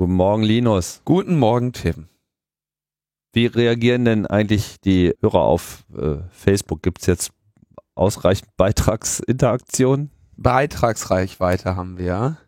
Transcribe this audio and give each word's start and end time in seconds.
Guten 0.00 0.14
Morgen, 0.14 0.42
Linus. 0.42 1.02
Guten 1.04 1.38
Morgen, 1.38 1.74
Tim. 1.74 2.08
Wie 3.34 3.44
reagieren 3.44 4.06
denn 4.06 4.26
eigentlich 4.26 4.80
die 4.80 5.14
Hörer 5.20 5.42
auf 5.42 5.84
äh, 5.94 6.22
Facebook? 6.30 6.82
Gibt 6.82 7.02
es 7.02 7.06
jetzt 7.06 7.32
ausreichend 7.94 8.48
Beitragsinteraktion? 8.56 10.08
Beitragsreichweite 10.38 11.76
haben 11.76 11.98
wir 11.98 12.38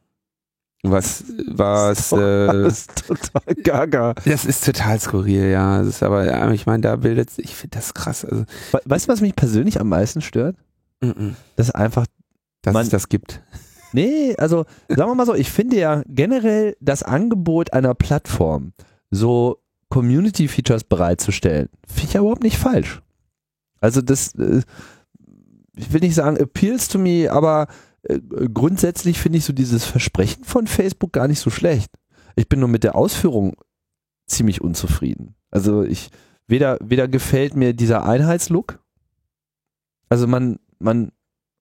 was 0.83 1.23
was 1.47 2.11
äh, 2.11 2.47
das 2.47 2.73
ist 2.73 3.07
total 3.07 3.55
gaga. 3.55 4.13
Das 4.25 4.43
ist 4.43 4.65
total 4.65 4.99
skurril, 4.99 5.49
ja. 5.49 5.79
Das 5.79 5.87
ist 5.87 6.03
aber, 6.03 6.51
ich 6.51 6.65
meine, 6.65 6.81
da 6.81 6.97
bildet 6.97 7.29
ich 7.37 7.55
finde 7.55 7.77
das 7.77 7.93
krass. 7.93 8.25
Also, 8.25 8.43
weißt 8.83 9.07
du, 9.07 9.11
was 9.13 9.21
mich 9.21 9.35
persönlich 9.35 9.79
am 9.79 9.87
meisten 9.87 10.19
stört? 10.21 10.57
Mm 10.99 11.09
-mm. 11.09 11.33
Das 11.55 11.69
ist 11.69 11.75
einfach, 11.75 12.05
dass 12.63 12.73
man, 12.73 12.83
es 12.83 12.89
das 12.89 13.07
gibt. 13.07 13.41
Nee, 13.91 14.35
also 14.37 14.65
sagen 14.87 15.09
wir 15.09 15.15
mal 15.15 15.25
so, 15.25 15.33
ich 15.33 15.49
finde 15.51 15.77
ja 15.77 16.03
generell 16.07 16.77
das 16.79 17.03
Angebot 17.03 17.73
einer 17.73 17.95
Plattform, 17.95 18.73
so 19.09 19.61
Community-Features 19.89 20.83
bereitzustellen, 20.83 21.69
finde 21.87 22.07
ich 22.07 22.13
ja 22.13 22.21
überhaupt 22.21 22.43
nicht 22.43 22.57
falsch. 22.57 23.01
Also 23.81 24.01
das, 24.01 24.35
äh, 24.35 24.61
ich 25.75 25.91
will 25.91 26.01
nicht 26.01 26.15
sagen 26.15 26.37
appeals 26.37 26.87
to 26.87 26.99
me, 26.99 27.31
aber 27.31 27.67
äh, 28.03 28.19
grundsätzlich 28.53 29.19
finde 29.19 29.39
ich 29.39 29.45
so 29.45 29.53
dieses 29.53 29.85
Versprechen 29.85 30.43
von 30.43 30.67
Facebook 30.67 31.13
gar 31.13 31.27
nicht 31.27 31.39
so 31.39 31.49
schlecht. 31.49 31.91
Ich 32.35 32.47
bin 32.47 32.59
nur 32.59 32.69
mit 32.69 32.83
der 32.83 32.95
Ausführung 32.95 33.55
ziemlich 34.27 34.61
unzufrieden. 34.61 35.35
Also 35.49 35.83
ich, 35.83 36.11
weder, 36.47 36.77
weder 36.83 37.07
gefällt 37.07 37.55
mir 37.55 37.73
dieser 37.73 38.05
Einheitslook, 38.05 38.79
also 40.09 40.27
man, 40.27 40.59
man 40.79 41.11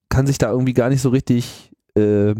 kann 0.09 0.27
sich 0.27 0.39
da 0.39 0.51
irgendwie 0.51 0.75
gar 0.75 0.89
nicht 0.89 1.03
so 1.03 1.11
richtig 1.11 1.68
äh, 1.99 2.35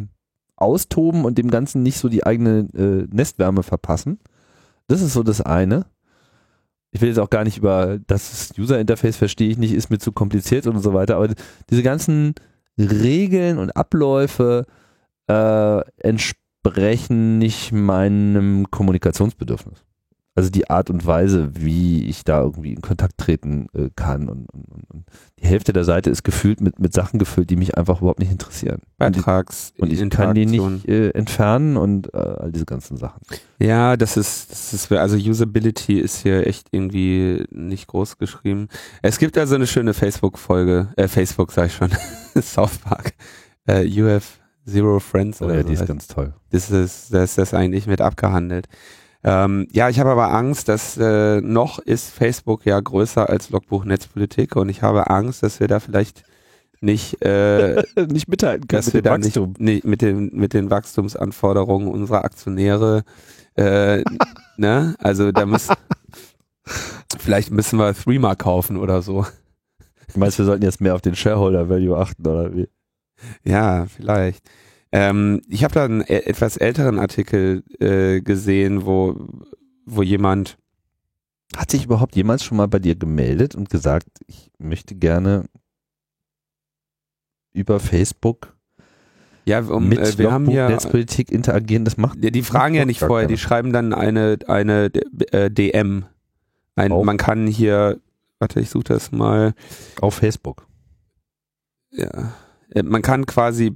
austoben 0.57 1.25
und 1.25 1.39
dem 1.39 1.51
Ganzen 1.51 1.83
nicht 1.83 1.99
so 1.99 2.09
die 2.09 2.25
eigene 2.25 2.69
äh, 2.75 3.15
Nestwärme 3.15 3.63
verpassen. 3.63 4.19
Das 4.89 5.03
ist 5.03 5.13
so 5.13 5.23
das 5.23 5.41
eine. 5.41 5.87
Ich 6.91 7.01
will 7.01 7.09
jetzt 7.09 7.19
auch 7.19 7.31
gar 7.31 7.45
nicht 7.45 7.59
über 7.59 7.99
das 8.07 8.53
User 8.59 8.81
Interface 8.81 9.17
verstehe 9.17 9.51
ich 9.51 9.59
nicht, 9.59 9.73
ist 9.73 9.91
mir 9.91 9.99
zu 9.99 10.13
kompliziert 10.13 10.67
und 10.67 10.81
so 10.81 10.95
weiter, 10.95 11.17
aber 11.17 11.29
diese 11.69 11.83
ganzen 11.83 12.35
Regeln 12.79 13.59
und 13.59 13.77
Abläufe 13.77 14.65
äh, 15.29 15.81
entsprechen 15.99 17.39
nicht 17.39 17.73
meinem 17.73 18.71
Kommunikationsbedürfnis. 18.71 19.85
Also 20.39 20.51
die 20.51 20.71
Art 20.71 20.89
und 20.89 21.05
Weise, 21.05 21.51
wie 21.57 22.09
ich 22.09 22.23
da 22.23 22.41
irgendwie 22.41 22.73
in 22.73 22.81
Kontakt 22.81 23.19
treten 23.19 23.67
äh, 23.75 23.91
kann. 23.97 24.29
Und, 24.29 24.47
und, 24.53 24.67
und, 24.89 25.05
die 25.41 25.47
Hälfte 25.49 25.73
der 25.73 25.83
Seite 25.83 26.11
ist 26.11 26.23
gefühlt 26.23 26.61
mit, 26.61 26.79
mit 26.79 26.95
Sachen 26.95 27.19
gefüllt, 27.19 27.51
die 27.51 27.57
mich 27.57 27.77
einfach 27.77 28.01
überhaupt 28.01 28.21
nicht 28.21 28.31
interessieren. 28.31 28.81
Beitrags 28.99 29.73
und, 29.79 29.93
ich 29.93 30.09
kann 30.11 30.37
die 30.37 30.47
nicht 30.47 30.89
äh, 30.89 31.11
entfernen 31.11 31.77
und 31.77 32.15
äh, 32.15 32.19
all 32.19 32.53
diese 32.53 32.67
ganzen 32.67 32.97
Sachen. 32.97 33.21
Ja, 33.59 33.97
das 33.97 34.17
ist, 34.17 34.53
das 34.53 34.73
ist, 34.73 34.93
also 34.93 35.17
Usability 35.17 35.99
ist 35.99 36.19
hier 36.23 36.47
echt 36.47 36.69
irgendwie 36.71 37.43
nicht 37.51 37.89
groß 37.89 38.19
geschrieben. 38.19 38.69
Es 39.03 39.19
gibt 39.19 39.37
also 39.37 39.57
eine 39.57 39.67
schöne 39.67 39.93
Facebook-Folge, 39.93 40.91
äh, 40.95 41.09
Facebook 41.09 41.51
sag 41.51 41.67
ich 41.67 41.75
schon, 41.75 41.91
South 42.41 42.79
Park. 42.79 43.15
You 43.67 44.07
have 44.07 44.25
Zero 44.69 45.01
Friends. 45.01 45.43
Oh 45.43 45.51
ja, 45.51 45.63
so. 45.63 45.67
die 45.67 45.73
ist 45.73 45.87
ganz 45.87 46.07
toll. 46.07 46.33
Das 46.51 46.71
ist, 46.71 47.13
das 47.13 47.31
ist 47.31 47.39
das 47.39 47.55
eigentlich 47.55 47.89
mit 47.89 48.01
abgehandelt. 48.01 48.69
Ähm, 49.25 49.67
ja, 49.73 49.89
ich 49.89 49.99
habe 49.99 50.11
aber 50.11 50.33
Angst, 50.33 50.69
dass 50.69 50.97
äh, 50.97 51.41
noch 51.41 51.81
ist 51.81 52.11
Facebook 52.11 52.65
ja 52.65 52.79
größer 52.79 53.29
als 53.29 53.51
Logbuch 53.51 53.85
Netzpolitik 53.85 54.55
und 54.55 54.69
ich 54.69 54.83
habe 54.83 55.11
Angst, 55.11 55.43
dass 55.43 55.59
wir 55.59 55.67
da 55.67 55.81
vielleicht 55.81 56.23
nicht 56.81 57.21
äh, 57.23 57.83
nicht 58.09 58.29
mithalten 58.29 58.69
können 58.69 58.79
dass 58.79 58.95
wir 58.95 59.03
da 59.03 59.19
nicht, 59.19 59.37
nicht, 59.59 59.85
mit 59.85 60.03
den 60.03 60.31
mit 60.33 60.55
den 60.55 60.71
Wachstumsanforderungen 60.71 61.89
unserer 61.89 62.25
Aktionäre 62.25 63.03
äh, 63.57 64.05
ne? 64.57 64.95
Also 65.01 65.33
da 65.33 65.47
muss 65.47 65.69
vielleicht 67.19 67.51
müssen 67.51 67.79
wir 67.81 67.95
Threema 67.95 68.37
kaufen 68.37 68.77
oder 68.77 69.03
so. 69.03 69.27
Du 70.13 70.21
meinst 70.21 70.39
wir 70.39 70.45
sollten 70.45 70.65
jetzt 70.65 70.81
mehr 70.81 70.95
auf 70.95 71.03
den 71.03 71.17
Shareholder 71.17 71.69
Value 71.69 71.97
achten 71.97 72.25
oder 72.25 72.55
wie? 72.55 72.69
Ja 73.43 73.87
vielleicht 73.87 74.49
ähm, 74.93 75.43
ich 75.49 75.65
habe 75.65 75.75
da 75.75 75.85
einen 75.85 76.01
etwas 76.03 76.57
älteren 76.57 76.99
Artikel 76.99 77.63
äh, 77.79 78.21
gesehen, 78.21 78.87
wo, 78.87 79.29
wo 79.85 80.03
jemand. 80.03 80.59
Hat 81.57 81.71
sich 81.71 81.87
überhaupt 81.87 82.15
jemals 82.15 82.45
schon 82.45 82.59
mal 82.59 82.69
bei 82.69 82.79
dir 82.79 82.95
gemeldet 82.95 83.55
und 83.55 83.71
gesagt, 83.71 84.09
ich 84.27 84.51
möchte 84.59 84.95
gerne 84.95 85.45
über 87.55 87.81
Facebook 87.81 88.59
ja, 89.49 89.61
um, 89.61 89.89
mit 89.89 89.99
äh, 89.99 90.19
wir 90.19 90.31
haben 90.31 90.47
hier 90.47 90.69
Netzpolitik 90.69 91.33
interagieren, 91.33 91.87
das 91.87 91.97
macht. 91.97 92.23
Die, 92.23 92.31
die 92.31 92.43
fragen 92.43 92.75
ja 92.75 92.85
nicht 92.85 93.01
vorher, 93.01 93.27
die 93.27 93.39
schreiben 93.39 93.73
dann 93.73 93.95
eine, 93.95 94.39
eine 94.47 94.91
äh, 95.33 95.51
DM. 95.51 96.05
Ein, 96.77 96.91
man 96.91 97.17
kann 97.17 97.47
hier, 97.47 97.99
warte, 98.39 98.61
ich 98.61 98.69
suche 98.69 98.85
das 98.85 99.11
mal. 99.11 99.55
Auf 100.03 100.17
Facebook. 100.17 100.67
Ja. 101.93 102.35
Äh, 102.75 102.83
man 102.83 103.01
kann 103.01 103.25
quasi 103.25 103.75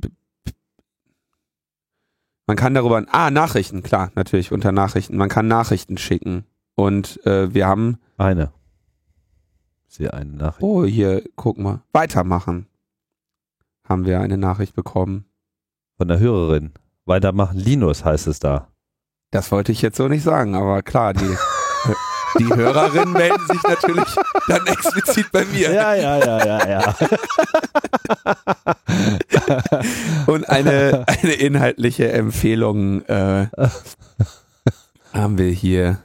man 2.53 2.57
kann 2.59 2.75
darüber, 2.75 3.03
ah, 3.11 3.31
Nachrichten, 3.31 3.83
klar, 3.83 4.13
natürlich, 4.15 4.53
unter 4.53 4.73
Nachrichten. 4.73 5.17
Man 5.17 5.31
kann 5.31 5.49
Nachrichten 5.49 5.97
schicken. 5.97 6.45
Und 6.75 7.25
äh, 7.25 7.55
wir 7.55 7.67
haben. 7.67 7.97
Eine. 8.19 8.53
Sehr 9.89 10.13
eine 10.13 10.33
Nachricht. 10.33 10.63
Oh, 10.63 10.85
hier, 10.85 11.25
guck 11.35 11.57
mal. 11.57 11.81
Weitermachen. 11.95 12.67
Haben 13.89 14.05
wir 14.05 14.21
eine 14.21 14.37
Nachricht 14.37 14.75
bekommen. 14.75 15.25
Von 15.97 16.09
der 16.09 16.19
Hörerin. 16.19 16.73
Weitermachen, 17.07 17.57
Linus 17.57 18.05
heißt 18.05 18.27
es 18.27 18.39
da. 18.39 18.69
Das 19.31 19.51
wollte 19.51 19.73
ich 19.73 19.81
jetzt 19.81 19.97
so 19.97 20.09
nicht 20.09 20.23
sagen, 20.23 20.55
aber 20.55 20.83
klar, 20.83 21.15
die, 21.15 21.25
die 22.39 22.55
Hörerinnen 22.55 23.13
melden 23.13 23.47
sich 23.47 23.63
natürlich 23.63 24.09
dann 24.49 24.67
explizit 24.67 25.33
bei 25.33 25.45
mir. 25.45 25.73
Ja, 25.73 25.95
ja, 25.95 26.19
ja, 26.19 26.45
ja, 26.45 26.69
ja. 26.69 26.95
Und 30.27 30.49
eine, 30.49 31.05
eine 31.07 31.33
inhaltliche 31.33 32.13
Empfehlung 32.13 33.03
äh, 33.07 33.49
haben 35.13 35.39
wir 35.39 35.51
hier. 35.51 35.99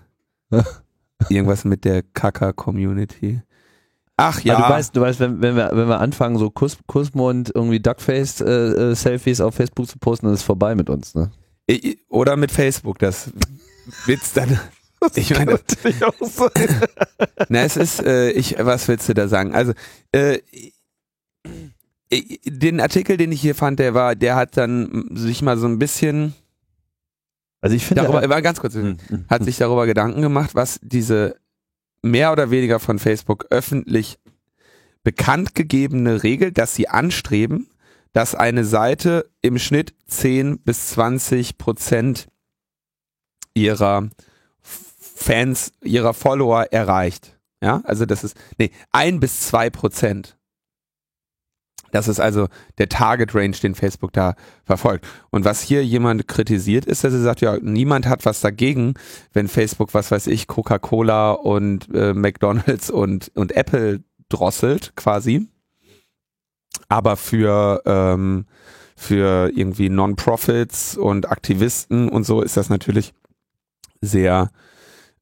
Irgendwas 1.30 1.66
mit 1.66 1.84
der 1.84 2.04
Kaka-Community. 2.04 3.42
Ach 4.18 4.40
ja. 4.42 4.56
Aber 4.56 4.68
du 4.68 4.74
weißt, 4.74 4.96
du 4.96 5.02
weißt, 5.02 5.20
wenn, 5.20 5.42
wenn 5.42 5.56
wir, 5.56 5.70
wenn 5.74 5.88
wir 5.88 6.00
anfangen, 6.00 6.38
so 6.38 6.50
Kuss, 6.50 6.78
Kussmund, 6.88 7.52
irgendwie 7.54 7.80
Duckface-Selfies 7.80 9.42
auf 9.42 9.56
Facebook 9.56 9.88
zu 9.88 10.00
posten, 10.00 10.28
dann 10.28 10.34
ist 10.34 10.42
es 10.42 10.46
vorbei 10.46 10.76
mit 10.76 10.90
uns, 10.90 11.16
ne? 11.16 11.32
Oder 12.10 12.38
mit 12.38 12.52
Facebook, 12.52 13.00
das 13.00 13.32
wird's 14.06 14.34
dann. 14.34 14.60
Ich 15.16 15.30
meine, 15.32 15.52
natürlich 15.54 16.04
auch 16.04 16.14
sein. 16.22 16.50
na, 17.50 17.64
es 17.64 17.78
ist, 17.78 18.02
äh, 18.04 18.32
ich, 18.32 18.56
was 18.60 18.88
willst 18.88 19.08
du 19.10 19.14
da 19.14 19.28
sagen? 19.28 19.54
Also, 19.54 19.74
äh, 20.12 20.40
ich- 20.50 20.74
den 22.46 22.80
Artikel, 22.80 23.18
den 23.18 23.32
ich 23.32 23.42
hier 23.42 23.56
fand, 23.56 23.80
der 23.80 23.94
war, 23.94 24.16
der 24.16 24.36
hat 24.36 24.56
dann 24.58 25.10
sich 25.12 25.42
mal 25.42 25.58
so 25.58 25.68
ein 25.68 25.78
bisschen 25.78 26.34
Also 27.62 27.76
ich 27.76 27.86
finde, 27.86 28.04
darüber, 28.04 28.28
war 28.30 28.42
ganz 28.42 28.60
kurz, 28.60 28.76
Hm, 28.76 28.98
hm, 29.08 29.26
hat 29.30 29.44
sich 29.44 29.58
darüber 29.58 29.86
Gedanken 29.86 30.22
gemacht, 30.22 30.56
was 30.56 30.80
diese 30.82 31.36
mehr 32.02 32.32
oder 32.32 32.50
weniger 32.50 32.80
von 32.80 32.98
Facebook 33.00 33.48
öffentlich 33.50 34.20
bekannt 35.04 35.54
gegebene 35.54 36.24
Regel, 36.24 36.52
dass 36.52 36.76
sie 36.76 36.88
anstreben, 36.88 37.70
dass 38.14 38.36
eine 38.36 38.64
Seite 38.66 39.30
im 39.42 39.58
Schnitt 39.60 39.94
10 40.08 40.60
bis 40.60 40.88
20 40.90 41.58
Prozent 41.58 42.28
ihrer 43.54 44.10
Fans, 45.18 45.72
ihrer 45.82 46.14
Follower 46.14 46.72
erreicht. 46.72 47.38
Ja, 47.62 47.82
also 47.86 48.06
das 48.06 48.24
ist, 48.24 48.38
nee, 48.60 48.70
ein 48.92 49.20
bis 49.20 49.42
zwei 49.42 49.72
Prozent. 49.72 50.38
Das 51.92 52.08
ist 52.08 52.20
also 52.20 52.50
der 52.78 52.90
Target 52.90 53.34
Range, 53.34 53.56
den 53.56 53.74
Facebook 53.74 54.14
da 54.14 54.36
verfolgt. 54.64 55.08
Und 55.32 55.44
was 55.44 55.62
hier 55.62 55.84
jemand 55.84 56.28
kritisiert, 56.28 56.86
ist, 56.86 57.04
dass 57.04 57.14
er 57.14 57.22
sagt, 57.22 57.42
ja, 57.42 57.58
niemand 57.60 58.08
hat 58.08 58.26
was 58.26 58.42
dagegen, 58.42 58.94
wenn 59.34 59.48
Facebook, 59.48 59.94
was 59.96 60.12
weiß 60.12 60.28
ich, 60.28 60.46
Coca-Cola 60.46 61.32
und 61.32 61.90
äh, 61.96 62.14
McDonalds 62.14 62.92
und, 62.92 63.32
und 63.34 63.54
Apple 63.56 64.04
drosselt 64.30 64.96
quasi. 64.96 65.48
Aber 66.90 67.18
für, 67.18 67.82
ähm, 67.86 68.46
für 68.96 69.50
irgendwie 69.56 69.90
Non-Profits 69.90 70.96
und 70.96 71.32
Aktivisten 71.32 72.10
und 72.10 72.24
so 72.26 72.42
ist 72.42 72.58
das 72.58 72.70
natürlich 72.70 73.14
sehr, 74.02 74.52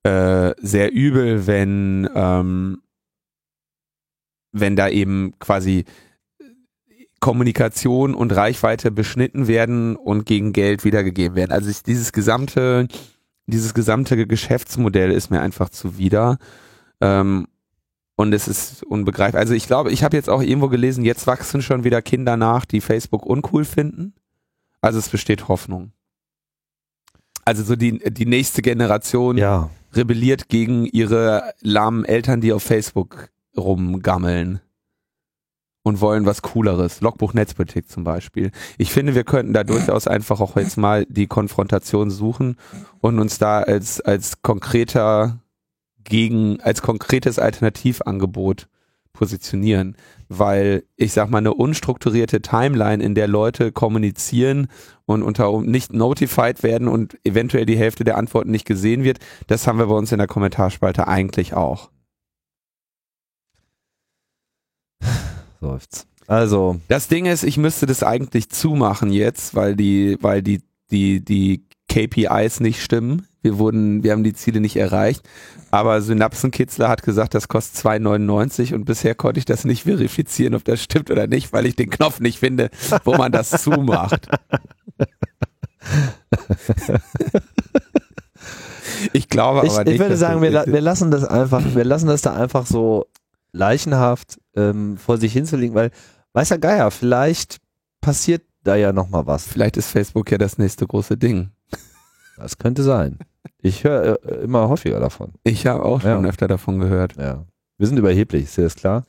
äh, 0.05 0.53
sehr 0.61 0.93
übel, 0.93 1.47
wenn, 1.47 2.07
ähm, 2.13 2.81
wenn 4.51 4.75
da 4.75 4.87
eben 4.87 5.33
quasi 5.39 5.85
Kommunikation 7.19 8.13
und 8.13 8.31
Reichweite 8.35 8.91
beschnitten 8.91 9.47
werden 9.47 9.95
und 9.95 10.27
gegen 10.27 10.53
Geld 10.53 10.85
wiedergegeben 10.85 11.35
werden. 11.35 11.51
Also 11.51 11.71
ich, 11.71 11.81
dieses 11.81 12.11
gesamte, 12.11 12.87
dieses 13.47 13.73
gesamte 13.73 14.27
Geschäftsmodell 14.27 15.11
ist 15.11 15.31
mir 15.31 15.41
einfach 15.41 15.69
zuwider. 15.69 16.37
Ähm, 17.01 17.47
und 18.15 18.31
es 18.31 18.47
ist 18.47 18.83
unbegreiflich. 18.83 19.39
Also 19.39 19.55
ich 19.55 19.65
glaube, 19.65 19.91
ich 19.91 20.03
habe 20.03 20.15
jetzt 20.15 20.29
auch 20.29 20.43
irgendwo 20.43 20.69
gelesen, 20.69 21.03
jetzt 21.03 21.25
wachsen 21.25 21.63
schon 21.63 21.83
wieder 21.83 22.03
Kinder 22.03 22.37
nach, 22.37 22.65
die 22.65 22.79
Facebook 22.79 23.25
uncool 23.25 23.65
finden. 23.65 24.13
Also 24.81 24.99
es 24.99 25.09
besteht 25.09 25.47
Hoffnung. 25.47 25.93
Also 27.43 27.63
so 27.63 27.75
die, 27.75 27.99
die 28.13 28.27
nächste 28.27 28.61
Generation 28.61 29.37
ja. 29.37 29.71
Rebelliert 29.95 30.49
gegen 30.49 30.85
ihre 30.85 31.53
lahmen 31.61 32.05
Eltern, 32.05 32.41
die 32.41 32.53
auf 32.53 32.63
Facebook 32.63 33.29
rumgammeln 33.57 34.59
und 35.83 36.01
wollen 36.01 36.25
was 36.25 36.41
Cooleres. 36.41 37.01
Logbuch 37.01 37.33
Netzpolitik 37.33 37.89
zum 37.89 38.03
Beispiel. 38.03 38.51
Ich 38.77 38.91
finde, 38.91 39.13
wir 39.13 39.23
könnten 39.23 39.53
da 39.53 39.63
durchaus 39.63 40.07
einfach 40.07 40.41
auch 40.41 40.55
jetzt 40.57 40.77
mal 40.77 41.05
die 41.07 41.27
Konfrontation 41.27 42.09
suchen 42.09 42.57
und 43.01 43.19
uns 43.19 43.37
da 43.37 43.61
als, 43.61 44.01
als 44.01 44.41
konkreter 44.41 45.39
gegen, 46.03 46.59
als 46.61 46.81
konkretes 46.81 47.37
Alternativangebot 47.37 48.67
positionieren. 49.13 49.95
Weil 50.27 50.83
ich 50.95 51.13
sag 51.13 51.29
mal, 51.29 51.37
eine 51.39 51.53
unstrukturierte 51.53 52.41
Timeline, 52.41 53.03
in 53.03 53.15
der 53.15 53.27
Leute 53.27 53.71
kommunizieren 53.71 54.67
und 55.05 55.23
unter 55.23 55.61
nicht 55.61 55.93
notified 55.93 56.63
werden 56.63 56.87
und 56.87 57.17
eventuell 57.23 57.65
die 57.65 57.77
Hälfte 57.77 58.03
der 58.03 58.17
Antworten 58.17 58.51
nicht 58.51 58.65
gesehen 58.65 59.03
wird, 59.03 59.19
das 59.47 59.67
haben 59.67 59.79
wir 59.79 59.87
bei 59.87 59.95
uns 59.95 60.11
in 60.11 60.17
der 60.17 60.27
Kommentarspalte 60.27 61.07
eigentlich 61.07 61.53
auch. 61.53 61.91
Seufzt. 65.61 66.07
Also, 66.27 66.79
Das 66.87 67.07
Ding 67.07 67.25
ist, 67.25 67.43
ich 67.43 67.57
müsste 67.57 67.85
das 67.85 68.01
eigentlich 68.01 68.49
zumachen 68.49 69.11
jetzt, 69.11 69.53
weil 69.53 69.75
die, 69.75 70.17
weil 70.21 70.41
die, 70.41 70.61
die, 70.89 71.23
die 71.23 71.65
KPIs 71.95 72.59
nicht 72.59 72.83
stimmen. 72.83 73.25
Wir 73.41 73.57
wurden, 73.57 74.03
wir 74.03 74.11
haben 74.11 74.25
die 74.25 74.33
Ziele 74.33 74.59
nicht 74.59 74.75
erreicht. 74.75 75.23
Aber 75.71 76.01
Synapsenkitzler 76.01 76.89
hat 76.89 77.03
gesagt, 77.03 77.33
das 77.33 77.47
kostet 77.47 77.85
2,99 77.85 78.73
und 78.73 78.83
bisher 78.83 79.15
konnte 79.15 79.39
ich 79.39 79.45
das 79.45 79.63
nicht 79.63 79.83
verifizieren, 79.83 80.55
ob 80.55 80.65
das 80.65 80.81
stimmt 80.83 81.09
oder 81.09 81.27
nicht, 81.27 81.53
weil 81.53 81.65
ich 81.65 81.77
den 81.77 81.89
Knopf 81.89 82.19
nicht 82.19 82.39
finde, 82.39 82.69
wo 83.05 83.15
man 83.15 83.31
das 83.31 83.49
zumacht. 83.63 84.27
Ich 89.13 89.29
glaube 89.29 89.65
ich, 89.65 89.71
aber 89.71 89.81
ich 89.81 89.87
nicht. 89.87 89.99
würde 89.99 90.11
dass 90.11 90.19
sagen, 90.19 90.41
wir, 90.41 90.51
la 90.51 90.65
wir 90.65 90.81
lassen 90.81 91.11
das 91.11 91.23
einfach, 91.23 91.63
wir 91.75 91.85
lassen 91.85 92.07
das 92.07 92.21
da 92.21 92.33
einfach 92.33 92.65
so 92.65 93.05
leichenhaft 93.53 94.39
ähm, 94.55 94.97
vor 94.97 95.17
sich 95.17 95.31
hinzulegen, 95.31 95.75
weil, 95.75 95.91
weiß 96.33 96.49
ja 96.49 96.57
Geier, 96.57 96.91
vielleicht 96.91 97.59
passiert 98.01 98.43
da 98.67 98.75
ja 98.75 98.91
nochmal 98.93 99.25
was. 99.27 99.47
Vielleicht 99.47 99.77
ist 99.77 99.89
Facebook 99.91 100.31
ja 100.31 100.37
das 100.37 100.57
nächste 100.57 100.85
große 100.87 101.17
Ding. 101.17 101.51
Das 102.37 102.57
könnte 102.57 102.83
sein. 102.83 103.19
Ich 103.61 103.83
höre 103.83 104.23
äh, 104.25 104.43
immer 104.43 104.67
häufiger 104.69 104.99
davon. 104.99 105.33
Ich 105.43 105.65
habe 105.67 105.83
auch 105.83 106.01
schon 106.01 106.23
Ja. 106.23 106.29
öfter 106.29 106.47
davon 106.47 106.79
gehört. 106.79 107.15
Ja. 107.17 107.45
Wir 107.77 107.87
sind 107.87 107.97
überheblich, 107.97 108.43
ist 108.45 108.57
dir 108.57 108.63
das 108.63 108.75
klar? 108.75 109.05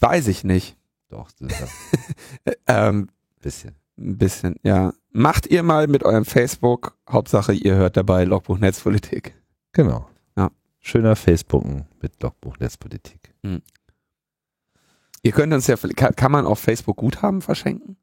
Weiß 0.00 0.26
ich 0.28 0.44
nicht. 0.44 0.76
Doch, 1.08 1.30
das 1.38 1.52
ist 1.52 1.60
ja 1.60 2.52
ein 2.66 2.88
Ähm, 2.96 3.08
bisschen. 3.40 3.74
ein 3.98 4.18
bisschen, 4.18 4.56
ja. 4.62 4.92
Macht 5.12 5.46
ihr 5.46 5.62
mal 5.62 5.86
mit 5.86 6.02
eurem 6.04 6.24
Facebook, 6.26 6.96
Hauptsache 7.08 7.52
ihr 7.54 7.74
hört 7.76 7.96
dabei 7.96 8.24
Logbuch 8.24 8.58
Netzpolitik. 8.58 9.34
Genau. 9.72 10.08
Ja. 10.36 10.50
Schöner 10.80 11.16
Facebooken 11.16 11.86
mit 12.02 12.22
Logbuch 12.22 12.58
Netzpolitik. 12.58 13.32
Ihr 15.22 15.32
könnt 15.32 15.52
uns 15.54 15.66
ja, 15.66 15.76
kann, 15.76 16.14
kann 16.14 16.32
man 16.32 16.44
auf 16.46 16.58
Facebook 16.58 16.96
Guthaben 16.98 17.40
verschenken? 17.40 17.96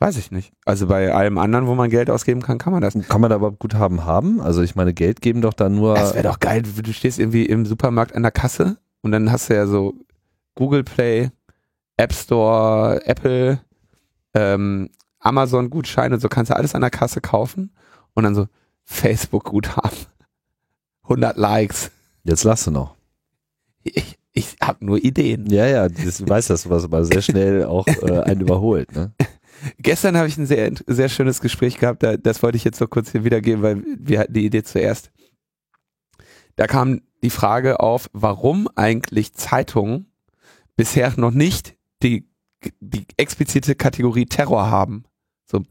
Weiß 0.00 0.16
ich 0.16 0.30
nicht. 0.30 0.52
Also 0.64 0.86
bei 0.86 1.12
allem 1.12 1.38
anderen, 1.38 1.66
wo 1.66 1.74
man 1.74 1.90
Geld 1.90 2.08
ausgeben 2.08 2.40
kann, 2.40 2.58
kann 2.58 2.72
man 2.72 2.82
das. 2.82 2.94
Kann 3.08 3.20
man 3.20 3.30
da 3.30 3.36
überhaupt 3.36 3.58
Guthaben 3.58 4.04
haben? 4.04 4.40
Also 4.40 4.62
ich 4.62 4.76
meine, 4.76 4.94
Geld 4.94 5.20
geben 5.20 5.40
doch 5.40 5.54
da 5.54 5.68
nur. 5.68 5.94
Das 5.94 6.14
wäre 6.14 6.28
doch 6.28 6.38
geil. 6.38 6.62
Du 6.62 6.92
stehst 6.92 7.18
irgendwie 7.18 7.46
im 7.46 7.66
Supermarkt 7.66 8.14
an 8.14 8.22
der 8.22 8.30
Kasse 8.30 8.78
und 9.02 9.10
dann 9.10 9.32
hast 9.32 9.50
du 9.50 9.54
ja 9.54 9.66
so 9.66 9.94
Google 10.54 10.84
Play, 10.84 11.30
App 11.96 12.12
Store, 12.12 13.04
Apple, 13.06 13.60
ähm, 14.34 14.90
Amazon 15.18 15.68
Gutscheine 15.68 16.14
und 16.14 16.20
so 16.20 16.28
kannst 16.28 16.50
du 16.50 16.56
alles 16.56 16.76
an 16.76 16.80
der 16.80 16.90
Kasse 16.90 17.20
kaufen 17.20 17.72
und 18.14 18.22
dann 18.22 18.36
so 18.36 18.46
Facebook 18.84 19.44
Guthaben. 19.44 19.98
100 21.02 21.36
Likes. 21.36 21.90
Jetzt 22.22 22.44
lass 22.44 22.64
du 22.64 22.70
noch. 22.70 22.94
Ich, 23.82 24.18
ich 24.32 24.56
habe 24.62 24.84
nur 24.84 24.98
Ideen. 24.98 25.46
Ja, 25.46 25.66
ja, 25.66 25.88
das 25.88 26.26
weiß 26.26 26.48
das, 26.48 26.68
was 26.70 26.84
aber 26.84 27.04
sehr 27.04 27.22
schnell 27.22 27.64
auch 27.64 27.86
äh, 27.86 28.20
einen 28.20 28.42
überholt. 28.42 28.94
Ne? 28.94 29.12
Gestern 29.78 30.16
habe 30.16 30.28
ich 30.28 30.36
ein 30.36 30.46
sehr, 30.46 30.72
sehr 30.86 31.08
schönes 31.08 31.40
Gespräch 31.40 31.78
gehabt, 31.78 32.02
da, 32.02 32.16
das 32.16 32.42
wollte 32.42 32.56
ich 32.56 32.64
jetzt 32.64 32.78
so 32.78 32.86
kurz 32.86 33.12
hier 33.12 33.24
wiedergeben, 33.24 33.62
weil 33.62 33.82
wir 33.84 34.20
hatten 34.20 34.32
die 34.32 34.44
Idee 34.44 34.62
zuerst. 34.62 35.10
Da 36.56 36.66
kam 36.66 37.02
die 37.22 37.30
Frage 37.30 37.80
auf, 37.80 38.08
warum 38.12 38.68
eigentlich 38.74 39.34
Zeitungen 39.34 40.12
bisher 40.76 41.12
noch 41.16 41.32
nicht 41.32 41.76
die, 42.02 42.28
die 42.80 43.06
explizite 43.16 43.74
Kategorie 43.74 44.26
Terror 44.26 44.70
haben. 44.70 45.04
So, 45.46 45.62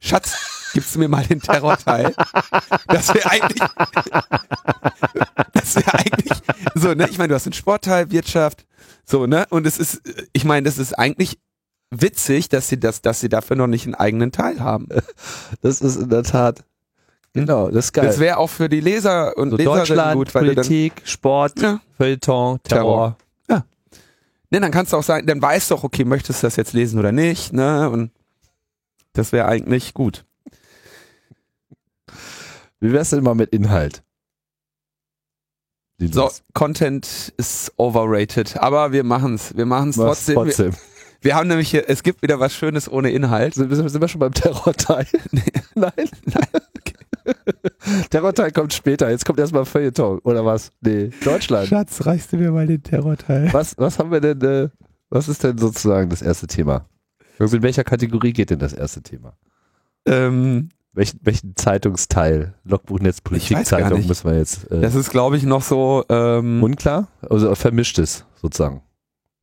Schatz, 0.00 0.70
gibst 0.74 0.94
du 0.94 0.98
mir 0.98 1.08
mal 1.08 1.24
den 1.24 1.40
Terrorteil? 1.40 2.14
Das 2.86 3.14
wäre 3.14 3.30
eigentlich, 3.30 3.68
das 5.52 5.76
wäre 5.76 5.94
eigentlich, 5.94 6.38
so, 6.74 6.94
ne, 6.94 7.08
ich 7.08 7.18
meine, 7.18 7.28
du 7.28 7.34
hast 7.34 7.46
den 7.46 7.52
Sportteil, 7.52 8.10
Wirtschaft, 8.10 8.66
so, 9.04 9.26
ne, 9.26 9.46
und 9.50 9.66
es 9.66 9.78
ist, 9.78 10.02
ich 10.32 10.44
meine, 10.44 10.64
das 10.64 10.78
ist 10.78 10.98
eigentlich 10.98 11.38
witzig, 11.92 12.48
dass 12.48 12.68
sie 12.68 12.80
das, 12.80 13.02
dass 13.02 13.20
sie 13.20 13.28
dafür 13.28 13.56
noch 13.56 13.66
nicht 13.66 13.84
einen 13.84 13.94
eigenen 13.94 14.32
Teil 14.32 14.60
haben. 14.60 14.88
Das 15.60 15.80
ist 15.80 15.96
in 15.96 16.08
der 16.08 16.22
Tat. 16.24 16.64
Genau, 17.34 17.70
das 17.70 17.86
ist 17.86 17.92
geil. 17.92 18.06
Das 18.06 18.18
wäre 18.18 18.38
auch 18.38 18.48
für 18.48 18.68
die 18.68 18.80
Leser 18.80 19.36
und 19.36 19.50
so 19.50 19.56
Leserinnen 19.56 19.78
Deutschland, 19.78 20.14
gut, 20.14 20.34
weil 20.34 20.46
du 20.46 20.54
dann, 20.54 20.64
Politik, 20.66 21.02
Sport, 21.04 21.60
ja, 21.60 21.80
Feuilleton, 21.96 22.60
Terror. 22.62 23.16
ne, 24.50 24.60
dann 24.60 24.70
kannst 24.70 24.92
du 24.92 24.96
auch 24.96 25.02
sagen, 25.02 25.26
dann 25.26 25.40
weißt 25.40 25.70
du 25.70 25.76
auch, 25.76 25.84
okay, 25.84 26.04
möchtest 26.04 26.42
du 26.42 26.46
das 26.46 26.56
jetzt 26.56 26.72
lesen 26.72 26.98
oder 26.98 27.12
nicht, 27.12 27.52
ne, 27.52 27.88
und 27.88 28.10
das 29.14 29.32
wäre 29.32 29.46
eigentlich 29.46 29.94
gut. 29.94 30.24
Wie 32.80 32.92
wär's 32.92 33.10
denn 33.10 33.22
mal 33.22 33.34
mit 33.34 33.50
Inhalt? 33.50 34.02
So, 36.10 36.30
Content 36.52 37.32
ist 37.36 37.72
overrated, 37.76 38.56
aber 38.56 38.92
wir 38.92 39.04
machen's. 39.04 39.56
Wir 39.56 39.66
machen's 39.66 39.96
trotzdem. 39.96 40.34
trotzdem. 40.34 40.72
Wir, 40.72 40.91
wir 41.22 41.34
haben 41.34 41.48
nämlich 41.48 41.70
hier, 41.70 41.88
es 41.88 42.02
gibt 42.02 42.22
wieder 42.22 42.38
was 42.40 42.54
Schönes 42.54 42.90
ohne 42.90 43.10
Inhalt. 43.10 43.54
Sind, 43.54 43.72
sind 43.74 44.00
wir 44.00 44.08
schon 44.08 44.18
beim 44.18 44.34
Terrorteil? 44.34 45.06
Nee. 45.30 45.42
Nein, 45.74 45.92
nein. 46.26 47.34
Terrorteil 48.10 48.50
kommt 48.50 48.72
später. 48.74 49.08
Jetzt 49.10 49.24
kommt 49.24 49.38
erstmal 49.38 49.64
Feuilleton, 49.64 50.18
oder 50.20 50.44
was? 50.44 50.70
Nee, 50.80 51.10
Deutschland. 51.24 51.68
Schatz, 51.68 52.04
reichst 52.04 52.32
du 52.32 52.36
mir 52.36 52.50
mal 52.50 52.66
den 52.66 52.82
Terrorteil? 52.82 53.52
Was, 53.52 53.74
was 53.78 53.98
haben 53.98 54.10
wir 54.10 54.20
denn, 54.20 54.40
äh, 54.42 54.68
was 55.08 55.28
ist 55.28 55.42
denn 55.44 55.56
sozusagen 55.56 56.10
das 56.10 56.20
erste 56.20 56.46
Thema? 56.46 56.86
Also 57.38 57.56
in 57.56 57.62
welcher 57.62 57.84
Kategorie 57.84 58.32
geht 58.32 58.50
denn 58.50 58.58
das 58.58 58.72
erste 58.72 59.02
Thema? 59.02 59.36
Ähm, 60.06 60.68
Welchen, 60.94 61.20
welchen 61.22 61.56
Zeitungsteil? 61.56 62.54
Logbuch 62.64 62.98
Netzpolitik-Zeitung 63.00 64.06
müssen 64.06 64.30
wir 64.30 64.36
jetzt. 64.36 64.70
Äh, 64.70 64.80
das 64.80 64.94
ist, 64.94 65.10
glaube 65.10 65.36
ich, 65.36 65.44
noch 65.44 65.62
so. 65.62 66.04
Ähm, 66.08 66.62
unklar? 66.62 67.08
Also 67.28 67.54
vermischtes 67.54 68.26
sozusagen. 68.40 68.82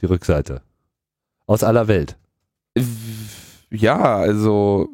Die 0.01 0.05
Rückseite. 0.05 0.62
Aus 1.50 1.63
aller 1.63 1.88
Welt. 1.88 2.15
ja, 3.72 4.18
also 4.18 4.88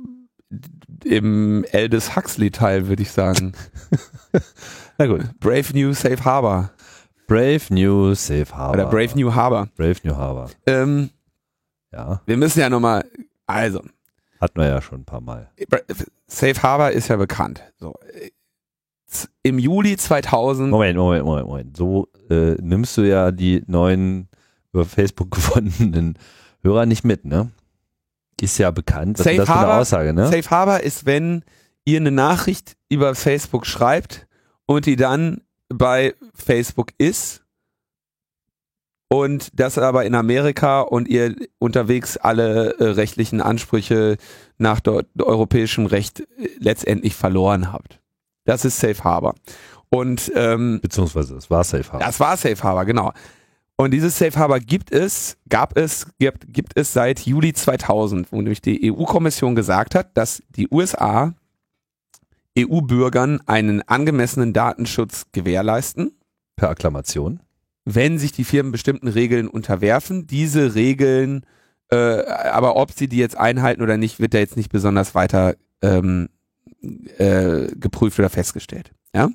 im 1.04 1.66
Aldous 1.74 2.16
Huxley-Teil 2.16 2.88
würde 2.88 3.02
ich 3.02 3.12
sagen. 3.12 3.52
Na 4.98 5.06
gut. 5.06 5.38
Brave 5.42 5.74
New 5.74 5.92
Safe 5.92 6.24
Harbor. 6.24 6.72
Brave 7.28 7.60
New 7.72 8.14
Safe 8.14 8.48
Harbor. 8.56 8.74
Oder 8.74 8.86
Brave 8.90 9.18
New 9.20 9.36
Harbor. 9.36 9.68
Brave 9.76 9.98
New 10.04 10.16
Harbor. 10.16 10.50
Ähm, 10.66 11.10
Ja, 11.92 12.22
wir 12.26 12.38
müssen 12.38 12.62
ja 12.62 12.70
nochmal. 12.70 13.04
Also, 13.46 13.82
hatten 14.40 14.58
wir 14.58 14.68
ja 14.68 14.82
schon 14.82 15.02
ein 15.02 15.06
paar 15.06 15.20
Mal. 15.20 15.52
Safe 16.28 16.64
Harbor 16.64 16.92
ist 16.92 17.10
ja 17.10 17.18
bekannt. 17.18 17.64
So. 17.78 17.94
Im 19.44 19.60
Juli 19.60 19.98
2000. 19.98 20.70
Moment, 20.72 20.98
Moment, 20.98 21.26
Moment, 21.26 21.48
Moment. 21.48 21.76
So 21.76 22.08
äh, 22.30 22.56
nimmst 22.62 22.96
du 22.96 23.02
ja 23.02 23.32
die 23.32 23.62
neuen 23.68 24.30
über 24.72 24.86
Facebook 24.86 25.32
gefundenen 25.36 26.18
Hörer 26.66 26.86
nicht 26.86 27.04
mit, 27.06 27.24
ne? 27.26 27.52
Ist 28.42 28.58
ja 28.58 28.72
bekannt. 28.72 29.18
Was 29.20 29.24
Safe 29.24 29.36
ist 29.36 29.40
das 29.40 29.48
für 29.48 29.54
eine 29.54 29.62
Harbor- 29.62 29.78
Aussage, 29.82 30.14
ne? 30.14 30.26
Safe 30.28 30.50
Harbor 30.50 30.80
ist, 30.82 31.06
wenn 31.06 31.44
ihr 31.86 32.00
eine 32.00 32.12
Nachricht 32.12 32.76
über 32.90 33.16
Facebook 33.16 33.66
schreibt 33.66 34.28
und 34.66 34.86
die 34.86 34.98
dann 34.98 35.42
bei 35.70 36.14
Facebook 36.34 36.92
ist 36.98 37.44
und 39.08 39.50
das 39.60 39.78
aber 39.78 40.06
in 40.06 40.16
Amerika 40.16 40.82
und 40.82 41.08
ihr 41.08 41.36
unterwegs 41.60 42.18
alle 42.18 42.76
äh, 42.80 42.84
rechtlichen 42.86 43.40
Ansprüche 43.42 44.18
nach 44.58 44.82
europäischem 45.20 45.86
Recht 45.86 46.22
äh, 46.22 46.50
letztendlich 46.60 47.16
verloren 47.16 47.72
habt. 47.72 48.00
Das 48.46 48.66
ist 48.66 48.80
Safe 48.80 49.04
Harbor. 49.04 49.36
Und 49.90 50.32
ähm, 50.36 50.80
Beziehungsweise 50.82 51.36
es 51.36 51.50
war 51.50 51.64
Safe 51.64 51.84
Harbor. 51.86 52.00
das 52.00 52.20
war 52.20 52.36
Safe 52.36 52.62
Harbor, 52.62 52.86
genau. 52.86 53.14
Und 53.78 53.92
dieses 53.92 54.18
Safe 54.18 54.38
Harbor 54.40 54.60
gibt 54.60 54.92
es, 54.92 55.38
gab 55.50 55.78
es, 55.78 56.08
gibt, 56.18 56.54
gibt 56.54 56.78
es 56.78 56.94
seit 56.94 57.22
Juli 57.22 57.54
2000, 57.54 58.32
wo 58.32 58.38
nämlich 58.38 58.62
die 58.62 58.92
EU-Kommission 58.92 59.54
gesagt 59.56 59.96
hat, 59.96 60.16
dass 60.16 60.42
die 60.50 60.70
USA 60.72 61.34
EU-Bürgern 62.58 63.42
einen 63.48 63.82
angemessenen 63.82 64.54
Datenschutz 64.54 65.26
gewährleisten, 65.34 66.12
Per 66.56 66.70
Akklamation. 66.70 67.42
wenn 67.84 68.18
sich 68.18 68.32
die 68.32 68.46
Firmen 68.46 68.72
bestimmten 68.72 69.10
Regeln 69.10 69.50
unterwerfen. 69.50 70.26
Diese 70.26 70.74
Regeln, 70.74 71.46
äh, 71.92 72.26
aber 72.26 72.78
ob 72.78 72.94
sie 72.94 73.10
die 73.10 73.18
jetzt 73.18 73.38
einhalten 73.38 73.82
oder 73.82 73.98
nicht, 73.98 74.22
wird 74.22 74.34
da 74.34 74.38
jetzt 74.38 74.56
nicht 74.56 74.72
besonders 74.72 75.14
weiter 75.16 75.56
ähm, 75.82 76.30
äh, 77.18 77.68
geprüft 77.76 78.18
oder 78.20 78.30
festgestellt. 78.30 78.92
Ja? 79.14 79.30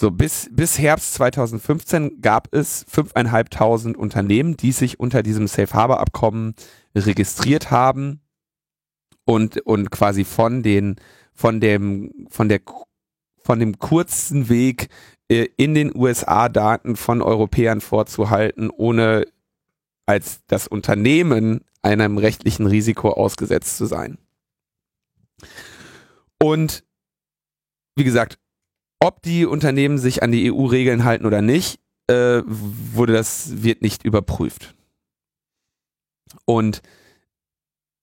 So, 0.00 0.12
bis, 0.12 0.48
bis 0.52 0.78
Herbst 0.78 1.14
2015 1.14 2.20
gab 2.20 2.54
es 2.54 2.86
5.500 2.86 3.96
Unternehmen, 3.96 4.56
die 4.56 4.70
sich 4.70 5.00
unter 5.00 5.24
diesem 5.24 5.48
Safe 5.48 5.74
Harbor 5.74 5.98
Abkommen 5.98 6.54
registriert 6.94 7.72
haben 7.72 8.20
und, 9.24 9.60
und 9.62 9.90
quasi 9.90 10.22
von 10.22 10.62
den, 10.62 11.00
von 11.34 11.60
dem, 11.60 12.28
von 12.30 12.48
der, 12.48 12.60
von 13.42 13.58
dem 13.58 13.80
kurzen 13.80 14.48
Weg 14.48 14.86
äh, 15.28 15.48
in 15.56 15.74
den 15.74 15.90
USA 15.92 16.48
Daten 16.48 16.94
von 16.94 17.20
Europäern 17.20 17.80
vorzuhalten, 17.80 18.70
ohne 18.70 19.26
als 20.06 20.42
das 20.46 20.68
Unternehmen 20.68 21.64
einem 21.82 22.18
rechtlichen 22.18 22.68
Risiko 22.68 23.10
ausgesetzt 23.10 23.76
zu 23.76 23.86
sein. 23.86 24.16
Und 26.40 26.84
wie 27.96 28.04
gesagt, 28.04 28.38
ob 29.00 29.22
die 29.22 29.46
Unternehmen 29.46 29.98
sich 29.98 30.22
an 30.22 30.32
die 30.32 30.50
EU-Regeln 30.52 31.04
halten 31.04 31.26
oder 31.26 31.42
nicht, 31.42 31.80
äh, 32.08 32.42
wurde 32.46 33.12
das 33.12 33.62
wird 33.62 33.82
nicht 33.82 34.04
überprüft. 34.04 34.74
Und 36.44 36.82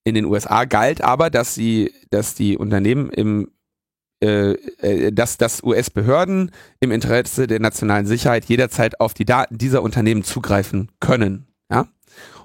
in 0.03 0.15
den 0.15 0.25
USA 0.25 0.65
galt 0.65 1.01
aber, 1.01 1.29
dass 1.29 1.55
sie, 1.55 1.91
dass 2.11 2.35
die 2.35 2.57
Unternehmen 2.57 3.09
im 3.09 3.49
äh, 4.23 4.53
äh, 4.79 5.11
dass, 5.11 5.37
dass 5.37 5.61
US-Behörden 5.61 6.51
im 6.79 6.91
Interesse 6.91 7.47
der 7.47 7.59
nationalen 7.59 8.05
Sicherheit 8.05 8.45
jederzeit 8.45 8.99
auf 9.01 9.13
die 9.13 9.25
Daten 9.25 9.57
dieser 9.57 9.83
Unternehmen 9.83 10.23
zugreifen 10.23 10.89
können. 11.01 11.47
Ja? 11.69 11.87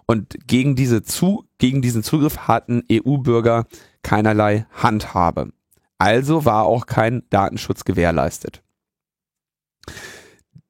Und 0.04 0.36
gegen, 0.48 0.74
diese 0.74 1.02
zu, 1.04 1.44
gegen 1.58 1.80
diesen 1.80 2.02
Zugriff 2.02 2.48
hatten 2.48 2.82
EU-Bürger 2.90 3.66
keinerlei 4.02 4.66
Handhabe. 4.72 5.52
Also 6.00 6.46
war 6.46 6.64
auch 6.64 6.86
kein 6.86 7.24
Datenschutz 7.28 7.84
gewährleistet. 7.84 8.62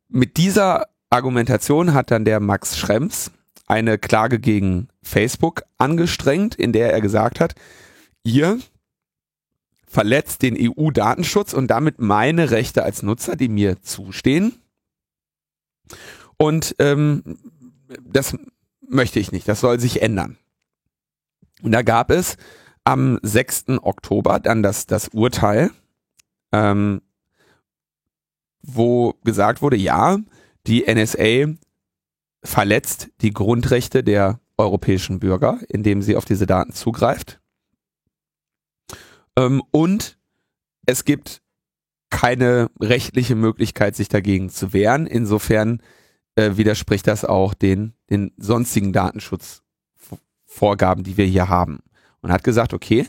Mit 0.09 0.37
dieser 0.37 0.89
Argumentation 1.09 1.95
hat 1.95 2.11
dann 2.11 2.25
der 2.25 2.41
Max 2.41 2.77
Schrems 2.77 3.31
eine 3.69 3.97
Klage 3.97 4.41
gegen 4.41 4.89
Facebook 5.05 5.63
angestrengt, 5.79 6.57
in 6.57 6.73
der 6.73 6.93
er 6.93 7.01
gesagt 7.01 7.39
hat, 7.39 7.55
ihr 8.25 8.59
verletzt 9.87 10.43
den 10.43 10.57
EU-Datenschutz 10.59 11.53
und 11.53 11.69
damit 11.69 12.01
meine 12.01 12.51
Rechte 12.51 12.83
als 12.83 13.05
Nutzer, 13.05 13.37
die 13.37 13.49
mir 13.49 13.81
zustehen. 13.83 14.61
Und 16.39 16.75
ähm, 16.81 17.39
das 18.05 18.37
möchte 18.81 19.21
ich 19.21 19.31
nicht, 19.31 19.47
das 19.47 19.61
soll 19.61 19.79
sich 19.79 20.03
ändern. 20.03 20.39
Und 21.63 21.71
da 21.71 21.83
gab 21.83 22.11
es 22.11 22.37
am 22.85 23.19
6. 23.23 23.81
Oktober 23.83 24.41
dann 24.41 24.63
das, 24.63 24.87
das 24.87 25.09
Urteil, 25.09 25.71
ähm, 26.53 27.03
wo 28.63 29.15
gesagt 29.25 29.63
wurde, 29.63 29.77
ja, 29.77 30.19
die 30.67 30.85
NSA 30.93 31.55
verletzt 32.43 33.11
die 33.21 33.33
Grundrechte 33.33 34.03
der 34.03 34.41
europäischen 34.57 35.21
Bürger, 35.21 35.61
indem 35.69 36.03
sie 36.03 36.17
auf 36.17 36.25
diese 36.25 36.47
Daten 36.47 36.73
zugreift. 36.73 37.41
Ähm, 39.37 39.63
und 39.71 40.19
es 40.87 41.05
gibt 41.05 41.43
keine 42.11 42.69
rechtliche 42.81 43.37
Möglichkeit, 43.37 43.95
sich 43.97 44.09
dagegen 44.09 44.49
zu 44.51 44.73
wehren. 44.73 45.07
Insofern 45.07 45.81
äh, 46.35 46.57
widerspricht 46.57 47.07
das 47.07 47.25
auch 47.25 47.55
den, 47.55 47.95
den 48.11 48.33
sonstigen 48.37 48.93
Datenschutzvorgaben, 48.93 51.05
die 51.05 51.17
wir 51.17 51.27
hier 51.27 51.49
haben. 51.49 51.79
Und 52.23 52.33
hat 52.33 52.45
gesagt, 52.45 52.75
okay, 52.75 53.07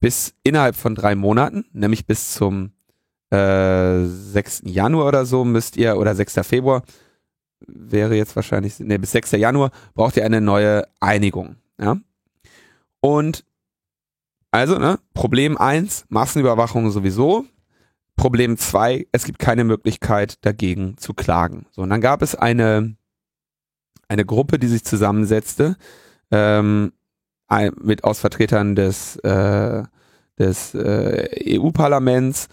bis 0.00 0.34
innerhalb 0.42 0.76
von 0.76 0.94
drei 0.94 1.14
Monaten, 1.14 1.64
nämlich 1.72 2.06
bis 2.06 2.34
zum 2.34 2.72
äh, 3.30 4.04
6. 4.04 4.62
Januar 4.64 5.06
oder 5.06 5.24
so 5.24 5.44
müsst 5.44 5.76
ihr, 5.76 5.96
oder 5.96 6.14
6. 6.14 6.40
Februar, 6.42 6.82
wäre 7.66 8.16
jetzt 8.16 8.36
wahrscheinlich, 8.36 8.78
ne, 8.80 8.98
bis 8.98 9.12
6. 9.12 9.32
Januar 9.32 9.70
braucht 9.94 10.16
ihr 10.16 10.24
eine 10.24 10.40
neue 10.40 10.86
Einigung. 11.00 11.56
Ja? 11.80 11.96
Und 13.00 13.44
also, 14.50 14.78
ne, 14.78 14.98
Problem 15.14 15.56
eins 15.56 16.04
Massenüberwachung 16.10 16.90
sowieso. 16.90 17.46
Problem 18.16 18.58
zwei 18.58 19.06
es 19.10 19.24
gibt 19.24 19.38
keine 19.38 19.64
Möglichkeit 19.64 20.44
dagegen 20.44 20.98
zu 20.98 21.14
klagen. 21.14 21.64
So, 21.70 21.82
und 21.82 21.90
dann 21.90 22.02
gab 22.02 22.20
es 22.20 22.34
eine, 22.34 22.94
eine 24.08 24.26
Gruppe, 24.26 24.58
die 24.58 24.66
sich 24.66 24.84
zusammensetzte, 24.84 25.76
ähm, 26.30 26.92
mit 27.80 28.04
aus 28.04 28.20
Vertretern 28.20 28.74
des, 28.74 29.16
äh, 29.16 29.82
des 30.38 30.74
äh, 30.74 31.58
EU-Parlaments 31.58 32.48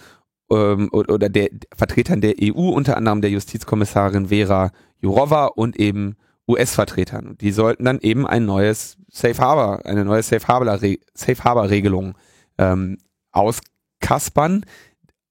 ähm, 0.52 0.90
oder, 0.92 1.30
der 1.30 1.50
Vertretern 1.76 2.22
der 2.22 2.36
EU, 2.42 2.70
unter 2.70 2.98
anderem 2.98 3.22
der 3.22 3.30
Justizkommissarin 3.32 4.28
Vera 4.28 4.72
Jourova 5.02 5.46
und 5.46 5.78
eben 5.78 6.16
US-Vertretern. 6.48 7.38
Die 7.40 7.52
sollten 7.52 7.86
dann 7.86 8.00
eben 8.00 8.26
ein 8.26 8.46
neues 8.46 8.98
Safe 9.12 9.38
Harbor, 9.38 9.86
eine 9.86 10.04
neue 10.04 10.24
Safe 10.24 10.48
Harbor, 10.48 10.78
Safe 10.78 11.44
Harbor 11.44 11.70
Regelung 11.70 12.16
ähm, 12.58 12.98
auskaspern, 13.32 14.66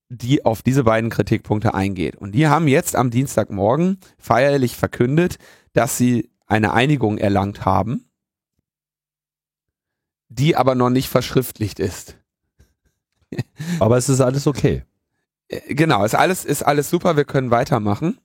die 0.08 0.44
auf 0.44 0.62
diese 0.62 0.84
beiden 0.84 1.10
Kritikpunkte 1.10 1.74
eingeht. 1.74 2.16
Und 2.16 2.32
die 2.32 2.46
haben 2.46 2.68
jetzt 2.68 2.96
am 2.96 3.10
Dienstagmorgen 3.10 3.98
feierlich 4.16 4.76
verkündet, 4.76 5.38
dass 5.74 5.98
sie 5.98 6.30
eine 6.46 6.72
Einigung 6.72 7.18
erlangt 7.18 7.66
haben, 7.66 8.07
die 10.28 10.56
aber 10.56 10.74
noch 10.74 10.90
nicht 10.90 11.08
verschriftlicht 11.08 11.80
ist. 11.80 12.16
Aber 13.78 13.96
es 13.96 14.08
ist 14.08 14.20
alles 14.20 14.46
okay. 14.46 14.84
Äh, 15.48 15.74
Genau, 15.74 16.04
ist 16.04 16.14
alles, 16.14 16.44
ist 16.44 16.62
alles 16.62 16.90
super, 16.90 17.16
wir 17.16 17.24
können 17.24 17.50
weitermachen. 17.50 18.18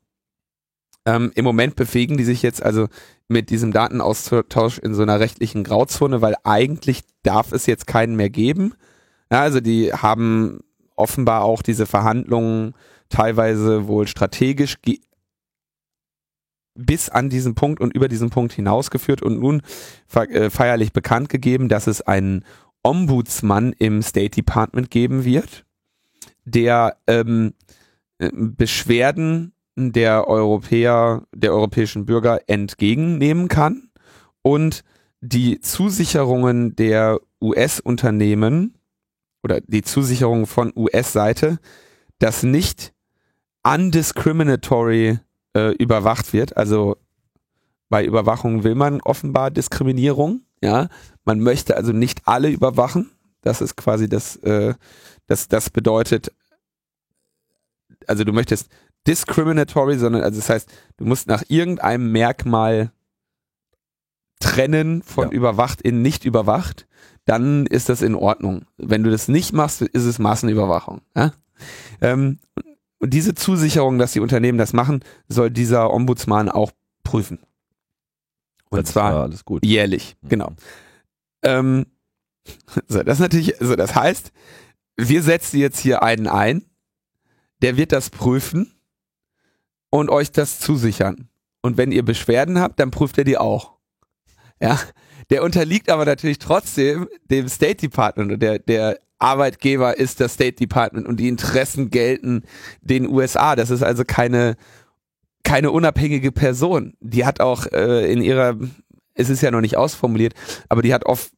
Ähm, 1.06 1.32
Im 1.36 1.44
Moment 1.44 1.76
bewegen 1.76 2.18
die 2.18 2.24
sich 2.24 2.42
jetzt 2.42 2.64
also 2.64 2.88
mit 3.28 3.50
diesem 3.50 3.74
Datenaustausch 3.74 4.78
in 4.78 4.94
so 4.94 5.02
einer 5.02 5.20
rechtlichen 5.20 5.64
Grauzone, 5.64 6.22
weil 6.22 6.36
eigentlich 6.44 7.02
darf 7.24 7.52
es 7.52 7.66
jetzt 7.66 7.88
keinen 7.88 8.16
mehr 8.16 8.30
geben. 8.30 8.74
Ja, 9.32 9.42
also 9.42 9.60
die 9.60 9.92
haben 9.94 10.62
offenbar 10.96 11.44
auch 11.44 11.62
diese 11.62 11.86
Verhandlungen 11.86 12.74
teilweise 13.10 13.88
wohl 13.88 14.08
strategisch 14.08 14.78
bis 16.76 17.10
an 17.10 17.30
diesen 17.30 17.56
Punkt 17.56 17.82
und 17.82 17.94
über 17.94 18.08
diesen 18.08 18.30
Punkt 18.30 18.54
hinausgeführt 18.54 19.22
und 19.22 19.40
nun 19.40 19.62
äh, 20.14 20.50
feierlich 20.50 20.94
bekannt 20.94 21.30
gegeben, 21.30 21.70
dass 21.70 21.88
es 21.88 22.02
einen 22.02 22.44
Ombudsmann 22.84 23.74
im 23.78 24.02
State 24.02 24.36
Department 24.36 24.92
geben 24.92 25.24
wird, 25.24 25.66
der 26.46 26.98
ähm, 27.08 27.54
äh, 28.18 28.30
Beschwerden 28.34 29.54
der 29.76 30.28
Europäer, 30.28 31.24
der 31.34 31.54
europäischen 31.54 32.06
Bürger 32.06 32.42
entgegennehmen 32.48 33.48
kann 33.48 33.90
und 34.42 34.84
die 35.22 35.62
Zusicherungen 35.62 36.76
der 36.76 37.20
US-Unternehmen 37.42 38.78
oder 39.42 39.62
die 39.62 39.82
Zusicherungen 39.82 40.46
von 40.46 40.74
US-Seite, 40.76 41.60
dass 42.20 42.44
nicht 42.44 42.94
undiscriminatory 43.64 45.20
äh, 45.56 45.72
überwacht 45.76 46.34
wird. 46.34 46.58
Also 46.58 46.98
bei 47.90 48.06
Überwachung 48.06 48.64
will 48.64 48.76
man 48.76 49.02
offenbar 49.02 49.52
Diskriminierung. 49.52 50.42
Ja, 50.62 50.88
man 51.26 51.40
möchte 51.40 51.76
also 51.76 51.92
nicht 51.92 52.22
alle 52.26 52.50
überwachen. 52.50 53.12
Das 53.42 53.62
ist 53.62 53.76
quasi 53.76 54.08
das, 54.08 54.38
äh, 54.38 54.74
das, 55.28 55.48
das 55.50 55.70
bedeutet, 55.70 56.32
also 58.08 58.24
du 58.24 58.32
möchtest 58.32 58.70
discriminatory, 59.06 59.98
sondern 59.98 60.24
also 60.24 60.40
das 60.40 60.50
heißt, 60.50 60.70
du 60.98 61.06
musst 61.06 61.28
nach 61.28 61.44
irgendeinem 61.50 62.12
Merkmal 62.12 62.92
trennen 64.40 65.04
von 65.04 65.30
ja. 65.30 65.34
überwacht 65.34 65.82
in 65.82 66.02
nicht 66.02 66.26
überwacht, 66.26 66.88
dann 67.26 67.66
ist 67.66 67.90
das 67.90 68.02
in 68.02 68.16
Ordnung. 68.16 68.66
Wenn 68.78 69.04
du 69.04 69.12
das 69.12 69.28
nicht 69.28 69.54
machst, 69.54 69.82
ist 69.82 70.06
es 70.06 70.20
Massenüberwachung. 70.20 71.02
Ja? 71.16 71.34
Ähm, 72.02 72.40
und 73.04 73.10
diese 73.10 73.36
Zusicherung, 73.36 74.00
dass 74.00 74.14
die 74.14 74.22
Unternehmen 74.22 74.58
das 74.58 74.72
machen, 74.72 75.04
soll 75.28 75.52
dieser 75.52 75.92
Ombudsmann 75.92 76.48
auch 76.48 76.72
prüfen. 77.04 77.38
Und 78.70 78.84
das 78.84 78.94
zwar 78.94 79.30
jährlich, 79.62 80.16
mhm. 80.22 80.30
genau. 80.30 80.54
Ähm, 81.44 81.86
so, 82.88 83.04
das 83.04 83.20
natürlich, 83.20 83.60
also 83.60 83.76
das 83.76 83.94
heißt, 83.94 84.32
wir 84.96 85.22
setzen 85.22 85.58
jetzt 85.58 85.80
hier 85.80 86.02
einen 86.02 86.28
ein, 86.28 86.64
der 87.62 87.76
wird 87.76 87.92
das 87.92 88.10
prüfen 88.10 88.74
und 89.90 90.10
euch 90.10 90.32
das 90.32 90.62
zusichern. 90.62 91.28
Und 91.62 91.76
wenn 91.76 91.92
ihr 91.92 92.06
Beschwerden 92.06 92.58
habt, 92.58 92.80
dann 92.80 92.90
prüft 92.90 93.18
er 93.18 93.26
die 93.26 93.38
auch. 93.38 93.74
Ja, 94.62 94.80
der 95.30 95.44
unterliegt 95.44 95.90
aber 95.90 96.06
natürlich 96.06 96.40
trotzdem 96.40 97.10
dem 97.26 97.50
State 97.50 97.82
Department 97.82 98.32
und 98.32 98.40
der, 98.40 98.60
der 98.60 98.98
Arbeitgeber 99.24 99.98
ist 99.98 100.20
das 100.20 100.34
State 100.34 100.58
Department 100.58 101.08
und 101.08 101.20
die 101.20 101.30
Interessen 101.30 101.90
gelten 101.90 102.44
den 102.82 103.08
USA. 103.08 103.56
Das 103.56 103.70
ist 103.70 103.82
also 103.82 104.04
keine, 104.06 104.56
keine 105.44 105.72
unabhängige 105.72 106.32
Person. 106.32 106.94
Die 107.00 107.26
hat 107.26 107.40
auch 107.40 107.66
äh, 107.68 108.12
in 108.12 108.22
ihrer, 108.22 108.58
es 109.14 109.30
ist 109.30 109.42
ja 109.42 109.52
noch 109.52 109.62
nicht 109.62 109.78
ausformuliert, 109.78 110.34
aber 110.68 110.82
die 110.82 110.94
hat 110.94 111.06
oft 111.06 111.32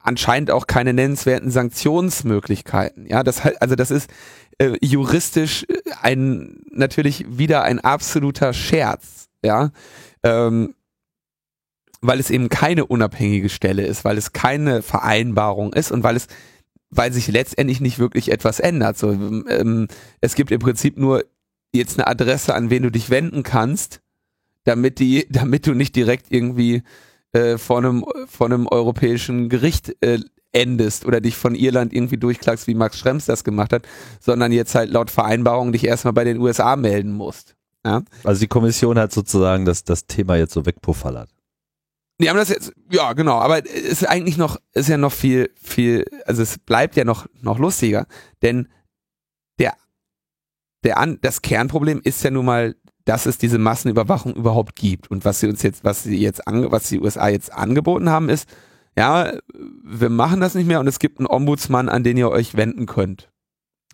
anscheinend 0.00 0.50
auch 0.50 0.66
keine 0.66 0.92
nennenswerten 0.92 1.50
Sanktionsmöglichkeiten. 1.50 3.06
Ja, 3.06 3.22
das 3.22 3.40
also 3.60 3.74
das 3.74 3.90
ist 3.90 4.10
äh, 4.58 4.76
juristisch 4.80 5.66
ein 6.00 6.60
natürlich 6.70 7.24
wieder 7.28 7.62
ein 7.64 7.80
absoluter 7.80 8.52
Scherz. 8.52 9.28
Ja, 9.44 9.70
ähm, 10.22 10.74
weil 12.00 12.20
es 12.20 12.30
eben 12.30 12.48
keine 12.48 12.84
unabhängige 12.84 13.48
Stelle 13.48 13.84
ist, 13.84 14.04
weil 14.04 14.18
es 14.18 14.32
keine 14.32 14.82
Vereinbarung 14.82 15.72
ist 15.72 15.92
und 15.92 16.02
weil 16.02 16.16
es 16.16 16.26
weil 16.92 17.12
sich 17.12 17.26
letztendlich 17.28 17.80
nicht 17.80 17.98
wirklich 17.98 18.30
etwas 18.30 18.60
ändert. 18.60 18.98
So, 18.98 19.10
ähm, 19.10 19.88
es 20.20 20.34
gibt 20.34 20.52
im 20.52 20.60
Prinzip 20.60 20.98
nur 20.98 21.24
jetzt 21.74 21.98
eine 21.98 22.06
Adresse, 22.06 22.54
an 22.54 22.70
wen 22.70 22.82
du 22.82 22.90
dich 22.90 23.10
wenden 23.10 23.42
kannst, 23.42 24.00
damit 24.64 24.98
die, 24.98 25.26
damit 25.30 25.66
du 25.66 25.74
nicht 25.74 25.96
direkt 25.96 26.26
irgendwie 26.30 26.82
äh, 27.32 27.56
vor 27.56 27.78
einem 27.78 28.04
vor 28.28 28.46
einem 28.46 28.66
europäischen 28.66 29.48
Gericht 29.48 29.96
äh, 30.02 30.20
endest 30.52 31.06
oder 31.06 31.22
dich 31.22 31.34
von 31.34 31.54
Irland 31.54 31.94
irgendwie 31.94 32.18
durchklagst, 32.18 32.66
wie 32.66 32.74
Max 32.74 32.98
Schrems 32.98 33.24
das 33.24 33.42
gemacht 33.42 33.72
hat, 33.72 33.88
sondern 34.20 34.52
jetzt 34.52 34.74
halt 34.74 34.90
laut 34.90 35.10
Vereinbarung 35.10 35.72
dich 35.72 35.86
erstmal 35.86 36.12
bei 36.12 36.24
den 36.24 36.38
USA 36.38 36.76
melden 36.76 37.12
musst. 37.12 37.56
Ja? 37.86 38.02
Also 38.22 38.40
die 38.40 38.48
Kommission 38.48 38.98
hat 38.98 39.12
sozusagen 39.12 39.64
das, 39.64 39.84
das 39.84 40.06
Thema 40.06 40.36
jetzt 40.36 40.52
so 40.52 40.66
wegpuffallert. 40.66 41.30
Die 42.22 42.30
haben 42.30 42.36
das 42.36 42.50
jetzt, 42.50 42.72
ja 42.88 43.14
genau, 43.14 43.38
aber 43.38 43.66
ist 43.66 44.08
eigentlich 44.08 44.36
noch, 44.36 44.56
ist 44.74 44.88
ja 44.88 44.96
noch 44.96 45.12
viel, 45.12 45.50
viel, 45.60 46.04
also 46.24 46.42
es 46.42 46.56
bleibt 46.56 46.94
ja 46.94 47.04
noch, 47.04 47.26
noch 47.40 47.58
lustiger, 47.58 48.06
denn 48.42 48.68
der, 49.58 49.74
der 50.84 50.98
an, 50.98 51.18
das 51.20 51.42
Kernproblem 51.42 52.00
ist 52.04 52.22
ja 52.22 52.30
nun 52.30 52.44
mal, 52.44 52.76
dass 53.04 53.26
es 53.26 53.38
diese 53.38 53.58
Massenüberwachung 53.58 54.36
überhaupt 54.36 54.76
gibt 54.76 55.10
und 55.10 55.24
was 55.24 55.40
sie 55.40 55.48
uns 55.48 55.62
jetzt, 55.62 55.82
was 55.82 56.04
sie 56.04 56.16
jetzt, 56.16 56.46
ange, 56.46 56.70
was 56.70 56.88
die 56.88 57.00
USA 57.00 57.26
jetzt 57.26 57.52
angeboten 57.52 58.08
haben 58.08 58.28
ist, 58.28 58.48
ja, 58.96 59.32
wir 59.82 60.10
machen 60.10 60.40
das 60.40 60.54
nicht 60.54 60.68
mehr 60.68 60.78
und 60.78 60.86
es 60.86 61.00
gibt 61.00 61.18
einen 61.18 61.26
Ombudsmann, 61.26 61.88
an 61.88 62.04
den 62.04 62.16
ihr 62.16 62.30
euch 62.30 62.56
wenden 62.56 62.86
könnt. 62.86 63.32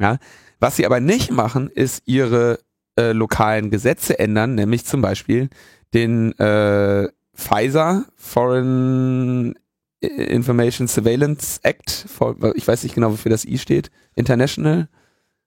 Ja, 0.01 0.19
was 0.61 0.77
sie 0.77 0.85
aber 0.85 1.01
nicht 1.01 1.31
machen, 1.31 1.71
ist 1.71 2.03
ihre 2.05 2.59
äh, 2.99 3.13
lokalen 3.13 3.71
Gesetze 3.71 4.19
ändern, 4.19 4.55
nämlich 4.55 4.85
zum 4.85 5.01
Beispiel 5.01 5.49
den 5.95 6.39
äh, 6.39 7.09
Pfizer, 7.39 8.05
Foreign 8.17 9.55
Information 10.01 10.87
Surveillance 10.87 11.61
Act, 11.63 12.07
ich 12.55 12.69
weiß 12.69 12.83
nicht 12.83 12.95
genau, 12.95 13.13
wofür 13.13 13.31
das 13.31 13.45
I 13.45 13.59
steht, 13.59 13.91
International 14.15 14.89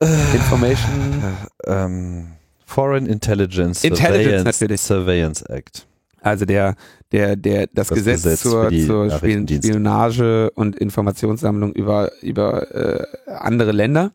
äh, 0.02 0.36
Information 0.36 1.24
ähm, 1.68 2.28
Foreign 2.66 3.06
Intelligence, 3.06 3.84
Intelligence 3.84 4.58
Surveillance, 4.58 4.88
Surveillance 4.88 5.50
Act. 5.50 5.88
Also 6.22 6.46
der, 6.46 6.76
der, 7.12 7.36
der, 7.36 7.68
das, 7.68 7.88
das 7.88 7.98
Gesetz, 7.98 8.24
Gesetz, 8.24 8.42
zur, 8.42 8.70
zur 8.70 9.10
Spionage 9.10 10.52
und 10.52 10.78
Informationssammlung 10.78 11.74
über, 11.74 12.12
über 12.22 12.74
äh, 12.74 13.06
andere 13.28 13.72
Länder. 13.72 14.12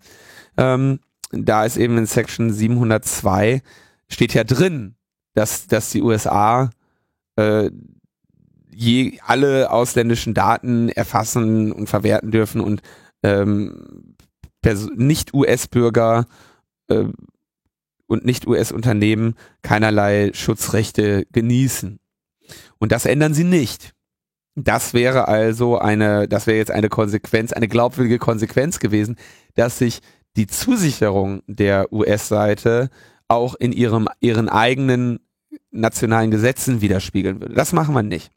Ähm, 0.56 1.00
da 1.32 1.64
ist 1.64 1.76
eben 1.76 1.98
in 1.98 2.06
Section 2.06 2.52
702 2.52 3.62
steht 4.08 4.34
ja 4.34 4.44
drin, 4.44 4.94
dass, 5.34 5.66
dass 5.66 5.90
die 5.90 6.02
USA 6.02 6.70
äh, 7.36 7.70
je 8.70 9.18
alle 9.24 9.70
ausländischen 9.70 10.34
Daten 10.34 10.88
erfassen 10.90 11.72
und 11.72 11.88
verwerten 11.88 12.30
dürfen 12.30 12.60
und 12.60 12.82
ähm, 13.22 14.14
nicht 14.96 15.32
US-Bürger 15.32 16.26
äh, 16.88 17.04
und 18.06 18.24
nicht 18.24 18.46
US-Unternehmen 18.46 19.34
keinerlei 19.62 20.32
Schutzrechte 20.34 21.26
genießen. 21.32 21.98
Und 22.78 22.92
das 22.92 23.06
ändern 23.06 23.34
sie 23.34 23.44
nicht. 23.44 23.92
Das 24.54 24.94
wäre 24.94 25.28
also 25.28 25.78
eine, 25.78 26.28
das 26.28 26.46
wäre 26.46 26.56
jetzt 26.56 26.70
eine 26.70 26.88
Konsequenz, 26.88 27.52
eine 27.52 27.68
glaubwürdige 27.68 28.18
Konsequenz 28.18 28.78
gewesen, 28.78 29.16
dass 29.54 29.78
sich 29.78 30.00
die 30.36 30.46
Zusicherung 30.46 31.42
der 31.46 31.92
US-Seite 31.92 32.90
auch 33.28 33.54
in 33.54 33.72
ihrem, 33.72 34.08
ihren 34.20 34.48
eigenen 34.48 35.20
nationalen 35.70 36.30
Gesetzen 36.30 36.80
widerspiegeln 36.80 37.40
würde. 37.40 37.54
Das 37.54 37.72
machen 37.72 37.94
wir 37.94 38.02
nicht. 38.02 38.30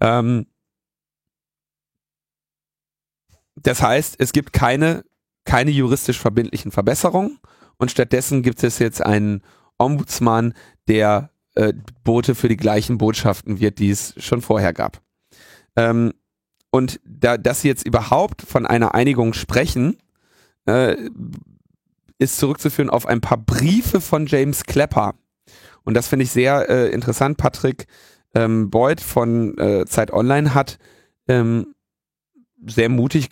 Ähm, 0.00 0.46
das 3.56 3.82
heißt, 3.82 4.16
es 4.18 4.32
gibt 4.32 4.52
keine, 4.52 5.04
keine 5.44 5.70
juristisch 5.70 6.18
verbindlichen 6.18 6.70
Verbesserungen 6.70 7.38
und 7.78 7.90
stattdessen 7.90 8.42
gibt 8.42 8.62
es 8.62 8.78
jetzt 8.78 9.02
einen 9.02 9.42
Ombudsmann, 9.78 10.54
der 10.88 11.30
äh, 11.54 11.72
Bote 12.04 12.34
für 12.34 12.48
die 12.48 12.56
gleichen 12.56 12.98
Botschaften 12.98 13.60
wird, 13.60 13.78
die 13.78 13.90
es 13.90 14.14
schon 14.18 14.42
vorher 14.42 14.72
gab. 14.72 15.02
Ähm, 15.74 16.12
und 16.70 17.00
da, 17.04 17.38
dass 17.38 17.62
sie 17.62 17.68
jetzt 17.68 17.86
überhaupt 17.86 18.42
von 18.42 18.66
einer 18.66 18.94
Einigung 18.94 19.32
sprechen, 19.32 19.96
äh, 20.66 20.96
ist 22.18 22.38
zurückzuführen 22.38 22.90
auf 22.90 23.06
ein 23.06 23.20
paar 23.20 23.38
Briefe 23.38 24.00
von 24.00 24.26
James 24.26 24.64
Klepper, 24.64 25.14
und 25.86 25.94
das 25.94 26.08
finde 26.08 26.24
ich 26.24 26.32
sehr 26.32 26.68
äh, 26.68 26.90
interessant. 26.90 27.38
Patrick 27.38 27.86
ähm, 28.34 28.68
Boyd 28.70 29.00
von 29.00 29.56
äh, 29.56 29.86
Zeit 29.86 30.12
Online 30.12 30.52
hat 30.52 30.78
ähm, 31.28 31.74
sehr 32.66 32.88
mutig 32.88 33.30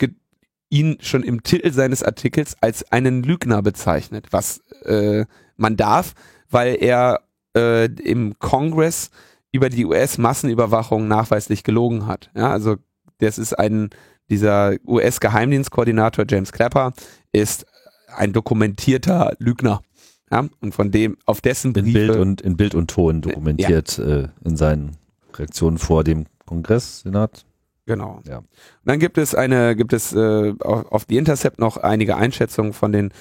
ihn 0.70 0.96
schon 1.00 1.22
im 1.22 1.42
Titel 1.42 1.72
seines 1.72 2.02
Artikels 2.02 2.56
als 2.60 2.90
einen 2.90 3.22
Lügner 3.22 3.60
bezeichnet, 3.60 4.28
was 4.30 4.58
äh, 4.84 5.26
man 5.56 5.76
darf, 5.76 6.14
weil 6.48 6.76
er 6.80 7.20
äh, 7.56 7.86
im 7.86 8.38
Kongress 8.38 9.10
über 9.52 9.68
die 9.68 9.84
US-Massenüberwachung 9.84 11.06
nachweislich 11.08 11.64
gelogen 11.64 12.06
hat. 12.06 12.30
Ja, 12.34 12.50
also 12.50 12.76
das 13.18 13.38
ist 13.38 13.52
ein, 13.52 13.90
dieser 14.30 14.74
US-Geheimdienstkoordinator 14.86 16.24
James 16.28 16.52
Clapper 16.52 16.92
ist 17.32 17.66
ein 18.16 18.32
dokumentierter 18.32 19.34
Lügner. 19.38 19.82
Ja, 20.30 20.48
und 20.60 20.74
von 20.74 20.90
dem, 20.90 21.16
auf 21.26 21.40
dessen 21.40 21.74
In 21.74 21.84
Briefe, 21.84 21.98
Bild 21.98 22.16
und, 22.16 22.40
in 22.40 22.56
Bild 22.56 22.74
und 22.74 22.90
Ton 22.90 23.20
dokumentiert 23.20 23.98
äh, 23.98 24.28
in 24.44 24.56
seinen 24.56 24.96
Reaktionen 25.34 25.78
vor 25.78 26.04
dem 26.04 26.26
Kongress, 26.46 27.00
Senat. 27.00 27.44
Genau. 27.86 28.20
Ja. 28.26 28.38
Und 28.38 28.46
dann 28.84 28.98
gibt 28.98 29.18
es 29.18 29.34
eine, 29.34 29.76
gibt 29.76 29.92
es 29.92 30.12
äh, 30.12 30.54
auf, 30.60 30.90
auf 30.90 31.06
The 31.08 31.18
Intercept 31.18 31.58
noch 31.58 31.76
einige 31.76 32.16
Einschätzungen 32.16 32.72
von 32.72 32.92
den 32.92 33.12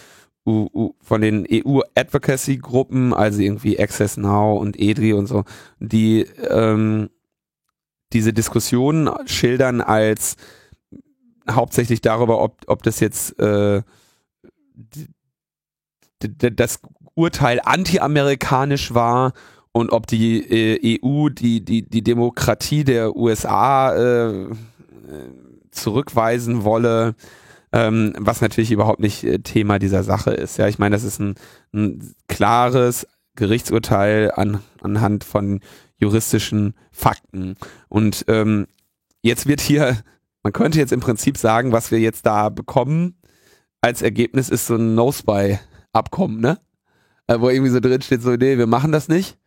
U, 0.46 0.68
U, 0.74 0.94
von 1.02 1.22
den 1.22 1.48
EU 1.50 1.82
Advocacy 1.96 2.58
Gruppen, 2.58 3.14
also 3.14 3.42
irgendwie 3.42 3.80
Access 3.80 4.18
Now 4.18 4.58
und 4.58 4.80
EDRI 4.80 5.14
und 5.14 5.28
so, 5.28 5.44
die 5.80 6.22
ähm, 6.50 7.10
diese 8.12 8.34
Diskussionen 8.34 9.10
schildern 9.26 9.82
als 9.82 10.36
hauptsächlich 11.50 12.02
darüber, 12.02 12.42
ob, 12.42 12.62
ob 12.68 12.84
das 12.84 13.00
jetzt 13.00 13.40
äh, 13.40 13.82
das 16.30 16.80
Urteil 17.16 17.60
anti-amerikanisch 17.64 18.94
war 18.94 19.34
und 19.72 19.92
ob 19.92 20.08
die 20.08 20.40
äh, 20.40 21.00
EU 21.04 21.30
die, 21.30 21.64
die, 21.64 21.88
die 21.88 22.04
Demokratie 22.04 22.84
der 22.84 23.16
USA 23.16 23.94
äh, 23.96 24.44
äh, 24.44 24.52
zurückweisen 25.72 26.64
wolle, 26.64 27.16
ähm, 27.72 28.14
was 28.20 28.42
natürlich 28.42 28.72
überhaupt 28.72 29.00
nicht 29.00 29.24
äh, 29.24 29.40
Thema 29.40 29.80
dieser 29.80 30.04
Sache 30.04 30.32
ist. 30.32 30.58
Ja, 30.58 30.68
ich 30.68 30.80
meine, 30.80 30.96
das 30.96 31.04
ist 31.04 31.20
ein, 31.20 31.36
ein 31.74 32.14
klares 32.28 33.08
Gerichtsurteil 33.36 34.32
an, 34.32 34.60
anhand 34.82 35.24
von 35.24 35.60
juristischen 35.98 36.76
Fakten. 36.92 37.56
Und 37.90 38.26
ähm, 38.28 38.68
jetzt 39.24 39.48
wird 39.48 39.62
hier, 39.62 39.98
man 40.44 40.54
könnte 40.54 40.78
jetzt 40.78 40.94
im 40.94 41.00
Prinzip 41.00 41.38
sagen, 41.38 41.72
was 41.72 41.90
wir 41.90 42.00
jetzt 42.00 42.26
da 42.26 42.50
bekommen 42.50 43.16
als 43.84 44.02
Ergebnis 44.02 44.50
ist 44.50 44.68
so 44.68 44.76
ein 44.76 44.96
No-Spy-Abkommen, 45.94 46.40
ne? 46.40 46.60
Äh, 47.28 47.40
wo 47.40 47.50
irgendwie 47.50 47.72
so 47.72 47.80
drin 47.80 48.02
steht, 48.02 48.22
so, 48.22 48.32
nee, 48.32 48.58
wir 48.58 48.68
machen 48.68 48.92
das 48.92 49.08
nicht. 49.08 49.38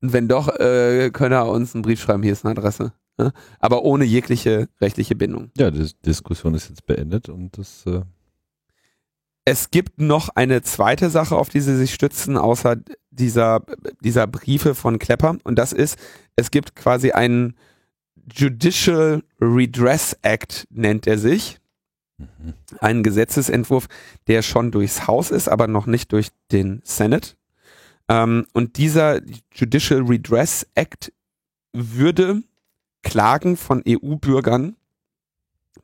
Und 0.00 0.12
wenn 0.12 0.28
doch, 0.28 0.48
äh, 0.48 1.10
könne 1.10 1.36
er 1.36 1.48
uns 1.48 1.74
einen 1.74 1.82
Brief 1.82 2.00
schreiben, 2.00 2.22
hier 2.22 2.32
ist 2.32 2.44
eine 2.44 2.56
Adresse. 2.58 2.92
Ne? 3.18 3.32
Aber 3.60 3.82
ohne 3.82 4.04
jegliche 4.04 4.68
rechtliche 4.80 5.14
Bindung. 5.14 5.50
Ja, 5.56 5.70
die 5.70 5.90
Diskussion 6.04 6.54
ist 6.54 6.68
jetzt 6.68 6.86
beendet 6.86 7.28
und 7.28 7.56
das 7.58 7.84
äh, 7.86 8.02
Es 9.44 9.70
gibt 9.70 10.00
noch 10.00 10.30
eine 10.30 10.62
zweite 10.62 11.10
Sache, 11.10 11.36
auf 11.36 11.48
die 11.48 11.60
sie 11.60 11.76
sich 11.76 11.94
stützen, 11.94 12.36
außer 12.36 12.76
dieser, 13.10 13.62
dieser 14.02 14.26
Briefe 14.26 14.74
von 14.74 14.98
Klepper. 14.98 15.38
Und 15.44 15.58
das 15.58 15.72
ist, 15.72 15.98
es 16.36 16.50
gibt 16.50 16.76
quasi 16.76 17.12
einen 17.12 17.54
Judicial 18.30 19.22
Redress 19.40 20.16
Act, 20.22 20.66
nennt 20.70 21.06
er 21.06 21.18
sich. 21.18 21.58
Mhm. 22.18 22.54
Einen 22.80 23.02
Gesetzesentwurf, 23.02 23.88
der 24.26 24.42
schon 24.42 24.70
durchs 24.70 25.06
Haus 25.06 25.30
ist, 25.30 25.48
aber 25.48 25.66
noch 25.66 25.86
nicht 25.86 26.12
durch 26.12 26.28
den 26.52 26.80
Senate. 26.84 27.34
Ähm, 28.08 28.46
und 28.52 28.76
dieser 28.76 29.20
Judicial 29.52 30.02
Redress 30.02 30.66
Act 30.74 31.12
würde 31.72 32.42
Klagen 33.02 33.56
von 33.56 33.82
EU-Bürgern 33.86 34.76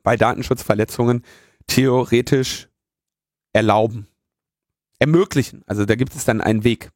bei 0.03 0.17
Datenschutzverletzungen 0.17 1.23
theoretisch 1.67 2.69
erlauben, 3.53 4.09
ermöglichen. 4.99 5.63
Also 5.67 5.85
da 5.85 5.95
gibt 5.95 6.15
es 6.15 6.25
dann 6.25 6.41
einen 6.41 6.65
Weg. 6.65 6.91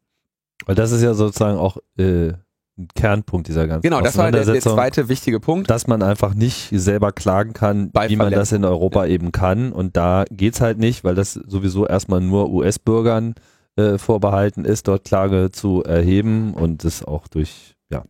Weil 0.64 0.74
das 0.74 0.90
ist 0.90 1.02
ja 1.02 1.14
sozusagen 1.14 1.58
auch 1.58 1.76
äh, 1.98 2.32
ein 2.32 2.45
Kernpunkt 2.94 3.48
dieser 3.48 3.66
ganzen 3.66 3.82
Genau, 3.82 4.00
das 4.02 4.18
war 4.18 4.30
der, 4.30 4.44
der 4.44 4.60
zweite 4.60 5.08
wichtige 5.08 5.40
Punkt. 5.40 5.70
dass 5.70 5.86
man 5.86 6.02
einfach 6.02 6.34
nicht 6.34 6.68
selber 6.72 7.10
klagen 7.12 7.52
kann, 7.54 7.90
Bei 7.90 8.08
wie 8.10 8.16
man 8.16 8.32
das 8.32 8.52
in 8.52 8.64
Europa 8.64 9.06
eben 9.06 9.32
kann. 9.32 9.72
Und 9.72 9.96
da 9.96 10.24
geht's 10.30 10.60
halt 10.60 10.78
nicht, 10.78 11.02
weil 11.04 11.14
das 11.14 11.32
sowieso 11.34 11.86
erstmal 11.86 12.20
nur 12.20 12.50
US-Bürgern 12.50 13.34
äh, 13.76 13.96
vorbehalten 13.98 14.64
ist, 14.64 14.88
dort 14.88 15.04
Klage 15.04 15.50
zu 15.52 15.82
erheben 15.84 16.52
und 16.54 16.84
das 16.84 17.02
auch 17.02 17.28
durch 17.28 17.74
ja 17.90 18.04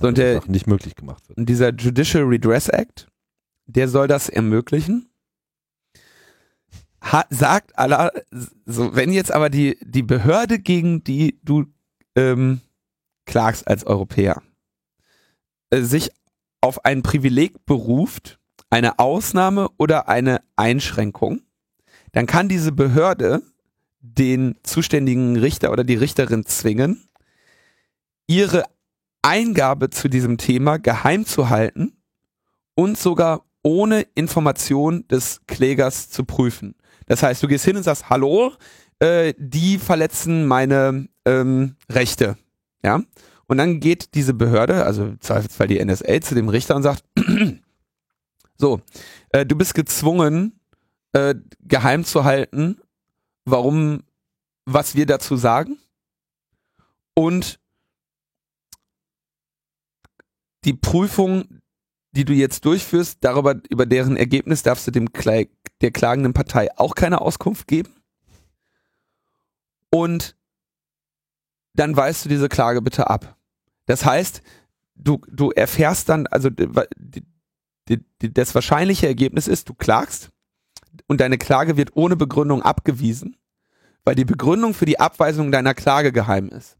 So, 0.00 0.08
und 0.08 0.18
der- 0.18 0.36
einfach 0.36 0.48
nicht 0.48 0.66
möglich 0.66 0.94
gemacht 0.96 1.28
wird. 1.28 1.38
Und 1.38 1.46
dieser 1.48 1.72
Judicial 1.74 2.24
Redress 2.24 2.68
Act, 2.68 3.08
der 3.66 3.88
soll 3.88 4.06
das 4.08 4.28
ermöglichen. 4.28 5.06
Ha 7.02 7.24
sagt 7.30 7.78
aller, 7.78 8.12
so, 8.66 8.94
wenn 8.94 9.10
jetzt 9.12 9.32
aber 9.32 9.48
die, 9.48 9.78
die 9.82 10.02
Behörde, 10.02 10.58
gegen 10.58 11.02
die 11.02 11.38
du 11.42 11.64
ähm, 12.14 12.60
klagst 13.26 13.66
als 13.68 13.84
Europäer, 13.84 14.42
äh, 15.70 15.82
sich 15.82 16.10
auf 16.60 16.84
ein 16.84 17.02
Privileg 17.02 17.64
beruft, 17.66 18.38
eine 18.70 18.98
Ausnahme 18.98 19.68
oder 19.78 20.08
eine 20.08 20.42
Einschränkung, 20.56 21.42
dann 22.12 22.26
kann 22.26 22.48
diese 22.48 22.72
Behörde 22.72 23.42
den 24.00 24.56
zuständigen 24.62 25.36
Richter 25.36 25.72
oder 25.72 25.84
die 25.84 25.96
Richterin 25.96 26.46
zwingen, 26.46 27.08
ihre 28.26 28.64
Eingabe 29.22 29.90
zu 29.90 30.08
diesem 30.08 30.38
Thema 30.38 30.78
geheim 30.78 31.26
zu 31.26 31.50
halten 31.50 31.92
und 32.74 32.96
sogar 32.96 33.44
ohne 33.62 34.06
Information 34.14 35.06
des 35.08 35.40
Klägers 35.46 36.08
zu 36.08 36.24
prüfen. 36.24 36.74
Das 37.06 37.22
heißt, 37.22 37.42
du 37.42 37.48
gehst 37.48 37.64
hin 37.64 37.76
und 37.76 37.82
sagst, 37.82 38.08
hallo, 38.08 38.52
äh, 39.00 39.34
die 39.36 39.78
verletzen 39.78 40.46
meine 40.46 41.08
ähm, 41.26 41.76
Rechte. 41.90 42.38
Ja? 42.82 43.02
Und 43.46 43.58
dann 43.58 43.80
geht 43.80 44.14
diese 44.14 44.34
Behörde, 44.34 44.84
also 44.84 45.04
im 45.04 45.20
Zweifelsfall 45.20 45.66
die 45.66 45.84
NSA, 45.84 46.20
zu 46.20 46.34
dem 46.34 46.48
Richter 46.48 46.76
und 46.76 46.82
sagt, 46.82 47.04
so, 48.56 48.80
äh, 49.30 49.44
du 49.44 49.56
bist 49.56 49.74
gezwungen, 49.74 50.60
äh, 51.12 51.34
geheim 51.60 52.04
zu 52.04 52.24
halten, 52.24 52.80
warum, 53.44 54.04
was 54.66 54.94
wir 54.94 55.06
dazu 55.06 55.36
sagen. 55.36 55.78
Und 57.14 57.58
die 60.64 60.74
Prüfung, 60.74 61.60
die 62.12 62.24
du 62.24 62.32
jetzt 62.32 62.64
durchführst, 62.64 63.18
darüber, 63.22 63.56
über 63.68 63.86
deren 63.86 64.16
Ergebnis 64.16 64.62
darfst 64.62 64.86
du 64.86 64.90
dem 64.90 65.08
der 65.12 65.90
klagenden 65.90 66.34
Partei 66.34 66.68
auch 66.76 66.94
keine 66.94 67.20
Auskunft 67.20 67.66
geben. 67.66 67.94
Und 69.90 70.36
dann 71.74 71.96
weist 71.96 72.24
du 72.24 72.28
diese 72.28 72.48
Klage 72.48 72.82
bitte 72.82 73.08
ab. 73.08 73.36
Das 73.86 74.04
heißt, 74.04 74.42
du, 74.94 75.20
du 75.28 75.50
erfährst 75.50 76.08
dann, 76.08 76.26
also 76.26 76.50
die, 76.50 77.22
die, 77.88 78.04
die, 78.22 78.32
das 78.32 78.54
wahrscheinliche 78.54 79.06
Ergebnis 79.06 79.48
ist, 79.48 79.68
du 79.68 79.74
klagst 79.74 80.30
und 81.06 81.20
deine 81.20 81.38
Klage 81.38 81.76
wird 81.76 81.90
ohne 81.94 82.16
Begründung 82.16 82.62
abgewiesen, 82.62 83.36
weil 84.04 84.14
die 84.14 84.24
Begründung 84.24 84.74
für 84.74 84.86
die 84.86 85.00
Abweisung 85.00 85.50
deiner 85.50 85.74
Klage 85.74 86.12
geheim 86.12 86.48
ist. 86.48 86.76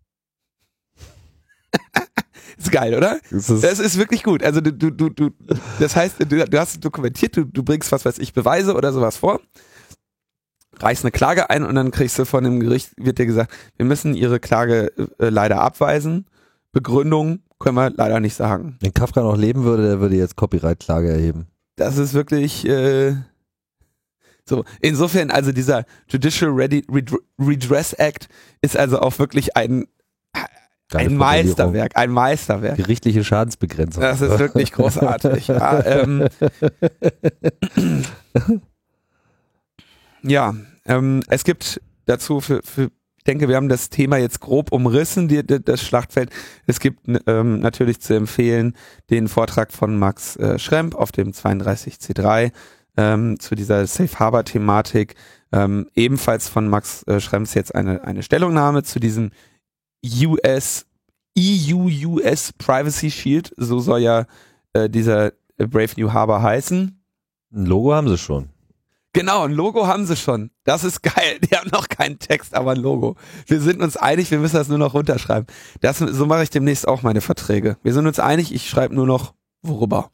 ist 2.57 2.73
geil, 2.73 2.95
oder? 2.95 3.21
Das 3.31 3.49
ist, 3.49 3.65
Das 3.65 3.79
ist 3.79 3.97
wirklich 3.97 4.23
gut. 4.23 4.43
Also 4.43 4.61
du, 4.61 4.73
du, 4.73 5.09
du, 5.09 5.31
das 5.79 5.97
heißt, 5.97 6.17
du, 6.21 6.47
du 6.47 6.61
hast 6.61 6.75
es 6.75 6.81
dokumentiert, 6.81 7.37
du, 7.37 7.45
du 7.45 7.63
bringst 7.63 7.91
was 7.93 8.05
weiß 8.05 8.19
ich, 8.19 8.33
Beweise 8.33 8.75
oder 8.75 8.93
sowas 8.93 9.17
vor, 9.17 9.41
reichst 10.83 11.05
eine 11.05 11.13
Klage 11.13 11.51
ein 11.51 11.65
und 11.65 11.75
dann 11.75 11.91
kriegst 11.91 12.19
du 12.19 12.25
von 12.25 12.45
dem 12.45 12.61
Gericht, 12.61 12.93
wird 12.97 13.19
dir 13.19 13.27
gesagt, 13.27 13.53
wir 13.77 13.87
müssen 13.87 14.15
ihre 14.15 14.41
Klage 14.41 14.93
äh, 15.19 15.29
leider 15.29 15.61
abweisen. 15.61 16.27
Begründung 16.73 17.41
können 17.59 17.77
wir 17.77 17.91
leider 17.91 18.21
nicht 18.21 18.35
sagen. 18.35 18.77
wenn 18.81 18.95
Kafka 18.95 19.23
noch 19.23 19.37
leben 19.37 19.65
würde, 19.65 19.87
der 19.87 20.01
würde 20.01 20.17
jetzt 20.17 20.37
Copyright-Klage 20.37 21.11
erheben. 21.11 21.47
Das 21.77 21.99
ist 21.99 22.15
wirklich 22.15 22.67
äh, 22.67 23.15
so. 24.45 24.65
Insofern, 24.81 25.31
also 25.31 25.53
dieser 25.53 25.85
Judicial 26.09 26.51
Ready, 26.51 26.85
Red 26.91 27.13
Redress 27.39 27.93
Act 27.95 28.29
ist 28.61 28.77
also 28.77 29.01
auch 29.01 29.19
wirklich 29.19 29.57
ein, 29.57 29.87
ein. 30.93 31.17
Meisterwerk, 31.17 31.97
ein 31.97 32.11
Meisterwerk. 32.11 32.77
Gerichtliche 32.77 33.25
Schadensbegrenzung. 33.25 34.03
Das 34.03 34.21
ist 34.21 34.39
wirklich 34.39 34.73
großartig. 34.73 35.49
ja, 35.49 35.85
ähm, 35.85 36.29
ja 40.23 40.55
ähm, 40.85 41.23
es 41.29 41.45
gibt 41.45 41.81
dazu 42.07 42.41
für, 42.41 42.61
für, 42.63 42.91
ich 43.17 43.25
denke, 43.25 43.49
wir 43.49 43.57
haben 43.57 43.69
das 43.69 43.91
Thema 43.91 44.17
jetzt 44.17 44.41
grob 44.41 44.73
umrissen, 44.73 45.29
die, 45.29 45.47
die, 45.47 45.63
das 45.63 45.83
Schlachtfeld. 45.83 46.31
Es 46.67 46.81
gibt 46.81 47.01
ähm, 47.27 47.61
natürlich 47.61 48.01
zu 48.01 48.15
empfehlen 48.15 48.75
den 49.11 49.29
Vortrag 49.29 49.73
von 49.73 49.99
Max 49.99 50.37
äh, 50.37 50.59
Schremp 50.59 50.95
auf 50.95 51.13
dem 51.13 51.33
32C3 51.33 52.53
ähm, 52.97 53.39
zu 53.39 53.55
dieser 53.55 53.87
Safe 53.87 54.19
Harbor 54.19 54.45
Thematik. 54.45 55.15
Ähm, 55.53 55.89
ebenfalls 55.95 56.49
von 56.49 56.69
Max 56.69 57.03
äh, 57.05 57.21
Schremps 57.21 57.55
jetzt 57.55 57.75
eine, 57.75 58.05
eine 58.05 58.23
Stellungnahme 58.23 58.83
zu 58.85 59.01
diesem 59.01 59.31
US 60.05 60.87
EU-US 61.39 62.53
Privacy 62.55 63.11
Shield, 63.11 63.53
so 63.57 63.79
soll 63.81 64.01
ja 64.01 64.27
äh, 64.73 64.89
dieser 64.89 65.33
Brave 65.57 65.93
New 65.97 66.13
Harbor 66.13 66.43
heißen. 66.43 67.01
Ein 67.53 67.67
Logo 67.67 67.95
haben 67.95 68.09
sie 68.09 68.19
schon. 68.19 68.49
Genau, 69.13 69.45
ein 69.45 69.53
Logo 69.53 69.89
haben 69.89 70.07
sie 70.07 70.17
schon. 70.17 70.51
Das 70.65 70.85
ist 70.85 71.03
geil. 71.03 71.39
Die 71.43 71.57
haben 71.57 71.71
noch 71.73 71.89
keinen 71.89 72.19
Text, 72.21 72.55
aber 72.55 72.73
ein 72.73 72.79
Logo. 72.79 73.17
Wir 73.47 73.61
sind 73.61 73.83
uns 73.83 73.97
einig, 73.97 74.31
wir 74.31 74.39
müssen 74.39 74.57
das 74.57 74.69
nur 74.69 74.79
noch 74.79 74.95
runterschreiben. 74.95 75.47
Das, 75.81 75.99
so 75.99 76.27
mache 76.27 76.45
ich 76.45 76.51
demnächst 76.51 76.87
auch 76.87 77.03
meine 77.03 77.21
Verträge. 77.21 77.77
Wir 77.83 77.93
sind 77.93 78.07
uns 78.07 78.21
einig, 78.21 78.55
ich 78.55 78.69
schreibe 78.71 78.95
nur 78.95 79.07
noch 79.07 79.35
worüber. 79.63 80.11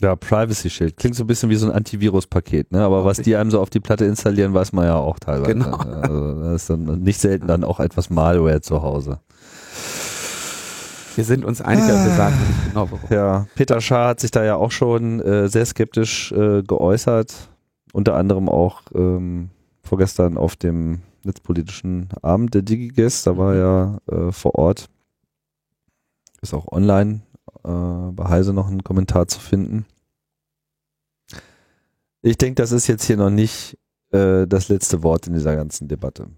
Ja, 0.00 0.14
Privacy 0.14 0.70
Shield. 0.70 0.96
Klingt 0.96 1.16
so 1.16 1.24
ein 1.24 1.26
bisschen 1.26 1.50
wie 1.50 1.56
so 1.56 1.66
ein 1.66 1.72
Antivirus-Paket, 1.72 2.70
ne? 2.70 2.84
Aber 2.84 3.04
was 3.04 3.18
die 3.18 3.34
einem 3.34 3.50
so 3.50 3.60
auf 3.60 3.68
die 3.68 3.80
Platte 3.80 4.04
installieren, 4.04 4.54
weiß 4.54 4.72
man 4.72 4.84
ja 4.84 4.94
auch 4.94 5.18
teilweise. 5.18 5.54
Genau. 5.54 5.76
Also 5.76 6.42
das 6.42 6.62
ist 6.62 6.70
dann 6.70 7.02
nicht 7.02 7.20
selten 7.20 7.48
dann 7.48 7.64
auch 7.64 7.80
etwas 7.80 8.08
Malware 8.08 8.60
zu 8.60 8.80
Hause. 8.80 9.20
Wir 11.16 11.24
sind 11.24 11.44
uns 11.44 11.60
einig, 11.60 11.84
dass 11.88 12.04
wir 12.04 12.14
sagen 12.14 12.36
nicht 12.46 12.68
genau 12.68 12.88
warum. 12.92 13.10
Ja, 13.10 13.46
Peter 13.56 13.80
Schaar 13.80 14.10
hat 14.10 14.20
sich 14.20 14.30
da 14.30 14.44
ja 14.44 14.54
auch 14.54 14.70
schon 14.70 15.20
äh, 15.20 15.48
sehr 15.48 15.66
skeptisch 15.66 16.30
äh, 16.30 16.62
geäußert. 16.62 17.34
Unter 17.92 18.16
anderem 18.16 18.48
auch 18.48 18.82
ähm, 18.94 19.50
vorgestern 19.82 20.36
auf 20.36 20.56
dem 20.56 21.00
netzpolitischen 21.24 22.08
Abend 22.22 22.54
der 22.54 22.62
DigiGuest. 22.62 23.26
Da 23.26 23.36
war 23.36 23.54
er 23.54 24.02
äh, 24.06 24.32
vor 24.32 24.54
Ort. 24.54 24.88
Ist 26.40 26.54
auch 26.54 26.70
online 26.70 27.22
äh, 27.64 28.12
bei 28.12 28.28
Heise 28.28 28.52
noch 28.52 28.68
ein 28.68 28.84
Kommentar 28.84 29.26
zu 29.28 29.40
finden. 29.40 29.86
Ich 32.22 32.36
denke, 32.36 32.56
das 32.56 32.72
ist 32.72 32.86
jetzt 32.86 33.04
hier 33.04 33.16
noch 33.16 33.30
nicht 33.30 33.78
äh, 34.10 34.46
das 34.46 34.68
letzte 34.68 35.02
Wort 35.02 35.26
in 35.26 35.34
dieser 35.34 35.56
ganzen 35.56 35.88
Debatte. 35.88 36.28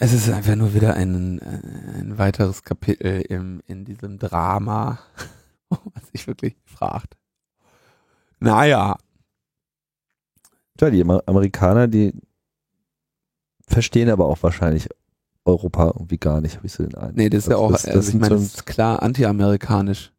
Es 0.00 0.12
ist 0.12 0.28
einfach 0.30 0.56
nur 0.56 0.74
wieder 0.74 0.94
ein, 0.94 1.38
äh, 1.38 1.98
ein 1.98 2.18
weiteres 2.18 2.62
Kapitel 2.62 3.20
im, 3.22 3.60
in 3.66 3.84
diesem 3.84 4.18
Drama, 4.18 4.98
was 5.68 6.08
sich 6.12 6.26
wirklich 6.26 6.56
fragt. 6.64 7.16
Naja, 8.38 8.96
Ja, 10.80 10.90
die 10.90 11.02
Amer- 11.02 11.22
Amerikaner, 11.26 11.88
die 11.88 12.12
verstehen 13.66 14.08
aber 14.10 14.26
auch 14.26 14.42
wahrscheinlich 14.42 14.88
Europa 15.44 15.86
irgendwie 15.88 16.18
gar 16.18 16.40
nicht, 16.40 16.56
habe 16.56 16.66
ich 16.66 16.72
so 16.72 16.82
den 16.84 16.94
Eindruck. 16.94 17.16
nee, 17.16 17.30
das 17.30 17.44
ist 17.44 17.48
ja 17.50 17.54
Also 17.56 17.64
auch, 17.66 17.72
das- 17.72 17.84
also 17.86 17.98
das 17.98 18.06
ich 18.06 18.10
sind 18.12 18.20
meine, 18.20 18.34
das 18.34 18.42
ist 18.44 18.66
klar 18.66 19.02
anti-amerikanisch, 19.02 20.12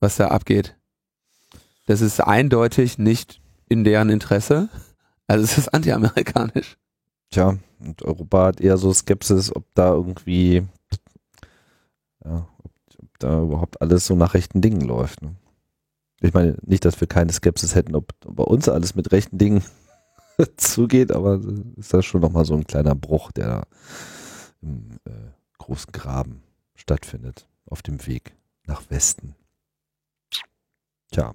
was 0.00 0.16
da 0.16 0.28
abgeht. 0.28 0.76
Das 1.86 2.00
ist 2.00 2.20
eindeutig 2.20 2.98
nicht 2.98 3.40
in 3.68 3.84
deren 3.84 4.10
Interesse. 4.10 4.68
Also 5.26 5.44
es 5.44 5.56
ist 5.58 5.68
anti-amerikanisch. 5.72 6.76
Tja, 7.30 7.56
und 7.80 8.02
Europa 8.02 8.46
hat 8.46 8.60
eher 8.60 8.76
so 8.76 8.92
Skepsis, 8.92 9.54
ob 9.54 9.64
da 9.74 9.92
irgendwie, 9.92 10.62
ja, 12.24 12.46
ob, 12.62 12.70
ob 13.02 13.18
da 13.18 13.40
überhaupt 13.42 13.80
alles 13.82 14.06
so 14.06 14.14
nach 14.16 14.34
rechten 14.34 14.60
Dingen 14.60 14.82
läuft. 14.82 15.22
Ne? 15.22 15.34
Ich 16.24 16.32
meine, 16.32 16.56
nicht, 16.62 16.86
dass 16.86 16.98
wir 17.00 17.06
keine 17.06 17.32
Skepsis 17.32 17.74
hätten, 17.74 17.94
ob 17.94 18.14
bei 18.26 18.44
uns 18.44 18.68
alles 18.70 18.94
mit 18.94 19.12
rechten 19.12 19.36
Dingen 19.36 19.62
zugeht, 20.56 21.12
aber 21.12 21.38
ist 21.76 21.92
das 21.92 22.06
schon 22.06 22.22
nochmal 22.22 22.46
so 22.46 22.54
ein 22.54 22.66
kleiner 22.66 22.94
Bruch, 22.94 23.30
der 23.30 23.46
da 23.46 23.62
im 24.62 24.98
äh, 25.04 25.10
großen 25.58 25.92
Graben 25.92 26.42
stattfindet, 26.74 27.46
auf 27.66 27.82
dem 27.82 28.06
Weg 28.06 28.34
nach 28.66 28.88
Westen. 28.88 29.34
Tja, 31.12 31.34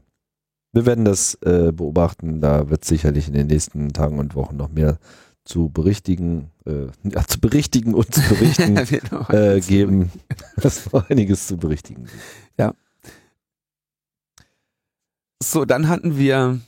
wir 0.73 0.87
werden 0.87 1.05
das 1.05 1.35
äh, 1.43 1.71
beobachten. 1.71 2.41
Da 2.41 2.71
wird 2.71 2.83
sicherlich 2.83 3.27
in 3.27 3.35
den 3.35 3.47
nächsten 3.47 3.93
Tagen 3.93 4.17
und 4.17 4.33
Wochen 4.33 4.57
noch 4.57 4.69
mehr 4.69 4.97
zu 5.43 5.69
berichtigen, 5.69 6.49
äh, 6.65 6.87
ja, 7.03 7.23
zu 7.27 7.39
berichtigen 7.39 7.93
und 7.93 8.11
zu 8.11 8.21
berichten 8.21 8.75
äh, 9.29 9.61
geben. 9.61 10.11
Es 10.55 10.91
noch 10.91 11.07
einiges 11.09 11.45
zu 11.45 11.57
berichtigen. 11.57 12.05
gibt. 12.57 12.88
So, 15.41 15.65
dann 15.65 15.87
hatten 15.87 16.17
wir 16.17 16.59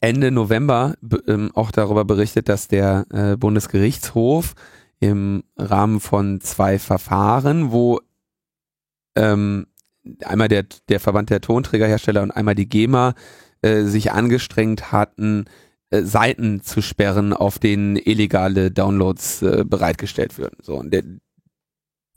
Ende 0.00 0.30
November 0.30 0.94
ähm, 1.26 1.50
auch 1.54 1.72
darüber 1.72 2.04
berichtet, 2.04 2.48
dass 2.48 2.68
der 2.68 3.06
äh, 3.10 3.36
Bundesgerichtshof 3.36 4.54
im 5.00 5.42
Rahmen 5.56 6.00
von 6.00 6.40
zwei 6.40 6.78
Verfahren, 6.78 7.72
wo 7.72 8.00
ähm, 9.16 9.66
einmal 10.24 10.48
der, 10.48 10.66
der 10.88 11.00
Verband 11.00 11.30
der 11.30 11.40
Tonträgerhersteller 11.40 12.22
und 12.22 12.30
einmal 12.30 12.54
die 12.54 12.68
GEMA 12.68 13.14
äh, 13.62 13.82
sich 13.82 14.12
angestrengt 14.12 14.92
hatten, 14.92 15.46
äh, 15.90 16.02
Seiten 16.02 16.62
zu 16.62 16.80
sperren, 16.80 17.32
auf 17.32 17.58
denen 17.58 17.96
illegale 17.96 18.70
Downloads 18.70 19.42
äh, 19.42 19.64
bereitgestellt 19.66 20.38
würden. 20.38 20.58
So, 20.62 20.76
und 20.76 20.92
der, 20.92 21.02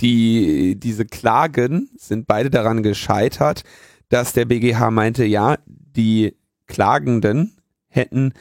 die, 0.01 0.79
diese 0.79 1.05
Klagen 1.05 1.89
sind 1.97 2.27
beide 2.27 2.51
daran 2.51 2.83
gescheitert, 2.83 3.63
dass 4.11 4.33
der 4.33 4.45
BGH 4.45 4.91
meinte, 4.91 5.23
ja, 5.23 5.55
die 5.65 6.35
Klagenden 6.67 7.55
hätten 7.87 8.33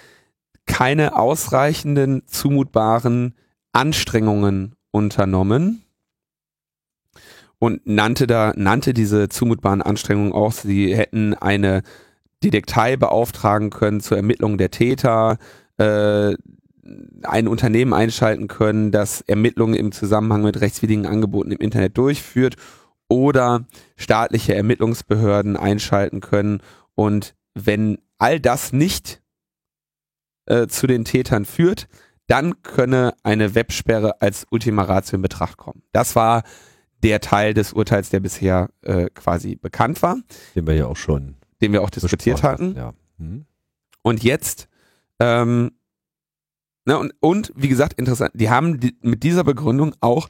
keine 0.66 1.16
ausreichenden 1.16 2.22
zumutbaren 2.26 3.34
Anstrengungen 3.72 4.74
unternommen 4.90 5.84
und 7.60 7.86
nannte 7.86 8.26
da 8.26 8.52
nannte 8.56 8.92
diese 8.92 9.28
zumutbaren 9.28 9.80
Anstrengungen 9.80 10.32
auch, 10.32 10.52
sie 10.52 10.94
hätten 10.94 11.34
eine 11.34 11.82
Detektei 12.42 12.96
beauftragen 12.96 13.70
können 13.70 14.00
zur 14.00 14.16
Ermittlung 14.16 14.58
der 14.58 14.72
Täter, 14.72 15.38
äh, 15.78 16.34
ein 17.22 17.46
Unternehmen 17.46 17.92
einschalten 17.92 18.48
können, 18.48 18.90
das 18.90 19.20
Ermittlungen 19.20 19.74
im 19.74 19.92
Zusammenhang 19.92 20.42
mit 20.42 20.60
rechtswidrigen 20.60 21.06
Angeboten 21.06 21.52
im 21.52 21.58
Internet 21.58 21.96
durchführt 21.96 22.56
oder 23.10 23.66
staatliche 23.96 24.54
Ermittlungsbehörden 24.54 25.56
einschalten 25.56 26.20
können 26.20 26.62
und 26.94 27.34
wenn 27.54 27.98
all 28.18 28.40
das 28.40 28.72
nicht 28.72 29.20
äh, 30.46 30.66
zu 30.66 30.86
den 30.86 31.04
Tätern 31.04 31.44
führt, 31.44 31.88
dann 32.26 32.62
könne 32.62 33.14
eine 33.22 33.54
Websperre 33.54 34.22
als 34.22 34.46
Ultima 34.50 34.84
Ratio 34.84 35.16
in 35.16 35.22
Betracht 35.22 35.58
kommen. 35.58 35.82
Das 35.92 36.16
war 36.16 36.44
der 37.02 37.20
Teil 37.20 37.54
des 37.54 37.72
Urteils, 37.72 38.10
der 38.10 38.20
bisher 38.20 38.70
äh, 38.82 39.10
quasi 39.10 39.56
bekannt 39.56 40.02
war, 40.02 40.16
Den 40.54 40.66
wir 40.66 40.74
ja 40.74 40.86
auch 40.86 40.96
schon 40.96 41.36
den 41.60 41.72
wir 41.72 41.82
auch 41.82 41.90
diskutiert 41.90 42.42
hatten. 42.42 42.74
Ja. 42.76 42.94
Hm. 43.18 43.44
Und 44.02 44.22
jetzt, 44.22 44.68
ähm, 45.18 45.72
ne, 46.84 46.98
und, 46.98 47.12
und 47.20 47.52
wie 47.54 47.68
gesagt, 47.68 47.94
interessant, 47.94 48.32
die 48.34 48.50
haben 48.50 48.80
die, 48.80 48.96
mit 49.02 49.22
dieser 49.22 49.44
Begründung 49.44 49.94
auch 50.00 50.28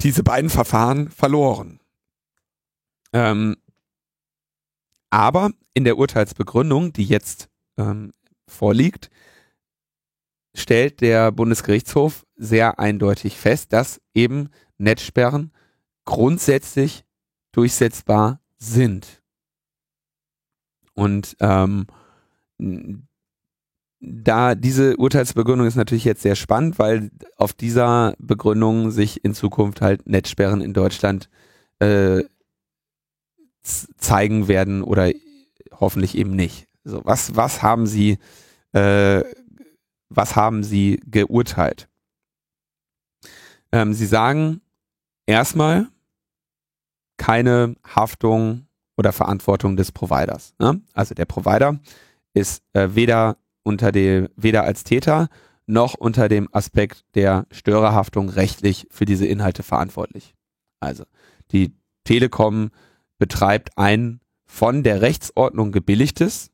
diese 0.00 0.22
beiden 0.22 0.50
Verfahren 0.50 1.10
verloren. 1.10 1.80
Ähm, 3.12 3.56
aber 5.10 5.52
in 5.74 5.84
der 5.84 5.98
Urteilsbegründung, 5.98 6.92
die 6.92 7.04
jetzt 7.04 7.48
ähm, 7.76 8.12
vorliegt, 8.46 9.10
stellt 10.54 11.00
der 11.00 11.32
Bundesgerichtshof 11.32 12.26
sehr 12.36 12.78
eindeutig 12.78 13.36
fest, 13.36 13.72
dass 13.72 14.00
eben 14.14 14.50
Netzsperren 14.78 15.52
grundsätzlich 16.04 17.04
durchsetzbar 17.52 18.40
sind. 18.58 19.22
Und 20.94 21.36
ähm, 21.40 21.86
da 24.06 24.54
diese 24.54 24.96
Urteilsbegründung 24.96 25.66
ist 25.66 25.74
natürlich 25.74 26.04
jetzt 26.04 26.22
sehr 26.22 26.36
spannend, 26.36 26.78
weil 26.78 27.10
auf 27.36 27.52
dieser 27.52 28.14
Begründung 28.18 28.90
sich 28.92 29.24
in 29.24 29.34
Zukunft 29.34 29.80
halt 29.80 30.06
Netzsperren 30.08 30.60
in 30.60 30.72
Deutschland 30.72 31.28
äh, 31.80 32.22
zeigen 33.62 34.46
werden 34.46 34.82
oder 34.82 35.10
hoffentlich 35.72 36.16
eben 36.16 36.36
nicht. 36.36 36.68
So, 36.84 37.04
was, 37.04 37.34
was 37.34 37.62
haben 37.62 37.86
Sie, 37.86 38.18
äh, 38.72 39.24
was 40.08 40.36
haben 40.36 40.62
Sie 40.62 41.00
geurteilt? 41.06 41.88
Ähm, 43.72 43.92
Sie 43.92 44.06
sagen 44.06 44.60
erstmal 45.26 45.88
keine 47.16 47.74
Haftung 47.84 48.68
oder 48.96 49.12
Verantwortung 49.12 49.76
des 49.76 49.90
Providers. 49.90 50.54
Ne? 50.60 50.80
Also 50.92 51.14
der 51.14 51.24
Provider 51.24 51.80
ist 52.34 52.62
äh, 52.72 52.90
weder 52.92 53.36
unter 53.66 53.90
dem, 53.90 54.28
weder 54.36 54.62
als 54.62 54.84
Täter 54.84 55.28
noch 55.66 55.94
unter 55.94 56.28
dem 56.28 56.48
Aspekt 56.52 57.04
der 57.16 57.46
Störerhaftung 57.50 58.28
rechtlich 58.28 58.86
für 58.90 59.04
diese 59.04 59.26
Inhalte 59.26 59.64
verantwortlich. 59.64 60.36
Also 60.78 61.04
die 61.50 61.74
Telekom 62.04 62.70
betreibt 63.18 63.76
ein 63.76 64.20
von 64.44 64.84
der 64.84 65.02
Rechtsordnung 65.02 65.72
gebilligtes 65.72 66.52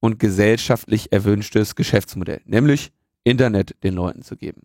und 0.00 0.18
gesellschaftlich 0.18 1.12
erwünschtes 1.12 1.74
Geschäftsmodell, 1.74 2.40
nämlich 2.46 2.92
Internet 3.24 3.76
den 3.84 3.92
Leuten 3.92 4.22
zu 4.22 4.34
geben. 4.34 4.62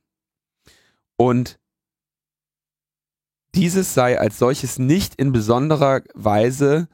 Und 1.18 1.60
dieses 3.56 3.94
sei 3.94 4.18
als 4.18 4.40
solches 4.40 4.80
nicht 4.80 5.16
in 5.16 5.34
besonderer 5.34 6.04
Weise 6.14 6.88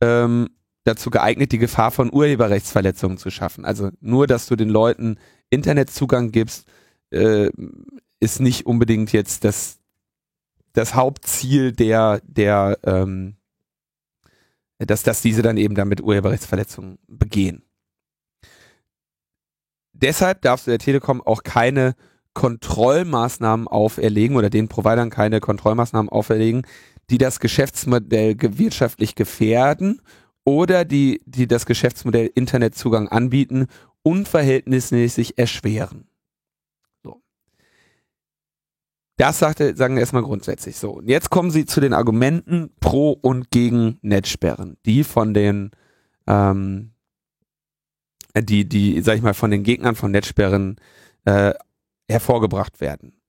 ähm, 0.00 0.50
dazu 0.86 1.10
geeignet, 1.10 1.52
die 1.52 1.58
Gefahr 1.58 1.90
von 1.90 2.12
Urheberrechtsverletzungen 2.12 3.18
zu 3.18 3.30
schaffen. 3.30 3.64
Also 3.64 3.90
nur, 4.00 4.26
dass 4.26 4.46
du 4.46 4.56
den 4.56 4.68
Leuten 4.68 5.18
Internetzugang 5.50 6.32
gibst, 6.32 6.66
äh, 7.10 7.50
ist 8.20 8.40
nicht 8.40 8.66
unbedingt 8.66 9.12
jetzt 9.12 9.44
das, 9.44 9.78
das 10.72 10.94
Hauptziel 10.94 11.72
der, 11.72 12.20
der 12.24 12.78
ähm, 12.84 13.36
dass, 14.78 15.02
dass 15.02 15.22
diese 15.22 15.42
dann 15.42 15.56
eben 15.56 15.74
damit 15.74 16.02
Urheberrechtsverletzungen 16.02 16.98
begehen. 17.06 17.62
Deshalb 19.92 20.42
darfst 20.42 20.66
du 20.66 20.70
der 20.70 20.78
Telekom 20.78 21.22
auch 21.22 21.42
keine 21.42 21.94
Kontrollmaßnahmen 22.34 23.66
auferlegen 23.66 24.36
oder 24.36 24.50
den 24.50 24.68
Providern 24.68 25.08
keine 25.08 25.40
Kontrollmaßnahmen 25.40 26.10
auferlegen, 26.10 26.66
die 27.08 27.16
das 27.16 27.40
Geschäftsmodell 27.40 28.34
ge- 28.34 28.58
wirtschaftlich 28.58 29.14
gefährden 29.14 30.02
oder 30.46 30.84
die, 30.84 31.20
die 31.26 31.48
das 31.48 31.66
Geschäftsmodell 31.66 32.30
Internetzugang 32.34 33.08
anbieten, 33.08 33.66
unverhältnismäßig 34.02 35.36
erschweren. 35.36 36.06
So. 37.02 37.20
Das 39.16 39.40
sagte, 39.40 39.76
sagen 39.76 39.96
wir 39.96 40.00
erstmal 40.00 40.22
grundsätzlich 40.22 40.76
so. 40.76 40.92
Und 40.92 41.08
jetzt 41.08 41.30
kommen 41.30 41.50
sie 41.50 41.66
zu 41.66 41.80
den 41.80 41.92
Argumenten 41.92 42.70
pro 42.78 43.10
und 43.10 43.50
gegen 43.50 43.98
Netzsperren, 44.02 44.76
die 44.86 45.02
von 45.02 45.34
den, 45.34 45.72
ähm, 46.28 46.92
die, 48.38 48.68
die, 48.68 49.02
sag 49.02 49.16
ich 49.16 49.22
mal, 49.22 49.34
von 49.34 49.50
den 49.50 49.64
Gegnern 49.64 49.96
von 49.96 50.12
Netzsperren 50.12 50.76
äh, 51.24 51.54
hervorgebracht 52.08 52.80
werden. 52.80 53.20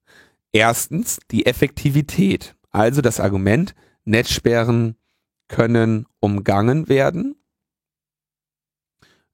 Erstens 0.51 1.17
die 1.32 1.47
Effektivität, 1.47 2.56
also 2.69 3.01
das 3.01 3.19
Argument, 3.19 3.73
Netzsperren 4.06 4.95
können 5.47 6.05
umgangen 6.19 6.89
werden, 6.89 7.36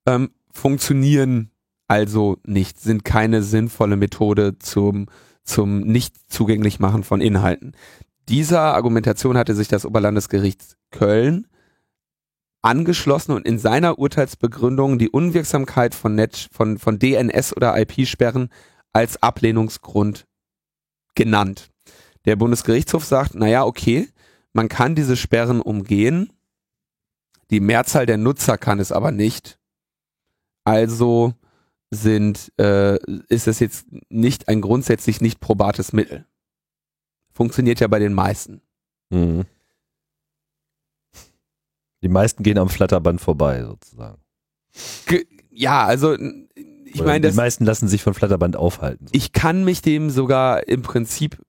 ähm, 0.06 0.32
funktionieren 0.52 1.52
also 1.88 2.38
nicht, 2.46 2.80
sind 2.80 3.04
keine 3.04 3.44
sinnvolle 3.44 3.98
Methode 3.98 4.58
zum, 4.60 5.08
zum 5.44 5.82
nicht 5.82 6.16
zugänglich 6.32 6.80
machen 6.80 7.04
von 7.04 7.22
Inhalten. 7.22 7.74
Dieser 8.30 8.74
Argumentation 8.74 9.38
hatte 9.38 9.54
sich 9.54 9.68
das 9.68 9.86
Oberlandesgericht 9.86 10.78
Köln 10.92 11.48
angeschlossen 12.62 13.34
und 13.34 13.46
in 13.46 13.60
seiner 13.60 14.00
Urteilsbegründung 14.00 14.98
die 14.98 15.10
Unwirksamkeit 15.10 15.94
von, 15.94 16.16
Net, 16.16 16.48
von, 16.52 16.78
von 16.78 16.98
DNS 16.98 17.56
oder 17.56 17.78
IP-Sperren 17.78 18.50
als 18.94 19.22
Ablehnungsgrund 19.22 20.26
genannt. 21.16 21.70
Der 22.26 22.38
Bundesgerichtshof 22.38 23.04
sagt, 23.04 23.36
naja, 23.36 23.66
okay, 23.66 24.08
man 24.54 24.70
kann 24.70 24.96
diese 24.96 25.18
Sperren 25.18 25.62
umgehen. 25.62 26.32
Die 27.50 27.60
Mehrzahl 27.60 28.06
der 28.06 28.18
Nutzer 28.18 28.58
kann 28.58 28.80
es 28.80 28.92
aber 28.92 29.12
nicht. 29.12 29.60
Also 30.64 31.34
sind, 31.92 32.52
äh, 32.58 32.98
ist 33.28 33.48
es 33.48 33.60
jetzt 33.60 33.88
nicht 34.10 34.48
ein 34.48 34.62
grundsätzlich 34.62 35.22
nicht 35.22 35.40
probates 35.40 35.94
Mittel. 35.94 36.26
Funktioniert 37.34 37.80
ja 37.80 37.88
bei 37.88 38.00
den 38.00 38.14
meisten. 38.14 38.62
Mhm. 39.10 39.44
Die 42.02 42.10
meisten 42.10 42.44
gehen 42.44 42.58
am 42.58 42.70
Flatterband 42.70 43.22
vorbei, 43.22 43.64
sozusagen. 43.64 44.22
Ge 45.06 45.26
ja, 45.50 45.86
also 45.86 46.18
ich 46.86 47.02
meine, 47.02 47.30
die 47.30 47.36
meisten 47.36 47.66
lassen 47.66 47.88
sich 47.88 48.04
von 48.04 48.14
Flatterband 48.14 48.56
aufhalten. 48.56 49.08
So. 49.08 49.14
Ich 49.14 49.32
kann 49.32 49.64
mich 49.64 49.82
dem 49.82 50.10
sogar 50.10 50.68
im 50.68 50.82
Prinzip 50.82 51.42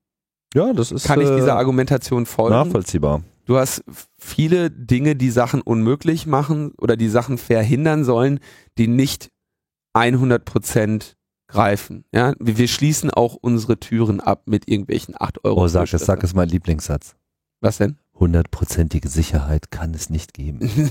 ja, 0.54 0.72
das 0.72 0.92
ist. 0.92 1.06
Kann 1.06 1.20
ich 1.20 1.28
dieser 1.28 1.48
äh, 1.48 1.50
Argumentation 1.50 2.26
folgen? 2.26 2.54
Nachvollziehbar. 2.54 3.22
Du 3.44 3.58
hast 3.58 3.84
viele 4.18 4.70
Dinge, 4.70 5.16
die 5.16 5.30
Sachen 5.30 5.60
unmöglich 5.60 6.26
machen 6.26 6.72
oder 6.78 6.96
die 6.96 7.08
Sachen 7.08 7.36
verhindern 7.36 8.04
sollen, 8.04 8.40
die 8.78 8.88
nicht 8.88 9.28
100 9.92 10.44
Prozent 10.44 11.16
greifen. 11.46 12.04
Ja, 12.12 12.32
wir 12.40 12.68
schließen 12.68 13.10
auch 13.10 13.36
unsere 13.40 13.78
Türen 13.78 14.20
ab 14.20 14.44
mit 14.46 14.68
irgendwelchen 14.68 15.14
8 15.18 15.44
Euro. 15.44 15.64
Oh, 15.64 15.68
sag 15.68 15.92
es, 15.92 16.06
sag 16.06 16.22
es 16.24 16.34
mein 16.34 16.48
Lieblingssatz. 16.48 17.16
Was 17.60 17.78
denn? 17.78 17.96
Hundertprozentige 18.14 19.08
Sicherheit 19.08 19.70
kann 19.70 19.92
es 19.92 20.08
nicht 20.08 20.34
geben. 20.34 20.60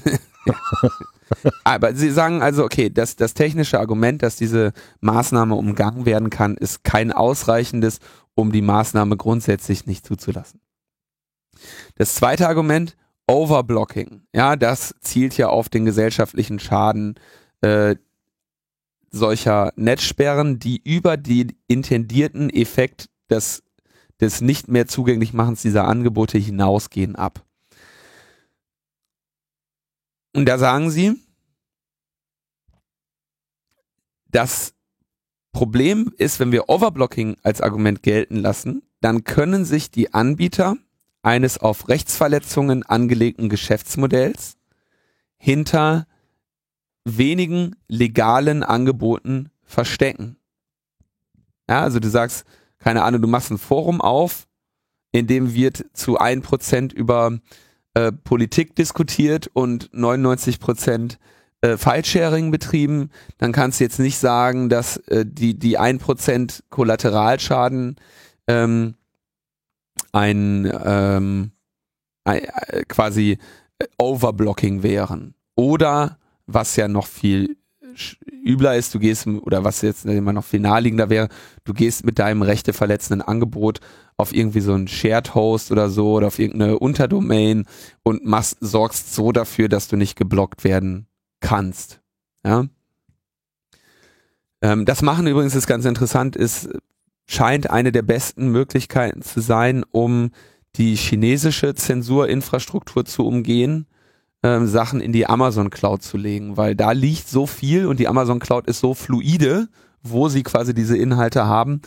Aber 1.64 1.96
Sie 1.96 2.12
sagen 2.12 2.42
also, 2.42 2.64
okay, 2.64 2.90
das, 2.90 3.16
das 3.16 3.34
technische 3.34 3.80
Argument, 3.80 4.22
dass 4.22 4.36
diese 4.36 4.74
Maßnahme 5.00 5.56
umgangen 5.56 6.06
werden 6.06 6.30
kann, 6.30 6.56
ist 6.56 6.84
kein 6.84 7.12
ausreichendes, 7.12 8.00
um 8.36 8.52
die 8.52 8.62
Maßnahme 8.62 9.18
grundsätzlich 9.18 9.86
nicht 9.86 10.06
zuzulassen. 10.06 10.62
Das 11.96 12.16
zweite 12.16 12.48
Argument, 12.48 12.96
Overblocking. 13.28 14.28
Ja, 14.34 14.56
das 14.56 14.96
zielt 15.02 15.38
ja 15.38 15.48
auf 15.48 15.70
den 15.70 15.86
gesellschaftlichen 15.86 16.60
Schaden 16.60 17.16
äh, 17.62 17.96
solcher 19.12 19.72
Netzsperren, 19.76 20.60
die 20.60 20.82
über 20.84 21.16
den 21.16 21.54
intendierten 21.68 22.50
Effekt 22.50 23.10
des, 23.30 23.64
des 24.20 24.42
nicht 24.42 24.68
mehr 24.68 24.88
zugänglich 24.88 25.34
machens 25.34 25.62
dieser 25.62 25.88
Angebote 25.88 26.38
hinausgehen 26.38 27.16
ab. 27.16 27.46
Und 30.36 30.48
da 30.48 30.58
sagen 30.58 30.90
sie, 30.90 31.14
dass 34.26 34.73
Problem 35.54 36.12
ist, 36.18 36.40
wenn 36.40 36.52
wir 36.52 36.68
Overblocking 36.68 37.38
als 37.44 37.62
Argument 37.62 38.04
gelten 38.04 38.38
lassen, 38.38 38.82
dann 39.02 39.24
können 39.24 39.66
sich 39.66 39.92
die 39.92 40.14
Anbieter 40.14 40.76
eines 41.22 41.58
auf 41.58 41.88
Rechtsverletzungen 41.88 42.84
angelegten 42.84 43.50
Geschäftsmodells 43.50 44.58
hinter 45.38 46.08
wenigen 47.06 47.76
legalen 47.88 48.64
Angeboten 48.64 49.50
verstecken. 49.64 50.38
Ja, 51.70 51.82
also 51.82 52.00
du 52.00 52.10
sagst, 52.10 52.46
keine 52.80 53.04
Ahnung, 53.04 53.22
du 53.22 53.28
machst 53.28 53.52
ein 53.52 53.58
Forum 53.58 54.02
auf, 54.02 54.48
in 55.12 55.28
dem 55.28 55.54
wird 55.54 55.86
zu 55.94 56.18
ein 56.18 56.42
Prozent 56.42 56.92
über 56.92 57.40
äh, 57.94 58.12
Politik 58.12 58.76
diskutiert 58.76 59.50
und 59.54 59.90
99 59.94 60.60
Prozent 60.60 61.20
äh, 61.64 61.78
File-Sharing 61.78 62.52
betrieben, 62.52 63.10
dann 63.38 63.54
kannst 63.54 63.80
du 63.80 63.86
jetzt 63.86 64.00
nicht 64.00 64.18
sagen, 64.18 64.68
dass 64.68 64.98
äh, 65.08 65.26
die, 65.26 65.58
die 65.58 65.80
1% 65.80 66.64
Kollateralschaden 66.70 67.96
ähm, 68.48 68.96
ein, 70.12 70.70
ähm, 70.84 71.52
ein 72.26 72.44
äh, 72.44 72.84
quasi 72.88 73.38
äh, 73.80 73.86
Overblocking 73.98 74.84
wären. 74.84 75.36
Oder 75.56 76.20
was 76.48 76.76
ja 76.76 76.90
noch 76.90 77.08
viel 77.08 77.56
übler 78.44 78.76
ist, 78.76 78.94
du 78.94 79.00
gehst, 79.00 79.28
oder 79.28 79.64
was 79.64 79.84
jetzt 79.84 80.06
immer 80.06 80.34
noch 80.34 80.44
viel 80.44 80.60
naheliegender 80.60 81.10
wäre, 81.10 81.30
du 81.64 81.74
gehst 81.74 82.06
mit 82.06 82.20
deinem 82.20 82.42
rechteverletzenden 82.42 83.22
Angebot 83.22 83.80
auf 84.18 84.34
irgendwie 84.34 84.62
so 84.62 84.74
einen 84.74 84.88
Shared 84.90 85.34
Host 85.34 85.72
oder 85.72 85.90
so 85.90 86.14
oder 86.14 86.28
auf 86.28 86.40
irgendeine 86.40 86.80
Unterdomain 86.80 87.66
und 88.02 88.26
machst, 88.26 88.58
sorgst 88.60 89.14
so 89.14 89.32
dafür, 89.32 89.70
dass 89.70 89.88
du 89.88 89.96
nicht 89.96 90.18
geblockt 90.18 90.64
werden 90.64 91.08
kannst. 91.44 92.02
Ja. 92.44 92.66
Ähm, 94.62 94.86
das 94.86 95.04
machen 95.04 95.28
übrigens 95.28 95.54
ist 95.54 95.68
ganz 95.68 95.86
interessant, 95.86 96.36
ist, 96.36 96.70
scheint 97.28 97.70
eine 97.70 97.92
der 97.92 98.02
besten 98.02 98.48
Möglichkeiten 98.48 99.22
zu 99.22 99.42
sein, 99.42 99.84
um 99.92 100.32
die 100.76 100.96
chinesische 100.96 101.76
Zensurinfrastruktur 101.76 103.06
zu 103.06 103.28
umgehen, 103.28 103.86
ähm, 104.42 104.68
Sachen 104.68 105.00
in 105.02 105.14
die 105.14 105.28
Amazon 105.28 105.70
Cloud 105.70 106.02
zu 106.02 106.18
legen, 106.18 106.58
weil 106.58 106.76
da 106.76 106.92
liegt 106.92 107.30
so 107.30 107.46
viel 107.46 107.86
und 107.86 108.00
die 108.00 108.08
Amazon 108.08 108.40
Cloud 108.40 108.68
ist 108.68 108.80
so 108.80 108.94
fluide, 108.94 109.68
wo 110.04 110.30
sie 110.30 110.44
quasi 110.44 110.74
diese 110.74 110.98
Inhalte 110.98 111.46
haben, 111.46 111.82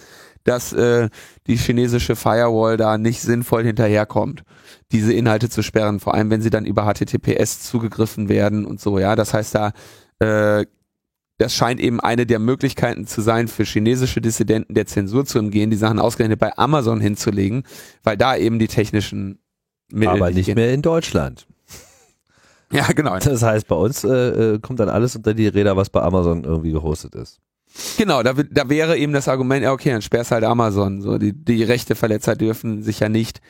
dass 0.45 0.73
äh, 0.73 1.09
die 1.47 1.57
chinesische 1.57 2.17
Firewall 2.17 2.77
da 2.77 2.99
nicht 2.99 3.21
sinnvoll 3.21 3.65
hinterherkommt 3.65 4.45
diese 4.93 5.13
Inhalte 5.13 5.49
zu 5.49 5.63
sperren, 5.63 6.01
vor 6.01 6.15
allem 6.15 6.31
wenn 6.31 6.41
sie 6.41 6.51
dann 6.51 6.65
über 6.65 6.85
HTTPS 6.85 7.63
zugegriffen 7.63 8.29
werden 8.29 8.65
und 8.65 8.81
so, 8.81 8.99
ja. 8.99 9.17
Das 9.17 9.35
heißt, 9.35 9.55
da 9.55 9.73
äh, 10.21 10.67
das 11.39 11.55
scheint 11.55 11.81
eben 11.81 12.01
eine 12.01 12.25
der 12.25 12.39
Möglichkeiten 12.39 13.07
zu 13.07 13.21
sein, 13.21 13.49
für 13.49 13.65
chinesische 13.65 14.21
Dissidenten 14.21 14.73
der 14.73 14.87
Zensur 14.87 15.27
zu 15.27 15.39
umgehen, 15.39 15.71
die 15.71 15.77
Sachen 15.77 15.99
ausgerechnet 15.99 16.39
bei 16.39 16.57
Amazon 16.57 17.01
hinzulegen, 17.01 17.65
weil 18.03 18.17
da 18.17 18.37
eben 18.37 18.59
die 18.59 18.69
technischen 18.69 19.39
Mittel. 19.91 20.15
Aber 20.15 20.31
nicht 20.31 20.55
mehr 20.55 20.73
in 20.73 20.83
Deutschland. 20.83 21.47
Ja, 22.73 22.87
genau. 22.87 23.17
Das 23.19 23.43
heißt, 23.43 23.69
bei 23.69 23.77
uns 23.77 24.03
äh, 24.03 24.55
äh, 24.55 24.59
kommt 24.59 24.81
dann 24.81 24.89
alles 24.89 25.15
unter 25.15 25.35
die 25.35 25.47
Räder, 25.47 25.77
was 25.77 25.91
bei 25.91 26.01
Amazon 26.03 26.45
irgendwie 26.45 26.73
gehostet 26.73 27.15
ist. 27.15 27.39
Genau, 27.97 28.23
da, 28.23 28.33
da 28.33 28.69
wäre 28.69 28.97
eben 28.97 29.13
das 29.13 29.29
Argument, 29.29 29.63
ja, 29.63 29.73
okay, 29.73 29.91
dann 29.91 30.03
sperrst 30.03 30.31
halt 30.31 30.45
Amazon. 30.45 31.03
So, 31.03 31.19
die, 31.19 31.33
die 31.33 31.63
Rechteverletzer 31.63 32.37
dürfen 32.37 32.83
sich 32.83 33.01
ja 33.01 33.09
nicht 33.09 33.41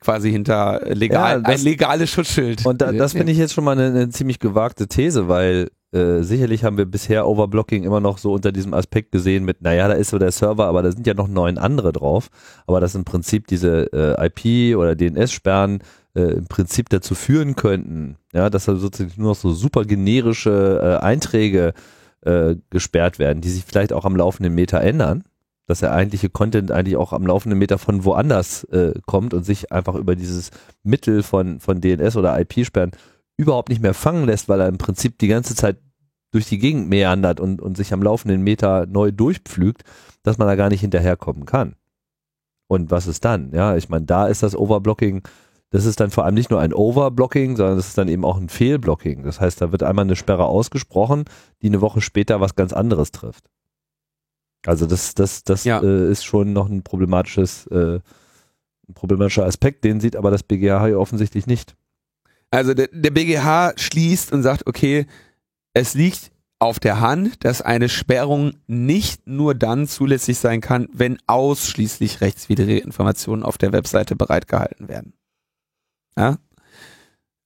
quasi 0.00 0.30
hinter 0.30 0.80
legal, 0.86 1.36
ja, 1.36 1.40
das, 1.40 1.60
ein 1.60 1.64
legales 1.64 2.10
Schutzschild. 2.10 2.64
Und 2.66 2.82
da, 2.82 2.92
das 2.92 3.12
finde 3.12 3.32
ich 3.32 3.38
jetzt 3.38 3.54
schon 3.54 3.64
mal 3.64 3.72
eine, 3.72 3.86
eine, 3.86 4.08
ziemlich 4.10 4.38
gewagte 4.38 4.86
These, 4.86 5.28
weil 5.28 5.70
äh, 5.92 6.20
sicherlich 6.20 6.62
haben 6.62 6.76
wir 6.76 6.84
bisher 6.84 7.26
Overblocking 7.26 7.84
immer 7.84 8.00
noch 8.00 8.18
so 8.18 8.34
unter 8.34 8.52
diesem 8.52 8.74
Aspekt 8.74 9.12
gesehen 9.12 9.44
mit, 9.44 9.62
naja, 9.62 9.88
da 9.88 9.94
ist 9.94 10.10
so 10.10 10.18
der 10.18 10.30
Server, 10.30 10.66
aber 10.66 10.82
da 10.82 10.92
sind 10.92 11.06
ja 11.06 11.14
noch 11.14 11.28
neun 11.28 11.56
andere 11.56 11.92
drauf. 11.92 12.28
Aber 12.66 12.80
dass 12.80 12.94
im 12.94 13.04
Prinzip 13.04 13.46
diese 13.46 13.90
äh, 13.92 14.26
IP 14.26 14.76
oder 14.76 14.94
DNS-Sperren 14.94 15.80
äh, 16.14 16.20
im 16.20 16.46
Prinzip 16.46 16.90
dazu 16.90 17.14
führen 17.14 17.56
könnten, 17.56 18.16
ja, 18.34 18.50
dass 18.50 18.66
da 18.66 18.76
sozusagen 18.76 19.12
nur 19.16 19.30
noch 19.30 19.36
so 19.36 19.52
super 19.52 19.84
generische 19.84 20.98
äh, 21.00 21.04
Einträge 21.04 21.68
äh, 21.68 21.72
gesperrt 22.70 23.18
werden, 23.18 23.40
die 23.40 23.50
sich 23.50 23.64
vielleicht 23.64 23.92
auch 23.92 24.04
am 24.04 24.16
laufenden 24.16 24.54
Meter 24.54 24.80
ändern 24.80 25.24
dass 25.66 25.80
der 25.80 25.92
eigentliche 25.92 26.28
Content 26.28 26.70
eigentlich 26.70 26.96
auch 26.96 27.12
am 27.12 27.26
laufenden 27.26 27.58
Meter 27.58 27.78
von 27.78 28.04
woanders 28.04 28.64
äh, 28.64 28.92
kommt 29.06 29.32
und 29.32 29.44
sich 29.44 29.72
einfach 29.72 29.94
über 29.94 30.14
dieses 30.14 30.50
Mittel 30.82 31.22
von, 31.22 31.60
von 31.60 31.80
DNS 31.80 32.16
oder 32.16 32.38
IP-Sperren 32.38 32.92
überhaupt 33.36 33.70
nicht 33.70 33.82
mehr 33.82 33.94
fangen 33.94 34.26
lässt, 34.26 34.48
weil 34.48 34.60
er 34.60 34.68
im 34.68 34.78
Prinzip 34.78 35.18
die 35.18 35.28
ganze 35.28 35.54
Zeit 35.54 35.78
durch 36.30 36.46
die 36.46 36.58
Gegend 36.58 36.88
meandert 36.88 37.40
und, 37.40 37.62
und 37.62 37.76
sich 37.76 37.92
am 37.92 38.02
laufenden 38.02 38.42
Meter 38.42 38.86
neu 38.86 39.10
durchpflügt, 39.10 39.84
dass 40.22 40.38
man 40.38 40.48
da 40.48 40.56
gar 40.56 40.68
nicht 40.68 40.80
hinterherkommen 40.80 41.46
kann. 41.46 41.76
Und 42.66 42.90
was 42.90 43.06
ist 43.06 43.24
dann? 43.24 43.52
Ja, 43.52 43.76
ich 43.76 43.88
meine, 43.88 44.04
da 44.04 44.26
ist 44.26 44.42
das 44.42 44.56
Overblocking 44.56 45.22
das 45.74 45.86
ist 45.86 45.98
dann 45.98 46.12
vor 46.12 46.24
allem 46.24 46.36
nicht 46.36 46.50
nur 46.52 46.60
ein 46.60 46.72
Overblocking, 46.72 47.56
sondern 47.56 47.76
das 47.76 47.88
ist 47.88 47.98
dann 47.98 48.06
eben 48.06 48.24
auch 48.24 48.36
ein 48.36 48.48
Fehlblocking. 48.48 49.24
Das 49.24 49.40
heißt, 49.40 49.60
da 49.60 49.72
wird 49.72 49.82
einmal 49.82 50.04
eine 50.04 50.14
Sperre 50.14 50.44
ausgesprochen, 50.44 51.24
die 51.62 51.66
eine 51.66 51.80
Woche 51.80 52.00
später 52.00 52.40
was 52.40 52.54
ganz 52.54 52.72
anderes 52.72 53.10
trifft. 53.10 53.50
Also 54.64 54.86
das, 54.86 55.14
das, 55.16 55.42
das 55.42 55.64
Ja. 55.64 55.82
äh, 55.82 56.08
ist 56.12 56.24
schon 56.24 56.52
noch 56.52 56.68
ein 56.68 56.84
problematisches, 56.84 57.66
äh, 57.66 57.98
ein 58.88 58.94
problematischer 58.94 59.46
Aspekt, 59.46 59.82
den 59.82 59.98
sieht 59.98 60.14
aber 60.14 60.30
das 60.30 60.44
BGH 60.44 60.86
hier 60.86 61.00
offensichtlich 61.00 61.48
nicht. 61.48 61.74
Also 62.52 62.72
der, 62.72 62.86
der 62.92 63.10
BGH 63.10 63.72
schließt 63.76 64.30
und 64.30 64.44
sagt, 64.44 64.68
okay, 64.68 65.06
es 65.72 65.94
liegt 65.94 66.30
auf 66.60 66.78
der 66.78 67.00
Hand, 67.00 67.44
dass 67.44 67.62
eine 67.62 67.88
Sperrung 67.88 68.52
nicht 68.68 69.26
nur 69.26 69.56
dann 69.56 69.88
zulässig 69.88 70.38
sein 70.38 70.60
kann, 70.60 70.88
wenn 70.92 71.18
ausschließlich 71.26 72.20
rechtswidrige 72.20 72.78
Informationen 72.78 73.42
auf 73.42 73.58
der 73.58 73.72
Webseite 73.72 74.14
bereitgehalten 74.14 74.86
werden. 74.86 75.14
Ja? 76.16 76.38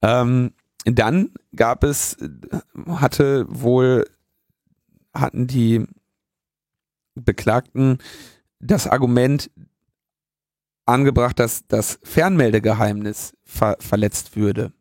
Ähm, 0.02 0.52
dann 0.84 1.32
gab 1.54 1.84
es, 1.84 2.16
hatte 2.86 3.46
wohl, 3.48 4.04
hatten 5.14 5.46
die 5.46 5.86
Beklagten 7.14 7.98
das 8.60 8.86
Argument 8.86 9.50
angebracht, 10.86 11.38
dass 11.38 11.66
das 11.66 11.98
Fernmeldegeheimnis 12.02 13.34
ver 13.44 13.76
verletzt 13.80 14.36
würde 14.36 14.72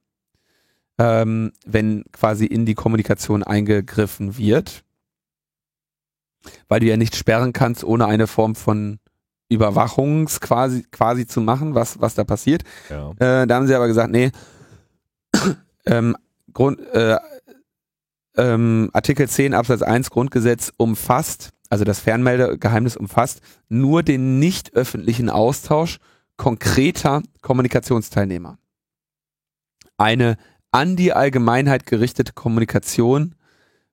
ähm, 0.98 1.52
wenn 1.66 2.04
quasi 2.12 2.46
in 2.46 2.66
die 2.66 2.76
Kommunikation 2.76 3.44
eingegriffen 3.44 4.38
wird, 4.38 4.84
weil 6.68 6.80
du 6.80 6.88
ja 6.88 6.98
nicht 6.98 7.16
sperren 7.16 7.54
kannst, 7.54 7.84
ohne 7.84 8.08
eine 8.08 8.28
Form 8.28 8.56
von 8.56 9.00
Überwachungs 9.50 10.40
quasi, 10.40 10.84
quasi 10.92 11.26
zu 11.26 11.42
machen, 11.42 11.76
was, 11.76 12.02
was 12.02 12.16
da 12.16 12.24
passiert. 12.24 12.64
Ja. 12.90 13.12
Äh, 13.12 13.48
da 13.48 13.56
haben 13.56 13.68
sie 13.68 13.76
aber 13.76 13.88
gesagt, 13.88 14.12
nee, 14.12 14.32
ähm, 15.86 16.16
Grund, 16.54 16.80
äh, 16.94 17.18
ähm, 18.36 18.90
Artikel 18.94 19.28
10 19.28 19.54
Absatz 19.54 19.82
1 19.82 20.10
Grundgesetz 20.10 20.72
umfasst, 20.78 21.52
also 21.70 21.86
das 21.86 22.00
Fernmeldegeheimnis 22.00 22.98
umfasst, 22.98 23.42
nur 23.70 24.04
den 24.04 24.40
nicht 24.40 24.74
öffentlichen 24.74 25.30
Austausch 25.30 26.00
konkreter 26.38 27.24
Kommunikationsteilnehmer. 27.42 28.58
Eine 29.98 30.38
an 30.72 30.96
die 30.96 31.14
Allgemeinheit 31.14 31.86
gerichtete 31.86 32.34
Kommunikation 32.34 33.36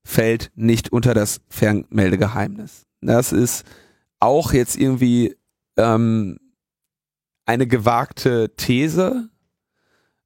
fällt 0.04 0.52
nicht 0.54 0.92
unter 0.92 1.14
das 1.14 1.40
Fernmeldegeheimnis. 1.48 2.82
Das 3.00 3.32
ist 3.32 3.64
auch 4.20 4.52
jetzt 4.52 4.76
irgendwie 4.76 5.36
ähm, 5.76 6.38
eine 7.46 7.66
gewagte 7.66 8.54
These, 8.56 9.28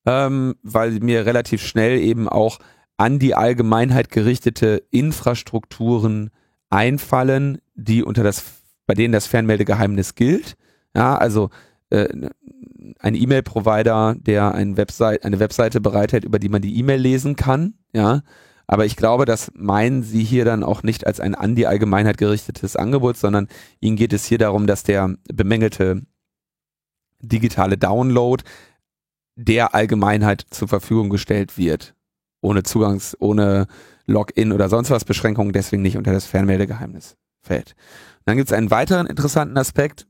ähm, 0.06 0.54
weil 0.62 0.92
mir 1.00 1.26
relativ 1.26 1.64
schnell 1.64 1.98
eben 1.98 2.28
auch 2.28 2.58
an 2.96 3.18
die 3.18 3.34
Allgemeinheit 3.34 4.10
gerichtete 4.10 4.84
Infrastrukturen 4.90 6.30
einfallen, 6.70 7.58
die 7.74 8.02
unter 8.02 8.22
das, 8.22 8.44
bei 8.86 8.94
denen 8.94 9.12
das 9.12 9.26
Fernmeldegeheimnis 9.26 10.14
gilt. 10.14 10.56
Ja, 10.94 11.16
also 11.16 11.50
äh, 11.90 12.08
ein 12.98 13.14
E-Mail-Provider, 13.14 14.16
der 14.18 14.54
ein 14.54 14.76
Website, 14.76 15.24
eine 15.24 15.38
Webseite 15.38 15.80
bereithält, 15.80 16.24
über 16.24 16.38
die 16.38 16.48
man 16.48 16.62
die 16.62 16.78
E-Mail 16.78 17.00
lesen 17.00 17.36
kann, 17.36 17.74
ja. 17.92 18.22
Aber 18.70 18.84
ich 18.84 18.96
glaube, 18.96 19.24
das 19.24 19.50
meinen 19.54 20.02
sie 20.02 20.22
hier 20.22 20.44
dann 20.44 20.62
auch 20.62 20.82
nicht 20.82 21.06
als 21.06 21.20
ein 21.20 21.34
an 21.34 21.54
die 21.54 21.66
Allgemeinheit 21.66 22.18
gerichtetes 22.18 22.76
Angebot, 22.76 23.16
sondern 23.16 23.48
ihnen 23.80 23.96
geht 23.96 24.12
es 24.12 24.26
hier 24.26 24.36
darum, 24.36 24.66
dass 24.66 24.82
der 24.82 25.16
bemängelte 25.32 26.02
digitale 27.20 27.78
Download 27.78 28.44
der 29.36 29.74
Allgemeinheit 29.74 30.44
zur 30.50 30.68
Verfügung 30.68 31.08
gestellt 31.08 31.56
wird. 31.56 31.94
Ohne 32.42 32.62
Zugangs-, 32.62 33.16
ohne 33.18 33.68
Login 34.06 34.52
oder 34.52 34.68
sonst 34.68 34.90
was 34.90 35.04
Beschränkungen, 35.04 35.52
deswegen 35.52 35.82
nicht 35.82 35.96
unter 35.96 36.12
das 36.12 36.26
Fernmeldegeheimnis 36.26 37.16
fällt. 37.40 37.70
Und 37.70 38.22
dann 38.26 38.36
gibt 38.36 38.50
es 38.50 38.56
einen 38.56 38.70
weiteren 38.70 39.06
interessanten 39.06 39.56
Aspekt, 39.56 40.06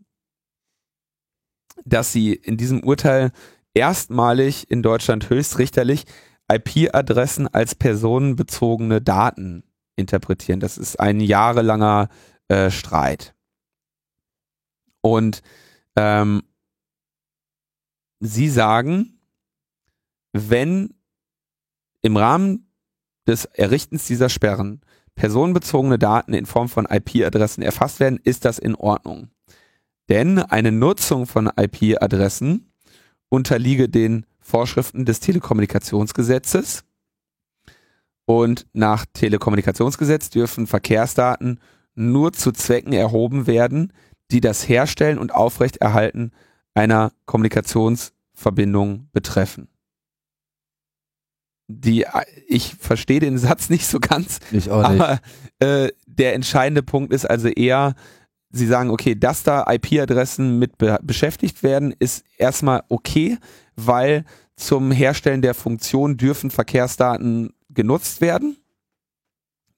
dass 1.85 2.13
sie 2.13 2.33
in 2.33 2.57
diesem 2.57 2.83
Urteil 2.83 3.31
erstmalig 3.73 4.69
in 4.69 4.83
Deutschland 4.83 5.31
höchstrichterlich 5.31 6.07
IP-Adressen 6.51 7.47
als 7.49 7.75
personenbezogene 7.75 9.01
Daten 9.01 9.65
interpretieren. 9.97 10.61
Das 10.61 10.79
ist 10.79 10.99
ein 10.99 11.21
jahrelanger 11.21 12.09
äh, 12.49 12.71
Streit. 12.71 13.35
Und 15.01 15.43
ähm, 15.97 16.43
sie 18.21 18.49
sagen, 18.49 19.21
wenn 20.33 20.95
im 22.03 22.17
Rahmen 22.17 22.71
des 23.27 23.45
Errichtens 23.45 24.07
dieser 24.07 24.29
Sperren 24.29 24.81
personenbezogene 25.15 25.99
Daten 25.99 26.33
in 26.33 26.47
Form 26.47 26.69
von 26.69 26.87
IP-Adressen 26.87 27.63
erfasst 27.63 28.01
werden, 28.01 28.21
ist 28.23 28.45
das 28.45 28.59
in 28.59 28.75
Ordnung. 28.75 29.31
Denn 30.09 30.39
eine 30.39 30.73
Nutzung 30.73 31.27
von 31.27 31.51
IP-Adressen 31.55 32.73
unterliege 33.29 33.89
den 33.89 34.25
Vorschriften 34.49 35.05
des 35.05 35.21
Telekommunikationsgesetzes. 35.21 36.85
Und 38.25 38.67
nach 38.73 39.05
Telekommunikationsgesetz 39.13 40.31
dürfen 40.31 40.67
Verkehrsdaten 40.67 41.61
nur 41.95 42.33
zu 42.33 42.53
Zwecken 42.53 42.93
erhoben 42.93 43.47
werden, 43.47 43.93
die 44.31 44.41
das 44.41 44.69
Herstellen 44.69 45.19
und 45.19 45.35
Aufrechterhalten 45.35 46.33
einer 46.75 47.13
Kommunikationsverbindung 47.27 49.09
betreffen. 49.13 49.69
Die, 51.71 52.07
ich 52.47 52.75
verstehe 52.77 53.21
den 53.21 53.37
Satz 53.37 53.69
nicht 53.69 53.87
so 53.87 54.01
ganz, 54.01 54.41
Ich 54.53 54.71
auch 54.71 54.89
nicht. 54.89 55.01
aber 55.01 55.21
äh, 55.59 55.91
der 56.07 56.35
entscheidende 56.35 56.83
Punkt 56.83 57.13
ist 57.13 57.29
also 57.29 57.49
eher, 57.49 57.95
sie 58.51 58.67
sagen, 58.67 58.91
okay, 58.91 59.15
dass 59.15 59.43
da 59.43 59.65
IP-Adressen 59.69 60.59
mit 60.59 60.79
be 60.79 60.99
beschäftigt 61.03 61.63
werden, 61.63 61.95
ist 61.99 62.25
erstmal 62.37 62.83
okay, 62.89 63.39
weil 63.77 64.25
zum 64.57 64.91
Herstellen 64.91 65.43
der 65.43 65.55
Funktion 65.55 66.17
dürfen 66.17 66.51
Verkehrsdaten 66.51 67.55
genutzt 67.71 68.21
werden. 68.21 68.57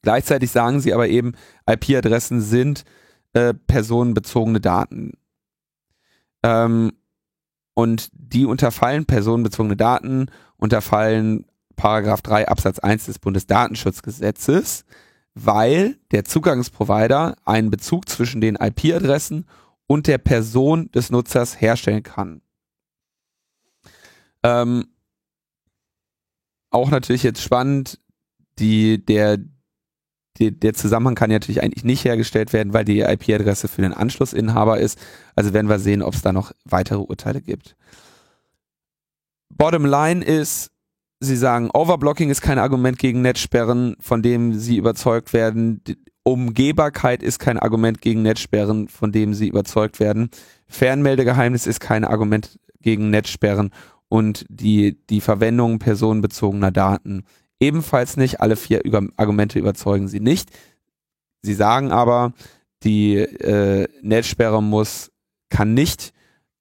Gleichzeitig 0.02 0.50
sagen 0.50 0.80
sie 0.80 0.94
aber 0.94 1.08
eben, 1.08 1.32
IP-Adressen 1.68 2.40
sind 2.40 2.84
äh, 3.34 3.52
personenbezogene 3.52 4.60
Daten. 4.60 5.12
Ähm, 6.42 6.92
und 7.74 8.10
die 8.12 8.46
unterfallen 8.46 9.04
personenbezogene 9.04 9.76
Daten, 9.76 10.26
unterfallen 10.56 11.46
Paragraph 11.76 12.22
3 12.22 12.48
Absatz 12.48 12.78
1 12.78 13.06
des 13.06 13.18
Bundesdatenschutzgesetzes, 13.18 14.84
weil 15.34 15.98
der 16.10 16.24
Zugangsprovider 16.24 17.36
einen 17.44 17.70
Bezug 17.70 18.08
zwischen 18.08 18.40
den 18.40 18.56
IP-Adressen 18.56 19.46
und 19.86 20.06
der 20.06 20.18
Person 20.18 20.90
des 20.92 21.10
Nutzers 21.10 21.60
herstellen 21.60 22.02
kann. 22.02 22.42
Ähm, 24.42 24.86
auch 26.70 26.90
natürlich 26.90 27.22
jetzt 27.22 27.42
spannend, 27.42 27.98
die, 28.58 29.04
der, 29.04 29.38
die, 30.38 30.58
der 30.58 30.74
Zusammenhang 30.74 31.14
kann 31.14 31.30
ja 31.30 31.36
natürlich 31.36 31.62
eigentlich 31.62 31.84
nicht 31.84 32.04
hergestellt 32.04 32.52
werden, 32.52 32.72
weil 32.72 32.84
die 32.84 33.00
IP-Adresse 33.00 33.68
für 33.68 33.82
den 33.82 33.92
Anschlussinhaber 33.92 34.78
ist. 34.78 34.98
Also 35.34 35.52
werden 35.52 35.68
wir 35.68 35.78
sehen, 35.78 36.02
ob 36.02 36.14
es 36.14 36.22
da 36.22 36.32
noch 36.32 36.52
weitere 36.64 37.00
Urteile 37.00 37.40
gibt. 37.40 37.76
Bottom 39.48 39.84
line 39.84 40.24
ist, 40.24 40.70
Sie 41.20 41.36
sagen, 41.36 41.70
Overblocking 41.70 42.30
ist 42.30 42.40
kein 42.40 42.58
Argument 42.58 42.98
gegen 42.98 43.20
Netzsperren, 43.20 43.94
von 44.00 44.22
dem 44.22 44.54
Sie 44.54 44.78
überzeugt 44.78 45.34
werden. 45.34 45.82
Umgehbarkeit 46.22 47.22
ist 47.22 47.38
kein 47.38 47.58
Argument 47.58 48.00
gegen 48.00 48.22
Netzsperren, 48.22 48.88
von 48.88 49.12
dem 49.12 49.34
Sie 49.34 49.48
überzeugt 49.48 50.00
werden. 50.00 50.30
Fernmeldegeheimnis 50.66 51.66
ist 51.66 51.80
kein 51.80 52.04
Argument 52.04 52.58
gegen 52.80 53.10
Netzsperren 53.10 53.70
und 54.08 54.46
die, 54.48 54.98
die 55.08 55.20
Verwendung 55.20 55.78
personenbezogener 55.78 56.70
Daten 56.70 57.24
ebenfalls 57.60 58.16
nicht. 58.16 58.40
Alle 58.40 58.56
vier 58.56 58.84
über 58.84 59.06
Argumente 59.16 59.58
überzeugen 59.58 60.08
Sie 60.08 60.20
nicht. 60.20 60.50
Sie 61.42 61.54
sagen 61.54 61.92
aber, 61.92 62.32
die 62.82 63.16
äh, 63.16 63.88
Netzsperre 64.02 64.62
muss, 64.62 65.10
kann 65.50 65.74
nicht 65.74 66.12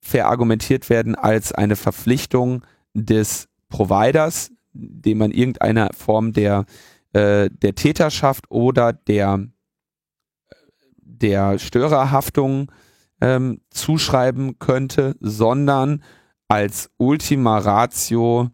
verargumentiert 0.02 0.90
werden 0.90 1.16
als 1.16 1.52
eine 1.52 1.76
Verpflichtung 1.76 2.64
des 2.94 3.49
Providers, 3.70 4.52
dem 4.74 5.20
man 5.20 5.32
irgendeine 5.32 5.90
Form 5.96 6.34
der, 6.34 6.66
äh, 7.14 7.50
der 7.50 7.76
Täterschaft 7.76 8.50
oder 8.50 8.94
der, 8.94 9.48
der 10.98 11.60
Störerhaftung 11.60 12.72
ähm, 13.22 13.62
zuschreiben 13.70 14.60
könnte, 14.60 15.16
sondern 15.20 16.04
als 16.48 16.90
Ultima 16.98 17.58
Ratio 17.60 18.50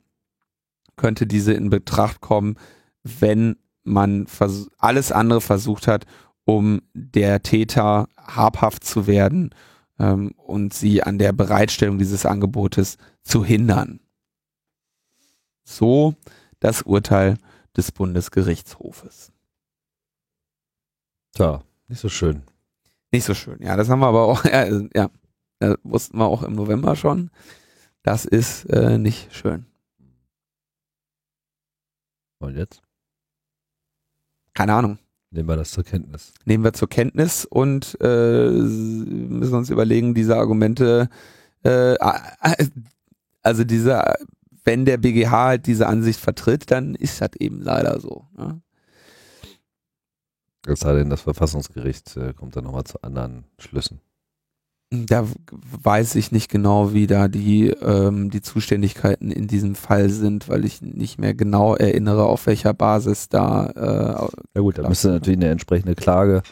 könnte 0.95 1.27
diese 1.27 1.53
in 1.53 1.69
Betracht 1.69 2.21
kommen, 2.21 2.55
wenn 3.03 3.57
man 3.83 4.27
vers- 4.27 4.69
alles 4.77 5.11
andere 5.11 5.41
versucht 5.41 5.87
hat, 5.87 6.05
um 6.45 6.81
der 6.93 7.41
Täter 7.41 8.07
habhaft 8.17 8.83
zu 8.83 9.07
werden 9.07 9.51
ähm, 9.99 10.31
und 10.37 10.73
sie 10.73 11.03
an 11.03 11.17
der 11.17 11.33
Bereitstellung 11.33 11.97
dieses 11.97 12.25
Angebotes 12.25 12.97
zu 13.23 13.45
hindern. 13.45 13.99
So 15.65 16.15
das 16.59 16.83
Urteil 16.83 17.37
des 17.75 17.91
Bundesgerichtshofes. 17.91 19.31
Tja, 21.33 21.63
nicht 21.87 21.99
so 21.99 22.07
schön. 22.07 22.43
Nicht 23.11 23.25
so 23.25 23.33
schön. 23.33 23.61
Ja, 23.61 23.75
das 23.75 23.89
haben 23.89 23.99
wir 23.99 24.07
aber 24.07 24.23
auch, 24.23 24.45
ja, 24.45 24.65
ja 24.93 25.09
das 25.59 25.77
wussten 25.83 26.17
wir 26.17 26.25
auch 26.25 26.43
im 26.43 26.53
November 26.53 26.95
schon. 26.95 27.31
Das 28.03 28.25
ist 28.25 28.65
äh, 28.65 28.97
nicht 28.97 29.33
schön. 29.35 29.65
Und 32.39 32.55
jetzt? 32.55 32.81
Keine 34.53 34.73
Ahnung. 34.73 34.99
Nehmen 35.31 35.49
wir 35.49 35.57
das 35.57 35.71
zur 35.71 35.83
Kenntnis. 35.83 36.33
Nehmen 36.45 36.63
wir 36.63 36.73
zur 36.73 36.87
Kenntnis 36.87 37.45
und 37.45 37.97
äh, 37.99 38.49
müssen 38.49 39.55
uns 39.55 39.69
überlegen, 39.69 40.13
diese 40.13 40.37
Argumente, 40.37 41.09
äh, 41.63 41.95
also 43.41 43.63
diese, 43.63 44.13
wenn 44.65 44.85
der 44.85 44.97
BGH 44.97 45.31
halt 45.31 45.67
diese 45.67 45.87
Ansicht 45.87 46.19
vertritt, 46.19 46.71
dann 46.71 46.95
ist 46.95 47.21
das 47.21 47.29
eben 47.39 47.61
leider 47.61 47.99
so. 47.99 48.25
Ne? 48.37 48.61
Es 50.67 50.79
sei 50.79 50.95
denn, 50.95 51.09
das 51.09 51.21
Verfassungsgericht 51.21 52.17
äh, 52.17 52.33
kommt 52.33 52.55
dann 52.55 52.63
nochmal 52.63 52.83
zu 52.83 53.01
anderen 53.01 53.45
Schlüssen. 53.59 54.01
Da 54.91 55.27
weiß 55.51 56.15
ich 56.15 56.31
nicht 56.31 56.49
genau, 56.49 56.93
wie 56.93 57.07
da 57.07 57.27
die, 57.27 57.69
ähm, 57.69 58.29
die 58.29 58.41
Zuständigkeiten 58.41 59.31
in 59.31 59.47
diesem 59.47 59.75
Fall 59.75 60.09
sind, 60.09 60.47
weil 60.47 60.63
ich 60.65 60.81
nicht 60.81 61.19
mehr 61.19 61.33
genau 61.33 61.75
erinnere, 61.75 62.23
auf 62.25 62.47
welcher 62.47 62.73
Basis 62.73 63.29
da. 63.29 63.67
Äh, 63.67 64.29
ja 64.55 64.61
gut, 64.61 64.77
da 64.77 64.87
müsste 64.87 65.09
natürlich 65.09 65.37
eine 65.37 65.49
entsprechende 65.49 65.95
Klage 65.95 66.43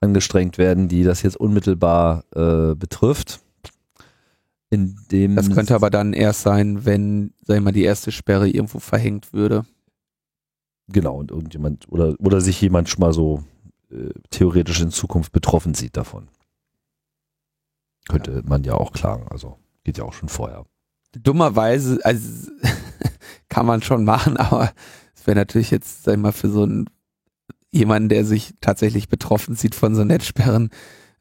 angestrengt 0.00 0.58
werden, 0.58 0.88
die 0.88 1.04
das 1.04 1.22
jetzt 1.22 1.36
unmittelbar 1.36 2.24
äh, 2.34 2.74
betrifft. 2.74 3.40
In 4.70 4.96
dem 5.10 5.36
das 5.36 5.50
könnte 5.50 5.74
aber 5.74 5.90
dann 5.90 6.12
erst 6.12 6.42
sein, 6.42 6.84
wenn, 6.84 7.32
sag 7.42 7.56
ich 7.56 7.62
mal, 7.62 7.72
die 7.72 7.84
erste 7.84 8.10
Sperre 8.10 8.48
irgendwo 8.48 8.80
verhängt 8.80 9.32
würde. 9.32 9.64
Genau, 10.88 11.16
und 11.16 11.30
irgendjemand 11.30 11.88
oder, 11.88 12.14
oder 12.18 12.40
sich 12.40 12.60
jemand 12.60 12.88
schon 12.88 13.00
mal 13.00 13.12
so 13.12 13.44
äh, 13.90 14.10
theoretisch 14.30 14.80
in 14.80 14.90
Zukunft 14.90 15.32
betroffen 15.32 15.74
sieht 15.74 15.96
davon. 15.96 16.28
Könnte 18.08 18.32
ja. 18.32 18.42
man 18.44 18.64
ja 18.64 18.74
auch 18.74 18.92
klagen, 18.92 19.28
also 19.28 19.58
geht 19.84 19.98
ja 19.98 20.04
auch 20.04 20.12
schon 20.12 20.28
vorher. 20.28 20.66
Dummerweise, 21.12 22.00
also 22.04 22.50
kann 23.48 23.66
man 23.66 23.82
schon 23.82 24.04
machen, 24.04 24.36
aber 24.36 24.72
es 25.14 25.26
wäre 25.26 25.36
natürlich 25.36 25.70
jetzt, 25.70 26.04
sag 26.04 26.14
ich 26.14 26.20
mal, 26.20 26.32
für 26.32 26.50
so 26.50 26.64
einen 26.64 26.90
jemanden, 27.70 28.08
der 28.08 28.24
sich 28.24 28.54
tatsächlich 28.60 29.08
betroffen 29.08 29.56
sieht 29.56 29.74
von 29.74 29.94
so 29.94 30.04
Netzsperren, 30.04 30.70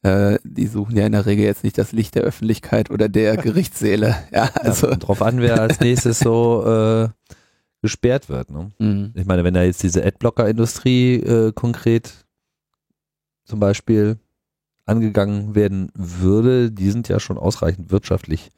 äh, 0.04 0.38
die 0.44 0.68
suchen 0.68 0.98
ja 0.98 1.06
in 1.06 1.14
der 1.14 1.26
Regel 1.26 1.46
jetzt 1.46 1.64
nicht 1.64 1.78
das 1.78 1.94
Licht 1.94 2.16
der 2.16 2.24
Öffentlichkeit 2.24 2.92
oder 2.92 3.10
der 3.10 3.38
Gerichtssäle. 3.38 4.16
Ja, 4.32 4.50
also 4.56 4.90
ja, 4.90 4.96
drauf 4.96 5.22
an, 5.22 5.40
wer 5.40 5.62
als 5.62 5.80
nächstes 5.80 6.20
so 6.20 6.64
äh, 6.66 7.10
gesperrt 7.82 8.30
wird. 8.30 8.50
Ne? 8.52 8.72
Mhm. 8.80 9.12
Ich 9.16 9.26
meine, 9.26 9.44
wenn 9.44 9.54
da 9.54 9.64
jetzt 9.64 9.84
diese 9.84 10.04
Adblocker-Industrie 10.06 11.16
äh, 11.16 11.52
konkret 11.54 12.26
zum 13.46 13.60
Beispiel 13.60 14.18
angegangen 14.86 15.56
werden 15.56 15.92
würde, 15.94 16.72
die 16.72 16.90
sind 16.90 17.08
ja 17.08 17.20
schon 17.20 17.38
ausreichend 17.38 17.92
wirtschaftlich 17.92 18.50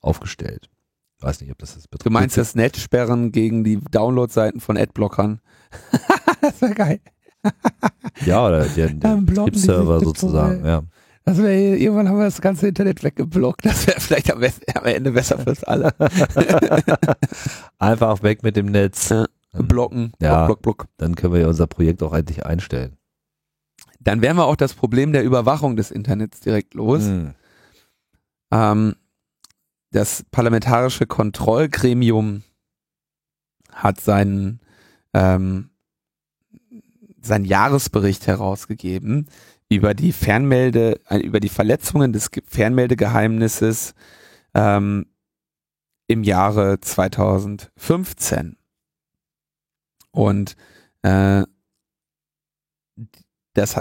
aufgestellt. 0.00 0.68
Ich 1.18 1.24
weiß 1.24 1.40
nicht, 1.40 1.50
ob 1.50 1.58
das 1.58 1.74
das 1.74 1.88
betrifft. 1.88 2.06
Du 2.06 2.10
meinst 2.10 2.36
das 2.36 2.54
Netzsperren 2.54 3.32
gegen 3.32 3.64
die 3.64 3.78
Download-Seiten 3.78 4.60
von 4.60 4.76
Adblockern? 4.76 5.40
das 6.40 6.60
wäre 6.60 6.74
geil. 6.74 7.00
Ja, 8.24 8.46
oder 8.46 8.66
der, 8.66 8.88
der 8.88 9.16
Betriebsserver 9.20 10.00
sozusagen, 10.00 10.64
ja. 10.64 10.82
Das 11.24 11.36
wäre, 11.36 11.76
irgendwann 11.76 12.08
haben 12.08 12.16
wir 12.16 12.24
das 12.24 12.40
ganze 12.40 12.68
Internet 12.68 13.04
weggeblockt. 13.04 13.64
Das 13.66 13.86
wäre 13.86 14.00
vielleicht 14.00 14.32
am, 14.32 14.42
am, 14.42 14.84
Ende 14.84 15.12
besser 15.12 15.38
fürs 15.38 15.62
alle. 15.62 15.92
Einfach 17.78 18.22
weg 18.22 18.42
mit 18.42 18.56
dem 18.56 18.66
Netz. 18.66 19.12
Blocken. 19.52 20.12
Ja, 20.20 20.46
block, 20.46 20.62
block, 20.62 20.78
block. 20.78 20.88
Dann 20.96 21.16
können 21.16 21.34
wir 21.34 21.40
ja 21.40 21.48
unser 21.48 21.66
Projekt 21.66 22.02
auch 22.02 22.14
endlich 22.14 22.46
einstellen. 22.46 22.96
Dann 24.00 24.22
wären 24.22 24.36
wir 24.36 24.46
auch 24.46 24.56
das 24.56 24.72
Problem 24.72 25.12
der 25.12 25.22
Überwachung 25.22 25.76
des 25.76 25.90
Internets 25.90 26.40
direkt 26.40 26.72
los. 26.72 27.02
Hm. 27.02 27.34
Ähm, 28.50 28.94
das 29.90 30.24
parlamentarische 30.30 31.06
Kontrollgremium 31.06 32.42
hat 33.72 34.00
seinen, 34.00 34.60
ähm, 35.14 35.67
seinen 37.20 37.44
Jahresbericht 37.44 38.26
herausgegeben 38.26 39.26
über 39.68 39.94
die 39.94 40.12
Fernmelde, 40.12 41.00
äh, 41.08 41.18
über 41.18 41.40
die 41.40 41.48
Verletzungen 41.48 42.12
des 42.12 42.30
Fernmeldegeheimnisses 42.46 43.94
ähm, 44.54 45.06
im 46.06 46.22
Jahre 46.22 46.80
2015. 46.80 48.56
Und 50.10 50.56
äh, 51.02 51.44
das 53.54 53.76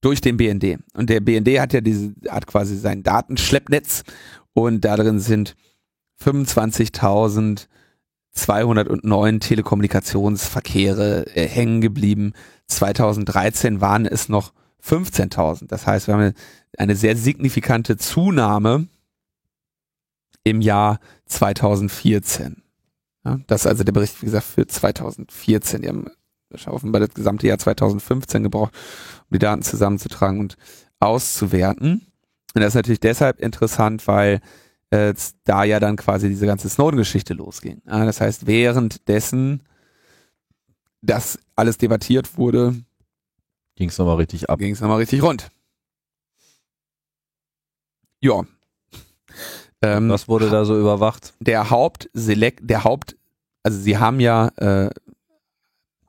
durch 0.00 0.20
den 0.20 0.36
BND. 0.36 0.78
Und 0.94 1.10
der 1.10 1.20
BND 1.20 1.60
hat 1.60 1.72
ja 1.72 1.80
diese, 1.80 2.12
hat 2.28 2.46
quasi 2.46 2.76
sein 2.76 3.02
Datenschleppnetz 3.02 4.04
und 4.52 4.84
da 4.84 4.96
drin 4.96 5.20
sind 5.20 5.56
25.209 8.36 9.40
Telekommunikationsverkehre 9.40 11.26
äh, 11.36 11.46
hängen 11.46 11.80
geblieben. 11.80 12.32
2013 12.66 13.80
waren 13.80 14.06
es 14.06 14.28
noch 14.28 14.52
15.000. 14.84 15.68
Das 15.68 15.86
heißt, 15.86 16.06
wir 16.06 16.14
haben 16.14 16.34
eine, 16.76 16.96
sehr 16.96 17.16
signifikante 17.16 17.96
Zunahme 17.96 18.88
im 20.44 20.60
Jahr 20.60 20.98
2014. 21.26 22.62
Ja, 23.24 23.38
das 23.46 23.62
ist 23.62 23.66
also 23.66 23.84
der 23.84 23.92
Bericht, 23.92 24.20
wie 24.22 24.26
gesagt, 24.26 24.46
für 24.46 24.66
2014. 24.66 25.82
Die 25.82 25.88
haben 25.88 26.06
offenbar 26.66 27.00
das 27.00 27.14
gesamte 27.14 27.46
Jahr 27.46 27.58
2015 27.58 28.42
gebraucht, 28.42 28.74
um 29.30 29.34
die 29.34 29.38
Daten 29.38 29.62
zusammenzutragen 29.62 30.40
und 30.40 30.56
auszuwerten. 30.98 32.06
Und 32.54 32.60
das 32.60 32.68
ist 32.68 32.74
natürlich 32.74 33.00
deshalb 33.00 33.40
interessant, 33.40 34.06
weil 34.06 34.40
äh, 34.92 35.14
da 35.44 35.64
ja 35.64 35.80
dann 35.80 35.96
quasi 35.96 36.28
diese 36.28 36.44
ganze 36.44 36.68
Snowden-Geschichte 36.68 37.32
losging. 37.32 37.80
Ja, 37.86 38.04
das 38.04 38.20
heißt, 38.20 38.46
währenddessen 38.46 39.62
das 41.00 41.38
alles 41.56 41.78
debattiert 41.78 42.36
wurde, 42.36 42.74
ging 43.74 43.88
es 43.88 43.96
nochmal 43.96 44.16
richtig 44.16 44.50
ab. 44.50 44.58
Ging 44.58 44.74
es 44.74 44.80
nochmal 44.82 44.98
richtig 44.98 45.22
rund. 45.22 45.50
Ja. 48.20 48.42
Ähm, 49.80 50.10
Was 50.10 50.28
wurde 50.28 50.50
da 50.50 50.66
so 50.66 50.78
überwacht? 50.78 51.32
Der 51.40 51.70
Hauptselekt, 51.70 52.68
der 52.68 52.84
Haupt, 52.84 53.16
also 53.62 53.78
sie 53.80 53.96
haben 53.96 54.20
ja 54.20 54.48
äh, 54.56 54.90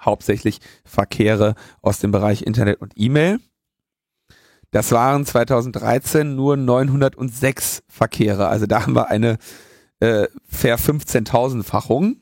Hauptsächlich 0.00 0.60
Verkehre 0.84 1.56
aus 1.82 1.98
dem 1.98 2.12
Bereich 2.12 2.42
Internet 2.42 2.80
und 2.80 2.92
E-Mail. 2.96 3.40
Das 4.70 4.92
waren 4.92 5.26
2013 5.26 6.36
nur 6.36 6.56
906 6.56 7.82
Verkehre. 7.88 8.48
Also 8.48 8.66
da 8.66 8.82
haben 8.82 8.94
wir 8.94 9.08
eine 9.08 9.38
äh, 10.00 10.28
ver 10.46 10.78
15.000-fachung. 10.78 12.16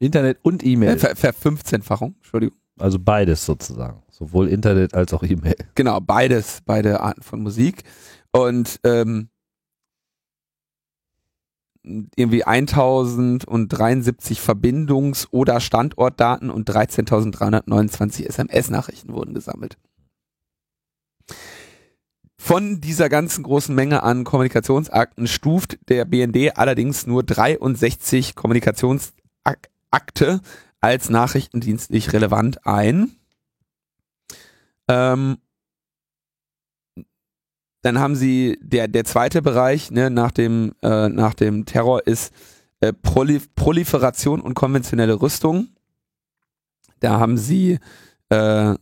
Internet 0.00 0.38
und 0.42 0.64
E-Mail. 0.64 0.98
Ver, 0.98 1.14
ver 1.14 1.32
15-fachung, 1.32 2.14
Entschuldigung. 2.16 2.56
Also 2.78 2.98
beides 2.98 3.44
sozusagen. 3.44 4.02
Sowohl 4.10 4.48
Internet 4.48 4.94
als 4.94 5.12
auch 5.14 5.22
E-Mail. 5.22 5.56
Genau, 5.74 6.00
beides, 6.00 6.62
beide 6.64 7.00
Arten 7.00 7.22
von 7.22 7.42
Musik. 7.42 7.84
Und 8.32 8.80
ähm, 8.84 9.28
irgendwie 12.16 12.44
1073 12.44 14.40
Verbindungs- 14.40 15.28
oder 15.30 15.60
Standortdaten 15.60 16.50
und 16.50 16.68
13.329 16.68 18.26
SMS-Nachrichten 18.26 19.12
wurden 19.12 19.34
gesammelt. 19.34 19.76
Von 22.38 22.80
dieser 22.80 23.10
ganzen 23.10 23.44
großen 23.44 23.74
Menge 23.74 24.02
an 24.02 24.24
Kommunikationsakten 24.24 25.26
stuft 25.26 25.78
der 25.88 26.06
BND 26.06 26.56
allerdings 26.56 27.06
nur 27.06 27.22
63 27.22 28.34
Kommunikationsakte 29.90 30.40
als 30.80 31.10
nachrichtendienstlich 31.10 32.12
relevant 32.12 32.66
ein. 32.66 33.12
Ähm, 34.88 35.38
dann 37.82 37.98
haben 37.98 38.14
sie 38.14 38.58
der 38.62 38.88
der 38.88 39.04
zweite 39.04 39.42
Bereich 39.42 39.90
ne, 39.90 40.10
nach 40.10 40.30
dem 40.30 40.74
äh, 40.82 41.08
nach 41.08 41.34
dem 41.34 41.64
Terror 41.66 42.06
ist 42.06 42.32
äh, 42.80 42.92
Prolif 42.92 43.54
Proliferation 43.54 44.40
und 44.40 44.54
konventionelle 44.54 45.20
Rüstung. 45.20 45.68
Da 47.00 47.18
haben 47.18 47.36
sie 47.36 47.78
äh, 48.30 48.74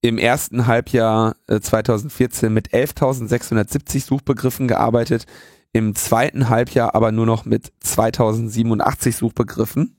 im 0.00 0.18
ersten 0.18 0.66
Halbjahr 0.66 1.36
äh, 1.48 1.60
2014 1.60 2.52
mit 2.52 2.68
11.670 2.72 4.04
Suchbegriffen 4.04 4.68
gearbeitet, 4.68 5.26
im 5.72 5.96
zweiten 5.96 6.48
Halbjahr 6.48 6.94
aber 6.94 7.10
nur 7.10 7.26
noch 7.26 7.44
mit 7.44 7.72
2087 7.80 9.16
Suchbegriffen. 9.16 9.97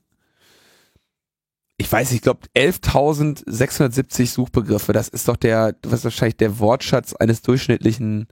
Ich 1.80 1.90
weiß, 1.90 2.12
ich 2.12 2.20
glaube 2.20 2.40
11.670 2.54 4.26
Suchbegriffe, 4.26 4.92
das 4.92 5.08
ist 5.08 5.28
doch 5.28 5.38
der, 5.38 5.74
was 5.82 6.04
wahrscheinlich 6.04 6.36
der 6.36 6.58
Wortschatz 6.58 7.14
eines 7.14 7.40
durchschnittlichen 7.40 8.28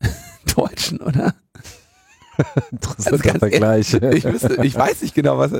Deutschen, 0.56 0.98
oder? 1.02 1.34
Interessanter 2.70 3.34
Also 3.34 3.38
Vergleich. 3.40 3.92
Ich, 3.92 4.24
wüsste, 4.24 4.64
ich 4.64 4.74
weiß 4.74 5.02
nicht 5.02 5.14
genau, 5.14 5.36
was. 5.36 5.52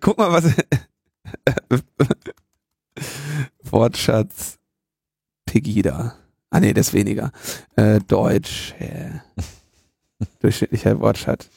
Guck 0.00 0.18
mal, 0.18 0.32
was. 0.32 0.52
Wortschatz 3.62 4.58
Pegida. 5.46 6.16
Ah 6.50 6.58
nee, 6.58 6.74
das 6.74 6.88
ist 6.88 6.94
weniger. 6.94 7.30
Äh, 7.76 8.00
Deutsch. 8.00 8.74
Äh, 8.80 9.10
durchschnittlicher 10.40 10.98
Wortschatz. 10.98 11.48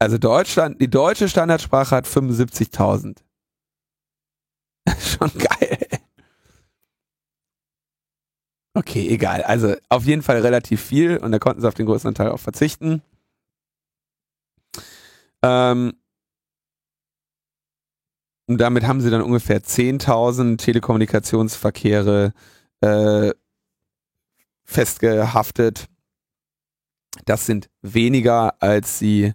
Also 0.00 0.16
Deutschland, 0.16 0.80
die 0.80 0.88
deutsche 0.88 1.28
Standardsprache 1.28 1.94
hat 1.94 2.06
75.000. 2.06 3.18
Schon 4.98 5.30
geil. 5.38 6.00
Okay, 8.74 9.08
egal. 9.08 9.42
Also 9.42 9.74
auf 9.90 10.04
jeden 10.04 10.22
Fall 10.22 10.40
relativ 10.40 10.80
viel 10.80 11.18
und 11.18 11.32
da 11.32 11.38
konnten 11.38 11.60
sie 11.60 11.68
auf 11.68 11.74
den 11.74 11.86
größten 11.86 12.14
Teil 12.14 12.30
auch 12.30 12.40
verzichten. 12.40 13.02
Ähm, 15.42 15.92
und 18.46 18.58
damit 18.58 18.84
haben 18.86 19.00
sie 19.00 19.10
dann 19.10 19.22
ungefähr 19.22 19.62
10.000 19.62 20.56
Telekommunikationsverkehre 20.56 22.32
äh, 22.80 23.32
festgehaftet. 24.64 25.88
Das 27.26 27.44
sind 27.44 27.68
weniger, 27.82 28.62
als 28.62 28.98
sie, 28.98 29.34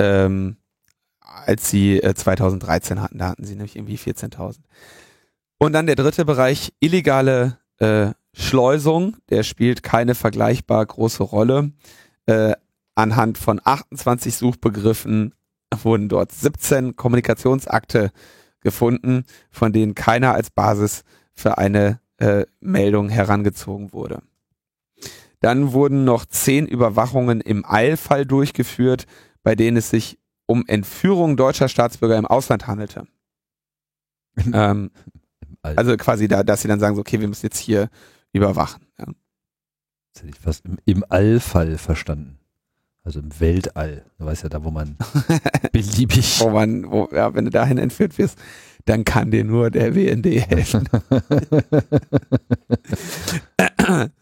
ähm, 0.00 0.56
als 1.20 1.70
sie 1.70 2.02
äh, 2.02 2.14
2013 2.14 3.00
hatten. 3.00 3.18
Da 3.18 3.28
hatten 3.28 3.44
sie 3.44 3.54
nämlich 3.54 3.76
irgendwie 3.76 3.96
14.000. 3.96 4.58
Und 5.58 5.72
dann 5.74 5.86
der 5.86 5.96
dritte 5.96 6.24
Bereich, 6.24 6.72
illegale 6.80 7.58
äh, 7.78 8.10
Schleusung. 8.32 9.16
Der 9.28 9.42
spielt 9.42 9.82
keine 9.82 10.14
vergleichbar 10.14 10.84
große 10.84 11.22
Rolle. 11.22 11.72
Äh, 12.26 12.54
anhand 12.94 13.38
von 13.38 13.60
28 13.62 14.34
Suchbegriffen 14.34 15.34
wurden 15.82 16.08
dort 16.08 16.32
17 16.32 16.96
Kommunikationsakte 16.96 18.10
gefunden, 18.60 19.24
von 19.50 19.72
denen 19.72 19.94
keiner 19.94 20.34
als 20.34 20.50
Basis 20.50 21.04
für 21.32 21.58
eine 21.58 22.00
äh, 22.18 22.44
Meldung 22.60 23.08
herangezogen 23.08 23.92
wurde. 23.92 24.22
Dann 25.40 25.72
wurden 25.72 26.04
noch 26.04 26.26
zehn 26.26 26.66
Überwachungen 26.66 27.40
im 27.40 27.64
Eilfall 27.66 28.26
durchgeführt, 28.26 29.06
bei 29.42 29.54
denen 29.54 29.76
es 29.76 29.90
sich 29.90 30.18
um 30.46 30.64
Entführung 30.66 31.36
deutscher 31.36 31.68
Staatsbürger 31.68 32.18
im 32.18 32.26
Ausland 32.26 32.66
handelte. 32.66 33.06
ähm, 34.52 34.90
also 35.62 35.96
quasi 35.96 36.28
da, 36.28 36.42
dass 36.42 36.62
sie 36.62 36.68
dann 36.68 36.80
sagen, 36.80 36.96
so, 36.96 37.02
okay, 37.02 37.20
wir 37.20 37.28
müssen 37.28 37.46
jetzt 37.46 37.58
hier 37.58 37.88
überwachen. 38.32 38.86
Ja. 38.98 39.06
Das 40.12 40.22
hätte 40.22 40.30
ich 40.30 40.40
fast 40.40 40.64
im, 40.64 40.78
im 40.84 41.04
Allfall 41.08 41.78
verstanden. 41.78 42.38
Also 43.02 43.20
im 43.20 43.40
Weltall. 43.40 44.04
Du 44.18 44.26
weißt 44.26 44.42
ja 44.42 44.48
da, 44.48 44.64
wo 44.64 44.70
man 44.70 44.96
beliebig. 45.72 46.40
Wo 46.40 46.50
man, 46.50 46.90
wo, 46.90 47.08
ja, 47.12 47.34
wenn 47.34 47.44
du 47.44 47.50
dahin 47.50 47.78
entführt 47.78 48.18
wirst, 48.18 48.38
dann 48.84 49.04
kann 49.04 49.30
dir 49.30 49.44
nur 49.44 49.70
der 49.70 49.94
WND 49.94 50.26
helfen. 50.26 50.88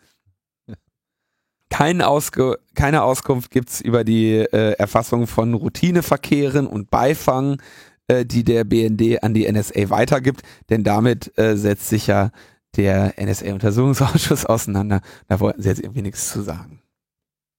Kein 1.71 2.01
Ausge 2.01 2.59
keine 2.75 3.03
Auskunft 3.03 3.51
gibt's 3.51 3.81
über 3.81 4.05
die 4.05 4.37
äh, 4.37 4.73
Erfassung 4.79 5.27
von 5.27 5.53
Routineverkehren 5.55 6.67
und 6.67 6.91
Beifang, 6.91 7.61
äh, 8.07 8.25
die 8.25 8.45
der 8.45 8.65
BND 8.65 9.23
an 9.23 9.35
die 9.35 9.51
NSA 9.51 9.91
weitergibt, 9.91 10.43
denn 10.71 10.85
damit 10.85 11.37
äh, 11.37 11.57
setzt 11.57 11.89
sich 11.89 12.07
ja 12.07 12.31
der 12.77 13.15
NSA-Untersuchungsausschuss 13.19 14.47
auseinander. 14.47 15.01
Da 15.27 15.41
wollten 15.41 15.63
sie 15.63 15.69
jetzt 15.69 15.81
irgendwie 15.81 16.03
nichts 16.03 16.31
zu 16.31 16.43
sagen. 16.43 16.81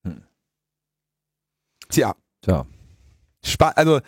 Hm. 0.04 0.24
Tja. 1.90 2.16
Tja. 2.42 2.66
Spa 3.44 3.70
also 3.70 4.00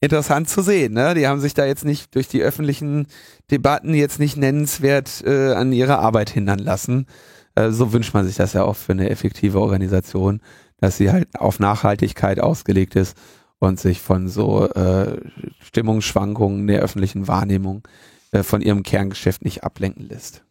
interessant 0.00 0.48
zu 0.48 0.62
sehen, 0.62 0.94
ne? 0.94 1.14
Die 1.14 1.26
haben 1.26 1.40
sich 1.40 1.54
da 1.54 1.66
jetzt 1.66 1.84
nicht 1.84 2.14
durch 2.14 2.28
die 2.28 2.42
öffentlichen 2.42 3.06
Debatten 3.50 3.94
jetzt 3.94 4.18
nicht 4.18 4.36
nennenswert 4.36 5.22
äh, 5.26 5.52
an 5.52 5.72
ihrer 5.72 5.98
Arbeit 5.98 6.30
hindern 6.30 6.58
lassen. 6.58 7.06
Äh, 7.60 7.72
so 7.72 7.92
wünscht 7.92 8.14
man 8.14 8.26
sich 8.26 8.36
das 8.36 8.52
ja 8.52 8.64
auch 8.64 8.76
für 8.76 8.92
eine 8.92 9.10
effektive 9.10 9.60
Organisation, 9.60 10.40
dass 10.78 10.96
sie 10.96 11.10
halt 11.10 11.28
auf 11.38 11.58
Nachhaltigkeit 11.58 12.40
ausgelegt 12.40 12.96
ist 12.96 13.16
und 13.58 13.78
sich 13.78 14.00
von 14.00 14.28
so 14.28 14.66
äh, 14.66 15.20
Stimmungsschwankungen 15.60 16.66
der 16.66 16.80
öffentlichen 16.80 17.28
Wahrnehmung 17.28 17.82
äh, 18.32 18.42
von 18.42 18.62
ihrem 18.62 18.82
Kerngeschäft 18.82 19.44
nicht 19.44 19.62
ablenken 19.64 20.08
lässt. 20.08 20.42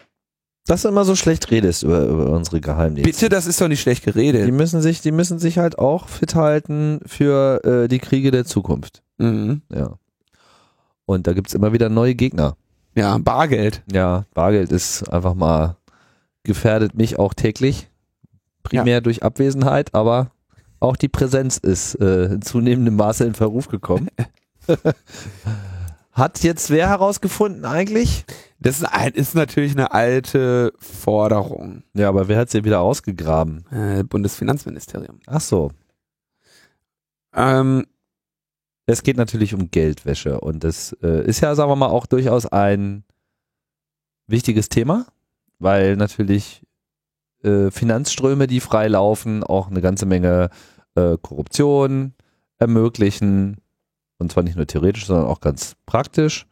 Dass 0.68 0.84
du 0.84 0.90
immer 0.90 1.04
so 1.04 1.16
schlecht 1.16 1.50
redest 1.50 1.82
über, 1.82 2.06
über 2.06 2.30
unsere 2.30 2.62
Geheimdienste. 2.62 3.12
Bitte, 3.12 3.30
das 3.30 3.48
ist 3.48 3.60
doch 3.60 3.68
nicht 3.68 3.82
schlecht 3.82 4.06
geredet. 4.06 4.46
Die 4.46 4.52
müssen 4.52 4.82
sich, 4.82 5.02
die 5.02 5.12
müssen 5.12 5.40
sich 5.40 5.58
halt 5.58 5.80
auch 5.80 6.08
fit 6.08 6.36
halten 6.36 7.00
für 7.08 7.64
äh, 7.64 7.88
die 7.88 7.98
Kriege 7.98 8.30
der 8.30 8.46
Zukunft. 8.46 9.02
Mhm. 9.18 9.64
Ja. 9.74 9.98
Und 11.06 11.26
da 11.26 11.34
gibt's 11.34 11.56
immer 11.56 11.74
wieder 11.74 11.90
neue 11.90 12.14
Gegner. 12.14 12.56
Ja, 12.94 13.18
Bargeld. 13.18 13.82
Ja, 13.92 14.26
Bargeld 14.36 14.72
ist 14.72 15.10
einfach 15.10 15.34
mal 15.34 15.78
gefährdet 16.44 16.96
mich 16.96 17.20
auch 17.20 17.34
täglich. 17.34 17.90
Primär 18.64 19.02
durch 19.02 19.24
Abwesenheit, 19.24 19.94
aber 19.94 20.32
auch 20.80 20.96
die 20.96 21.10
Präsenz 21.10 21.58
ist 21.58 21.96
äh, 21.96 22.26
in 22.26 22.42
zunehmendem 22.42 22.96
Maße 22.96 23.26
in 23.26 23.34
Verruf 23.34 23.68
gekommen. 23.68 24.10
Hat 26.12 26.44
jetzt 26.44 26.70
wer 26.70 26.90
herausgefunden 26.90 27.66
eigentlich? 27.66 28.26
Das 28.60 28.82
ist, 28.82 28.86
ein, 28.86 29.14
ist 29.14 29.36
natürlich 29.36 29.72
eine 29.72 29.92
alte 29.94 30.74
Forderung. 30.78 31.84
Ja, 31.94 32.10
aber 32.10 32.28
wer 32.28 32.38
hat 32.38 32.50
sie 32.50 32.66
wieder 32.66 32.82
ausgegraben? 32.82 33.66
Äh, 33.72 34.04
Bundesfinanzministerium. 34.04 35.20
Ach 35.28 35.40
so. 35.40 35.72
Ähm, 37.34 37.86
Es 38.86 39.04
geht 39.04 39.16
natürlich 39.18 39.54
um 39.54 39.72
Geldwäsche 39.72 40.42
und 40.42 40.64
das 40.64 40.94
äh, 41.02 41.26
ist 41.26 41.40
ja, 41.42 41.56
sagen 41.56 41.72
wir 41.72 41.76
mal, 41.78 41.88
auch 41.88 42.06
durchaus 42.06 42.46
ein 42.48 43.04
wichtiges 44.28 44.68
Thema, 44.68 45.06
weil 45.60 45.96
natürlich 45.96 46.66
äh, 47.44 47.72
Finanzströme, 47.72 48.48
die 48.48 48.60
frei 48.60 48.88
laufen, 48.88 49.44
auch 49.44 49.70
eine 49.70 49.82
ganze 49.82 50.06
Menge 50.06 50.50
äh, 50.96 51.18
Korruption 51.22 52.14
ermöglichen 52.58 53.58
und 54.20 54.32
zwar 54.32 54.44
nicht 54.44 54.58
nur 54.58 54.68
theoretisch, 54.68 55.08
sondern 55.08 55.26
auch 55.26 55.40
ganz 55.40 55.76
praktisch. 55.86 56.46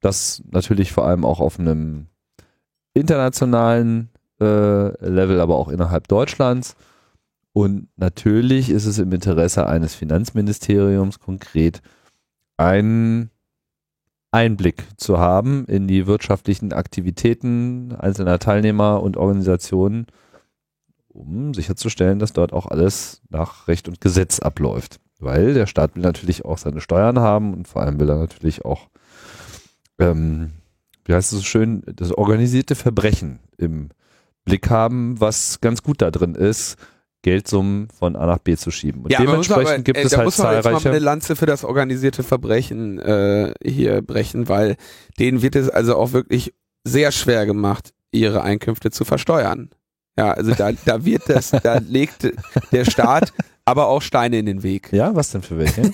Das 0.00 0.42
natürlich 0.50 0.92
vor 0.92 1.06
allem 1.06 1.24
auch 1.24 1.40
auf 1.40 1.58
einem 1.58 2.06
internationalen 2.92 4.10
äh, 4.40 5.06
Level, 5.06 5.40
aber 5.40 5.56
auch 5.56 5.68
innerhalb 5.68 6.06
Deutschlands. 6.08 6.76
Und 7.52 7.88
natürlich 7.96 8.68
ist 8.68 8.84
es 8.84 8.98
im 8.98 9.12
Interesse 9.12 9.66
eines 9.66 9.94
Finanzministeriums 9.94 11.18
konkret, 11.18 11.80
einen 12.56 13.30
Einblick 14.34 14.84
zu 14.96 15.18
haben 15.18 15.64
in 15.66 15.86
die 15.86 16.08
wirtschaftlichen 16.08 16.72
Aktivitäten 16.72 17.94
einzelner 17.96 18.40
Teilnehmer 18.40 19.00
und 19.00 19.16
Organisationen, 19.16 20.06
um 21.08 21.54
sicherzustellen, 21.54 22.18
dass 22.18 22.32
dort 22.32 22.52
auch 22.52 22.66
alles 22.66 23.22
nach 23.30 23.68
Recht 23.68 23.86
und 23.86 24.00
Gesetz 24.00 24.40
abläuft. 24.40 24.98
Weil 25.20 25.54
der 25.54 25.66
Staat 25.66 25.94
will 25.94 26.02
natürlich 26.02 26.44
auch 26.44 26.58
seine 26.58 26.80
Steuern 26.80 27.20
haben 27.20 27.54
und 27.54 27.68
vor 27.68 27.82
allem 27.82 28.00
will 28.00 28.10
er 28.10 28.16
natürlich 28.16 28.64
auch, 28.64 28.88
ähm, 30.00 30.50
wie 31.04 31.14
heißt 31.14 31.32
es 31.32 31.38
so 31.38 31.44
schön, 31.44 31.82
das 31.86 32.10
organisierte 32.10 32.74
Verbrechen 32.74 33.38
im 33.56 33.90
Blick 34.44 34.68
haben, 34.68 35.20
was 35.20 35.60
ganz 35.60 35.84
gut 35.84 36.02
da 36.02 36.10
drin 36.10 36.34
ist, 36.34 36.76
Geldsummen 37.24 37.88
von 37.88 38.16
A 38.16 38.26
nach 38.26 38.38
B 38.38 38.54
zu 38.54 38.70
schieben. 38.70 39.02
Und 39.02 39.10
ja, 39.10 39.18
dementsprechend 39.18 39.68
aber, 39.68 39.78
gibt 39.78 39.98
äh, 39.98 40.02
es 40.02 40.10
da 40.10 40.18
halt 40.18 40.26
muss 40.26 40.38
man 40.38 40.54
jetzt 40.54 40.64
mal 40.64 40.72
zahlreiche. 40.72 40.90
eine 40.90 40.98
Lanze 40.98 41.36
für 41.36 41.46
das 41.46 41.64
organisierte 41.64 42.22
Verbrechen 42.22 42.98
äh, 42.98 43.54
hier 43.64 44.02
brechen, 44.02 44.48
weil 44.48 44.76
denen 45.18 45.40
wird 45.40 45.56
es 45.56 45.70
also 45.70 45.96
auch 45.96 46.12
wirklich 46.12 46.52
sehr 46.84 47.12
schwer 47.12 47.46
gemacht, 47.46 47.94
ihre 48.12 48.42
Einkünfte 48.42 48.90
zu 48.90 49.06
versteuern. 49.06 49.70
Ja, 50.18 50.32
also 50.32 50.52
da, 50.52 50.72
da 50.84 51.04
wird 51.06 51.22
das, 51.26 51.50
da 51.50 51.78
legt 51.78 52.30
der 52.72 52.84
Staat 52.84 53.32
aber 53.64 53.88
auch 53.88 54.02
Steine 54.02 54.38
in 54.38 54.44
den 54.44 54.62
Weg. 54.62 54.92
Ja, 54.92 55.16
was 55.16 55.30
denn 55.30 55.40
für 55.40 55.56
welche? 55.56 55.82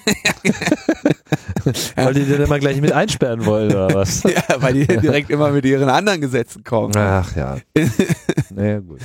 Weil 1.95 2.15
die 2.15 2.25
den 2.25 2.43
immer 2.43 2.59
gleich 2.59 2.81
mit 2.81 2.91
einsperren 2.91 3.47
wollen 3.47 3.71
oder 3.71 3.95
was? 3.95 4.25
Ja, 4.25 4.43
weil 4.61 4.75
die 4.75 4.87
direkt 4.87 5.31
immer 5.31 5.51
mit 5.51 5.65
ihren 5.65 5.89
anderen 5.89 6.21
Gesetzen 6.21 6.65
kommen. 6.65 6.97
Ach 6.97 7.37
ja. 7.37 7.59
naja, 8.51 8.81
gut. 8.81 8.99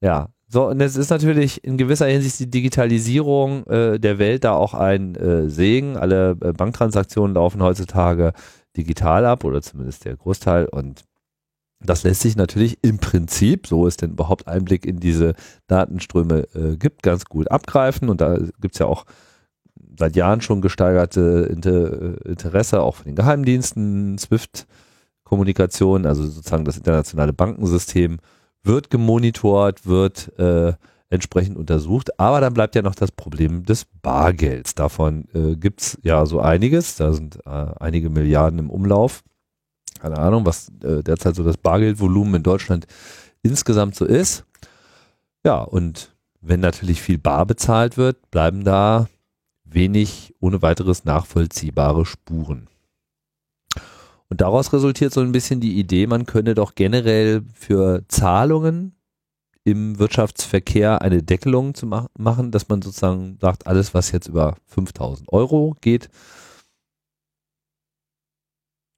Ja. 0.00 0.28
So, 0.56 0.68
und 0.68 0.80
es 0.80 0.96
ist 0.96 1.10
natürlich 1.10 1.62
in 1.64 1.76
gewisser 1.76 2.06
Hinsicht 2.06 2.38
die 2.38 2.50
Digitalisierung 2.50 3.66
äh, 3.66 4.00
der 4.00 4.18
Welt 4.18 4.42
da 4.44 4.54
auch 4.54 4.72
ein 4.72 5.14
äh, 5.14 5.50
Segen. 5.50 5.98
Alle 5.98 6.30
äh, 6.30 6.54
Banktransaktionen 6.54 7.34
laufen 7.34 7.62
heutzutage 7.62 8.32
digital 8.74 9.26
ab 9.26 9.44
oder 9.44 9.60
zumindest 9.60 10.06
der 10.06 10.16
Großteil 10.16 10.64
und 10.64 11.04
das 11.80 12.04
lässt 12.04 12.22
sich 12.22 12.36
natürlich 12.36 12.78
im 12.80 12.96
Prinzip, 12.96 13.66
so 13.66 13.86
es 13.86 13.98
denn 13.98 14.12
überhaupt 14.12 14.48
Einblick 14.48 14.86
in 14.86 14.98
diese 14.98 15.34
Datenströme 15.66 16.46
äh, 16.54 16.78
gibt, 16.78 17.02
ganz 17.02 17.26
gut 17.26 17.50
abgreifen. 17.50 18.08
Und 18.08 18.22
da 18.22 18.38
gibt 18.58 18.76
es 18.76 18.78
ja 18.78 18.86
auch 18.86 19.04
seit 19.98 20.16
Jahren 20.16 20.40
schon 20.40 20.62
gesteigerte 20.62 21.50
Inter 21.50 22.24
Interesse, 22.24 22.80
auch 22.80 22.94
von 22.94 23.04
den 23.04 23.14
Geheimdiensten, 23.14 24.16
SWIFT-Kommunikation, 24.16 26.06
also 26.06 26.26
sozusagen 26.26 26.64
das 26.64 26.78
internationale 26.78 27.34
Bankensystem, 27.34 28.20
wird 28.66 28.90
gemonitort, 28.90 29.86
wird 29.86 30.38
äh, 30.38 30.74
entsprechend 31.08 31.56
untersucht. 31.56 32.18
Aber 32.18 32.40
dann 32.40 32.54
bleibt 32.54 32.74
ja 32.74 32.82
noch 32.82 32.94
das 32.94 33.12
Problem 33.12 33.64
des 33.64 33.86
Bargelds. 34.02 34.74
Davon 34.74 35.28
äh, 35.34 35.56
gibt 35.56 35.80
es 35.80 35.98
ja 36.02 36.26
so 36.26 36.40
einiges. 36.40 36.96
Da 36.96 37.12
sind 37.12 37.38
äh, 37.46 37.66
einige 37.78 38.10
Milliarden 38.10 38.58
im 38.58 38.70
Umlauf 38.70 39.22
keine 39.98 40.18
Ahnung, 40.18 40.46
was 40.46 40.68
äh, 40.82 41.02
derzeit 41.02 41.34
so 41.34 41.42
das 41.42 41.56
Bargeldvolumen 41.56 42.36
in 42.36 42.42
Deutschland 42.42 42.86
insgesamt 43.42 43.94
so 43.94 44.04
ist. 44.04 44.44
Ja, 45.44 45.62
und 45.62 46.14
wenn 46.40 46.60
natürlich 46.60 47.02
viel 47.02 47.18
bar 47.18 47.46
bezahlt 47.46 47.96
wird, 47.96 48.30
bleiben 48.30 48.64
da 48.64 49.08
wenig 49.64 50.34
ohne 50.40 50.62
weiteres 50.62 51.04
nachvollziehbare 51.04 52.06
Spuren. 52.06 52.68
Und 54.28 54.40
daraus 54.40 54.72
resultiert 54.72 55.12
so 55.12 55.20
ein 55.20 55.32
bisschen 55.32 55.60
die 55.60 55.78
Idee, 55.78 56.06
man 56.06 56.26
könne 56.26 56.54
doch 56.54 56.74
generell 56.74 57.44
für 57.54 58.04
Zahlungen 58.08 58.96
im 59.64 59.98
Wirtschaftsverkehr 59.98 61.02
eine 61.02 61.22
Deckelung 61.22 61.74
zu 61.74 61.86
ma 61.86 62.08
machen, 62.16 62.50
dass 62.52 62.68
man 62.68 62.82
sozusagen 62.82 63.38
sagt, 63.40 63.66
alles, 63.66 63.94
was 63.94 64.12
jetzt 64.12 64.28
über 64.28 64.56
5000 64.66 65.32
Euro 65.32 65.76
geht, 65.80 66.08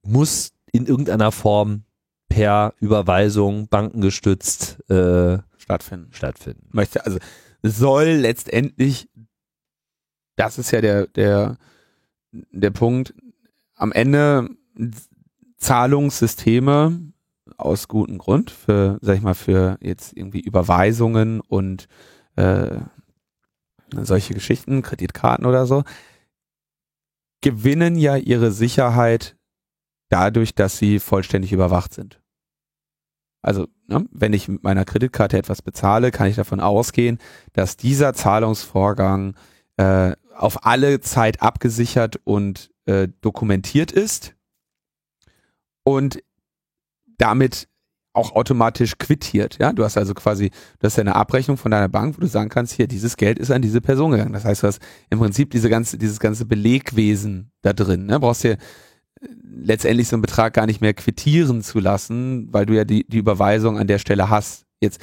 muss 0.02 0.52
in 0.72 0.86
irgendeiner 0.86 1.32
Form 1.32 1.84
per 2.28 2.74
Überweisung, 2.80 3.68
bankengestützt 3.68 4.78
äh, 4.90 5.38
stattfinden. 5.56 6.12
stattfinden. 6.12 6.68
Möchte, 6.72 7.04
also 7.04 7.18
soll 7.62 8.06
letztendlich, 8.08 9.08
das 10.36 10.58
ist 10.58 10.70
ja 10.70 10.80
der, 10.80 11.06
der, 11.06 11.56
der 12.32 12.70
Punkt, 12.70 13.14
am 13.74 13.92
Ende 13.92 14.50
Zahlungssysteme 15.58 17.12
aus 17.56 17.88
gutem 17.88 18.18
Grund 18.18 18.50
für, 18.50 18.98
sag 19.00 19.16
ich 19.16 19.22
mal, 19.22 19.34
für 19.34 19.78
jetzt 19.80 20.16
irgendwie 20.16 20.40
Überweisungen 20.40 21.40
und 21.40 21.88
äh, 22.36 22.78
solche 23.92 24.34
Geschichten, 24.34 24.82
Kreditkarten 24.82 25.46
oder 25.46 25.66
so, 25.66 25.82
gewinnen 27.40 27.96
ja 27.96 28.16
ihre 28.16 28.52
Sicherheit 28.52 29.36
dadurch, 30.08 30.54
dass 30.54 30.78
sie 30.78 31.00
vollständig 31.00 31.52
überwacht 31.52 31.92
sind. 31.92 32.20
Also, 33.42 33.66
ne, 33.86 34.06
wenn 34.10 34.32
ich 34.32 34.48
mit 34.48 34.62
meiner 34.62 34.84
Kreditkarte 34.84 35.38
etwas 35.38 35.62
bezahle, 35.62 36.10
kann 36.10 36.28
ich 36.28 36.36
davon 36.36 36.60
ausgehen, 36.60 37.18
dass 37.52 37.76
dieser 37.76 38.14
Zahlungsvorgang 38.14 39.34
äh, 39.76 40.14
auf 40.34 40.66
alle 40.66 41.00
Zeit 41.00 41.40
abgesichert 41.40 42.20
und 42.24 42.70
äh, 42.86 43.08
dokumentiert 43.20 43.92
ist 43.92 44.34
und 45.88 46.22
damit 47.16 47.66
auch 48.12 48.34
automatisch 48.34 48.98
quittiert. 48.98 49.58
Ja, 49.58 49.72
du 49.72 49.84
hast 49.84 49.96
also 49.96 50.12
quasi, 50.12 50.50
du 50.50 50.84
hast 50.84 50.96
ja 50.96 51.02
eine 51.02 51.16
Abrechnung 51.16 51.56
von 51.56 51.70
deiner 51.70 51.88
Bank, 51.88 52.16
wo 52.16 52.20
du 52.20 52.26
sagen 52.26 52.50
kannst, 52.50 52.74
hier 52.74 52.88
dieses 52.88 53.16
Geld 53.16 53.38
ist 53.38 53.50
an 53.50 53.62
diese 53.62 53.80
Person 53.80 54.10
gegangen. 54.10 54.34
Das 54.34 54.44
heißt, 54.44 54.62
du 54.62 54.66
hast 54.66 54.80
im 55.08 55.18
Prinzip 55.18 55.50
diese 55.50 55.70
ganze, 55.70 55.96
dieses 55.96 56.20
ganze 56.20 56.44
Belegwesen 56.44 57.52
da 57.62 57.72
drin. 57.72 58.04
Ne? 58.04 58.20
Brauchst 58.20 58.44
dir 58.44 58.58
letztendlich 59.42 60.08
so 60.08 60.16
einen 60.16 60.22
Betrag 60.22 60.52
gar 60.52 60.66
nicht 60.66 60.82
mehr 60.82 60.92
quittieren 60.92 61.62
zu 61.62 61.80
lassen, 61.80 62.52
weil 62.52 62.66
du 62.66 62.74
ja 62.74 62.84
die, 62.84 63.06
die 63.08 63.18
Überweisung 63.18 63.78
an 63.78 63.86
der 63.86 63.98
Stelle 63.98 64.28
hast. 64.28 64.66
Jetzt 64.80 65.00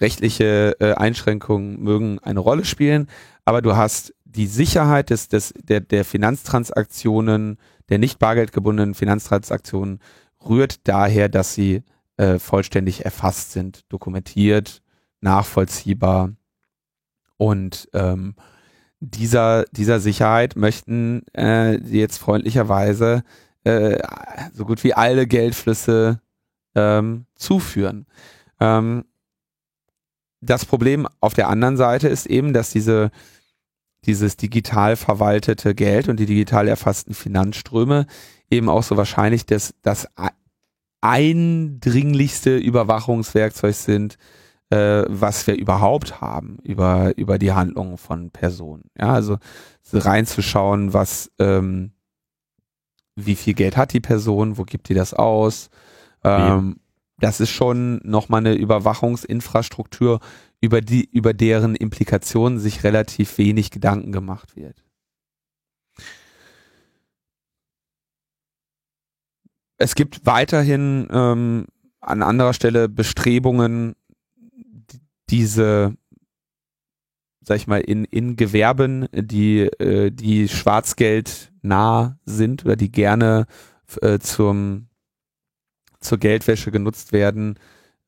rechtliche 0.00 0.74
äh, 0.80 0.94
Einschränkungen 0.94 1.80
mögen 1.80 2.18
eine 2.18 2.40
Rolle 2.40 2.64
spielen, 2.64 3.06
aber 3.44 3.62
du 3.62 3.76
hast 3.76 4.14
die 4.24 4.46
Sicherheit 4.46 5.10
des, 5.10 5.28
des, 5.28 5.54
der, 5.62 5.80
der 5.80 6.04
Finanztransaktionen, 6.04 7.58
der 7.92 7.98
nicht 7.98 8.18
bargeldgebundenen 8.18 8.94
Finanztransaktionen 8.94 9.98
rührt 10.48 10.88
daher, 10.88 11.28
dass 11.28 11.52
sie 11.52 11.82
äh, 12.16 12.38
vollständig 12.38 13.04
erfasst 13.04 13.52
sind, 13.52 13.84
dokumentiert, 13.92 14.80
nachvollziehbar 15.20 16.32
und 17.36 17.90
ähm, 17.92 18.34
dieser, 18.98 19.64
dieser 19.72 20.00
Sicherheit 20.00 20.56
möchten 20.56 21.26
äh, 21.36 21.76
jetzt 21.80 22.16
freundlicherweise 22.16 23.24
äh, 23.64 23.98
so 24.54 24.64
gut 24.64 24.82
wie 24.84 24.94
alle 24.94 25.26
Geldflüsse 25.26 26.22
ähm, 26.74 27.26
zuführen. 27.34 28.06
Ähm, 28.58 29.04
das 30.40 30.64
Problem 30.64 31.06
auf 31.20 31.34
der 31.34 31.50
anderen 31.50 31.76
Seite 31.76 32.08
ist 32.08 32.24
eben, 32.24 32.54
dass 32.54 32.70
diese, 32.70 33.10
dieses 34.04 34.36
digital 34.36 34.96
verwaltete 34.96 35.74
Geld 35.74 36.08
und 36.08 36.18
die 36.18 36.26
digital 36.26 36.68
erfassten 36.68 37.14
Finanzströme 37.14 38.06
eben 38.50 38.68
auch 38.68 38.82
so 38.82 38.96
wahrscheinlich 38.96 39.46
das, 39.46 39.74
das 39.82 40.08
eindringlichste 41.00 42.56
Überwachungswerkzeug 42.56 43.74
sind, 43.74 44.16
äh, 44.70 45.04
was 45.08 45.46
wir 45.46 45.56
überhaupt 45.56 46.20
haben 46.20 46.58
über, 46.62 47.16
über 47.16 47.38
die 47.38 47.52
Handlungen 47.52 47.98
von 47.98 48.30
Personen. 48.30 48.84
Ja, 48.98 49.12
also 49.12 49.38
reinzuschauen, 49.92 50.92
was, 50.92 51.30
ähm, 51.38 51.92
wie 53.14 53.36
viel 53.36 53.54
Geld 53.54 53.76
hat 53.76 53.92
die 53.92 54.00
Person, 54.00 54.56
wo 54.56 54.64
gibt 54.64 54.88
die 54.88 54.94
das 54.94 55.12
aus? 55.12 55.68
Ähm, 56.24 56.76
das 57.18 57.40
ist 57.40 57.50
schon 57.50 58.00
nochmal 58.04 58.40
eine 58.40 58.54
Überwachungsinfrastruktur, 58.54 60.20
über 60.62 60.80
die, 60.80 61.04
über 61.10 61.34
deren 61.34 61.74
Implikationen 61.74 62.58
sich 62.60 62.84
relativ 62.84 63.36
wenig 63.36 63.70
Gedanken 63.70 64.12
gemacht 64.12 64.56
wird. 64.56 64.82
Es 69.76 69.96
gibt 69.96 70.24
weiterhin 70.24 71.08
ähm, 71.10 71.66
an 72.00 72.22
anderer 72.22 72.54
Stelle 72.54 72.88
Bestrebungen, 72.88 73.96
diese, 75.28 75.96
sag 77.40 77.56
ich 77.56 77.66
mal, 77.66 77.80
in, 77.80 78.04
in 78.04 78.36
Gewerben, 78.36 79.08
die, 79.12 79.62
äh, 79.62 80.12
die 80.12 80.48
Schwarzgeld 80.48 81.52
nah 81.62 82.20
sind 82.24 82.64
oder 82.64 82.76
die 82.76 82.92
gerne 82.92 83.46
äh, 84.00 84.20
zum, 84.20 84.86
zur 85.98 86.18
Geldwäsche 86.18 86.70
genutzt 86.70 87.12
werden 87.12 87.58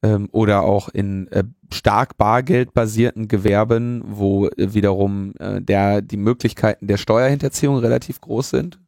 ähm, 0.05 0.29
oder 0.31 0.63
auch 0.63 0.89
in 0.91 1.27
äh, 1.33 1.43
stark 1.75 2.17
bargeldbasierten 2.17 3.29
Gewerben, 3.29 4.03
wo 4.07 4.47
äh, 4.47 4.73
wiederum 4.73 5.35
äh, 5.39 5.61
der, 5.61 6.03
die 6.03 6.17
Möglichkeiten 6.17 6.87
der 6.87 6.97
Steuerhinterziehung 6.97 7.79
relativ 7.79 8.21
groß 8.21 8.51
sind. 8.51 8.81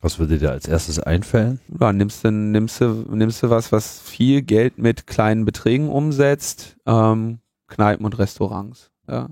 Was 0.00 0.18
würde 0.18 0.38
dir 0.38 0.52
als 0.52 0.68
erstes 0.68 1.00
einfallen? 1.00 1.60
Ja, 1.80 1.92
nimmst 1.92 2.24
du, 2.24 2.30
nimmst 2.30 2.80
du, 2.80 3.04
nimmst 3.10 3.42
du 3.42 3.50
was, 3.50 3.72
was 3.72 4.00
viel 4.00 4.42
Geld 4.42 4.78
mit 4.78 5.06
kleinen 5.08 5.44
Beträgen 5.44 5.88
umsetzt, 5.88 6.76
ähm, 6.86 7.40
Kneipen 7.66 8.06
und 8.06 8.18
Restaurants. 8.18 8.90
Ja. 9.08 9.28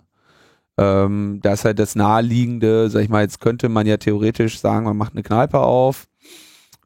Ähm, 0.77 1.39
da 1.43 1.53
ist 1.53 1.65
halt 1.65 1.79
das 1.79 1.95
Naheliegende, 1.95 2.91
sag 2.91 3.03
ich 3.03 3.09
mal, 3.09 3.23
jetzt 3.23 3.41
könnte 3.41 3.69
man 3.69 3.87
ja 3.87 3.97
theoretisch 3.97 4.59
sagen, 4.59 4.85
man 4.85 4.97
macht 4.97 5.13
eine 5.13 5.23
Kneipe 5.23 5.61
auf, 5.61 6.09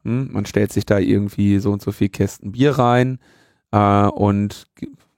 hm, 0.03 0.31
man 0.31 0.45
stellt 0.45 0.71
sich 0.71 0.85
da 0.85 0.99
irgendwie 0.99 1.59
so 1.59 1.71
und 1.71 1.81
so 1.81 1.91
viel 1.91 2.09
Kästen 2.09 2.53
Bier 2.53 2.77
rein 2.77 3.19
äh, 3.71 4.05
und 4.05 4.67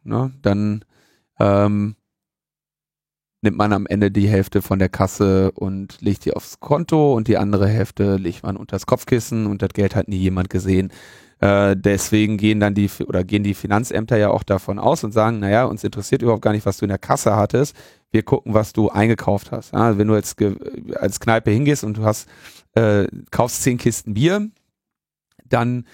ne, 0.04 0.34
dann 0.42 0.86
ähm, 1.40 1.96
nimmt 3.42 3.58
man 3.58 3.74
am 3.74 3.86
Ende 3.86 4.10
die 4.10 4.28
Hälfte 4.28 4.62
von 4.62 4.80
der 4.80 4.90
Kasse 4.90 5.52
und 5.52 6.00
legt 6.02 6.26
die 6.26 6.34
aufs 6.34 6.60
Konto 6.60 7.14
und 7.14 7.28
die 7.28 7.38
andere 7.38 7.68
Hälfte 7.68 8.16
legt 8.16 8.44
man 8.44 8.56
unter 8.56 8.76
das 8.76 8.86
Kopfkissen 8.86 9.48
und 9.48 9.62
das 9.62 9.70
Geld 9.74 9.96
hat 9.96 10.08
nie 10.08 10.18
jemand 10.18 10.50
gesehen. 10.50 10.92
Äh, 11.40 11.76
deswegen 11.76 12.38
gehen 12.38 12.62
dann 12.62 12.74
die 12.74 12.90
oder 13.06 13.26
gehen 13.26 13.44
die 13.44 13.54
Finanzämter 13.54 14.16
ja 14.18 14.30
auch 14.30 14.44
davon 14.44 14.80
aus 14.80 15.04
und 15.04 15.12
sagen, 15.12 15.40
naja, 15.40 15.66
uns 15.66 15.84
interessiert 15.84 16.22
überhaupt 16.22 16.42
gar 16.42 16.54
nicht, 16.54 16.66
was 16.66 16.78
du 16.78 16.86
in 16.86 16.90
der 16.90 16.98
Kasse 16.98 17.36
hattest. 17.36 17.76
Wir 18.12 18.24
gucken, 18.24 18.54
was 18.54 18.72
du 18.72 18.90
eingekauft 18.90 19.52
hast. 19.52 19.74
Ja, 19.74 19.98
wenn 19.98 20.08
du 20.08 20.16
jetzt 20.16 20.38
als 20.96 21.20
Kneipe 21.20 21.52
hingehst 21.52 21.84
und 21.84 21.98
du 21.98 22.06
hast 22.06 22.30
äh, 22.76 23.08
kaufst 23.30 23.62
zehn 23.64 23.78
Kisten 23.78 24.14
Bier, 24.14 24.50
dann 25.44 25.86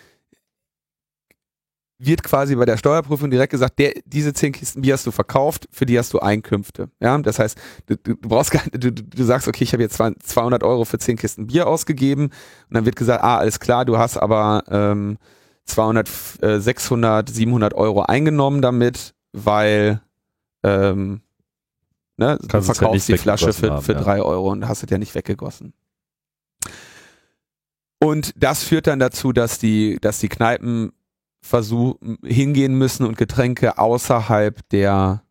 wird 2.00 2.24
quasi 2.24 2.56
bei 2.56 2.66
der 2.66 2.78
Steuerprüfung 2.78 3.30
direkt 3.30 3.52
gesagt, 3.52 3.78
der, 3.78 3.94
diese 4.06 4.34
zehn 4.34 4.54
Kisten 4.54 4.82
Bier 4.82 4.94
hast 4.94 5.06
du 5.06 5.12
verkauft, 5.12 5.68
für 5.70 5.86
die 5.86 6.00
hast 6.00 6.14
du 6.14 6.20
Einkünfte. 6.20 6.90
Ja, 7.02 7.18
das 7.18 7.40
heißt, 7.40 7.58
du, 7.88 7.98
du, 7.98 8.16
brauchst 8.16 8.52
gar, 8.52 8.64
du, 8.72 8.92
du 8.92 9.24
sagst, 9.24 9.50
okay, 9.50 9.66
ich 9.66 9.74
habe 9.74 9.84
jetzt 9.84 9.98
200 9.98 10.64
Euro 10.64 10.86
für 10.86 10.98
zehn 10.98 11.18
Kisten 11.18 11.48
Bier 11.48 11.68
ausgegeben 11.68 12.26
und 12.26 12.32
dann 12.72 12.86
wird 12.86 12.96
gesagt, 12.96 13.22
ah, 13.22 13.38
alles 13.38 13.60
klar, 13.60 13.84
du 13.84 13.98
hast 13.98 14.18
aber 14.18 14.64
ähm, 14.70 15.18
200, 15.66 16.10
äh, 16.42 16.60
600, 16.60 17.30
700 17.30 17.74
Euro 17.74 18.04
eingenommen 18.04 18.62
damit, 18.62 19.14
weil 19.34 20.02
ähm, 20.64 21.22
ne, 22.16 22.38
du 22.42 22.48
Kannst 22.48 22.70
ja 22.70 22.74
verkaufst 22.76 23.10
nicht 23.10 23.20
die 23.20 23.22
Flasche 23.22 23.52
für, 23.52 23.72
haben, 23.72 23.82
für 23.82 23.94
ja. 23.94 24.02
drei 24.02 24.22
Euro 24.22 24.52
und 24.52 24.68
hast 24.70 24.84
es 24.84 24.90
ja 24.90 24.98
nicht 24.98 25.16
weggegossen. 25.16 25.74
Und 28.02 28.34
das 28.42 28.64
führt 28.64 28.88
dann 28.88 29.00
dazu, 29.00 29.34
dass 29.34 29.60
die, 29.60 29.98
dass 30.00 30.20
die 30.20 30.30
Kneipen 30.30 30.94
versuchen, 31.42 32.18
hingehen 32.24 32.76
müssen 32.76 33.06
und 33.06 33.18
Getränke 33.18 33.78
außerhalb 33.78 34.68
der, 34.70 35.24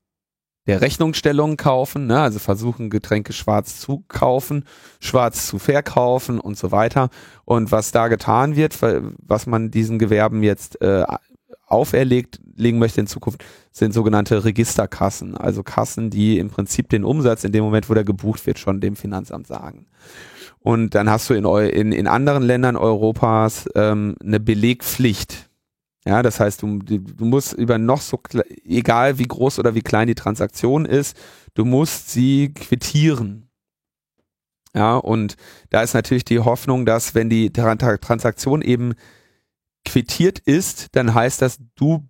der 0.66 0.80
Rechnungsstellung 0.80 1.56
kaufen, 1.56 2.06
ne? 2.06 2.20
also 2.20 2.38
versuchen 2.38 2.90
Getränke 2.90 3.32
schwarz 3.32 3.80
zu 3.80 4.04
kaufen, 4.08 4.64
schwarz 5.00 5.46
zu 5.46 5.58
verkaufen 5.58 6.40
und 6.40 6.56
so 6.56 6.72
weiter. 6.72 7.10
Und 7.44 7.72
was 7.72 7.92
da 7.92 8.08
getan 8.08 8.56
wird, 8.56 8.78
was 9.18 9.46
man 9.46 9.70
diesen 9.70 9.98
Gewerben 9.98 10.42
jetzt 10.42 10.80
äh, 10.80 11.04
auferlegt 11.66 12.40
legen 12.56 12.78
möchte 12.78 13.00
in 13.00 13.06
Zukunft, 13.06 13.44
sind 13.72 13.92
sogenannte 13.92 14.44
Registerkassen, 14.44 15.36
also 15.36 15.62
Kassen, 15.62 16.10
die 16.10 16.38
im 16.38 16.50
Prinzip 16.50 16.88
den 16.88 17.04
Umsatz 17.04 17.44
in 17.44 17.52
dem 17.52 17.62
Moment, 17.62 17.88
wo 17.88 17.94
der 17.94 18.04
gebucht 18.04 18.46
wird, 18.46 18.58
schon 18.58 18.80
dem 18.80 18.96
Finanzamt 18.96 19.46
sagen. 19.46 19.86
Und 20.60 20.94
dann 20.94 21.08
hast 21.08 21.30
du 21.30 21.34
in, 21.34 21.44
in, 21.44 21.92
in 21.92 22.06
anderen 22.06 22.42
Ländern 22.42 22.76
Europas 22.76 23.68
ähm, 23.74 24.16
eine 24.22 24.40
Belegpflicht. 24.40 25.47
Ja, 26.08 26.22
das 26.22 26.40
heißt, 26.40 26.62
du, 26.62 26.78
du 26.78 27.24
musst 27.26 27.52
über 27.52 27.76
noch 27.76 28.00
so, 28.00 28.18
egal 28.64 29.18
wie 29.18 29.26
groß 29.26 29.58
oder 29.58 29.74
wie 29.74 29.82
klein 29.82 30.06
die 30.08 30.14
Transaktion 30.14 30.86
ist, 30.86 31.14
du 31.52 31.66
musst 31.66 32.08
sie 32.08 32.54
quittieren. 32.54 33.50
Ja, 34.74 34.96
und 34.96 35.36
da 35.68 35.82
ist 35.82 35.92
natürlich 35.92 36.24
die 36.24 36.38
Hoffnung, 36.38 36.86
dass 36.86 37.14
wenn 37.14 37.28
die 37.28 37.50
Tran- 37.50 38.00
Transaktion 38.00 38.62
eben 38.62 38.94
quittiert 39.84 40.38
ist, 40.38 40.86
dann 40.96 41.12
heißt 41.12 41.42
das, 41.42 41.58
du, 41.74 42.08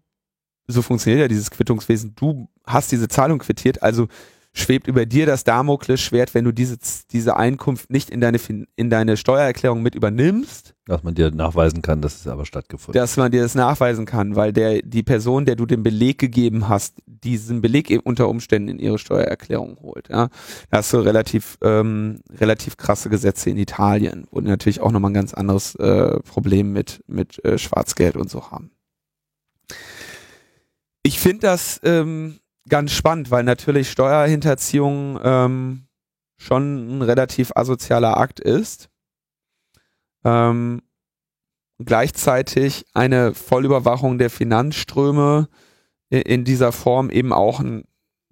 so 0.68 0.80
funktioniert 0.82 1.22
ja 1.22 1.26
dieses 1.26 1.50
Quittungswesen, 1.50 2.14
du 2.14 2.48
hast 2.64 2.92
diese 2.92 3.08
Zahlung 3.08 3.40
quittiert, 3.40 3.82
also 3.82 4.06
schwebt 4.52 4.86
über 4.86 5.06
dir 5.06 5.26
das 5.26 5.44
Damoklesschwert, 5.44 6.34
wenn 6.34 6.44
du 6.44 6.52
diese, 6.52 6.76
diese 7.10 7.36
Einkunft 7.36 7.90
nicht 7.90 8.10
in 8.10 8.20
deine, 8.20 8.38
in 8.76 8.90
deine 8.90 9.16
Steuererklärung 9.16 9.82
mit 9.82 9.94
übernimmst, 9.94 10.74
Dass 10.86 11.02
man 11.02 11.14
dir 11.14 11.30
nachweisen 11.30 11.82
kann, 11.82 12.00
dass 12.00 12.20
es 12.20 12.26
aber 12.26 12.44
stattgefunden 12.44 12.98
dass 12.98 13.16
man 13.16 13.30
dir 13.30 13.42
das 13.42 13.54
nachweisen 13.54 14.06
kann, 14.06 14.36
weil 14.36 14.52
der, 14.52 14.82
die 14.82 15.02
Person, 15.02 15.44
der 15.44 15.56
du 15.56 15.66
den 15.66 15.82
Beleg 15.82 16.18
gegeben 16.18 16.68
hast, 16.68 16.96
diesen 17.06 17.60
Beleg 17.60 17.90
eben 17.90 18.02
unter 18.02 18.28
Umständen 18.28 18.68
in 18.68 18.78
ihre 18.78 18.98
Steuererklärung 18.98 19.78
holt. 19.80 20.08
Ja. 20.08 20.28
Da 20.70 20.78
hast 20.78 20.92
du 20.92 20.98
relativ, 20.98 21.58
ähm, 21.62 22.20
relativ 22.38 22.76
krasse 22.76 23.10
Gesetze 23.10 23.50
in 23.50 23.58
Italien, 23.58 24.26
wo 24.30 24.40
die 24.40 24.48
natürlich 24.48 24.80
auch 24.80 24.92
nochmal 24.92 25.10
ein 25.10 25.14
ganz 25.14 25.34
anderes 25.34 25.74
äh, 25.76 26.20
Problem 26.20 26.72
mit, 26.72 27.02
mit 27.06 27.44
äh, 27.44 27.58
Schwarzgeld 27.58 28.16
und 28.16 28.30
so 28.30 28.50
haben. 28.50 28.70
Ich 31.02 31.20
finde 31.20 31.40
das 31.40 31.80
ähm, 31.84 32.38
ganz 32.68 32.92
spannend, 32.92 33.30
weil 33.30 33.44
natürlich 33.44 33.90
Steuerhinterziehung 33.90 35.18
ähm, 35.22 35.88
schon 36.36 36.98
ein 36.98 37.02
relativ 37.02 37.52
asozialer 37.54 38.16
Akt 38.16 38.40
ist. 38.40 38.88
Ähm, 40.24 40.82
gleichzeitig 41.78 42.84
eine 42.94 43.34
Vollüberwachung 43.34 44.18
der 44.18 44.30
Finanzströme 44.30 45.48
in 46.10 46.44
dieser 46.44 46.72
Form 46.72 47.10
eben 47.10 47.32
auch 47.32 47.60
ein, 47.60 47.84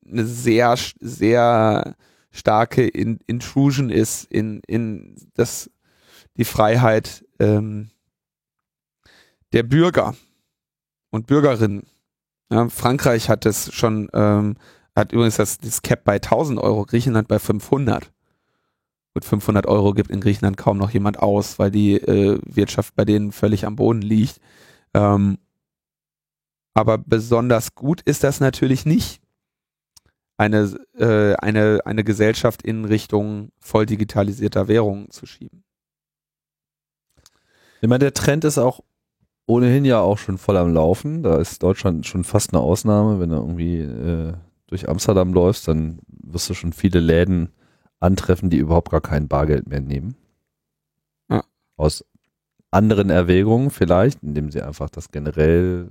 eine 0.05 0.24
sehr, 0.24 0.76
sehr 1.01 1.97
starke 2.30 2.87
in, 2.87 3.18
Intrusion 3.26 3.91
ist 3.91 4.24
in, 4.24 4.61
in 4.66 5.16
das, 5.34 5.70
die 6.37 6.45
Freiheit 6.45 7.24
ähm, 7.39 7.91
der 9.53 9.62
Bürger 9.62 10.14
und 11.11 11.26
Bürgerinnen. 11.26 11.87
Ja, 12.51 12.68
Frankreich 12.68 13.28
hat 13.28 13.44
das 13.44 13.72
schon, 13.74 14.09
ähm, 14.12 14.57
hat 14.94 15.12
übrigens 15.12 15.36
das, 15.36 15.59
das 15.59 15.82
Cap 15.82 16.05
bei 16.05 16.16
1000 16.16 16.61
Euro, 16.61 16.84
Griechenland 16.84 17.28
bei 17.28 17.38
500. 17.38 18.12
Mit 19.14 19.24
500 19.24 19.66
Euro 19.66 19.94
gibt 19.94 20.11
in 20.11 20.20
Griechenland 20.20 20.57
kaum 20.57 20.78
noch 20.78 20.90
jemand 20.90 21.18
aus, 21.18 21.59
weil 21.59 21.70
die 21.70 21.94
äh, 21.94 22.38
Wirtschaft 22.44 22.94
bei 22.94 23.05
denen 23.05 23.32
völlig 23.32 23.66
am 23.66 23.76
Boden 23.76 24.03
liegt. 24.03 24.40
Ähm, 24.94 25.38
aber 26.74 26.99
besonders 26.99 27.74
gut 27.74 28.03
ist 28.03 28.22
das 28.22 28.40
natürlich 28.40 28.84
nicht, 28.84 29.22
eine, 30.36 30.78
äh, 30.99 31.34
eine, 31.36 31.80
eine 31.84 32.05
Gesellschaft 32.05 32.62
in 32.62 32.84
Richtung 32.84 33.51
voll 33.59 33.86
digitalisierter 33.86 34.68
Währungen 34.68 35.11
zu 35.11 35.24
schieben. 35.24 35.64
Ich 37.80 37.88
meine, 37.88 38.01
der 38.01 38.14
Trend 38.14 38.44
ist 38.44 38.59
auch 38.59 38.80
ohnehin 39.47 39.84
ja 39.84 40.01
auch 40.01 40.18
schon 40.18 40.38
voll 40.38 40.57
am 40.57 40.72
Laufen. 40.72 41.22
Da 41.22 41.38
ist 41.38 41.62
Deutschland 41.62 42.07
schon 42.07 42.24
fast 42.24 42.53
eine 42.53 42.62
Ausnahme. 42.62 43.20
Wenn 43.20 43.30
du 43.30 43.36
irgendwie 43.36 43.78
äh, 43.78 44.34
durch 44.66 44.88
Amsterdam 44.88 45.32
läufst, 45.32 45.68
dann 45.68 46.01
wirst 46.09 46.51
du 46.51 46.55
schon 46.55 46.72
viele 46.72 47.01
Läden 47.01 47.51
antreffen, 48.01 48.51
die 48.51 48.59
überhaupt 48.59 48.90
gar 48.90 49.01
kein 49.01 49.28
Bargeld 49.28 49.68
mehr 49.68 49.80
nehmen. 49.80 50.16
Ja. 51.30 51.44
Aus 51.76 52.05
anderen 52.70 53.11
Erwägungen 53.11 53.70
vielleicht, 53.70 54.22
indem 54.22 54.51
sie 54.51 54.62
einfach 54.62 54.90
das 54.90 55.11
generell 55.11 55.88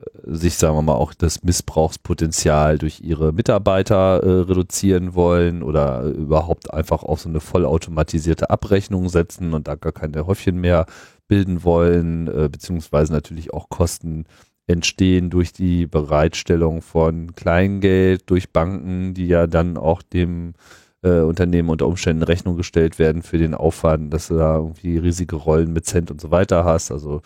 äh, 0.00 0.34
sich, 0.34 0.54
sagen 0.54 0.76
wir 0.76 0.82
mal, 0.82 0.94
auch 0.94 1.12
das 1.14 1.42
Missbrauchspotenzial 1.42 2.78
durch 2.78 3.00
ihre 3.00 3.32
Mitarbeiter 3.32 4.22
äh, 4.22 4.40
reduzieren 4.42 5.14
wollen 5.14 5.62
oder 5.62 6.02
überhaupt 6.04 6.72
einfach 6.72 7.02
auf 7.02 7.20
so 7.20 7.28
eine 7.28 7.40
vollautomatisierte 7.40 8.48
Abrechnung 8.50 9.10
setzen 9.10 9.52
und 9.52 9.68
da 9.68 9.74
gar 9.74 9.92
keine 9.92 10.26
Häufchen 10.26 10.58
mehr 10.58 10.86
bilden 11.28 11.64
wollen, 11.64 12.28
äh, 12.28 12.48
beziehungsweise 12.50 13.12
natürlich 13.12 13.52
auch 13.52 13.68
Kosten 13.68 14.24
entstehen 14.66 15.30
durch 15.30 15.52
die 15.52 15.86
Bereitstellung 15.86 16.80
von 16.80 17.34
Kleingeld 17.34 18.30
durch 18.30 18.50
Banken, 18.50 19.14
die 19.14 19.26
ja 19.26 19.46
dann 19.46 19.76
auch 19.76 20.02
dem 20.02 20.54
äh, 21.02 21.20
Unternehmen 21.20 21.68
unter 21.68 21.86
Umständen 21.86 22.22
Rechnung 22.22 22.56
gestellt 22.56 22.98
werden 22.98 23.22
für 23.22 23.38
den 23.38 23.54
Aufwand, 23.54 24.12
dass 24.12 24.28
du 24.28 24.36
da 24.36 24.56
irgendwie 24.56 24.96
riesige 24.96 25.36
Rollen 25.36 25.72
mit 25.72 25.84
Cent 25.84 26.10
und 26.10 26.20
so 26.20 26.30
weiter 26.30 26.64
hast. 26.64 26.90
Also 26.90 27.20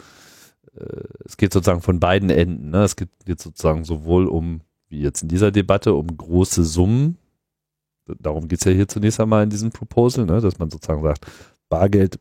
äh, 0.75 1.05
es 1.25 1.37
geht 1.37 1.53
sozusagen 1.53 1.81
von 1.81 2.01
beiden 2.01 2.31
Enden. 2.31 2.71
Ne? 2.71 2.83
Es 2.83 2.97
geht 2.97 3.11
jetzt 3.27 3.45
sozusagen 3.45 3.85
sowohl 3.85 4.27
um, 4.27 4.63
wie 4.89 5.01
jetzt 5.01 5.23
in 5.23 5.29
dieser 5.29 5.53
Debatte, 5.53 5.95
um 5.95 6.09
große 6.17 6.65
Summen. 6.65 7.19
Darum 8.21 8.49
geht 8.49 8.61
es 8.61 8.65
ja 8.65 8.73
hier 8.73 8.89
zunächst 8.89 9.21
einmal 9.21 9.45
in 9.45 9.51
diesem 9.51 9.71
Proposal, 9.71 10.27
ne? 10.27 10.41
dass 10.41 10.59
man 10.59 10.71
sozusagen 10.71 11.03
sagt, 11.03 11.27
Bargeld 11.69 12.19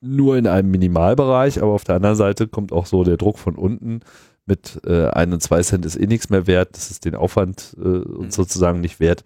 nur 0.00 0.36
in 0.36 0.46
einem 0.46 0.70
Minimalbereich, 0.70 1.62
aber 1.62 1.72
auf 1.72 1.84
der 1.84 1.96
anderen 1.96 2.16
Seite 2.16 2.48
kommt 2.48 2.72
auch 2.72 2.86
so 2.86 3.04
der 3.04 3.16
Druck 3.16 3.38
von 3.38 3.54
unten 3.54 4.00
mit 4.46 4.80
äh, 4.84 5.08
ein 5.08 5.32
und 5.32 5.42
zwei 5.42 5.62
Cent 5.62 5.84
ist 5.84 5.96
eh 5.96 6.06
nichts 6.06 6.30
mehr 6.30 6.46
wert, 6.46 6.76
das 6.76 6.90
ist 6.90 7.04
den 7.04 7.14
Aufwand 7.14 7.76
äh, 7.78 7.88
uns 7.88 8.34
sozusagen 8.34 8.80
nicht 8.80 8.98
wert, 8.98 9.22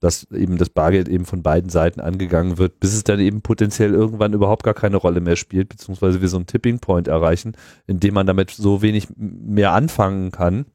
dass 0.00 0.30
eben 0.30 0.58
das 0.58 0.68
Bargeld 0.68 1.08
eben 1.08 1.24
von 1.24 1.42
beiden 1.42 1.70
Seiten 1.70 2.00
angegangen 2.00 2.58
wird, 2.58 2.78
bis 2.78 2.94
es 2.94 3.02
dann 3.02 3.18
eben 3.18 3.42
potenziell 3.42 3.92
irgendwann 3.92 4.32
überhaupt 4.32 4.62
gar 4.62 4.74
keine 4.74 4.96
Rolle 4.96 5.20
mehr 5.20 5.36
spielt, 5.36 5.70
beziehungsweise 5.70 6.20
wir 6.20 6.28
so 6.28 6.36
einen 6.36 6.46
Tipping 6.46 6.78
Point 6.78 7.08
erreichen, 7.08 7.56
in 7.86 7.98
dem 7.98 8.14
man 8.14 8.26
damit 8.26 8.50
so 8.50 8.82
wenig 8.82 9.08
mehr 9.16 9.72
anfangen 9.72 10.30
kann, 10.30 10.66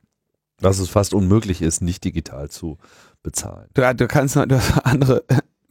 dass 0.59 0.79
es 0.79 0.89
fast 0.89 1.13
unmöglich 1.13 1.61
ist, 1.61 1.81
nicht 1.81 2.03
digital 2.03 2.49
zu 2.49 2.77
bezahlen. 3.21 3.69
Du, 3.73 3.95
du 3.95 4.07
kannst 4.07 4.35
noch, 4.35 4.45
du 4.45 4.55
hast 4.55 4.85
andere, 4.85 5.23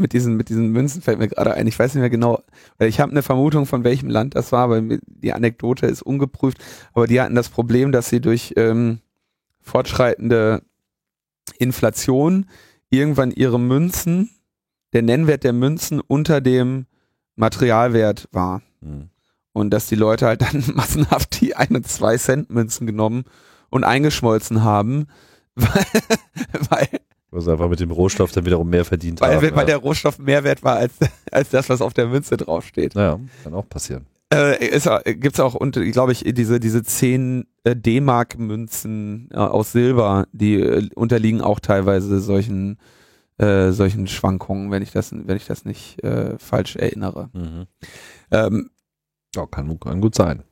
mit 0.02 0.12
diesen, 0.12 0.36
mit 0.36 0.48
diesen 0.48 0.68
Münzen 0.68 1.00
fällt 1.00 1.18
mir 1.18 1.28
gerade 1.28 1.54
ein, 1.54 1.66
ich 1.66 1.78
weiß 1.78 1.94
nicht 1.94 2.00
mehr 2.00 2.10
genau, 2.10 2.42
weil 2.78 2.88
ich 2.88 3.00
habe 3.00 3.12
eine 3.12 3.22
Vermutung, 3.22 3.64
von 3.66 3.84
welchem 3.84 4.10
Land 4.10 4.34
das 4.34 4.52
war, 4.52 4.68
weil 4.68 5.00
die 5.06 5.32
Anekdote 5.32 5.86
ist 5.86 6.02
ungeprüft, 6.02 6.58
aber 6.92 7.06
die 7.06 7.20
hatten 7.20 7.34
das 7.34 7.48
Problem, 7.48 7.92
dass 7.92 8.08
sie 8.08 8.20
durch 8.20 8.52
ähm, 8.56 9.00
fortschreitende 9.62 10.62
Inflation 11.58 12.46
irgendwann 12.90 13.30
ihre 13.30 13.58
Münzen, 13.58 14.30
der 14.92 15.02
Nennwert 15.02 15.44
der 15.44 15.54
Münzen 15.54 16.00
unter 16.00 16.40
dem 16.40 16.86
Materialwert 17.36 18.28
war. 18.32 18.62
Hm. 18.82 19.08
Und 19.54 19.70
dass 19.70 19.86
die 19.86 19.94
Leute 19.94 20.26
halt 20.26 20.42
dann 20.42 20.64
massenhaft 20.74 21.40
die 21.40 21.56
1 21.56 21.70
und 21.70 21.86
2 21.88 22.16
Cent 22.18 22.50
Münzen 22.50 22.86
genommen 22.86 23.24
und 23.70 23.84
eingeschmolzen 23.84 24.62
haben, 24.62 25.06
weil, 25.54 25.86
weil 26.68 26.88
Also 27.32 27.50
einfach 27.52 27.68
mit 27.68 27.80
dem 27.80 27.90
Rohstoff 27.90 28.30
dann 28.32 28.44
wiederum 28.44 28.68
mehr 28.68 28.84
verdient 28.84 29.20
weil, 29.20 29.36
haben. 29.36 29.42
weil 29.42 29.58
ja. 29.60 29.64
der 29.64 29.76
Rohstoff 29.78 30.18
mehr 30.18 30.44
wert 30.44 30.62
war 30.62 30.76
als, 30.76 30.92
als 31.32 31.48
das, 31.50 31.68
was 31.68 31.80
auf 31.80 31.94
der 31.94 32.06
Münze 32.06 32.36
draufsteht. 32.36 32.94
naja, 32.94 33.18
kann 33.42 33.54
auch 33.54 33.68
passieren. 33.68 34.06
Äh, 34.32 34.66
ist, 34.66 34.88
auch- 34.88 35.02
gibt's 35.04 35.40
auch, 35.40 35.54
und 35.54 35.74
glaube 35.92 36.12
ich, 36.12 36.24
diese, 36.26 36.60
diese 36.60 36.82
10 36.82 37.46
äh, 37.64 37.74
D-Mark-Münzen 37.76 39.28
äh, 39.32 39.36
aus 39.36 39.72
Silber, 39.72 40.26
die 40.32 40.54
äh, 40.60 40.88
unterliegen 40.94 41.40
auch 41.40 41.60
teilweise 41.60 42.20
solchen, 42.20 42.78
äh, 43.38 43.72
solchen 43.72 44.06
Schwankungen, 44.06 44.70
wenn 44.70 44.82
ich 44.82 44.92
das, 44.92 45.12
wenn 45.12 45.36
ich 45.36 45.46
das 45.46 45.64
nicht 45.64 45.98
falsch 46.38 46.76
erinnere. 46.76 47.30
Mhm. 47.32 47.66
Ähm, 48.30 48.70
Ja, 49.34 49.46
kann, 49.46 49.78
kann 49.80 50.00
gut 50.00 50.14
sein. 50.14 50.42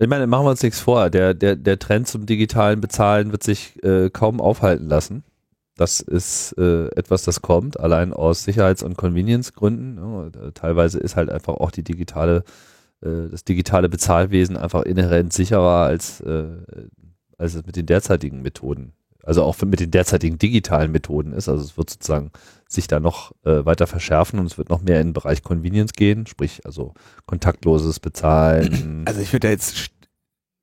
Ich 0.00 0.08
meine, 0.08 0.26
machen 0.26 0.46
wir 0.46 0.50
uns 0.50 0.62
nichts 0.62 0.80
vor. 0.80 1.10
Der, 1.10 1.34
der, 1.34 1.56
der 1.56 1.78
Trend 1.78 2.08
zum 2.08 2.24
digitalen 2.24 2.80
Bezahlen 2.80 3.32
wird 3.32 3.42
sich 3.42 3.82
äh, 3.84 4.08
kaum 4.08 4.40
aufhalten 4.40 4.88
lassen. 4.88 5.24
Das 5.76 6.00
ist 6.00 6.52
äh, 6.58 6.86
etwas, 6.96 7.24
das 7.24 7.42
kommt, 7.42 7.78
allein 7.78 8.14
aus 8.14 8.44
Sicherheits- 8.44 8.82
und 8.82 8.96
Convenience-Gründen. 8.96 9.98
Ja, 9.98 10.50
teilweise 10.52 10.98
ist 10.98 11.16
halt 11.16 11.28
einfach 11.28 11.54
auch 11.54 11.70
die 11.70 11.84
digitale, 11.84 12.44
äh, 13.02 13.28
das 13.30 13.44
digitale 13.44 13.90
Bezahlwesen 13.90 14.56
einfach 14.56 14.82
inhärent 14.84 15.34
sicherer 15.34 15.84
als, 15.84 16.22
äh, 16.22 16.46
als 17.36 17.54
es 17.54 17.66
mit 17.66 17.76
den 17.76 17.86
derzeitigen 17.86 18.40
Methoden 18.40 18.94
also 19.22 19.42
auch 19.42 19.60
mit 19.62 19.80
den 19.80 19.90
derzeitigen 19.90 20.38
digitalen 20.38 20.92
Methoden 20.92 21.32
ist. 21.32 21.48
Also 21.48 21.62
es 21.62 21.76
wird 21.76 21.90
sozusagen 21.90 22.30
sich 22.72 22.86
da 22.86 23.00
noch 23.00 23.32
äh, 23.44 23.64
weiter 23.64 23.86
verschärfen 23.86 24.38
und 24.38 24.46
es 24.46 24.56
wird 24.56 24.68
noch 24.68 24.82
mehr 24.82 25.00
in 25.00 25.08
den 25.08 25.12
Bereich 25.12 25.42
Convenience 25.42 25.92
gehen, 25.92 26.26
sprich 26.26 26.64
also 26.64 26.94
kontaktloses 27.26 28.00
Bezahlen. 28.00 29.04
Also 29.10 29.20
ich 29.20 29.32
würde 29.32 29.48
da 29.48 29.50
jetzt 29.50 29.90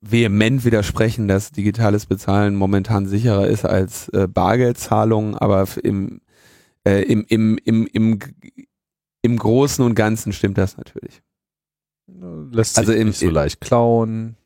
vehement 0.00 0.64
widersprechen, 0.64 1.28
dass 1.28 1.50
digitales 1.50 2.06
Bezahlen 2.06 2.54
momentan 2.54 3.06
sicherer 3.06 3.46
ist 3.46 3.64
als 3.64 4.08
äh, 4.10 4.26
Bargeldzahlungen, 4.28 5.34
aber 5.34 5.66
im, 5.82 6.20
äh, 6.84 7.02
im, 7.02 7.24
im, 7.28 7.58
im, 7.64 7.86
im, 7.92 8.18
im 9.22 9.36
Großen 9.36 9.84
und 9.84 9.94
Ganzen 9.94 10.32
stimmt 10.32 10.56
das 10.56 10.76
natürlich. 10.76 11.20
Lässt 12.06 12.76
sich 12.76 12.78
also 12.78 12.92
im, 12.92 13.08
nicht 13.08 13.18
so 13.18 13.28
leicht 13.28 13.60
klauen. 13.60 14.36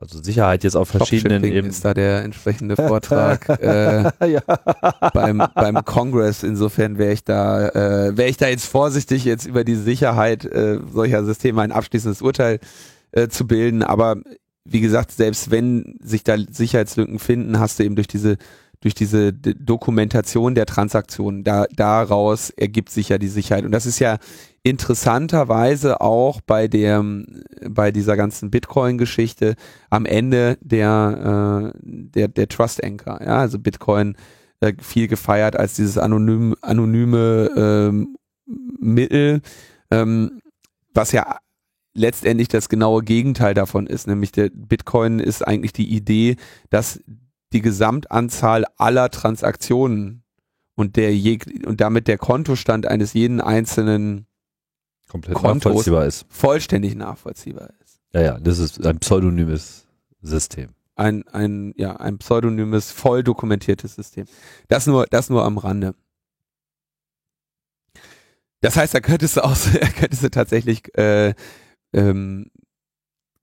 Also 0.00 0.22
Sicherheit 0.22 0.64
jetzt 0.64 0.76
auf 0.76 0.88
verschiedenen 0.88 1.44
Ebenen. 1.44 1.70
ist 1.70 1.84
da 1.84 1.92
der 1.92 2.24
entsprechende 2.24 2.74
Vortrag 2.88 3.48
äh, 3.60 4.04
ja. 4.26 4.40
beim, 5.12 5.42
beim 5.54 5.84
Congress. 5.84 6.42
Insofern 6.42 6.96
wäre 6.96 7.12
ich 7.12 7.22
da, 7.22 7.68
äh, 7.68 8.16
wäre 8.16 8.30
ich 8.30 8.38
da 8.38 8.48
jetzt 8.48 8.64
vorsichtig, 8.64 9.26
jetzt 9.26 9.46
über 9.46 9.62
die 9.62 9.74
Sicherheit 9.74 10.46
äh, 10.46 10.78
solcher 10.90 11.22
Systeme 11.24 11.60
ein 11.60 11.72
abschließendes 11.72 12.22
Urteil 12.22 12.60
äh, 13.12 13.28
zu 13.28 13.46
bilden. 13.46 13.82
Aber 13.82 14.16
wie 14.64 14.80
gesagt, 14.80 15.12
selbst 15.12 15.50
wenn 15.50 15.98
sich 16.02 16.24
da 16.24 16.36
Sicherheitslücken 16.50 17.18
finden, 17.18 17.60
hast 17.60 17.78
du 17.78 17.84
eben 17.84 17.96
durch 17.96 18.08
diese 18.08 18.38
durch 18.82 18.94
diese 18.94 19.34
Dokumentation 19.34 20.54
der 20.54 20.64
Transaktionen, 20.64 21.44
da, 21.44 21.66
daraus 21.76 22.48
ergibt 22.48 22.88
sich 22.88 23.10
ja 23.10 23.18
die 23.18 23.28
Sicherheit. 23.28 23.66
Und 23.66 23.72
das 23.72 23.84
ist 23.84 23.98
ja 23.98 24.16
interessanterweise 24.62 26.00
auch 26.00 26.40
bei 26.42 26.68
der, 26.68 27.04
bei 27.68 27.92
dieser 27.92 28.16
ganzen 28.16 28.50
Bitcoin-Geschichte 28.50 29.54
am 29.88 30.04
Ende 30.04 30.58
der, 30.60 31.72
äh, 31.74 31.78
der, 31.82 32.28
der 32.28 32.48
Trust 32.48 32.84
Anchor. 32.84 33.20
Ja, 33.22 33.38
also 33.38 33.58
Bitcoin 33.58 34.16
äh, 34.60 34.74
viel 34.80 35.08
gefeiert 35.08 35.56
als 35.56 35.74
dieses 35.74 35.96
anonym, 35.96 36.54
anonyme 36.60 37.50
ähm, 37.56 38.16
Mittel, 38.78 39.40
ähm, 39.90 40.42
was 40.92 41.12
ja 41.12 41.38
letztendlich 41.94 42.48
das 42.48 42.68
genaue 42.68 43.02
Gegenteil 43.02 43.54
davon 43.54 43.86
ist, 43.86 44.06
nämlich 44.06 44.32
der 44.32 44.50
Bitcoin 44.52 45.18
ist 45.18 45.46
eigentlich 45.46 45.72
die 45.72 45.90
Idee, 45.94 46.36
dass 46.68 47.00
die 47.52 47.62
Gesamtanzahl 47.62 48.64
aller 48.76 49.10
Transaktionen 49.10 50.22
und 50.76 50.96
der 50.96 51.12
und 51.66 51.80
damit 51.80 52.06
der 52.06 52.18
Kontostand 52.18 52.86
eines 52.86 53.12
jeden 53.12 53.40
einzelnen 53.40 54.26
komplett 55.10 55.34
Kontos 55.34 55.64
nachvollziehbar 55.64 56.06
ist. 56.06 56.24
Vollständig 56.28 56.94
nachvollziehbar 56.94 57.70
ist. 57.84 58.00
Ja, 58.12 58.20
ja, 58.20 58.40
das 58.40 58.58
ist 58.58 58.84
ein 58.86 58.98
pseudonymes 58.98 59.86
System. 60.22 60.70
Ein, 60.94 61.26
ein, 61.28 61.74
ja, 61.76 61.96
ein 61.96 62.18
pseudonymes, 62.18 62.90
voll 62.90 63.22
dokumentiertes 63.22 63.94
System. 63.94 64.26
Das 64.68 64.86
nur, 64.86 65.06
das 65.06 65.28
nur 65.28 65.44
am 65.44 65.58
Rande. 65.58 65.94
Das 68.60 68.76
heißt, 68.76 68.94
da 68.94 69.00
könntest 69.00 69.36
du 69.36 69.44
auch, 69.44 69.56
könntest 69.98 70.22
du 70.22 70.30
tatsächlich 70.30 70.96
äh, 70.96 71.34
ähm, 71.92 72.50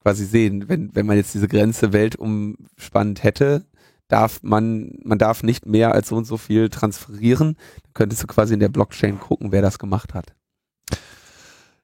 quasi 0.01 0.25
sehen, 0.25 0.69
wenn, 0.69 0.95
wenn 0.95 1.05
man 1.05 1.17
jetzt 1.17 1.33
diese 1.33 1.47
Grenze 1.47 1.91
weltumspannend 1.91 3.23
hätte, 3.23 3.65
darf 4.07 4.41
man, 4.41 4.99
man 5.03 5.17
darf 5.17 5.43
nicht 5.43 5.65
mehr 5.65 5.93
als 5.93 6.09
so 6.09 6.15
und 6.15 6.25
so 6.25 6.37
viel 6.37 6.69
transferieren. 6.69 7.57
Dann 7.83 7.93
könntest 7.93 8.23
du 8.23 8.27
quasi 8.27 8.53
in 8.53 8.61
der 8.61 8.69
Blockchain 8.69 9.19
gucken, 9.19 9.51
wer 9.51 9.61
das 9.61 9.79
gemacht 9.79 10.13
hat. 10.13 10.33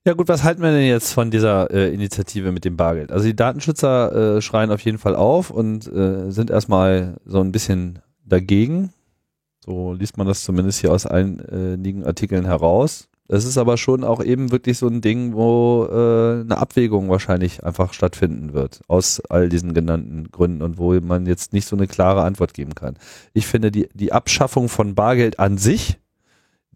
Ja 0.05 0.13
gut, 0.13 0.27
was 0.27 0.43
halten 0.43 0.61
wir 0.61 0.71
denn 0.71 0.85
jetzt 0.85 1.13
von 1.13 1.31
dieser 1.31 1.71
äh, 1.71 1.93
Initiative 1.93 2.51
mit 2.51 2.65
dem 2.65 2.75
Bargeld? 2.75 3.13
Also 3.13 3.25
die 3.25 3.35
Datenschützer 3.37 4.37
äh, 4.37 4.41
schreien 4.41 4.69
auf 4.69 4.81
jeden 4.81 4.97
Fall 4.97 5.15
auf 5.15 5.49
und 5.49 5.87
äh, 5.87 6.29
sind 6.29 6.49
erstmal 6.49 7.21
so 7.25 7.39
ein 7.39 7.53
bisschen 7.53 7.99
dagegen. 8.25 8.91
So 9.63 9.93
liest 9.93 10.17
man 10.17 10.27
das 10.27 10.43
zumindest 10.43 10.81
hier 10.81 10.91
aus 10.91 11.05
einigen 11.05 12.03
Artikeln 12.03 12.43
heraus. 12.43 13.07
Es 13.29 13.45
ist 13.45 13.57
aber 13.57 13.77
schon 13.77 14.03
auch 14.03 14.21
eben 14.21 14.51
wirklich 14.51 14.77
so 14.77 14.87
ein 14.87 14.99
Ding, 14.99 15.33
wo 15.33 15.87
äh, 15.89 16.41
eine 16.41 16.57
Abwägung 16.57 17.09
wahrscheinlich 17.09 17.63
einfach 17.63 17.93
stattfinden 17.93 18.51
wird, 18.51 18.81
aus 18.89 19.21
all 19.29 19.47
diesen 19.47 19.73
genannten 19.73 20.29
Gründen 20.31 20.61
und 20.61 20.77
wo 20.77 20.93
man 20.99 21.25
jetzt 21.25 21.53
nicht 21.53 21.65
so 21.65 21.77
eine 21.77 21.87
klare 21.87 22.23
Antwort 22.23 22.53
geben 22.53 22.75
kann. 22.75 22.97
Ich 23.31 23.47
finde, 23.47 23.71
die, 23.71 23.87
die 23.93 24.11
Abschaffung 24.11 24.67
von 24.67 24.95
Bargeld 24.95 25.39
an 25.39 25.57
sich 25.57 25.97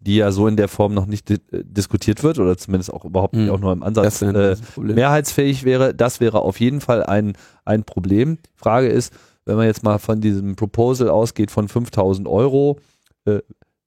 die 0.08 0.16
ja 0.16 0.32
so 0.32 0.48
in 0.48 0.56
der 0.56 0.68
Form 0.68 0.94
noch 0.94 1.04
nicht 1.04 1.28
di 1.28 1.34
äh, 1.34 1.62
diskutiert 1.62 2.22
wird 2.22 2.38
oder 2.38 2.56
zumindest 2.56 2.90
auch 2.92 3.04
überhaupt 3.04 3.34
nicht 3.34 3.48
hm. 3.48 3.54
auch 3.54 3.60
nur 3.60 3.72
im 3.72 3.82
Ansatz 3.82 4.22
äh, 4.22 4.56
mehrheitsfähig 4.78 5.64
wäre, 5.64 5.94
das 5.94 6.18
wäre 6.18 6.40
auf 6.40 6.60
jeden 6.60 6.80
Fall 6.80 7.02
ein, 7.04 7.34
ein 7.66 7.84
Problem. 7.84 8.38
Frage 8.54 8.88
ist, 8.88 9.12
wenn 9.44 9.56
man 9.56 9.66
jetzt 9.66 9.82
mal 9.82 9.98
von 9.98 10.22
diesem 10.22 10.56
Proposal 10.56 11.10
ausgeht 11.10 11.50
von 11.50 11.68
5000 11.68 12.26
Euro, 12.26 12.78
äh, 13.26 13.40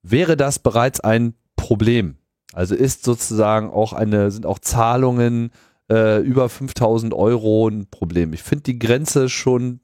wäre 0.03 0.38
das 0.38 0.59
bereits 0.59 0.99
ein 0.99 1.34
Problem? 1.55 2.17
Also 2.53 2.76
ist 2.76 3.03
sozusagen 3.03 3.72
auch 3.72 3.93
eine, 3.93 4.30
sind 4.30 4.45
auch 4.45 4.59
Zahlungen 4.59 5.49
äh, 5.89 6.22
über 6.22 6.49
5000 6.49 7.15
Euro 7.15 7.67
ein 7.67 7.88
Problem. 7.88 8.34
Ich 8.34 8.43
finde 8.43 8.63
die 8.63 8.78
Grenze 8.78 9.28
schon 9.28 9.80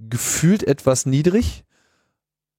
gefühlt 0.00 0.64
etwas 0.64 1.06
niedrig 1.06 1.64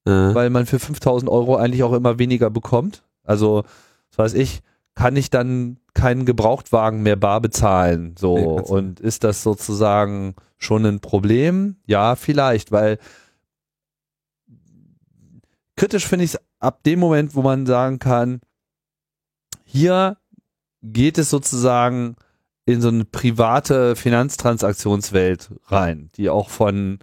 mhm. 0.08 0.34
weil 0.34 0.50
man 0.50 0.66
für 0.66 0.78
5000 0.78 1.30
Euro 1.30 1.56
eigentlich 1.56 1.82
auch 1.82 1.92
immer 1.92 2.18
weniger 2.18 2.50
bekommt. 2.50 3.02
Also, 3.24 3.64
was 4.10 4.18
weiß 4.18 4.34
ich, 4.34 4.62
kann 4.94 5.16
ich 5.16 5.30
dann 5.30 5.78
keinen 5.94 6.24
Gebrauchtwagen 6.24 7.02
mehr 7.02 7.16
bar 7.16 7.40
bezahlen? 7.40 8.14
So, 8.18 8.36
nee, 8.36 8.62
und 8.62 9.00
ist 9.00 9.22
das 9.22 9.42
sozusagen 9.42 10.34
schon 10.56 10.84
ein 10.86 11.00
Problem? 11.00 11.76
Ja, 11.86 12.16
vielleicht, 12.16 12.72
weil 12.72 12.98
kritisch 15.76 16.06
finde 16.06 16.24
ich 16.24 16.34
es 16.34 16.40
ab 16.58 16.82
dem 16.82 16.98
Moment, 16.98 17.34
wo 17.34 17.42
man 17.42 17.66
sagen 17.66 17.98
kann, 17.98 18.40
hier 19.64 20.16
geht 20.82 21.18
es 21.18 21.30
sozusagen 21.30 22.16
in 22.64 22.80
so 22.80 22.88
eine 22.88 23.04
private 23.04 23.94
Finanztransaktionswelt 23.94 25.50
rein, 25.66 26.10
die 26.16 26.28
auch 26.28 26.48
von 26.48 26.98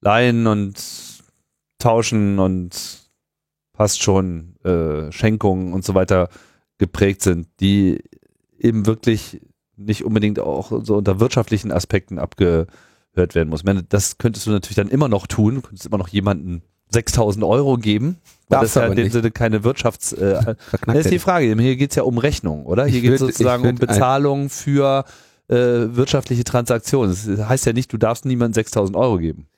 leihen 0.00 0.46
und 0.46 0.76
tauschen 1.78 2.38
und 2.38 3.06
passt 3.72 4.02
schon 4.02 4.56
äh, 4.64 5.12
Schenkungen 5.12 5.72
und 5.72 5.84
so 5.84 5.94
weiter 5.94 6.28
geprägt 6.78 7.22
sind, 7.22 7.48
die 7.60 8.02
eben 8.58 8.86
wirklich 8.86 9.40
nicht 9.76 10.04
unbedingt 10.04 10.40
auch 10.40 10.72
so 10.82 10.96
unter 10.96 11.20
wirtschaftlichen 11.20 11.70
Aspekten 11.70 12.18
abgehört 12.18 12.68
werden 13.14 13.48
muss. 13.48 13.64
Meine, 13.64 13.82
das 13.82 14.18
könntest 14.18 14.46
du 14.46 14.50
natürlich 14.50 14.76
dann 14.76 14.88
immer 14.88 15.08
noch 15.08 15.26
tun, 15.26 15.56
du 15.56 15.60
könntest 15.60 15.86
immer 15.86 15.98
noch 15.98 16.08
jemanden 16.08 16.62
6000 16.90 17.44
Euro 17.44 17.76
geben, 17.76 18.18
weil 18.48 18.60
das 18.60 18.74
ja 18.74 18.86
in 18.86 18.96
dem 18.96 19.10
Sinne 19.10 19.30
keine 19.30 19.64
Wirtschafts... 19.64 20.12
Äh, 20.12 20.54
das 20.86 20.96
ist 20.96 21.10
die 21.10 21.18
Frage, 21.18 21.54
hier 21.58 21.76
geht 21.76 21.90
es 21.90 21.96
ja 21.96 22.04
um 22.04 22.16
Rechnung, 22.16 22.64
oder? 22.64 22.86
Hier 22.86 23.02
geht 23.02 23.12
es 23.12 23.20
sozusagen 23.20 23.68
um 23.68 23.74
Bezahlung 23.74 24.48
für 24.48 25.04
äh, 25.48 25.54
wirtschaftliche 25.54 26.44
Transaktionen. 26.44 27.10
Das 27.10 27.48
heißt 27.48 27.66
ja 27.66 27.72
nicht, 27.72 27.92
du 27.92 27.98
darfst 27.98 28.24
niemandem 28.24 28.54
6000 28.54 28.96
Euro 28.96 29.18
geben 29.18 29.48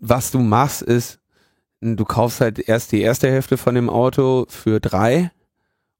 was 0.00 0.30
du 0.30 0.40
machst, 0.40 0.82
ist, 0.82 1.20
du 1.80 2.04
kaufst 2.04 2.40
halt 2.40 2.58
erst 2.58 2.92
die 2.92 3.00
erste 3.00 3.30
Hälfte 3.30 3.56
von 3.56 3.74
dem 3.74 3.88
Auto 3.88 4.46
für 4.48 4.80
drei 4.80 5.30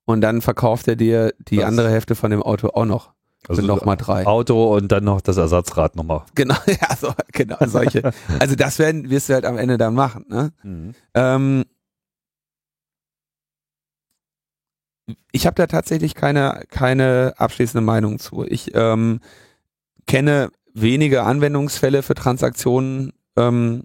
und 0.04 0.20
dann 0.20 0.42
verkauft 0.42 0.88
er 0.88 0.96
dir 0.96 1.32
die 1.38 1.58
Was? 1.58 1.64
andere 1.66 1.90
Hälfte 1.90 2.14
von 2.14 2.30
dem 2.30 2.42
Auto 2.42 2.68
auch 2.68 2.84
noch. 2.84 3.12
Also 3.48 3.62
nochmal 3.62 3.96
drei. 3.96 4.26
Auto 4.26 4.74
und 4.74 4.90
dann 4.90 5.04
noch 5.04 5.20
das 5.20 5.36
Ersatzrad 5.36 5.94
nochmal. 5.96 6.22
Genau, 6.34 6.56
ja, 6.66 6.96
so, 6.96 7.12
genau, 7.32 7.56
solche. 7.66 8.12
also 8.40 8.56
das 8.56 8.78
werden, 8.78 9.10
wirst 9.10 9.28
du 9.28 9.34
halt 9.34 9.44
am 9.44 9.56
Ende 9.56 9.78
dann 9.78 9.94
machen, 9.94 10.24
ne? 10.28 10.52
Mhm. 10.62 10.94
Ähm, 11.14 11.64
ich 15.30 15.46
habe 15.46 15.54
da 15.54 15.66
tatsächlich 15.66 16.14
keine, 16.14 16.64
keine 16.68 17.34
abschließende 17.38 17.80
Meinung 17.80 18.18
zu. 18.18 18.44
Ich 18.44 18.74
ähm, 18.74 19.20
kenne 20.06 20.50
wenige 20.74 21.22
Anwendungsfälle 21.22 22.02
für 22.02 22.14
Transaktionen 22.14 23.12
ähm, 23.38 23.84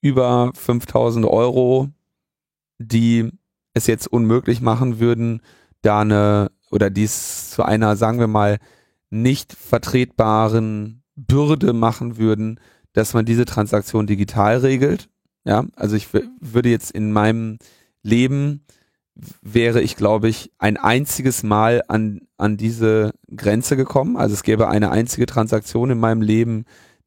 über 0.00 0.52
5000 0.54 1.26
Euro, 1.26 1.88
die 2.78 3.30
es 3.74 3.86
jetzt 3.86 4.06
unmöglich 4.06 4.60
machen 4.60 5.00
würden, 5.00 5.42
da 5.82 6.00
eine 6.00 6.50
oder 6.70 6.90
dies 6.90 7.50
zu 7.50 7.62
einer, 7.62 7.96
sagen 7.96 8.20
wir 8.20 8.26
mal, 8.26 8.58
nicht 9.10 9.52
vertretbaren 9.54 11.02
Bürde 11.16 11.72
machen 11.72 12.18
würden, 12.18 12.60
dass 12.92 13.14
man 13.14 13.24
diese 13.24 13.44
Transaktion 13.44 14.06
digital 14.06 14.58
regelt. 14.58 15.08
Ja, 15.44 15.64
also 15.76 15.96
ich 15.96 16.08
würde 16.12 16.68
jetzt 16.68 16.90
in 16.90 17.12
meinem 17.12 17.58
Leben 18.02 18.64
wäre 19.42 19.80
ich, 19.80 19.96
glaube 19.96 20.28
ich, 20.28 20.52
ein 20.58 20.76
einziges 20.76 21.42
Mal 21.42 21.82
an, 21.88 22.20
an 22.36 22.56
diese 22.56 23.12
Grenze 23.34 23.76
gekommen. 23.76 24.16
Also 24.16 24.34
es 24.34 24.42
gäbe 24.42 24.68
eine 24.68 24.90
einzige 24.90 25.26
Transaktion 25.26 25.90
in 25.90 25.98
meinem 25.98 26.22
Leben, 26.22 26.64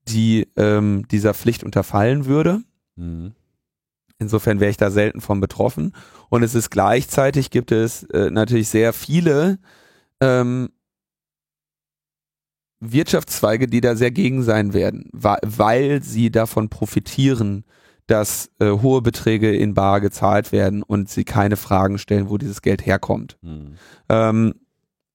die 0.08 0.47
ähm, 0.56 1.06
dieser 1.10 1.34
Pflicht 1.34 1.64
unterfallen 1.64 2.26
würde. 2.26 2.62
Mhm. 2.95 3.34
Insofern 4.20 4.60
wäre 4.60 4.70
ich 4.70 4.78
da 4.78 4.91
selten 4.91 5.20
von 5.20 5.39
betroffen. 5.39 5.93
Und 6.30 6.43
es 6.43 6.54
ist 6.54 6.70
gleichzeitig 6.70 7.49
gibt 7.49 7.72
es 7.72 8.04
äh, 8.04 8.30
natürlich 8.30 8.70
sehr 8.70 8.93
viele 8.93 9.58
ähm, 10.20 10.70
Wirtschaftszweige, 12.80 13.68
die 13.68 13.82
da 13.82 13.95
sehr 13.95 14.12
gegen 14.12 14.43
sein 14.43 14.74
werden, 14.74 15.10
weil 15.14 16.04
sie 16.04 16.32
davon 16.32 16.70
profitieren, 16.70 17.64
dass 18.08 18.52
äh, 18.60 18.70
hohe 18.70 19.02
Beträge 19.02 19.56
in 19.56 19.74
Bar 19.74 20.02
gezahlt 20.02 20.52
werden 20.52 20.84
und 20.84 21.10
sie 21.10 21.24
keine 21.24 21.56
Fragen 21.56 21.97
stellen, 21.97 22.30
wo 22.30 22.38
dieses 22.38 22.62
Geld 22.62 22.86
herkommt. 22.86 23.38
Mhm. 23.41 23.76
Ähm, 24.10 24.56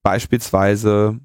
beispielsweise 0.03 1.20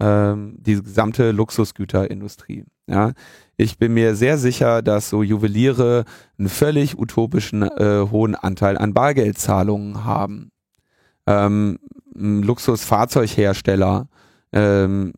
ähm, 0.00 0.56
die 0.60 0.82
gesamte 0.82 1.32
Luxusgüterindustrie. 1.32 2.64
Ja, 2.88 3.12
ich 3.56 3.78
bin 3.78 3.94
mir 3.94 4.14
sehr 4.14 4.38
sicher, 4.38 4.82
dass 4.82 5.10
so 5.10 5.22
Juweliere 5.22 6.04
einen 6.38 6.48
völlig 6.48 6.98
utopischen 6.98 7.62
äh, 7.62 8.06
hohen 8.10 8.34
Anteil 8.34 8.78
an 8.78 8.94
Bargeldzahlungen 8.94 10.04
haben. 10.04 10.50
Ähm, 11.26 11.78
Luxusfahrzeughersteller, 12.14 14.08
ähm, 14.52 15.12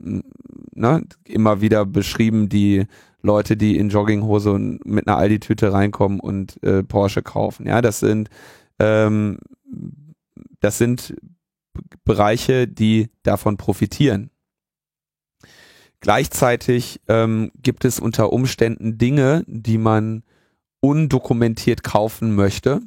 ne, 0.75 1.05
immer 1.25 1.61
wieder 1.61 1.87
beschrieben, 1.87 2.49
die 2.49 2.87
Leute, 3.23 3.57
die 3.57 3.77
in 3.77 3.91
Jogginghose 3.91 4.51
und 4.51 4.85
mit 4.85 5.07
einer 5.07 5.17
Aldi-Tüte 5.17 5.73
reinkommen 5.73 6.19
und 6.21 6.63
äh, 6.63 6.83
Porsche 6.83 7.23
kaufen. 7.23 7.67
Ja, 7.67 7.81
das 7.81 8.01
sind 8.01 8.31
ähm, 8.81 9.39
das 10.61 10.79
sind 10.79 11.15
Bereiche, 12.05 12.67
die 12.67 13.11
davon 13.23 13.57
profitieren. 13.57 14.31
Gleichzeitig 16.01 17.01
ähm, 17.09 17.51
gibt 17.57 17.85
es 17.85 18.01
unter 18.01 18.33
Umständen 18.33 18.97
Dinge, 18.97 19.45
die 19.47 19.79
man 19.79 20.23
undokumentiert 20.81 21.83
kaufen 21.83 22.35
möchte 22.35 22.81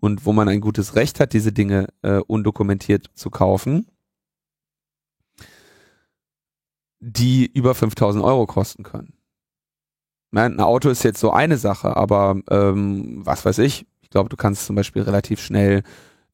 und 0.00 0.26
wo 0.26 0.32
man 0.32 0.48
ein 0.48 0.60
gutes 0.60 0.94
Recht 0.94 1.18
hat, 1.18 1.32
diese 1.32 1.52
Dinge 1.52 1.88
äh, 2.02 2.18
undokumentiert 2.18 3.10
zu 3.14 3.30
kaufen, 3.30 3.86
die 7.00 7.46
über 7.46 7.74
5000 7.74 8.22
Euro 8.22 8.46
kosten 8.46 8.82
können. 8.82 9.14
Ein 10.32 10.60
Auto 10.60 10.90
ist 10.90 11.04
jetzt 11.04 11.20
so 11.20 11.30
eine 11.30 11.56
Sache, 11.56 11.96
aber 11.96 12.38
ähm, 12.50 13.24
was 13.24 13.46
weiß 13.46 13.58
ich, 13.58 13.86
ich 14.02 14.10
glaube, 14.10 14.28
du 14.28 14.36
kannst 14.36 14.66
zum 14.66 14.76
Beispiel 14.76 15.02
relativ 15.02 15.40
schnell 15.40 15.82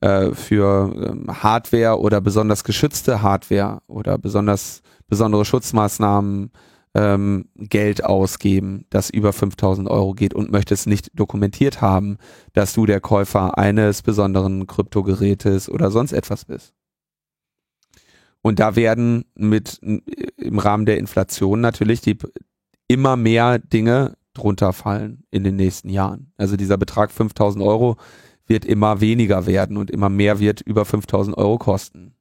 äh, 0.01 0.33
für 0.33 0.93
ähm, 0.95 1.43
Hardware 1.43 2.01
oder 2.01 2.21
besonders 2.21 2.65
geschützte 2.65 3.23
Hardware 3.23 3.83
oder 3.87 4.19
besonders 4.19 4.83
besondere 5.09 5.45
Schutzmaßnahmen 5.45 6.51
ähm, 6.95 7.49
Geld 7.57 8.05
ausgeben, 8.05 8.87
das 8.91 9.11
über 9.11 9.33
5000 9.33 9.89
Euro 9.89 10.15
geht 10.15 10.35
und 10.35 10.51
möchtest 10.51 10.87
nicht 10.87 11.09
dokumentiert 11.15 11.81
haben, 11.81 12.19
dass 12.53 12.73
du 12.73 12.87
der 12.87 13.01
Käufer 13.01 13.59
eines 13.59 14.03
besonderen 14.03 14.67
Kryptogerätes 14.67 15.69
oder 15.69 15.91
sonst 15.91 16.13
etwas 16.13 16.45
bist. 16.45 16.73
Und 18.43 18.61
da 18.61 18.77
werden 18.77 19.25
mit 19.35 19.81
im 19.83 20.59
Rahmen 20.59 20.87
der 20.87 20.99
Inflation 20.99 21.61
natürlich 21.61 22.01
die 22.03 22.19
immer 22.89 23.17
mehr 23.17 23.59
Dinge 23.59 24.17
drunter 24.35 24.73
fallen 24.73 25.25
in 25.31 25.45
den 25.45 25.57
nächsten 25.57 25.89
Jahren. 25.89 26.33
Also 26.37 26.57
dieser 26.57 26.77
Betrag 26.77 27.11
5000 27.11 27.65
Euro 27.65 27.97
wird 28.47 28.65
immer 28.65 29.01
weniger 29.01 29.47
werden 29.47 29.77
und 29.77 29.91
immer 29.91 30.11
mehr 30.11 30.39
wird 30.39 30.61
über 30.61 30.85
5000 30.85 31.37
Euro 31.39 31.59
kosten. 31.59 32.14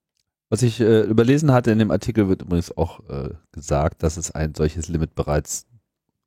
Was 0.50 0.62
ich 0.62 0.80
äh, 0.80 1.02
überlesen 1.02 1.52
hatte 1.52 1.72
in 1.72 1.80
dem 1.80 1.92
Artikel 1.92 2.30
wird 2.30 2.44
übrigens 2.44 2.76
auch 2.78 3.00
äh, 3.10 3.30
gesagt, 3.52 4.04
dass 4.04 4.18
es 4.18 4.32
ein 4.32 4.54
solches 4.56 4.88
Limit 4.88 5.16
bereits 5.16 5.66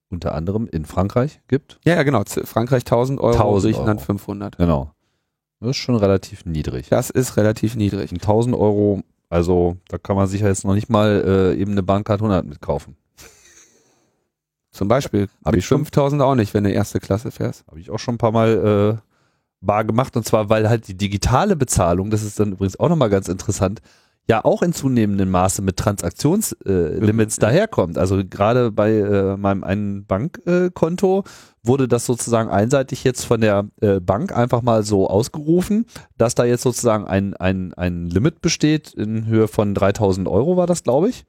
unter 0.09 0.35
anderem 0.35 0.69
in 0.71 0.85
Frankreich 0.85 1.41
gibt. 1.49 1.79
Ja, 1.85 1.95
ja 1.95 2.03
genau. 2.03 2.23
Frankreich 2.25 2.83
1000 2.83 3.21
Euro, 3.21 3.33
1000 3.33 3.75
Griechenland 3.75 4.01
500. 4.01 4.57
Genau. 4.59 4.93
Das 5.61 5.71
ist 5.71 5.77
schon 5.77 5.97
relativ 5.97 6.45
niedrig. 6.45 6.89
Das 6.89 7.11
ist 7.11 7.37
relativ 7.37 7.77
niedrig. 7.77 8.12
1000 8.12 8.55
Euro, 8.55 9.03
also 9.29 9.77
da 9.89 9.99
kann 9.99 10.17
man 10.17 10.27
sicher 10.27 10.49
jetzt 10.49 10.64
noch 10.64 10.75
nicht 10.75 10.91
mal 10.91 11.23
äh, 11.27 11.61
eben 11.61 11.73
eine 11.73 11.83
Bahncard 11.83 12.21
100 12.21 12.45
mitkaufen. 12.45 12.97
Zum 14.71 14.89
Beispiel. 14.89 15.29
Habe 15.45 15.57
ich 15.57 15.67
5000 15.67 16.21
auch 16.21 16.35
nicht, 16.35 16.53
wenn 16.53 16.64
du 16.64 16.71
erste 16.71 17.01
Klasse 17.01 17.31
fährst. 17.31 17.67
Habe 17.67 17.81
ich 17.81 17.91
auch 17.91 17.99
schon 17.99 18.17
ein 18.17 18.19
paar 18.19 18.33
Mal 18.33 18.99
äh, 19.01 19.07
bar 19.62 19.85
gemacht 19.85 20.17
und 20.17 20.27
zwar, 20.27 20.51
weil 20.51 20.69
halt 20.69 20.87
die 20.89 20.97
digitale 20.97 21.57
Bezahlung, 21.57 22.11
das 22.11 22.23
ist 22.23 22.39
dann 22.39 22.53
übrigens 22.53 22.79
auch 22.79 22.91
nochmal 22.91 23.09
ganz 23.09 23.29
interessant, 23.29 23.81
ja 24.29 24.45
auch 24.45 24.62
in 24.62 24.72
zunehmendem 24.72 25.31
Maße 25.31 25.62
mit 25.62 25.77
Transaktionslimits 25.77 27.37
äh, 27.37 27.41
daherkommt. 27.41 27.97
Also 27.97 28.22
gerade 28.29 28.72
bei 28.72 28.93
äh, 28.93 29.37
meinem 29.37 29.62
einen 29.62 30.05
Bankkonto 30.07 31.20
äh, 31.20 31.22
wurde 31.62 31.89
das 31.89 32.07
sozusagen 32.07 32.51
einseitig 32.51 33.05
jetzt 33.05 33.24
von 33.24 33.41
der 33.41 33.66
äh, 33.81 34.01
Bank 34.01 34.37
einfach 34.37 34.62
mal 34.62 34.83
so 34.83 35.09
ausgerufen, 35.09 35.87
dass 36.18 36.35
da 36.35 36.45
jetzt 36.45 36.62
sozusagen 36.62 37.07
ein, 37.07 37.35
ein, 37.35 37.72
ein 37.74 38.07
Limit 38.07 38.41
besteht 38.41 38.95
in 38.95 39.27
Höhe 39.27 39.49
von 39.49 39.74
3000 39.74 40.29
Euro 40.29 40.57
war 40.57 40.66
das, 40.66 40.83
glaube 40.83 41.09
ich. 41.09 41.24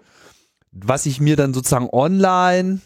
Was 0.71 1.05
ich 1.05 1.19
mir 1.19 1.35
dann 1.35 1.53
sozusagen 1.53 1.89
online 1.91 2.81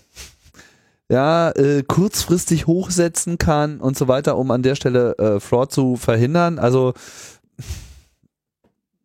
ja, 1.10 1.52
äh, 1.52 1.84
kurzfristig 1.84 2.68
hochsetzen 2.68 3.38
kann 3.38 3.82
und 3.82 3.98
so 3.98 4.08
weiter, 4.08 4.38
um 4.38 4.50
an 4.52 4.64
der 4.64 4.76
Stelle 4.76 5.18
äh, 5.18 5.40
Fraud 5.42 5.72
zu 5.72 5.98
verhindern. 5.98 6.58
Also 6.58 6.94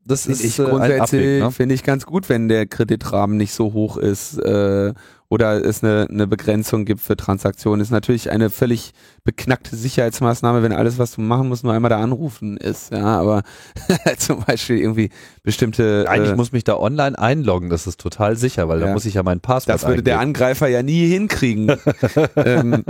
das 0.06 0.22
find 0.22 0.36
ist 0.36 0.44
ich 0.44 0.58
äh, 0.58 0.64
grundsätzlich 0.64 1.42
ne? 1.42 1.50
finde 1.50 1.74
ich 1.74 1.82
ganz 1.82 2.06
gut, 2.06 2.28
wenn 2.28 2.48
der 2.48 2.66
Kreditrahmen 2.66 3.36
nicht 3.36 3.52
so 3.52 3.72
hoch 3.72 3.96
ist 3.96 4.38
äh, 4.38 4.94
oder 5.28 5.64
es 5.64 5.82
eine, 5.82 6.06
eine 6.08 6.28
Begrenzung 6.28 6.84
gibt 6.84 7.00
für 7.00 7.16
Transaktionen. 7.16 7.80
Ist 7.80 7.90
natürlich 7.90 8.30
eine 8.30 8.48
völlig 8.48 8.92
beknackte 9.24 9.74
Sicherheitsmaßnahme, 9.74 10.62
wenn 10.62 10.72
alles, 10.72 10.98
was 10.98 11.16
du 11.16 11.20
machen 11.20 11.48
musst, 11.48 11.64
nur 11.64 11.72
einmal 11.72 11.88
da 11.88 12.00
anrufen 12.00 12.56
ist. 12.56 12.92
Ja, 12.92 13.18
aber 13.18 13.42
zum 14.18 14.44
Beispiel 14.44 14.78
irgendwie 14.78 15.10
bestimmte. 15.42 16.04
Nein, 16.06 16.22
äh, 16.22 16.30
ich 16.30 16.36
muss 16.36 16.52
mich 16.52 16.62
da 16.62 16.76
online 16.76 17.18
einloggen. 17.18 17.68
Das 17.68 17.88
ist 17.88 18.00
total 18.00 18.36
sicher, 18.36 18.68
weil 18.68 18.80
ja. 18.80 18.86
da 18.86 18.92
muss 18.92 19.04
ich 19.04 19.14
ja 19.14 19.24
mein 19.24 19.40
Passwort. 19.40 19.74
Das 19.74 19.82
würde 19.82 19.94
eingeben. 19.94 20.04
der 20.04 20.20
Angreifer 20.20 20.68
ja 20.68 20.84
nie 20.84 21.08
hinkriegen. 21.08 21.76
ähm, 22.36 22.84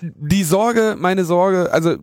die 0.00 0.44
Sorge, 0.44 0.96
meine 0.98 1.26
Sorge, 1.26 1.70
also 1.72 1.96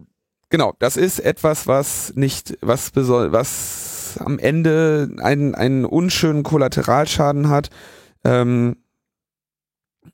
Genau, 0.50 0.74
das 0.80 0.98
ist 0.98 1.20
etwas, 1.20 1.68
was 1.68 2.14
nicht, 2.16 2.58
was 2.62 2.92
was 2.96 4.18
am 4.20 4.40
Ende 4.40 5.10
einen, 5.20 5.54
einen 5.54 5.86
unschönen 5.86 6.42
Kollateralschaden 6.42 7.50
hat, 7.50 7.70
ähm, 8.24 8.78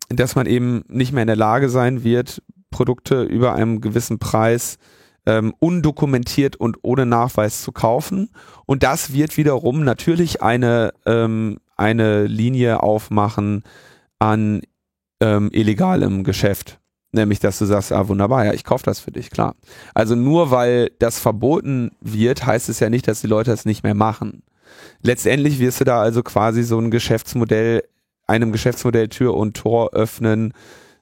dass 0.09 0.35
man 0.35 0.45
eben 0.45 0.83
nicht 0.89 1.13
mehr 1.13 1.23
in 1.23 1.27
der 1.27 1.37
Lage 1.37 1.69
sein 1.69 2.03
wird, 2.03 2.41
Produkte 2.69 3.23
über 3.23 3.53
einem 3.53 3.79
gewissen 3.79 4.19
Preis 4.19 4.77
ähm, 5.25 5.53
undokumentiert 5.59 6.57
und 6.57 6.79
ohne 6.81 7.05
Nachweis 7.05 7.61
zu 7.61 7.71
kaufen. 7.71 8.29
Und 8.65 8.83
das 8.83 9.13
wird 9.13 9.37
wiederum 9.37 9.85
natürlich 9.85 10.41
eine, 10.41 10.93
ähm, 11.05 11.59
eine 11.77 12.25
Linie 12.25 12.83
aufmachen 12.83 13.63
an 14.19 14.61
ähm, 15.21 15.49
illegalem 15.53 16.23
Geschäft. 16.25 16.79
Nämlich, 17.15 17.39
dass 17.39 17.59
du 17.59 17.65
sagst, 17.65 17.93
ah, 17.93 18.09
wunderbar, 18.09 18.43
ja, 18.43 18.53
ich 18.53 18.65
kaufe 18.65 18.83
das 18.83 18.99
für 18.99 19.11
dich, 19.11 19.29
klar. 19.29 19.55
Also 19.93 20.15
nur 20.15 20.51
weil 20.51 20.91
das 20.99 21.17
verboten 21.17 21.91
wird, 22.01 22.45
heißt 22.45 22.67
es 22.67 22.81
ja 22.81 22.89
nicht, 22.89 23.07
dass 23.07 23.21
die 23.21 23.27
Leute 23.27 23.53
es 23.53 23.63
nicht 23.63 23.83
mehr 23.83 23.95
machen. 23.95 24.43
Letztendlich 25.01 25.59
wirst 25.59 25.79
du 25.79 25.85
da 25.85 26.01
also 26.01 26.23
quasi 26.23 26.63
so 26.63 26.77
ein 26.77 26.91
Geschäftsmodell, 26.91 27.83
einem 28.27 28.51
Geschäftsmodell 28.51 29.07
Tür 29.07 29.33
und 29.35 29.55
Tor 29.55 29.93
öffnen, 29.93 30.51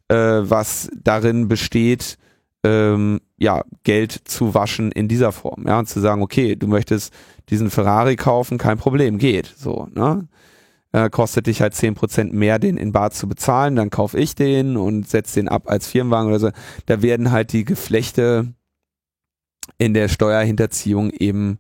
äh, 0.08 0.16
was 0.16 0.88
darin 0.96 1.48
besteht, 1.48 2.20
ähm, 2.64 3.20
ja, 3.38 3.64
Geld 3.84 4.12
zu 4.26 4.54
waschen 4.54 4.92
in 4.92 5.08
dieser 5.08 5.32
Form, 5.32 5.64
ja, 5.66 5.80
und 5.80 5.90
zu 5.90 6.00
sagen, 6.00 6.22
okay, 6.22 6.56
du 6.56 6.68
möchtest 6.68 7.12
diesen 7.50 7.72
Ferrari 7.72 8.18
kaufen, 8.18 8.60
kein 8.60 8.78
Problem, 8.78 9.18
geht, 9.18 9.52
so, 9.58 9.88
ne? 9.96 10.28
Äh, 10.94 11.10
kostet 11.10 11.48
dich 11.48 11.61
halt 11.61 11.76
zehn 11.76 11.95
Prozent 11.95 12.34
mehr, 12.34 12.60
den 12.60 12.78
in 12.78 12.91
Bar 12.91 13.11
zu 13.11 13.28
bezahlen, 13.28 13.76
dann 13.76 13.90
kaufe 13.90 14.18
ich 14.18 14.36
den 14.36 14.78
und 14.78 15.10
setze 15.10 15.40
den 15.40 15.49
ab 15.49 15.64
als 15.65 15.88
Firmenwagen 15.88 16.30
oder 16.30 16.40
so. 16.40 16.52
Da 16.86 17.02
werden 17.02 17.32
halt 17.32 17.52
die 17.52 17.65
Geflechte 17.65 18.53
in 19.78 19.94
der 19.94 20.07
Steuerhinterziehung 20.07 21.10
eben 21.10 21.60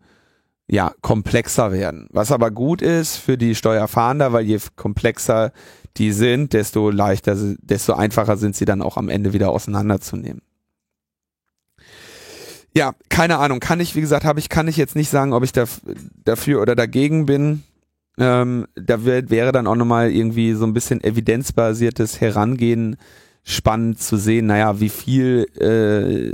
ja 0.67 0.93
komplexer 1.01 1.71
werden. 1.71 2.07
Was 2.11 2.31
aber 2.31 2.51
gut 2.51 2.81
ist 2.81 3.17
für 3.17 3.37
die 3.37 3.55
Steuerfahnder, 3.55 4.31
weil 4.33 4.45
je 4.45 4.59
komplexer 4.75 5.51
die 5.97 6.11
sind, 6.11 6.53
desto 6.53 6.89
leichter, 6.89 7.35
desto 7.59 7.93
einfacher 7.93 8.37
sind 8.37 8.55
sie 8.55 8.65
dann 8.65 8.81
auch 8.81 8.97
am 8.97 9.09
Ende 9.09 9.33
wieder 9.33 9.51
auseinanderzunehmen. 9.51 10.41
Ja, 12.75 12.93
keine 13.09 13.37
Ahnung. 13.37 13.59
Kann 13.59 13.79
ich, 13.79 13.95
wie 13.95 14.01
gesagt, 14.01 14.25
habe 14.25 14.39
ich, 14.39 14.49
kann 14.49 14.67
ich 14.67 14.77
jetzt 14.77 14.95
nicht 14.95 15.09
sagen, 15.09 15.33
ob 15.33 15.43
ich 15.43 15.51
da, 15.51 15.65
dafür 16.23 16.61
oder 16.61 16.75
dagegen 16.75 17.27
bin. 17.27 17.63
Ähm, 18.17 18.67
da 18.75 19.05
wär, 19.05 19.29
wäre 19.29 19.51
dann 19.51 19.67
auch 19.67 19.75
nochmal 19.75 20.11
irgendwie 20.11 20.53
so 20.53 20.65
ein 20.65 20.73
bisschen 20.73 21.03
evidenzbasiertes 21.03 22.21
Herangehen 22.21 22.97
spannend 23.43 23.99
zu 23.99 24.17
sehen, 24.17 24.45
naja, 24.45 24.79
wie 24.79 24.89
viel, 24.89 25.45
äh, 25.59 26.33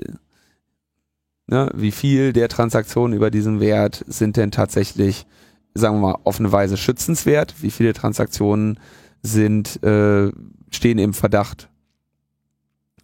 ne, 1.47 1.71
wie 1.73 1.91
viel 1.91 2.33
der 2.33 2.49
Transaktionen 2.49 3.15
über 3.15 3.31
diesen 3.31 3.59
Wert 3.59 4.03
sind 4.07 4.37
denn 4.37 4.51
tatsächlich, 4.51 5.25
sagen 5.73 5.95
wir 5.95 6.11
mal, 6.11 6.17
auf 6.23 6.39
eine 6.39 6.51
Weise 6.51 6.77
schützenswert, 6.77 7.55
wie 7.61 7.71
viele 7.71 7.93
Transaktionen 7.93 8.79
sind, 9.23 9.81
äh, 9.83 10.31
stehen 10.69 10.99
im 10.99 11.13
Verdacht, 11.13 11.69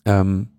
ähm, 0.05 0.49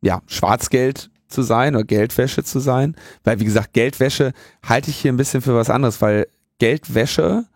ja, 0.00 0.22
Schwarzgeld 0.26 1.10
zu 1.28 1.42
sein 1.42 1.74
oder 1.74 1.84
Geldwäsche 1.84 2.42
zu 2.42 2.58
sein, 2.58 2.96
weil 3.24 3.38
wie 3.40 3.44
gesagt, 3.44 3.74
Geldwäsche 3.74 4.32
halte 4.66 4.90
ich 4.90 4.96
hier 4.96 5.12
ein 5.12 5.18
bisschen 5.18 5.42
für 5.42 5.54
was 5.54 5.68
anderes, 5.68 6.00
weil 6.00 6.26
Geldwäsche 6.58 7.46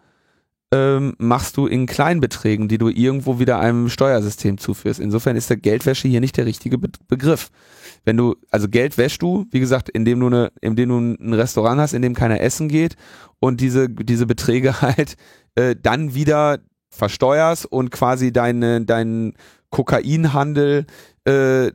ähm, 0.73 1.15
machst 1.19 1.57
du 1.59 1.67
in 1.67 1.87
Kleinbeträgen, 1.87 2.67
die 2.67 2.79
du 2.79 2.89
irgendwo 2.89 3.39
wieder 3.39 3.61
einem 3.61 3.91
Steuersystem 3.91 4.57
zuführst. 4.57 5.01
Insofern 5.01 5.37
ist 5.37 5.51
der 5.51 5.59
Geldwäsche 5.59 6.09
hier 6.09 6.21
nicht 6.21 6.37
der 6.37 6.47
richtige 6.47 6.79
Be 6.79 6.89
Begriff. 7.09 7.51
Wenn 8.05 8.17
du, 8.17 8.37
also 8.51 8.69
Geld 8.69 8.97
wäschst 8.97 9.21
du, 9.21 9.47
wie 9.51 9.61
gesagt, 9.61 9.91
indem 9.91 10.21
du, 10.21 10.27
eine, 10.27 10.53
indem 10.61 10.89
du 10.89 10.99
ein 10.99 11.35
Restaurant 11.35 11.81
hast, 11.81 11.93
in 11.93 12.03
dem 12.03 12.15
keiner 12.15 12.41
essen 12.41 12.69
geht 12.69 12.97
und 13.39 13.61
diese, 13.61 13.89
diese 13.89 14.27
Beträge 14.27 14.81
halt 14.83 15.17
äh, 15.57 15.77
dann 15.81 16.15
wieder 16.15 16.59
versteuerst 16.89 17.67
und 17.67 17.91
quasi 17.91 18.33
deine, 18.33 18.85
deinen 18.85 19.35
Kokainhandel 19.71 20.87
äh, 21.25 21.71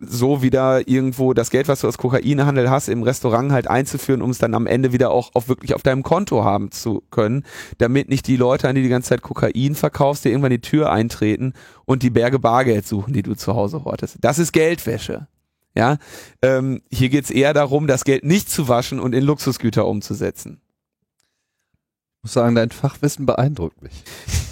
so 0.00 0.42
wieder 0.42 0.88
irgendwo 0.88 1.34
das 1.34 1.50
Geld, 1.50 1.68
was 1.68 1.80
du 1.80 1.88
aus 1.88 1.98
Kokainhandel 1.98 2.70
hast, 2.70 2.88
im 2.88 3.02
Restaurant 3.02 3.52
halt 3.52 3.68
einzuführen, 3.68 4.22
um 4.22 4.30
es 4.30 4.38
dann 4.38 4.54
am 4.54 4.66
Ende 4.66 4.92
wieder 4.92 5.10
auch 5.10 5.30
auf 5.34 5.48
wirklich 5.48 5.74
auf 5.74 5.82
deinem 5.82 6.02
Konto 6.02 6.44
haben 6.44 6.70
zu 6.70 7.02
können, 7.10 7.44
damit 7.78 8.08
nicht 8.08 8.26
die 8.26 8.36
Leute, 8.36 8.68
an 8.68 8.74
die 8.74 8.82
die 8.82 8.88
ganze 8.88 9.10
Zeit 9.10 9.22
Kokain 9.22 9.74
verkaufst, 9.74 10.24
dir 10.24 10.30
irgendwann 10.30 10.50
die 10.50 10.60
Tür 10.60 10.90
eintreten 10.90 11.52
und 11.84 12.02
die 12.02 12.10
Berge 12.10 12.38
Bargeld 12.38 12.86
suchen, 12.86 13.12
die 13.12 13.22
du 13.22 13.34
zu 13.34 13.54
Hause 13.54 13.84
hortest. 13.84 14.18
Das 14.20 14.38
ist 14.38 14.52
Geldwäsche. 14.52 15.28
Ja, 15.74 15.98
ähm, 16.42 16.82
hier 16.90 17.10
geht's 17.10 17.30
eher 17.30 17.54
darum, 17.54 17.86
das 17.86 18.04
Geld 18.04 18.24
nicht 18.24 18.50
zu 18.50 18.68
waschen 18.68 18.98
und 18.98 19.14
in 19.14 19.22
Luxusgüter 19.22 19.86
umzusetzen. 19.86 20.60
Ich 22.20 22.24
muss 22.24 22.32
sagen, 22.34 22.54
dein 22.54 22.70
Fachwissen 22.70 23.24
beeindruckt 23.24 23.80
mich. 23.82 23.94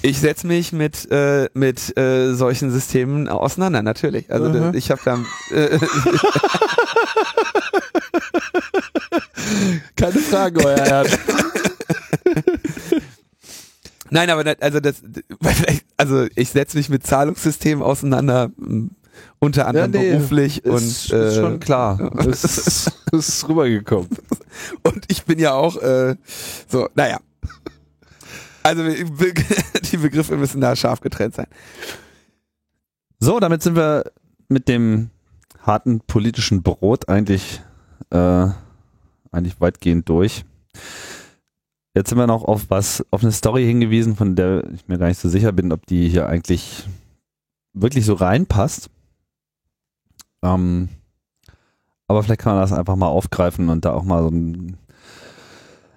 Ich 0.01 0.21
setze 0.21 0.47
mich 0.47 0.73
mit 0.73 1.07
äh, 1.11 1.51
mit 1.53 1.99
äh, 1.99 2.33
solchen 2.33 2.71
Systemen 2.71 3.29
auseinander, 3.29 3.83
natürlich. 3.83 4.33
Also 4.33 4.49
Mhm. 4.49 4.73
ich 4.73 4.91
habe 4.91 5.03
da 5.05 5.19
äh, 5.55 5.79
Keine 9.97 10.19
Frage, 10.19 10.65
euer 10.65 10.79
Herr. 10.79 11.05
Nein, 14.11 14.31
aber 14.31 14.45
das, 14.45 14.57
also 14.63 14.81
das 14.81 15.03
also 15.99 16.27
ich 16.37 16.49
setze 16.49 16.79
mich 16.79 16.89
mit 16.89 17.07
Zahlungssystemen 17.07 17.85
auseinander, 17.85 18.51
unter 19.41 19.67
anderem 19.67 19.93
beruflich 19.93 20.65
und 20.65 20.77
ist, 20.77 21.13
äh, 21.13 21.29
ist 21.29 21.35
schon 21.37 21.61
klar. 21.61 22.13
Das 22.25 22.45
ist, 22.67 22.93
ist 23.13 23.47
rübergekommen. 23.47 24.09
und 24.85 25.05
ich 25.09 25.25
bin 25.25 25.39
ja 25.39 25.53
auch 25.53 25.77
äh, 25.83 26.17
so, 26.67 26.89
naja. 26.95 27.19
Also 28.69 28.83
die 29.93 29.97
Begriffe 29.97 30.37
müssen 30.37 30.61
da 30.61 30.77
scharf 30.77 31.01
getrennt 31.01 31.35
sein. 31.35 31.47
So, 33.19 33.41
damit 33.41 33.63
sind 33.63 33.77
wir 33.77 34.13
mit 34.51 34.69
dem 34.69 35.09
harten 35.63 36.01
politischen 36.01 36.63
Brot 36.63 37.09
eigentlich, 37.09 37.63
äh, 38.11 38.49
eigentlich 39.31 39.59
weitgehend 39.59 40.07
durch. 40.11 40.45
Jetzt 41.95 42.11
sind 42.11 42.19
wir 42.19 42.27
noch 42.27 42.45
auf 42.45 42.67
was, 42.69 43.07
auf 43.11 43.23
eine 43.23 43.33
Story 43.33 43.65
hingewiesen, 43.65 44.17
von 44.17 44.37
der 44.37 44.65
ich 44.75 44.87
mir 44.87 44.99
gar 44.99 45.09
nicht 45.09 45.19
so 45.19 45.31
sicher 45.31 45.53
bin, 45.53 45.73
ob 45.73 45.87
die 45.87 46.07
hier 46.11 46.29
eigentlich 46.29 46.87
wirklich 47.73 48.05
so 48.05 48.13
reinpasst. 48.13 48.91
Ähm, 50.43 50.91
aber 52.07 52.23
vielleicht 52.23 52.43
kann 52.43 52.53
man 52.53 52.61
das 52.61 52.75
einfach 52.75 52.97
mal 52.97 53.09
aufgreifen 53.09 53.71
und 53.71 53.87
da 53.87 53.95
auch 53.95 54.05
mal 54.05 54.23
so 54.25 54.29
einen, 54.29 54.77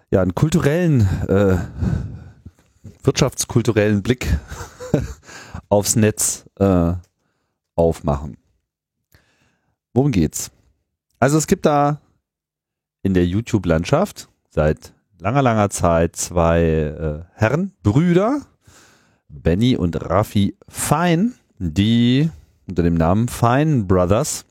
ja, 0.10 0.22
einen 0.22 0.36
kulturellen, 0.36 1.02
äh, 1.28 1.58
wirtschaftskulturellen 3.04 4.04
Blick 4.04 4.28
aufs 5.70 5.96
Netz 5.96 6.46
äh, 6.60 6.94
aufmachen. 7.76 8.38
Worum 9.94 10.12
geht's? 10.12 10.52
Also 11.20 11.38
es 11.38 11.48
gibt 11.48 11.66
da 11.66 12.02
in 13.04 13.14
der 13.14 13.26
YouTube-Landschaft 13.26 14.30
seit 14.50 14.94
langer, 15.20 15.42
langer 15.42 15.70
Zeit 15.70 16.16
zwei 16.16 16.64
äh, 16.64 17.24
Herren, 17.34 17.74
Brüder, 17.84 18.42
Benny 19.28 19.76
und 19.76 20.10
Raffi 20.10 20.58
Fein, 20.68 21.36
die 21.58 22.30
unter 22.68 22.84
dem 22.84 22.96
Namen 22.96 23.28
Fine 23.28 23.84
Brothers 23.84 24.46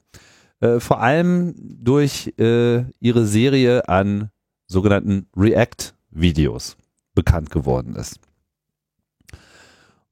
äh, 0.61 0.79
vor 0.79 1.01
allem 1.01 1.55
durch 1.57 2.35
äh, 2.39 2.85
ihre 3.01 3.27
Serie 3.27 3.89
an 3.89 4.31
sogenannten 4.67 5.27
React-Videos 5.37 6.77
bekannt 7.15 7.51
geworden 7.51 7.97
ist. 7.97 8.21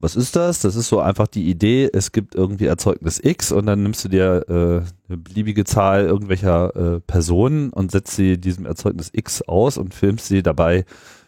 Was 0.01 0.15
ist 0.15 0.37
das? 0.37 0.61
Das 0.61 0.77
ist 0.77 0.87
so 0.87 1.01
einfach 1.01 1.27
die 1.27 1.49
Idee, 1.49 1.89
es 1.91 2.13
gibt 2.13 2.33
irgendwie 2.33 2.67
Erzeugnis 2.67 3.19
X 3.21 3.51
und 3.51 3.65
dann 3.65 3.83
nimmst 3.83 4.05
du 4.05 4.09
dir 4.09 4.45
äh, 4.47 5.09
eine 5.09 5.17
beliebige 5.17 5.65
Zahl 5.65 6.05
irgendwelcher 6.05 6.75
äh, 6.75 6.99
Personen 7.01 7.71
und 7.71 7.91
setzt 7.91 8.15
sie 8.15 8.37
diesem 8.37 8.65
Erzeugnis 8.65 9.09
X 9.11 9.41
aus 9.41 9.77
und 9.77 9.93
filmst 9.93 10.27
sie 10.27 10.41
dabei, 10.41 10.85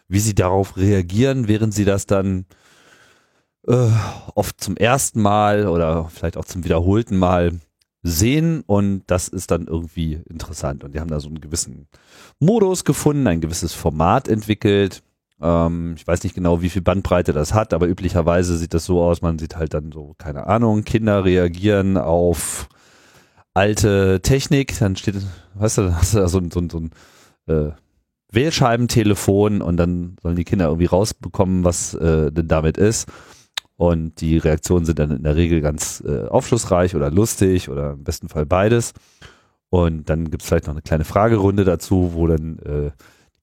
wie 0.08 0.20
sie 0.20 0.34
darauf 0.34 0.78
reagieren, 0.78 1.48
während 1.48 1.74
sie 1.74 1.84
das 1.84 2.06
dann 2.06 2.46
äh, 3.68 3.88
oft 4.34 4.58
zum 4.58 4.76
ersten 4.78 5.20
Mal 5.20 5.68
oder 5.68 6.08
vielleicht 6.08 6.38
auch 6.38 6.46
zum 6.46 6.64
wiederholten 6.64 7.18
Mal 7.18 7.60
sehen 8.02 8.62
und 8.66 9.04
das 9.06 9.28
ist 9.28 9.50
dann 9.50 9.66
irgendwie 9.66 10.20
interessant. 10.28 10.82
Und 10.82 10.94
die 10.94 11.00
haben 11.00 11.10
da 11.10 11.20
so 11.20 11.28
einen 11.28 11.40
gewissen 11.40 11.88
Modus 12.40 12.84
gefunden, 12.84 13.26
ein 13.26 13.40
gewisses 13.40 13.74
Format 13.74 14.28
entwickelt. 14.28 15.02
Ähm, 15.42 15.94
ich 15.96 16.06
weiß 16.06 16.22
nicht 16.22 16.34
genau, 16.34 16.62
wie 16.62 16.70
viel 16.70 16.82
Bandbreite 16.82 17.32
das 17.32 17.52
hat, 17.52 17.74
aber 17.74 17.88
üblicherweise 17.88 18.56
sieht 18.56 18.74
das 18.74 18.84
so 18.84 19.02
aus, 19.02 19.22
man 19.22 19.38
sieht 19.38 19.56
halt 19.56 19.74
dann 19.74 19.90
so, 19.92 20.14
keine 20.18 20.46
Ahnung, 20.46 20.84
Kinder 20.84 21.24
reagieren 21.24 21.96
auf 21.96 22.68
alte 23.54 24.20
Technik, 24.22 24.78
dann 24.78 24.96
steht, 24.96 25.16
weißt 25.54 25.78
du, 25.78 25.96
hast 25.96 26.14
du 26.14 26.18
da 26.18 26.28
so 26.28 26.38
ein, 26.38 26.50
so 26.50 26.62
so 26.70 26.78
ein 26.78 26.90
äh, 27.46 27.72
Wählscheibentelefon 28.30 29.60
und 29.60 29.76
dann 29.76 30.16
sollen 30.22 30.36
die 30.36 30.44
Kinder 30.44 30.66
irgendwie 30.66 30.86
rausbekommen, 30.86 31.64
was 31.64 31.94
äh, 31.94 32.32
denn 32.32 32.48
damit 32.48 32.78
ist. 32.78 33.08
Und 33.76 34.20
die 34.20 34.38
Reaktionen 34.38 34.86
sind 34.86 34.98
dann 34.98 35.10
in 35.10 35.22
der 35.24 35.36
Regel 35.36 35.60
ganz 35.60 36.02
äh, 36.06 36.26
aufschlussreich 36.26 36.94
oder 36.94 37.10
lustig 37.10 37.68
oder 37.68 37.92
im 37.92 38.04
besten 38.04 38.28
Fall 38.28 38.46
beides. 38.46 38.92
Und 39.70 40.08
dann 40.08 40.30
gibt 40.30 40.42
es 40.42 40.48
vielleicht 40.48 40.66
noch 40.66 40.74
eine 40.74 40.82
kleine 40.82 41.04
Fragerunde 41.04 41.64
dazu, 41.64 42.12
wo 42.14 42.26
dann 42.26 42.58
äh, 42.60 42.90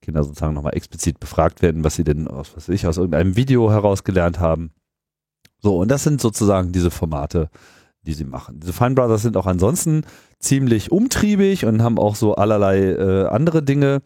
Kinder 0.10 0.24
sozusagen 0.24 0.54
nochmal 0.54 0.76
explizit 0.76 1.20
befragt 1.20 1.62
werden, 1.62 1.84
was 1.84 1.96
sie 1.96 2.04
denn 2.04 2.28
aus, 2.28 2.52
was 2.56 2.68
ich, 2.68 2.88
aus 2.88 2.98
irgendeinem 2.98 3.36
Video 3.36 3.72
herausgelernt 3.72 4.40
haben. 4.40 4.72
So, 5.62 5.78
und 5.78 5.90
das 5.90 6.04
sind 6.04 6.20
sozusagen 6.20 6.72
diese 6.72 6.90
Formate, 6.90 7.50
die 8.04 8.14
sie 8.14 8.26
machen. 8.26 8.60
Diese 8.60 8.74
Fine 8.74 8.96
Brothers 8.96 9.22
sind 9.22 9.38
auch 9.38 9.46
ansonsten 9.46 10.04
ziemlich 10.40 10.92
umtriebig 10.92 11.66
und 11.66 11.84
haben 11.84 12.00
auch 12.00 12.16
so 12.16 12.36
allerlei 12.36 12.92
äh, 12.92 13.28
andere 13.28 13.62
Dinge 13.62 14.02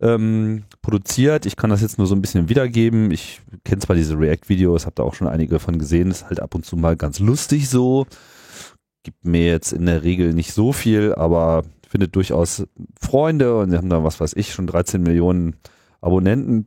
ähm, 0.00 0.64
produziert. 0.82 1.46
Ich 1.46 1.56
kann 1.56 1.70
das 1.70 1.80
jetzt 1.80 1.98
nur 1.98 2.06
so 2.06 2.14
ein 2.14 2.20
bisschen 2.20 2.48
wiedergeben. 2.48 3.10
Ich 3.10 3.40
kenne 3.64 3.80
zwar 3.80 3.96
diese 3.96 4.18
React-Videos, 4.18 4.86
habe 4.86 4.96
da 4.96 5.02
auch 5.02 5.14
schon 5.14 5.28
einige 5.28 5.58
von 5.60 5.78
gesehen. 5.78 6.10
Ist 6.10 6.26
halt 6.26 6.40
ab 6.40 6.54
und 6.54 6.66
zu 6.66 6.76
mal 6.76 6.96
ganz 6.96 7.20
lustig 7.20 7.68
so. 7.68 8.06
Gibt 9.02 9.24
mir 9.24 9.46
jetzt 9.46 9.72
in 9.72 9.86
der 9.86 10.02
Regel 10.02 10.34
nicht 10.34 10.52
so 10.52 10.72
viel, 10.72 11.14
aber 11.14 11.64
findet 11.88 12.14
durchaus 12.14 12.66
Freunde 13.00 13.56
und 13.58 13.70
wir 13.70 13.78
haben 13.78 13.88
da, 13.88 14.04
was 14.04 14.20
weiß 14.20 14.34
ich, 14.34 14.52
schon 14.52 14.66
13 14.66 15.02
Millionen 15.02 15.56
Abonnenten. 16.00 16.66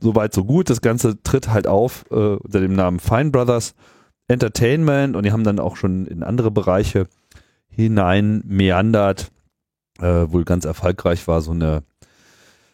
Soweit, 0.00 0.32
so 0.32 0.44
gut. 0.44 0.70
Das 0.70 0.80
Ganze 0.80 1.22
tritt 1.22 1.48
halt 1.48 1.66
auf 1.66 2.04
äh, 2.10 2.14
unter 2.14 2.60
dem 2.60 2.74
Namen 2.74 3.00
Fine 3.00 3.30
Brothers 3.30 3.74
Entertainment 4.28 5.16
und 5.16 5.24
die 5.24 5.32
haben 5.32 5.44
dann 5.44 5.58
auch 5.58 5.76
schon 5.76 6.06
in 6.06 6.22
andere 6.22 6.50
Bereiche 6.50 7.06
hinein 7.68 8.42
meandert. 8.46 9.30
Äh, 10.00 10.30
wohl 10.32 10.44
ganz 10.44 10.64
erfolgreich 10.64 11.26
war 11.28 11.40
so 11.40 11.50
eine 11.50 11.82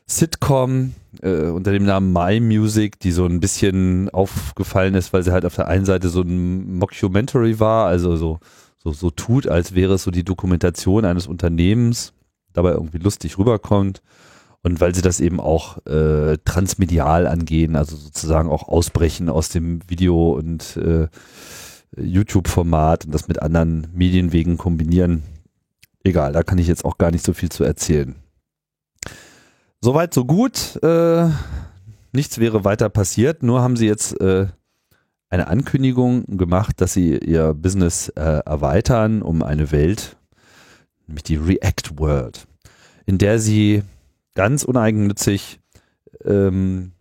Sitcom 0.07 0.94
äh, 1.23 1.47
unter 1.47 1.73
dem 1.73 1.85
Namen 1.85 2.12
My 2.12 2.40
Music, 2.40 2.98
die 3.01 3.12
so 3.12 3.27
ein 3.27 3.40
bisschen 3.40 4.11
aufgefallen 4.11 4.94
ist, 4.94 5.12
weil 5.12 5.23
sie 5.23 5.32
halt 5.32 5.44
auf 5.44 5.55
der 5.55 5.69
einen 5.69 5.85
Seite 5.85 6.09
so 6.09 6.23
ein 6.23 6.78
Mockumentary 6.78 7.61
war, 7.61 7.86
also 7.86 8.16
so, 8.16 8.39
so, 8.82 8.93
so 8.93 9.11
tut, 9.11 9.47
als 9.47 9.74
wäre 9.74 9.94
es 9.94 10.02
so 10.05 10.11
die 10.11 10.24
Dokumentation 10.24 11.05
eines 11.05 11.27
Unternehmens, 11.27 12.15
dabei 12.52 12.73
irgendwie 12.73 12.98
lustig 12.98 13.39
rüberkommt. 13.39 14.02
Und 14.62 14.81
weil 14.81 14.94
sie 14.94 15.01
das 15.02 15.20
eben 15.20 15.40
auch 15.40 15.85
äh, 15.86 16.36
transmedial 16.44 17.27
angehen, 17.27 17.77
also 17.77 17.97
sozusagen 17.97 18.51
auch 18.51 18.69
ausbrechen 18.69 19.31
aus 19.31 19.48
dem 19.48 19.81
Video- 19.89 20.32
und 20.32 20.77
äh, 20.77 21.09
YouTube-Format 21.97 23.07
und 23.07 23.15
das 23.15 23.27
mit 23.27 23.40
anderen 23.40 23.89
Medienwegen 23.94 24.59
kombinieren. 24.59 25.23
Egal, 26.05 26.32
da 26.32 26.43
kann 26.43 26.59
ich 26.59 26.66
jetzt 26.66 26.85
auch 26.85 26.98
gar 26.98 27.11
nicht 27.11 27.24
so 27.24 27.32
viel 27.32 27.48
zu 27.48 27.65
erzählen. 27.65 28.16
Soweit, 29.81 30.12
so 30.12 30.27
gut. 30.27 30.78
Äh, 30.82 31.31
nichts 32.12 32.39
wäre 32.39 32.65
weiter 32.65 32.90
passiert, 32.90 33.43
nur 33.43 33.62
haben 33.62 33.77
sie 33.77 33.86
jetzt 33.86 34.20
äh, 34.20 34.48
eine 35.31 35.47
Ankündigung 35.47 36.24
gemacht, 36.36 36.81
dass 36.81 36.93
sie 36.93 37.16
ihr 37.16 37.55
Business 37.55 38.09
äh, 38.11 38.20
erweitern 38.44 39.23
um 39.23 39.43
eine 39.43 39.70
Welt, 39.70 40.16
nämlich 41.07 41.23
die 41.23 41.36
React 41.36 41.97
World, 41.98 42.47
in 43.07 43.19
der 43.19 43.39
sie 43.39 43.82
ganz 44.35 44.65
uneigennützig 44.65 45.61
ähm, 46.24 46.93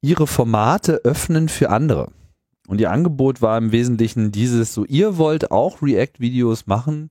ihre 0.00 0.26
Formate 0.26 1.02
öffnen 1.04 1.48
für 1.48 1.70
andere. 1.70 2.10
Und 2.66 2.80
ihr 2.80 2.90
Angebot 2.90 3.42
war 3.42 3.58
im 3.58 3.72
Wesentlichen 3.72 4.32
dieses, 4.32 4.74
so 4.74 4.84
ihr 4.86 5.18
wollt 5.18 5.50
auch 5.50 5.82
React-Videos 5.82 6.66
machen, 6.66 7.10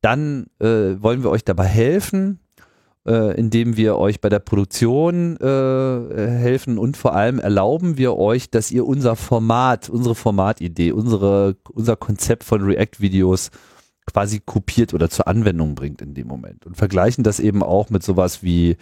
dann 0.00 0.46
äh, 0.58 1.00
wollen 1.00 1.22
wir 1.22 1.30
euch 1.30 1.44
dabei 1.44 1.66
helfen 1.66 2.40
äh, 3.06 3.36
indem 3.38 3.76
wir 3.76 3.96
euch 3.96 4.20
bei 4.20 4.28
der 4.28 4.38
Produktion 4.38 5.36
äh, 5.38 5.44
helfen 5.46 6.78
und 6.78 6.96
vor 6.96 7.14
allem 7.14 7.38
erlauben 7.38 7.98
wir 7.98 8.16
euch, 8.16 8.50
dass 8.50 8.70
ihr 8.70 8.86
unser 8.86 9.16
Format, 9.16 9.88
unsere 9.88 10.14
Formatidee, 10.14 10.92
unsere, 10.92 11.56
unser 11.70 11.96
Konzept 11.96 12.44
von 12.44 12.62
React-Videos 12.62 13.50
quasi 14.06 14.40
kopiert 14.40 14.94
oder 14.94 15.10
zur 15.10 15.28
Anwendung 15.28 15.74
bringt 15.74 16.02
in 16.02 16.14
dem 16.14 16.26
Moment 16.26 16.66
und 16.66 16.76
vergleichen 16.76 17.24
das 17.24 17.40
eben 17.40 17.62
auch 17.62 17.90
mit 17.90 18.02
sowas 18.02 18.42
wie 18.42 18.76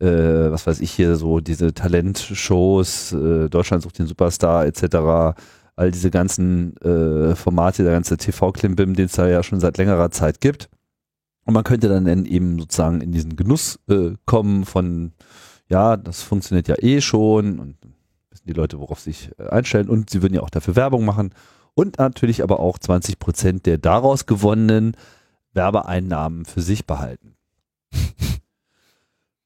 äh, 0.00 0.50
was 0.50 0.66
weiß 0.66 0.80
ich 0.80 0.90
hier 0.90 1.16
so 1.16 1.40
diese 1.40 1.72
Talentshows, 1.72 3.12
äh, 3.12 3.48
Deutschland 3.48 3.82
sucht 3.82 3.98
den 3.98 4.06
Superstar 4.06 4.66
etc. 4.66 5.36
All 5.76 5.90
diese 5.90 6.10
ganzen 6.10 6.76
äh, 6.78 7.34
Formate, 7.34 7.82
der 7.82 7.92
ganze 7.92 8.16
TV-Klimbim, 8.16 8.94
den 8.94 9.06
es 9.06 9.12
da 9.12 9.28
ja 9.28 9.42
schon 9.42 9.60
seit 9.60 9.78
längerer 9.78 10.10
Zeit 10.10 10.40
gibt. 10.40 10.68
Und 11.44 11.54
man 11.54 11.64
könnte 11.64 11.88
dann 11.88 12.26
eben 12.26 12.58
sozusagen 12.58 13.00
in 13.00 13.12
diesen 13.12 13.36
Genuss 13.36 13.78
äh, 13.88 14.12
kommen 14.24 14.64
von, 14.64 15.12
ja, 15.68 15.96
das 15.96 16.22
funktioniert 16.22 16.68
ja 16.68 16.76
eh 16.78 17.00
schon 17.00 17.58
und 17.58 17.76
wissen 18.30 18.46
die 18.46 18.54
Leute, 18.54 18.80
worauf 18.80 19.00
sich 19.00 19.30
äh, 19.38 19.48
einstellen 19.48 19.88
und 19.88 20.10
sie 20.10 20.22
würden 20.22 20.34
ja 20.34 20.42
auch 20.42 20.50
dafür 20.50 20.76
Werbung 20.76 21.04
machen 21.04 21.34
und 21.74 21.98
natürlich 21.98 22.42
aber 22.42 22.60
auch 22.60 22.78
20 22.78 23.18
Prozent 23.18 23.66
der 23.66 23.78
daraus 23.78 24.26
gewonnenen 24.26 24.96
Werbeeinnahmen 25.52 26.44
für 26.44 26.62
sich 26.62 26.86
behalten. 26.86 27.36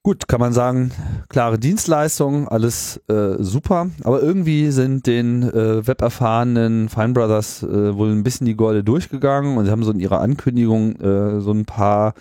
Gut, 0.09 0.26
kann 0.26 0.40
man 0.40 0.55
sagen, 0.55 0.90
klare 1.28 1.59
Dienstleistung, 1.59 2.48
alles 2.48 2.98
äh, 3.10 3.35
super, 3.40 3.90
aber 4.05 4.22
irgendwie 4.22 4.70
sind 4.70 5.06
den 5.06 5.43
äh, 5.43 5.86
weberfahrenen 5.86 6.89
Fine 6.89 7.12
Brothers 7.12 7.62
äh, 7.62 7.94
wohl 7.94 8.12
ein 8.12 8.22
bisschen 8.22 8.47
die 8.47 8.56
Gorde 8.56 8.82
durchgegangen 8.82 9.59
und 9.59 9.66
sie 9.66 9.70
haben 9.70 9.85
so 9.85 9.90
in 9.90 10.01
ihrer 10.01 10.22
Ankündigung 10.22 10.97
äh, 10.97 11.43
so 11.43 11.52
ein 11.52 11.66
paar 11.66 12.14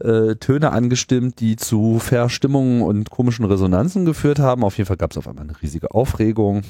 äh, 0.00 0.34
Töne 0.34 0.72
angestimmt, 0.72 1.40
die 1.40 1.56
zu 1.56 1.98
Verstimmungen 2.00 2.82
und 2.82 3.08
komischen 3.08 3.46
Resonanzen 3.46 4.04
geführt 4.04 4.38
haben. 4.38 4.62
Auf 4.62 4.76
jeden 4.76 4.88
Fall 4.88 4.98
gab 4.98 5.12
es 5.12 5.16
auf 5.16 5.26
einmal 5.26 5.44
eine 5.44 5.62
riesige 5.62 5.90
Aufregung 5.92 6.60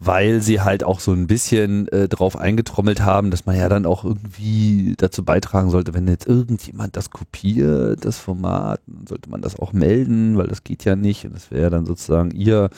weil 0.00 0.40
sie 0.40 0.60
halt 0.60 0.84
auch 0.84 1.00
so 1.00 1.12
ein 1.12 1.26
bisschen 1.26 1.88
äh, 1.88 2.08
drauf 2.08 2.36
eingetrommelt 2.36 3.00
haben, 3.00 3.32
dass 3.32 3.46
man 3.46 3.56
ja 3.56 3.68
dann 3.68 3.84
auch 3.84 4.04
irgendwie 4.04 4.94
dazu 4.96 5.24
beitragen 5.24 5.70
sollte, 5.70 5.92
wenn 5.92 6.06
jetzt 6.06 6.28
irgendjemand 6.28 6.96
das 6.96 7.10
kopiert, 7.10 8.04
das 8.04 8.16
Format, 8.16 8.80
dann 8.86 9.08
sollte 9.08 9.28
man 9.28 9.42
das 9.42 9.58
auch 9.58 9.72
melden, 9.72 10.38
weil 10.38 10.46
das 10.46 10.62
geht 10.62 10.84
ja 10.84 10.94
nicht. 10.94 11.24
Und 11.24 11.34
das 11.34 11.50
wäre 11.50 11.70
dann 11.70 11.84
sozusagen 11.84 12.30
ihr, 12.30 12.70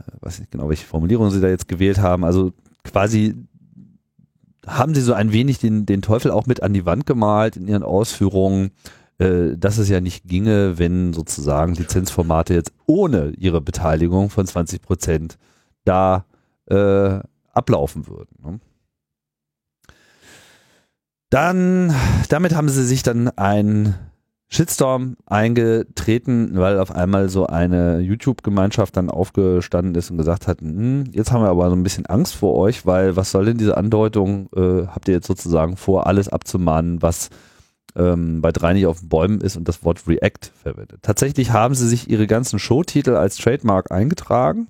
äh, 0.00 0.12
weiß 0.20 0.40
nicht 0.40 0.50
genau, 0.50 0.68
welche 0.68 0.86
Formulierung 0.86 1.30
sie 1.30 1.40
da 1.40 1.48
jetzt 1.48 1.68
gewählt 1.68 1.98
haben, 1.98 2.24
also 2.24 2.52
quasi 2.82 3.36
haben 4.66 4.94
sie 4.94 5.00
so 5.00 5.14
ein 5.14 5.32
wenig 5.32 5.60
den, 5.60 5.86
den 5.86 6.02
Teufel 6.02 6.32
auch 6.32 6.46
mit 6.46 6.62
an 6.64 6.74
die 6.74 6.84
Wand 6.84 7.06
gemalt 7.06 7.56
in 7.56 7.68
ihren 7.68 7.84
Ausführungen, 7.84 8.72
äh, 9.18 9.56
dass 9.56 9.78
es 9.78 9.88
ja 9.88 10.00
nicht 10.00 10.24
ginge, 10.26 10.78
wenn 10.78 11.12
sozusagen 11.12 11.74
Lizenzformate 11.74 12.54
jetzt 12.54 12.72
ohne 12.86 13.30
ihre 13.38 13.60
Beteiligung 13.60 14.30
von 14.30 14.46
20 14.46 14.82
Prozent 14.82 15.38
da 15.88 16.24
äh, 16.66 17.20
ablaufen 17.52 18.06
würden. 18.06 18.36
Ne? 18.42 18.60
Dann, 21.30 21.94
damit 22.28 22.54
haben 22.54 22.68
sie 22.68 22.84
sich 22.84 23.02
dann 23.02 23.28
ein 23.36 23.94
Shitstorm 24.50 25.16
eingetreten, 25.26 26.52
weil 26.54 26.80
auf 26.80 26.90
einmal 26.90 27.28
so 27.28 27.46
eine 27.46 28.00
YouTube-Gemeinschaft 28.00 28.96
dann 28.96 29.10
aufgestanden 29.10 29.94
ist 29.94 30.10
und 30.10 30.16
gesagt 30.16 30.46
hat, 30.46 30.62
hm, 30.62 31.04
jetzt 31.12 31.32
haben 31.32 31.42
wir 31.42 31.50
aber 31.50 31.68
so 31.68 31.76
ein 31.76 31.82
bisschen 31.82 32.06
Angst 32.06 32.34
vor 32.34 32.54
euch, 32.54 32.86
weil 32.86 33.14
was 33.16 33.30
soll 33.30 33.44
denn 33.44 33.58
diese 33.58 33.76
Andeutung, 33.76 34.48
äh, 34.56 34.86
habt 34.86 35.08
ihr 35.08 35.14
jetzt 35.14 35.26
sozusagen 35.26 35.76
vor, 35.76 36.06
alles 36.06 36.30
abzumahnen, 36.30 37.02
was 37.02 37.28
ähm, 37.94 38.40
bei 38.40 38.50
drei 38.50 38.72
nicht 38.72 38.86
auf 38.86 39.00
den 39.00 39.10
Bäumen 39.10 39.42
ist 39.42 39.58
und 39.58 39.68
das 39.68 39.84
Wort 39.84 40.08
React 40.08 40.50
verwendet. 40.62 41.00
Tatsächlich 41.02 41.52
haben 41.52 41.74
sie 41.74 41.86
sich 41.86 42.08
ihre 42.08 42.26
ganzen 42.26 42.58
Showtitel 42.58 43.16
als 43.16 43.36
Trademark 43.36 43.90
eingetragen 43.92 44.68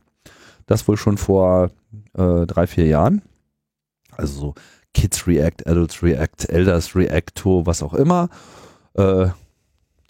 das 0.69 0.87
wohl 0.87 0.97
schon 0.97 1.19
vor 1.19 1.71
äh, 2.17 2.47
drei, 2.47 2.69
vier 2.69 2.87
Jahren. 2.87 3.23
Also 4.13 4.41
so 4.41 4.55
Kids 4.95 5.27
React, 5.27 5.67
Adults 5.67 6.03
React, 6.03 6.49
Elders 6.49 6.95
React 6.95 7.35
to 7.35 7.67
was 7.67 7.83
auch 7.83 7.95
immer. 7.95 8.29
Äh, 8.95 9.29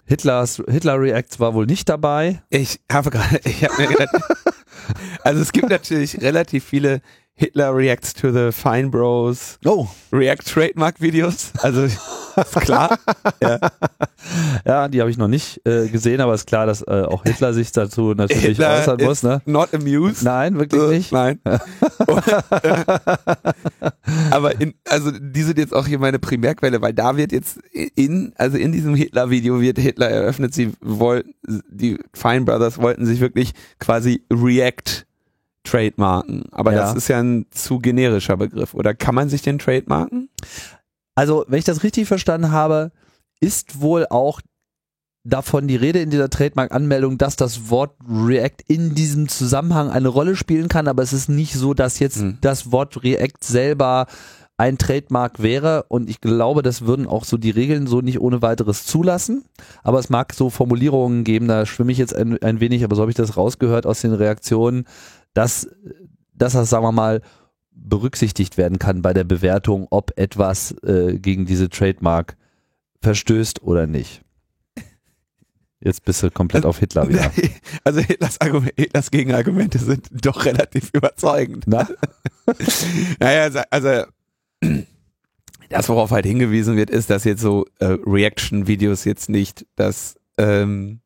Hitlers, 0.04 0.62
Hitler 0.68 1.00
Reacts 1.00 1.38
war 1.38 1.54
wohl 1.54 1.66
nicht 1.66 1.88
dabei. 1.88 2.42
Ich 2.50 2.80
habe 2.90 3.10
gerade, 3.10 3.40
ich 3.44 3.64
habe 3.64 3.80
mir 3.80 3.88
gedacht, 3.88 4.14
also 5.22 5.40
es 5.40 5.52
gibt 5.52 5.68
natürlich 5.68 6.20
relativ 6.20 6.64
viele 6.64 7.00
Hitler 7.38 7.72
reacts 7.72 8.12
to 8.14 8.32
the 8.32 8.50
Fine 8.50 8.90
Bros. 8.90 9.60
Oh. 9.64 9.86
React 10.12 10.44
Trademark 10.44 11.00
Videos. 11.00 11.52
Also 11.62 11.86
klar. 12.60 12.98
ja. 13.40 13.60
ja, 14.66 14.88
die 14.88 15.00
habe 15.00 15.08
ich 15.08 15.18
noch 15.18 15.28
nicht 15.28 15.64
äh, 15.64 15.86
gesehen, 15.86 16.20
aber 16.20 16.34
ist 16.34 16.48
klar, 16.48 16.66
dass 16.66 16.82
äh, 16.82 17.04
auch 17.06 17.22
Hitler 17.22 17.54
sich 17.54 17.70
dazu 17.70 18.12
natürlich 18.14 18.42
Hitler 18.42 18.80
äußern 18.80 19.00
muss. 19.00 19.22
Ne? 19.22 19.40
Not 19.46 19.72
amused. 19.72 20.24
Nein, 20.24 20.58
wirklich 20.58 20.82
uh, 20.82 20.88
nicht. 20.88 21.12
Nein. 21.12 21.38
aber 24.32 24.60
in, 24.60 24.74
also 24.88 25.12
die 25.12 25.42
sind 25.42 25.58
jetzt 25.58 25.72
auch 25.72 25.86
hier 25.86 26.00
meine 26.00 26.18
Primärquelle, 26.18 26.82
weil 26.82 26.92
da 26.92 27.16
wird 27.16 27.30
jetzt 27.30 27.60
in, 27.94 28.32
also 28.36 28.56
in 28.56 28.72
diesem 28.72 28.96
Hitler-Video 28.96 29.60
wird 29.60 29.78
Hitler 29.78 30.08
eröffnet, 30.08 30.54
sie 30.54 30.72
wollten, 30.80 31.34
die 31.70 31.98
Fine 32.14 32.40
Brothers 32.40 32.78
wollten 32.78 33.06
sich 33.06 33.20
wirklich 33.20 33.52
quasi 33.78 34.24
React 34.32 35.06
trademarken. 35.64 36.44
Aber 36.50 36.72
ja. 36.72 36.78
das 36.78 36.94
ist 36.94 37.08
ja 37.08 37.18
ein 37.18 37.46
zu 37.50 37.78
generischer 37.78 38.36
Begriff. 38.36 38.74
Oder 38.74 38.94
kann 38.94 39.14
man 39.14 39.28
sich 39.28 39.42
den 39.42 39.58
trademarken? 39.58 40.28
Also, 41.14 41.44
wenn 41.48 41.58
ich 41.58 41.64
das 41.64 41.82
richtig 41.82 42.06
verstanden 42.06 42.52
habe, 42.52 42.92
ist 43.40 43.80
wohl 43.80 44.06
auch 44.08 44.40
davon 45.24 45.68
die 45.68 45.76
Rede 45.76 46.00
in 46.00 46.10
dieser 46.10 46.30
Trademark-Anmeldung, 46.30 47.18
dass 47.18 47.36
das 47.36 47.70
Wort 47.70 47.92
React 48.08 48.62
in 48.66 48.94
diesem 48.94 49.28
Zusammenhang 49.28 49.90
eine 49.90 50.08
Rolle 50.08 50.36
spielen 50.36 50.68
kann, 50.68 50.88
aber 50.88 51.02
es 51.02 51.12
ist 51.12 51.28
nicht 51.28 51.54
so, 51.54 51.74
dass 51.74 51.98
jetzt 51.98 52.20
hm. 52.20 52.38
das 52.40 52.72
Wort 52.72 53.02
React 53.02 53.42
selber 53.42 54.06
ein 54.56 54.76
Trademark 54.76 55.40
wäre 55.40 55.84
und 55.88 56.10
ich 56.10 56.20
glaube, 56.20 56.62
das 56.62 56.82
würden 56.82 57.06
auch 57.06 57.24
so 57.24 57.36
die 57.36 57.50
Regeln 57.50 57.86
so 57.86 58.00
nicht 58.00 58.20
ohne 58.20 58.42
weiteres 58.42 58.84
zulassen, 58.84 59.44
aber 59.84 60.00
es 60.00 60.10
mag 60.10 60.34
so 60.34 60.50
Formulierungen 60.50 61.22
geben, 61.22 61.46
da 61.46 61.64
schwimme 61.64 61.92
ich 61.92 61.98
jetzt 61.98 62.14
ein, 62.14 62.42
ein 62.42 62.58
wenig, 62.58 62.82
aber 62.82 62.96
so 62.96 63.02
habe 63.02 63.10
ich 63.10 63.16
das 63.16 63.36
rausgehört 63.36 63.86
aus 63.86 64.00
den 64.00 64.14
Reaktionen, 64.14 64.86
dass, 65.34 65.68
dass 66.34 66.52
das, 66.52 66.70
sagen 66.70 66.84
wir 66.84 66.92
mal, 66.92 67.22
berücksichtigt 67.70 68.56
werden 68.56 68.78
kann 68.78 69.02
bei 69.02 69.12
der 69.12 69.24
Bewertung, 69.24 69.86
ob 69.90 70.12
etwas 70.16 70.72
äh, 70.82 71.18
gegen 71.18 71.46
diese 71.46 71.68
Trademark 71.68 72.36
verstößt 73.00 73.62
oder 73.62 73.86
nicht. 73.86 74.22
Jetzt 75.80 76.04
bist 76.04 76.22
du 76.24 76.30
komplett 76.30 76.64
also, 76.64 76.70
auf 76.70 76.78
Hitler 76.78 77.08
wieder. 77.08 77.30
Also 77.84 78.00
Hitlers, 78.00 78.40
Argument, 78.40 78.72
Hitlers 78.76 79.10
Gegenargumente 79.10 79.78
sind 79.78 80.08
doch 80.10 80.44
relativ 80.44 80.90
überzeugend. 80.92 81.64
Na? 81.66 81.88
naja, 83.20 83.64
also 83.70 84.02
das, 85.68 85.88
worauf 85.88 86.10
halt 86.10 86.26
hingewiesen 86.26 86.76
wird, 86.76 86.90
ist, 86.90 87.10
dass 87.10 87.24
jetzt 87.24 87.40
so 87.40 87.66
äh, 87.78 87.96
Reaction-Videos 88.04 89.04
jetzt 89.04 89.28
nicht 89.28 89.66
das 89.76 90.16
ähm, 90.36 91.00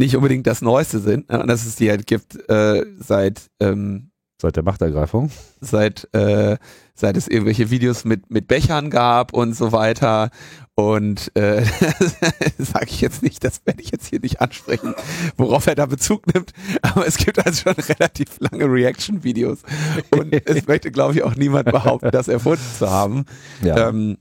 nicht 0.00 0.16
unbedingt 0.16 0.46
das 0.46 0.62
Neueste 0.62 0.98
sind 0.98 1.30
ne? 1.30 1.40
und 1.40 1.48
dass 1.48 1.64
es 1.64 1.76
die 1.76 1.90
halt 1.90 2.06
gibt 2.06 2.36
äh, 2.48 2.84
seit 2.98 3.42
ähm, 3.60 4.10
Seit 4.40 4.56
der 4.56 4.62
Machtergreifung? 4.62 5.30
Seit, 5.60 6.08
äh, 6.14 6.56
seit 6.94 7.18
es 7.18 7.28
irgendwelche 7.28 7.68
Videos 7.68 8.06
mit, 8.06 8.30
mit 8.30 8.48
Bechern 8.48 8.88
gab 8.88 9.34
und 9.34 9.54
so 9.54 9.70
weiter. 9.70 10.30
Und 10.74 11.30
äh, 11.36 11.62
sage 12.58 12.86
ich 12.86 13.02
jetzt 13.02 13.22
nicht, 13.22 13.44
das 13.44 13.60
werde 13.66 13.82
ich 13.82 13.90
jetzt 13.90 14.06
hier 14.06 14.18
nicht 14.20 14.40
ansprechen, 14.40 14.94
worauf 15.36 15.66
er 15.66 15.74
da 15.74 15.84
Bezug 15.84 16.26
nimmt. 16.32 16.54
Aber 16.80 17.06
es 17.06 17.18
gibt 17.18 17.44
also 17.44 17.70
schon 17.70 17.84
relativ 17.84 18.40
lange 18.40 18.64
Reaction-Videos. 18.64 19.58
Und 20.10 20.32
es 20.32 20.66
möchte, 20.66 20.90
glaube 20.90 21.12
ich, 21.12 21.22
auch 21.22 21.36
niemand 21.36 21.66
behaupten, 21.66 22.10
das 22.10 22.28
erfunden 22.28 22.64
zu 22.78 22.88
haben. 22.88 23.26
Ja. 23.62 23.90
Ähm, 23.90 24.16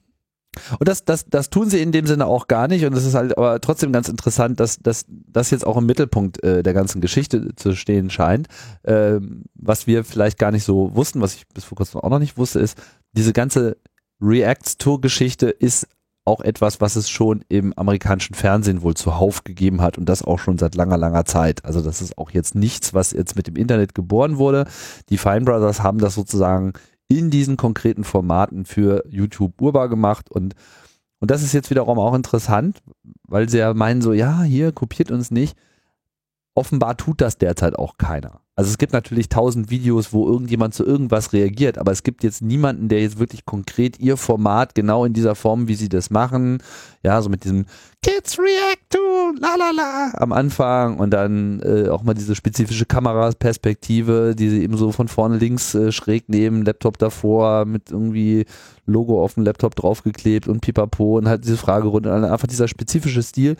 und 0.80 0.88
das, 0.88 1.06
das, 1.06 1.26
das 1.26 1.50
tun 1.50 1.70
sie 1.70 1.82
in 1.82 1.92
dem 1.92 2.06
Sinne 2.06 2.26
auch 2.26 2.48
gar 2.48 2.68
nicht. 2.68 2.86
Und 2.86 2.94
es 2.94 3.06
ist 3.06 3.16
halt 3.16 3.38
aber 3.38 3.60
trotzdem 3.62 3.92
ganz 3.92 4.10
interessant, 4.10 4.60
dass, 4.60 4.80
dass 4.80 5.06
das 5.08 5.52
jetzt 5.52 5.66
auch 5.66 5.78
im 5.78 5.86
Mittelpunkt 5.86 6.44
äh, 6.44 6.64
der 6.64 6.74
ganzen 6.74 7.02
Geschichte 7.02 7.56
zu 7.56 7.76
stehen 7.76 8.10
scheint. 8.10 8.48
Ähm, 8.84 9.44
was 9.56 9.88
wir 9.88 10.04
vielleicht 10.04 10.38
gar 10.40 10.52
nicht 10.52 10.64
so 10.64 10.96
wussten, 10.96 11.22
was 11.22 11.36
ich 11.36 11.48
bis 11.48 11.66
vor 11.66 11.76
kurzem 11.76 12.02
auch 12.02 12.10
noch 12.10 12.20
nicht 12.20 12.38
wusste, 12.38 12.60
ist, 12.60 12.78
diese 13.14 13.34
ganze 13.34 13.78
Reacts-Tour-Geschichte 14.22 15.50
ist 15.50 15.88
auch 16.26 16.42
etwas, 16.42 16.80
was 16.80 16.96
es 16.96 17.10
schon 17.10 17.44
im 17.50 17.74
amerikanischen 17.76 18.36
Fernsehen 18.36 18.84
wohl 18.84 18.94
zuhauf 18.94 19.44
gegeben 19.44 19.82
hat 19.82 19.98
und 19.98 20.08
das 20.08 20.22
auch 20.22 20.38
schon 20.38 20.60
seit 20.60 20.76
langer, 20.76 20.98
langer 20.98 21.26
Zeit. 21.26 21.66
Also 21.66 21.82
das 21.82 22.02
ist 22.02 22.18
auch 22.18 22.30
jetzt 22.32 22.54
nichts, 22.54 22.94
was 22.94 23.12
jetzt 23.12 23.36
mit 23.36 23.48
dem 23.48 23.56
Internet 23.56 23.96
geboren 23.96 24.38
wurde. 24.38 24.66
Die 25.10 25.18
Fine 25.18 25.42
Brothers 25.42 25.82
haben 25.82 25.98
das 25.98 26.14
sozusagen 26.14 26.74
in 27.10 27.30
diesen 27.30 27.58
konkreten 27.58 28.06
Formaten 28.06 28.66
für 28.66 29.04
YouTube 29.10 29.62
urbar 29.62 29.90
gemacht 29.90 30.32
und 30.32 30.56
und 31.22 31.32
das 31.32 31.44
ist 31.44 31.52
jetzt 31.52 31.70
wiederum 31.70 32.00
auch 32.00 32.14
interessant, 32.14 32.82
weil 33.28 33.50
sie 33.50 33.58
ja 33.58 33.74
meinen 33.74 34.02
so, 34.02 34.14
ja, 34.14 34.42
hier 34.44 34.72
kopiert 34.72 35.12
uns 35.12 35.32
nicht. 35.32 35.58
Offenbar 36.56 36.96
tut 36.96 37.20
das 37.20 37.38
derzeit 37.38 37.78
auch 37.78 37.98
keiner. 37.98 38.40
Also 38.60 38.72
es 38.72 38.78
gibt 38.78 38.92
natürlich 38.92 39.30
tausend 39.30 39.70
Videos, 39.70 40.12
wo 40.12 40.28
irgendjemand 40.28 40.74
zu 40.74 40.86
irgendwas 40.86 41.32
reagiert, 41.32 41.78
aber 41.78 41.94
es 41.94 42.04
gibt 42.04 42.26
jetzt 42.26 42.42
niemanden, 42.42 42.90
der 42.90 43.02
jetzt 43.02 43.18
wirklich 43.18 43.46
konkret 43.46 43.98
ihr 44.02 44.18
Format 44.18 44.76
genau 44.76 45.06
in 45.06 45.14
dieser 45.14 45.36
Form, 45.36 45.70
wie 45.70 45.76
sie 45.76 45.88
das 45.88 46.10
machen, 46.10 46.62
ja, 47.02 47.22
so 47.22 47.30
mit 47.30 47.46
diesem 47.46 47.68
Kids 48.04 48.38
react 48.38 48.90
to 48.90 49.00
la 49.40 49.56
la 49.56 49.72
la 49.72 50.12
am 50.16 50.34
Anfang 50.34 51.00
und 51.00 51.12
dann 51.12 51.62
äh, 51.62 51.88
auch 51.88 52.04
mal 52.04 52.16
diese 52.16 52.36
spezifische 52.36 52.86
Kameraperspektive, 52.86 54.36
die 54.36 54.50
sie 54.50 54.62
eben 54.62 54.76
so 54.76 54.92
von 54.92 55.08
vorne 55.08 55.38
links 55.38 55.74
äh, 55.74 55.94
schräg 55.94 56.28
nehmen, 56.28 56.66
Laptop 56.66 56.98
davor 56.98 57.64
mit 57.64 57.92
irgendwie 57.92 58.46
Logo 58.86 59.24
auf 59.24 59.36
dem 59.36 59.44
Laptop 59.44 59.74
draufgeklebt 59.76 60.50
und 60.50 60.60
pipapo 60.60 61.18
und 61.18 61.30
halt 61.30 61.46
diese 61.46 61.56
Fragerunde, 61.56 62.14
einfach 62.14 62.48
dieser 62.48 62.68
spezifische 62.68 63.24
Stil, 63.24 63.56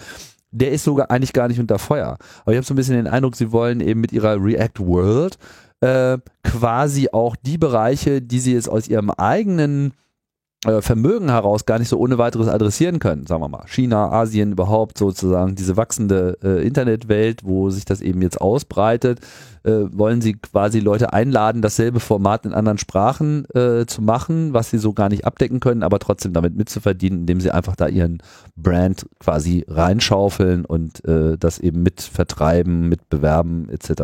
der 0.52 0.72
ist 0.72 0.84
sogar 0.84 1.12
eigentlich 1.12 1.34
gar 1.34 1.48
nicht 1.48 1.60
unter 1.60 1.80
Feuer. 1.80 2.18
Aber 2.42 2.52
ich 2.52 2.58
habe 2.58 2.66
so 2.66 2.74
ein 2.74 2.78
bisschen 2.78 2.96
den 2.96 3.08
Eindruck, 3.08 3.36
sie 3.36 3.52
wollen 3.52 3.82
eben 3.82 4.02
mit 4.02 4.12
ihrer 4.12 4.44
React 4.44 4.80
World 4.80 5.38
äh, 5.82 6.18
quasi 6.44 7.10
auch 7.12 7.36
die 7.36 7.58
Bereiche, 7.58 8.22
die 8.22 8.40
sie 8.40 8.54
jetzt 8.54 8.70
aus 8.70 8.88
ihrem 8.88 9.12
eigenen 9.12 9.94
Vermögen 10.82 11.30
heraus 11.30 11.66
gar 11.66 11.80
nicht 11.80 11.88
so 11.88 11.98
ohne 11.98 12.18
weiteres 12.18 12.50
adressieren 12.50 13.00
können, 13.00 13.26
sagen 13.26 13.42
wir 13.42 13.48
mal. 13.48 13.64
China, 13.68 14.12
Asien 14.12 14.52
überhaupt 14.52 14.98
sozusagen, 14.98 15.56
diese 15.56 15.78
wachsende 15.78 16.38
äh, 16.44 16.68
Internetwelt, 16.68 17.46
wo 17.46 17.70
sich 17.70 17.86
das 17.86 18.02
eben 18.02 18.22
jetzt 18.22 18.42
ausbreitet, 18.42 19.22
äh, 19.64 19.72
wollen 19.92 20.20
sie 20.20 20.34
quasi 20.34 20.82
Leute 20.82 21.14
einladen, 21.14 21.62
dasselbe 21.62 22.02
Format 22.02 22.46
in 22.46 22.54
anderen 22.54 22.78
Sprachen 22.78 23.46
äh, 23.56 23.86
zu 23.86 24.02
machen, 24.02 24.54
was 24.54 24.70
sie 24.70 24.80
so 24.80 24.92
gar 24.92 25.08
nicht 25.08 25.26
abdecken 25.26 25.62
können, 25.62 25.82
aber 25.82 25.98
trotzdem 25.98 26.34
damit 26.34 26.58
mitzuverdienen, 26.58 27.22
indem 27.22 27.40
sie 27.40 27.52
einfach 27.52 27.78
da 27.78 27.88
ihren 27.88 28.22
Brand 28.58 29.06
quasi 29.20 29.64
reinschaufeln 29.66 30.66
und 30.66 31.06
äh, 31.06 31.38
das 31.38 31.60
eben 31.60 31.84
mit 31.84 32.02
vertreiben, 32.02 32.90
mit 32.90 33.10
bewerben 33.10 33.70
etc. 33.70 34.04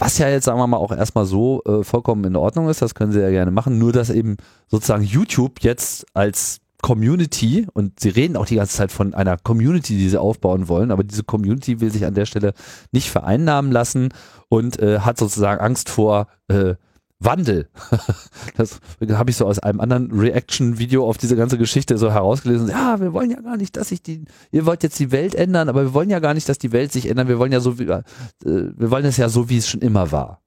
Was 0.00 0.16
ja 0.16 0.30
jetzt, 0.30 0.46
sagen 0.46 0.58
wir 0.58 0.66
mal, 0.66 0.78
auch 0.78 0.92
erstmal 0.92 1.26
so 1.26 1.62
äh, 1.64 1.84
vollkommen 1.84 2.24
in 2.24 2.34
Ordnung 2.34 2.70
ist, 2.70 2.80
das 2.80 2.94
können 2.94 3.12
sie 3.12 3.20
ja 3.20 3.28
gerne 3.28 3.50
machen, 3.50 3.78
nur 3.78 3.92
dass 3.92 4.08
eben 4.08 4.38
sozusagen 4.66 5.04
YouTube 5.04 5.60
jetzt 5.60 6.06
als 6.14 6.62
Community 6.80 7.66
und 7.74 8.00
sie 8.00 8.08
reden 8.08 8.38
auch 8.38 8.46
die 8.46 8.54
ganze 8.54 8.78
Zeit 8.78 8.92
von 8.92 9.12
einer 9.12 9.36
Community, 9.36 9.98
die 9.98 10.08
sie 10.08 10.16
aufbauen 10.16 10.68
wollen, 10.68 10.90
aber 10.90 11.04
diese 11.04 11.22
Community 11.22 11.82
will 11.82 11.92
sich 11.92 12.06
an 12.06 12.14
der 12.14 12.24
Stelle 12.24 12.54
nicht 12.92 13.10
vereinnahmen 13.10 13.70
lassen 13.70 14.08
und 14.48 14.80
äh, 14.80 15.00
hat 15.00 15.18
sozusagen 15.18 15.60
Angst 15.60 15.90
vor 15.90 16.28
äh, 16.48 16.76
Wandel. 17.20 17.68
Das 18.56 18.80
habe 19.12 19.30
ich 19.30 19.36
so 19.36 19.46
aus 19.46 19.58
einem 19.58 19.80
anderen 19.80 20.10
Reaction-Video 20.10 21.06
auf 21.08 21.16
diese 21.16 21.36
ganze 21.36 21.56
Geschichte 21.56 21.96
so 21.96 22.12
herausgelesen. 22.12 22.68
Ja, 22.68 23.00
wir 23.00 23.12
wollen 23.12 23.30
ja 23.30 23.40
gar 23.40 23.56
nicht, 23.56 23.76
dass 23.76 23.88
sich 23.90 24.02
die, 24.02 24.24
ihr 24.50 24.66
wollt 24.66 24.82
jetzt 24.82 24.98
die 24.98 25.12
Welt 25.12 25.34
ändern, 25.34 25.68
aber 25.68 25.82
wir 25.84 25.94
wollen 25.94 26.10
ja 26.10 26.18
gar 26.18 26.34
nicht, 26.34 26.48
dass 26.48 26.58
die 26.58 26.72
Welt 26.72 26.92
sich 26.92 27.08
ändert. 27.08 27.28
Wir 27.28 27.38
wollen 27.38 27.52
ja 27.52 27.60
so, 27.60 27.78
wie, 27.78 27.84
äh, 27.84 28.02
wir 28.44 28.90
wollen 28.90 29.04
es 29.06 29.16
ja 29.16 29.28
so, 29.28 29.48
wie 29.48 29.56
es 29.58 29.68
schon 29.68 29.80
immer 29.80 30.12
war. 30.12 30.40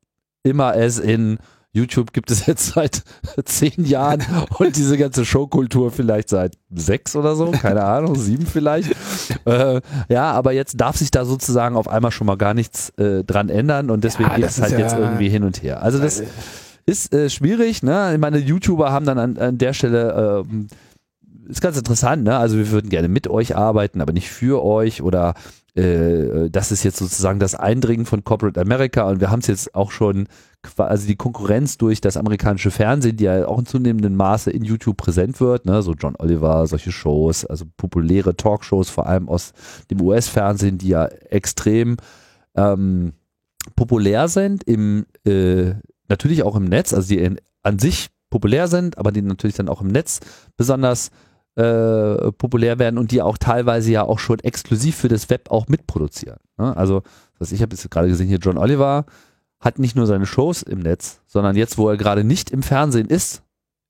Immer 0.43 0.75
es 0.75 0.99
in 0.99 1.37
YouTube 1.71 2.13
gibt 2.13 2.29
es 2.29 2.45
jetzt 2.47 2.73
seit 2.73 3.01
zehn 3.45 3.85
Jahren 3.85 4.23
und 4.59 4.75
diese 4.75 4.97
ganze 4.97 5.25
Showkultur 5.25 5.91
vielleicht 5.91 6.29
seit 6.29 6.55
sechs 6.71 7.15
oder 7.15 7.35
so, 7.35 7.49
keine 7.51 7.83
Ahnung, 7.83 8.15
sieben 8.15 8.45
vielleicht. 8.45 8.91
Äh, 9.45 9.81
ja, 10.09 10.31
aber 10.31 10.51
jetzt 10.51 10.79
darf 10.79 10.97
sich 10.97 11.09
da 11.09 11.25
sozusagen 11.25 11.75
auf 11.75 11.87
einmal 11.87 12.11
schon 12.11 12.27
mal 12.27 12.37
gar 12.37 12.53
nichts 12.53 12.89
äh, 12.97 13.23
dran 13.23 13.49
ändern 13.49 13.89
und 13.89 14.03
deswegen 14.03 14.29
Ja, 14.29 14.35
geht 14.35 14.45
es 14.45 14.61
halt 14.61 14.73
ja- 14.73 14.79
jetzt 14.79 14.95
irgendwie 14.97 15.29
hin 15.29 15.43
und 15.43 15.63
her. 15.63 15.81
Also 15.81 15.97
das 15.97 16.21
ist 16.85 17.13
äh, 17.13 17.29
schwierig, 17.29 17.83
ne? 17.83 18.11
Ich 18.13 18.19
meine, 18.19 18.37
YouTuber 18.39 18.91
haben 18.91 19.05
dann 19.05 19.17
an, 19.19 19.37
an 19.37 19.57
der 19.57 19.73
Stelle 19.73 20.43
ähm, 20.49 20.67
ist 21.47 21.61
ganz 21.61 21.77
interessant, 21.77 22.23
ne? 22.23 22.37
Also 22.37 22.57
wir 22.57 22.71
würden 22.71 22.89
gerne 22.89 23.07
mit 23.07 23.27
euch 23.27 23.55
arbeiten, 23.55 24.01
aber 24.01 24.13
nicht 24.13 24.29
für 24.29 24.63
euch 24.63 25.01
oder 25.01 25.33
äh, 25.75 26.49
das 26.49 26.71
ist 26.71 26.83
jetzt 26.83 26.97
sozusagen 26.97 27.39
das 27.39 27.55
Eindringen 27.55 28.05
von 28.05 28.23
Corporate 28.23 28.59
America 28.61 29.03
und 29.09 29.19
wir 29.19 29.31
haben 29.31 29.39
es 29.39 29.47
jetzt 29.47 29.75
auch 29.75 29.91
schon 29.91 30.27
qua- 30.61 30.85
also 30.85 31.07
die 31.07 31.15
Konkurrenz 31.15 31.77
durch 31.77 31.99
das 31.99 32.15
amerikanische 32.15 32.71
Fernsehen, 32.71 33.17
die 33.17 33.23
ja 33.25 33.47
auch 33.47 33.59
in 33.59 33.65
zunehmendem 33.65 34.15
Maße 34.15 34.51
in 34.51 34.63
YouTube 34.63 34.97
präsent 34.97 35.41
wird, 35.41 35.65
ne? 35.65 35.81
so 35.81 35.93
John 35.93 36.15
Oliver, 36.19 36.67
solche 36.67 36.91
Shows, 36.91 37.45
also 37.45 37.65
populäre 37.75 38.35
Talkshows, 38.37 38.89
vor 38.89 39.07
allem 39.07 39.29
aus 39.29 39.53
dem 39.89 39.99
US-Fernsehen, 40.01 40.77
die 40.77 40.89
ja 40.89 41.05
extrem 41.05 41.97
ähm, 42.55 43.13
populär 43.75 44.27
sind, 44.27 44.63
im 44.65 45.05
äh, 45.25 45.71
natürlich 46.09 46.43
auch 46.43 46.55
im 46.55 46.65
Netz, 46.65 46.93
also 46.93 47.07
die 47.07 47.19
in, 47.19 47.39
an 47.61 47.79
sich 47.79 48.09
populär 48.29 48.67
sind, 48.67 48.97
aber 48.97 49.11
die 49.11 49.21
natürlich 49.21 49.55
dann 49.55 49.69
auch 49.69 49.81
im 49.81 49.87
Netz 49.87 50.19
besonders 50.57 51.11
äh, 51.55 52.31
populär 52.31 52.79
werden 52.79 52.97
und 52.97 53.11
die 53.11 53.21
auch 53.21 53.37
teilweise 53.37 53.91
ja 53.91 54.03
auch 54.03 54.19
schon 54.19 54.39
exklusiv 54.39 54.95
für 54.95 55.07
das 55.07 55.29
Web 55.29 55.51
auch 55.51 55.67
mitproduzieren. 55.67 56.39
Ne? 56.57 56.75
Also, 56.75 57.03
was 57.37 57.51
ich 57.51 57.61
habe 57.61 57.75
jetzt 57.75 57.89
gerade 57.91 58.07
gesehen 58.07 58.27
hier, 58.27 58.39
John 58.39 58.57
Oliver 58.57 59.05
hat 59.59 59.77
nicht 59.79 59.95
nur 59.95 60.07
seine 60.07 60.25
Shows 60.25 60.63
im 60.63 60.79
Netz, 60.79 61.21
sondern 61.27 61.55
jetzt, 61.55 61.77
wo 61.77 61.89
er 61.89 61.97
gerade 61.97 62.23
nicht 62.23 62.49
im 62.49 62.63
Fernsehen 62.63 63.07
ist, 63.07 63.43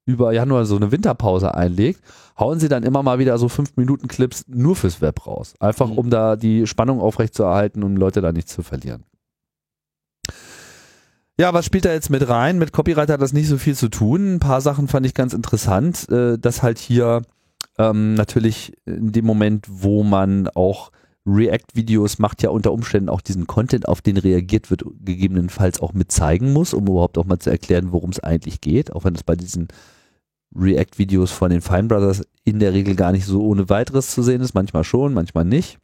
über 0.06 0.34
Januar 0.34 0.66
so 0.66 0.76
eine 0.76 0.92
Winterpause 0.92 1.56
einlegt, 1.56 2.02
hauen 2.38 2.60
sie 2.60 2.68
dann 2.68 2.84
immer 2.84 3.02
mal 3.02 3.20
wieder 3.20 3.38
so 3.38 3.48
5 3.48 3.78
Minuten 3.78 4.10
Clips 4.10 4.44
nur 4.48 4.76
fürs 4.76 5.00
Web 5.00 5.26
raus. 5.26 5.54
Einfach 5.60 5.88
Mhm. 5.88 5.98
um 5.98 6.10
da 6.10 6.36
die 6.36 6.68
Spannung 6.68 7.00
aufrechtzuerhalten, 7.00 7.82
um 7.84 7.96
Leute 7.96 8.20
da 8.20 8.34
nicht 8.34 8.50
zu 8.50 8.62
verlieren. 8.64 9.06
Ja, 11.40 11.52
was 11.54 11.66
spielt 11.66 11.86
da 11.86 11.92
jetzt 11.92 12.12
mit 12.12 12.28
rein? 12.30 12.60
Mit 12.60 12.74
Copyright 12.74 13.10
hat 13.10 13.22
das 13.22 13.34
nicht 13.34 13.48
so 13.48 13.58
viel 13.58 13.76
zu 13.76 13.90
tun. 13.90 14.36
Ein 14.36 14.40
paar 14.40 14.62
Sachen 14.62 14.88
fand 14.88 15.06
ich 15.06 15.16
ganz 15.16 15.34
interessant, 15.34 16.08
äh, 16.10 16.38
dass 16.38 16.62
halt 16.62 16.78
hier 16.78 17.24
ähm, 17.80 18.14
natürlich 18.14 18.74
in 18.86 19.12
dem 19.12 19.26
Moment, 19.26 19.66
wo 19.68 20.04
man 20.04 20.48
auch 20.50 20.92
React-Videos 21.26 22.20
macht, 22.20 22.44
ja 22.44 22.50
unter 22.50 22.72
Umständen 22.72 23.10
auch 23.10 23.22
diesen 23.22 23.48
Content, 23.48 23.88
auf 23.88 24.02
den 24.02 24.18
reagiert 24.18 24.70
wird, 24.70 24.84
gegebenenfalls 25.04 25.80
auch 25.82 25.94
mit 25.94 26.12
zeigen 26.12 26.54
muss, 26.54 26.74
um 26.74 26.86
überhaupt 26.86 27.18
auch 27.18 27.26
mal 27.26 27.40
zu 27.40 27.50
erklären, 27.50 27.92
worum 27.92 28.12
es 28.12 28.20
eigentlich 28.20 28.62
geht, 28.62 28.92
auch 28.92 29.06
wenn 29.06 29.16
es 29.16 29.24
bei 29.24 29.36
diesen 29.36 29.70
React-Videos 30.56 31.32
von 31.32 31.50
den 31.50 31.62
Fine 31.62 31.86
Brothers 31.86 32.24
in 32.44 32.60
der 32.60 32.74
Regel 32.74 32.96
gar 32.96 33.12
nicht 33.12 33.26
so 33.26 33.42
ohne 33.42 33.70
weiteres 33.70 34.12
zu 34.12 34.22
sehen 34.22 34.42
ist, 34.42 34.54
manchmal 34.54 34.84
schon, 34.84 35.14
manchmal 35.14 35.46
nicht. 35.46 35.80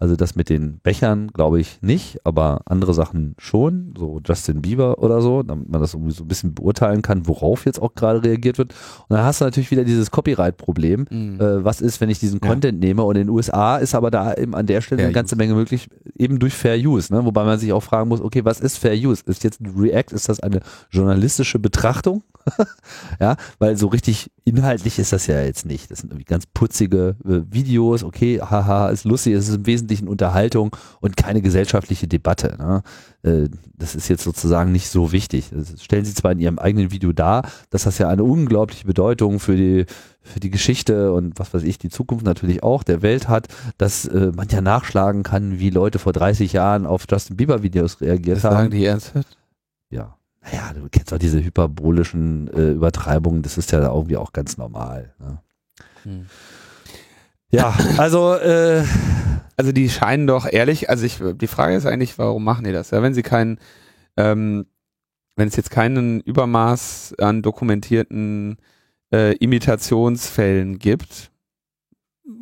Also 0.00 0.16
das 0.16 0.34
mit 0.34 0.48
den 0.48 0.78
Bechern 0.82 1.28
glaube 1.28 1.60
ich 1.60 1.78
nicht, 1.82 2.18
aber 2.24 2.62
andere 2.64 2.94
Sachen 2.94 3.34
schon, 3.38 3.94
so 3.96 4.20
Justin 4.26 4.62
Bieber 4.62 4.98
oder 4.98 5.20
so, 5.20 5.42
damit 5.42 5.68
man 5.68 5.80
das 5.80 5.92
irgendwie 5.92 6.12
so 6.12 6.24
ein 6.24 6.28
bisschen 6.28 6.54
beurteilen 6.54 7.02
kann, 7.02 7.26
worauf 7.28 7.66
jetzt 7.66 7.80
auch 7.80 7.94
gerade 7.94 8.24
reagiert 8.24 8.56
wird. 8.56 8.72
Und 9.08 9.16
dann 9.16 9.24
hast 9.26 9.40
du 9.42 9.44
natürlich 9.44 9.70
wieder 9.70 9.84
dieses 9.84 10.10
Copyright-Problem. 10.10 11.06
Mhm. 11.10 11.40
Äh, 11.40 11.64
was 11.64 11.82
ist, 11.82 12.00
wenn 12.00 12.08
ich 12.08 12.18
diesen 12.18 12.40
Ja. 12.42 12.48
Content 12.48 12.80
nehme? 12.80 13.02
Und 13.04 13.16
in 13.16 13.26
den 13.26 13.30
USA 13.30 13.76
ist 13.76 13.94
aber 13.94 14.10
da 14.10 14.32
eben 14.34 14.54
an 14.54 14.66
der 14.66 14.80
Stelle 14.80 15.00
Fair 15.00 15.08
eine 15.08 15.14
ganze 15.14 15.36
Menge 15.36 15.54
möglich, 15.54 15.88
eben 16.16 16.38
durch 16.38 16.54
Fair 16.54 16.78
Use, 16.78 17.12
ne? 17.12 17.22
wobei 17.24 17.44
man 17.44 17.58
sich 17.58 17.72
auch 17.74 17.82
fragen 17.82 18.08
muss, 18.08 18.22
okay, 18.22 18.42
was 18.44 18.60
ist 18.60 18.78
Fair 18.78 18.94
Use? 18.94 19.22
Ist 19.26 19.44
jetzt 19.44 19.60
React, 19.76 20.14
ist 20.14 20.30
das 20.30 20.40
eine 20.40 20.60
journalistische 20.90 21.58
Betrachtung? 21.58 22.22
ja, 23.20 23.36
weil 23.58 23.76
so 23.76 23.88
richtig 23.88 24.30
inhaltlich 24.50 24.98
ist 24.98 25.12
das 25.12 25.26
ja 25.26 25.40
jetzt 25.42 25.64
nicht. 25.64 25.90
Das 25.90 26.00
sind 26.00 26.10
irgendwie 26.10 26.24
ganz 26.24 26.46
putzige 26.46 27.16
äh, 27.24 27.40
Videos, 27.50 28.04
okay, 28.04 28.40
haha, 28.40 28.88
ist 28.90 29.04
lustig, 29.04 29.34
es 29.34 29.48
ist 29.48 29.54
im 29.56 29.66
Wesentlichen 29.66 30.08
Unterhaltung 30.08 30.76
und 31.00 31.16
keine 31.16 31.40
gesellschaftliche 31.40 32.06
Debatte. 32.08 32.56
Ne? 32.58 32.82
Äh, 33.22 33.48
das 33.74 33.94
ist 33.94 34.08
jetzt 34.08 34.24
sozusagen 34.24 34.72
nicht 34.72 34.88
so 34.88 35.12
wichtig. 35.12 35.50
Das 35.52 35.82
stellen 35.82 36.04
sie 36.04 36.14
zwar 36.14 36.32
in 36.32 36.38
ihrem 36.40 36.58
eigenen 36.58 36.90
Video 36.90 37.12
dar, 37.12 37.48
dass 37.70 37.84
das 37.84 37.98
ja 37.98 38.08
eine 38.08 38.24
unglaubliche 38.24 38.86
Bedeutung 38.86 39.40
für 39.40 39.56
die 39.56 39.86
für 40.22 40.38
die 40.38 40.50
Geschichte 40.50 41.12
und 41.14 41.38
was 41.38 41.54
weiß 41.54 41.62
ich, 41.62 41.78
die 41.78 41.88
Zukunft 41.88 42.26
natürlich 42.26 42.62
auch 42.62 42.82
der 42.82 43.00
Welt 43.00 43.28
hat, 43.28 43.48
dass 43.78 44.04
äh, 44.04 44.32
man 44.36 44.48
ja 44.48 44.60
nachschlagen 44.60 45.22
kann, 45.22 45.58
wie 45.58 45.70
Leute 45.70 45.98
vor 45.98 46.12
30 46.12 46.52
Jahren 46.52 46.84
auf 46.84 47.04
Justin 47.10 47.36
Bieber 47.36 47.62
Videos 47.62 48.02
reagiert 48.02 48.36
Das 48.36 48.44
haben. 48.44 48.54
sagen 48.54 48.70
die 48.70 48.84
ernsthaft? 48.84 49.38
Ja. 49.88 50.16
Naja, 50.42 50.72
du 50.74 50.88
kennst 50.90 51.12
doch 51.12 51.18
diese 51.18 51.42
hyperbolischen 51.42 52.48
äh, 52.48 52.70
Übertreibungen, 52.70 53.42
das 53.42 53.58
ist 53.58 53.72
ja 53.72 53.80
irgendwie 53.82 54.16
auch 54.16 54.32
ganz 54.32 54.56
normal. 54.56 55.14
Ne? 55.18 55.38
Hm. 56.04 56.26
Ja, 57.50 57.76
also 57.98 58.34
äh, 58.34 58.84
Also 59.60 59.72
die 59.72 59.90
scheinen 59.90 60.26
doch 60.26 60.50
ehrlich, 60.50 60.88
also 60.88 61.04
ich, 61.04 61.18
die 61.34 61.46
Frage 61.46 61.76
ist 61.76 61.84
eigentlich, 61.84 62.16
warum 62.16 62.42
machen 62.44 62.64
die 62.64 62.72
das? 62.72 62.92
Ja, 62.92 63.02
wenn 63.02 63.12
sie 63.12 63.22
keinen, 63.22 63.58
ähm, 64.16 64.64
wenn 65.36 65.48
es 65.48 65.56
jetzt 65.56 65.70
keinen 65.70 66.20
Übermaß 66.20 67.16
an 67.18 67.42
dokumentierten 67.42 68.56
äh, 69.12 69.36
Imitationsfällen 69.36 70.78
gibt, 70.78 71.30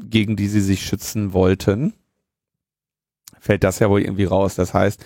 gegen 0.05 0.37
die 0.37 0.47
sie 0.47 0.61
sich 0.61 0.87
schützen 0.87 1.33
wollten, 1.33 1.93
fällt 3.41 3.65
das 3.65 3.81
ja 3.81 3.91
wohl 3.91 4.03
irgendwie 4.03 4.25
raus. 4.25 4.55
Das 4.55 4.73
heißt, 4.73 5.05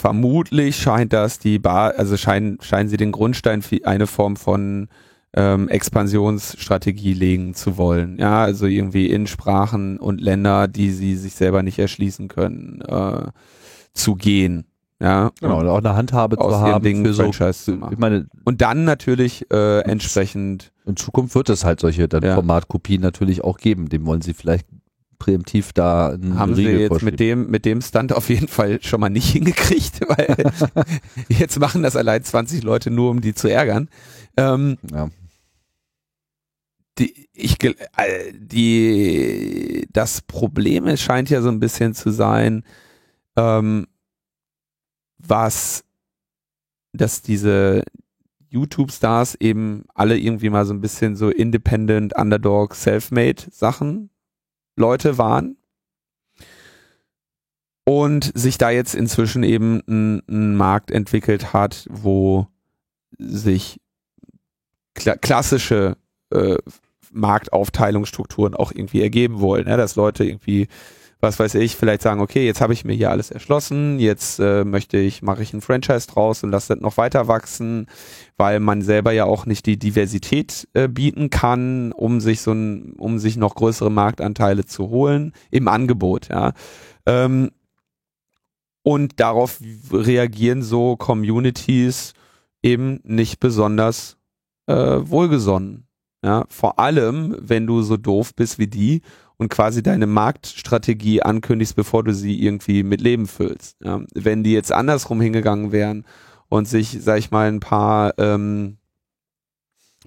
vermutlich 0.00 0.76
scheint 0.76 1.12
das 1.12 1.38
die 1.38 1.58
Bar, 1.58 1.94
also 1.96 2.16
scheinen, 2.16 2.58
scheinen 2.62 2.88
sie 2.88 2.96
den 2.96 3.12
Grundstein 3.12 3.62
für 3.62 3.84
eine 3.84 4.06
Form 4.06 4.36
von 4.36 4.88
ähm, 5.34 5.68
Expansionsstrategie 5.68 7.12
legen 7.12 7.54
zu 7.54 7.76
wollen. 7.76 8.18
Ja, 8.18 8.42
also 8.42 8.66
irgendwie 8.66 9.06
in 9.06 9.26
Sprachen 9.26 9.98
und 9.98 10.20
Länder, 10.20 10.68
die 10.68 10.90
sie 10.90 11.16
sich 11.16 11.34
selber 11.34 11.62
nicht 11.62 11.78
erschließen 11.78 12.28
können, 12.28 12.80
äh, 12.80 13.28
zu 13.92 14.16
gehen. 14.16 14.64
Ja, 15.02 15.30
genau, 15.40 15.60
und 15.60 15.68
auch 15.68 15.78
eine 15.78 15.94
Handhabe 15.94 16.36
zu 16.36 16.60
haben 16.60 16.84
Dingen 16.84 17.06
für 17.06 17.14
so, 17.14 17.30
zu 17.30 17.72
machen. 17.72 17.92
ich 17.92 17.98
meine, 17.98 18.26
Und 18.44 18.60
dann 18.60 18.84
natürlich 18.84 19.50
äh, 19.50 19.80
entsprechend 19.80 20.72
in 20.84 20.96
Zukunft 20.96 21.34
wird 21.34 21.48
es 21.48 21.64
halt 21.64 21.80
solche 21.80 22.06
dann 22.06 22.22
Ja. 22.22 22.34
Formatkopien 22.34 23.00
natürlich 23.00 23.42
auch 23.42 23.56
geben. 23.56 23.88
Dem 23.88 24.04
wollen 24.04 24.20
sie 24.20 24.34
vielleicht 24.34 24.66
präemptiv 25.20 25.72
da 25.72 26.08
einen 26.08 26.36
Haben 26.36 26.54
Riegel 26.54 26.76
sie 26.76 26.82
jetzt 26.82 27.02
mit 27.02 27.20
dem, 27.20 27.48
mit 27.48 27.64
dem 27.64 27.80
Stand 27.80 28.12
auf 28.12 28.28
jeden 28.28 28.48
Fall 28.48 28.82
schon 28.82 28.98
mal 28.98 29.08
nicht 29.08 29.30
hingekriegt, 29.32 30.00
weil 30.08 30.52
jetzt 31.28 31.60
machen 31.60 31.84
das 31.84 31.94
allein 31.94 32.24
20 32.24 32.64
Leute 32.64 32.90
nur, 32.90 33.10
um 33.10 33.20
die 33.20 33.34
zu 33.34 33.48
ärgern. 33.48 33.88
Ähm, 34.36 34.78
ja. 34.90 35.08
die, 36.98 37.28
ich, 37.32 37.56
die, 38.32 39.86
das 39.92 40.22
Problem 40.22 40.96
scheint 40.96 41.30
ja 41.30 41.42
so 41.42 41.50
ein 41.50 41.60
bisschen 41.60 41.94
zu 41.94 42.10
sein, 42.10 42.64
ähm, 43.36 43.86
was, 45.18 45.84
dass 46.92 47.22
diese 47.22 47.84
YouTube-Stars 48.48 49.36
eben 49.36 49.84
alle 49.94 50.18
irgendwie 50.18 50.50
mal 50.50 50.66
so 50.66 50.74
ein 50.74 50.80
bisschen 50.80 51.14
so 51.14 51.28
Independent, 51.28 52.16
Underdog, 52.16 52.74
Selfmade 52.74 53.42
Sachen 53.52 54.10
Leute 54.80 55.18
waren. 55.18 55.56
Und 57.84 58.32
sich 58.34 58.58
da 58.58 58.70
jetzt 58.70 58.94
inzwischen 58.94 59.42
eben 59.42 59.82
ein, 59.88 60.22
ein 60.28 60.56
Markt 60.56 60.90
entwickelt 60.90 61.52
hat, 61.52 61.86
wo 61.90 62.46
sich 63.18 63.80
kla 64.94 65.16
klassische 65.16 65.96
äh, 66.30 66.56
Marktaufteilungsstrukturen 67.12 68.54
auch 68.54 68.72
irgendwie 68.72 69.02
ergeben 69.02 69.40
wollen. 69.40 69.66
Ja, 69.66 69.76
dass 69.76 69.96
Leute 69.96 70.24
irgendwie, 70.24 70.68
was 71.20 71.38
weiß 71.38 71.54
ich, 71.56 71.76
vielleicht 71.76 72.02
sagen, 72.02 72.20
okay, 72.20 72.46
jetzt 72.46 72.60
habe 72.60 72.72
ich 72.72 72.84
mir 72.84 72.94
hier 72.94 73.10
alles 73.10 73.30
erschlossen, 73.30 73.98
jetzt 73.98 74.40
äh, 74.40 74.64
möchte 74.64 74.96
ich, 74.96 75.22
mache 75.22 75.42
ich 75.42 75.52
ein 75.52 75.60
Franchise 75.60 76.06
draus 76.06 76.42
und 76.42 76.50
lasse 76.50 76.74
das 76.74 76.82
noch 76.82 76.96
weiter 76.96 77.28
wachsen, 77.28 77.86
weil 78.38 78.58
man 78.58 78.80
selber 78.80 79.12
ja 79.12 79.24
auch 79.26 79.44
nicht 79.44 79.66
die 79.66 79.78
Diversität 79.78 80.66
äh, 80.72 80.88
bieten 80.88 81.28
kann, 81.28 81.92
um 81.92 82.20
sich 82.20 82.40
so 82.40 82.52
ein, 82.52 82.94
um 82.96 83.18
sich 83.18 83.36
noch 83.36 83.54
größere 83.54 83.90
Marktanteile 83.90 84.64
zu 84.64 84.88
holen 84.88 85.32
im 85.50 85.68
Angebot, 85.68 86.28
ja. 86.28 86.52
Ähm, 87.06 87.50
und 88.82 89.20
darauf 89.20 89.60
reagieren 89.92 90.62
so 90.62 90.96
Communities 90.96 92.14
eben 92.62 93.00
nicht 93.04 93.40
besonders 93.40 94.16
äh, 94.66 94.74
wohlgesonnen. 94.74 95.86
Ja, 96.22 96.44
vor 96.48 96.78
allem, 96.78 97.36
wenn 97.40 97.66
du 97.66 97.80
so 97.82 97.96
doof 97.96 98.34
bist 98.34 98.58
wie 98.58 98.66
die 98.66 99.00
und 99.40 99.48
quasi 99.48 99.82
deine 99.82 100.06
Marktstrategie 100.06 101.22
ankündigst, 101.22 101.74
bevor 101.74 102.04
du 102.04 102.12
sie 102.12 102.44
irgendwie 102.44 102.82
mit 102.82 103.00
Leben 103.00 103.26
füllst. 103.26 103.78
Ja, 103.82 104.02
wenn 104.12 104.44
die 104.44 104.52
jetzt 104.52 104.70
andersrum 104.70 105.18
hingegangen 105.18 105.72
wären 105.72 106.04
und 106.50 106.68
sich, 106.68 106.98
sag 107.00 107.18
ich 107.18 107.30
mal, 107.30 107.48
ein 107.48 107.58
paar, 107.58 108.12
ähm, 108.18 108.76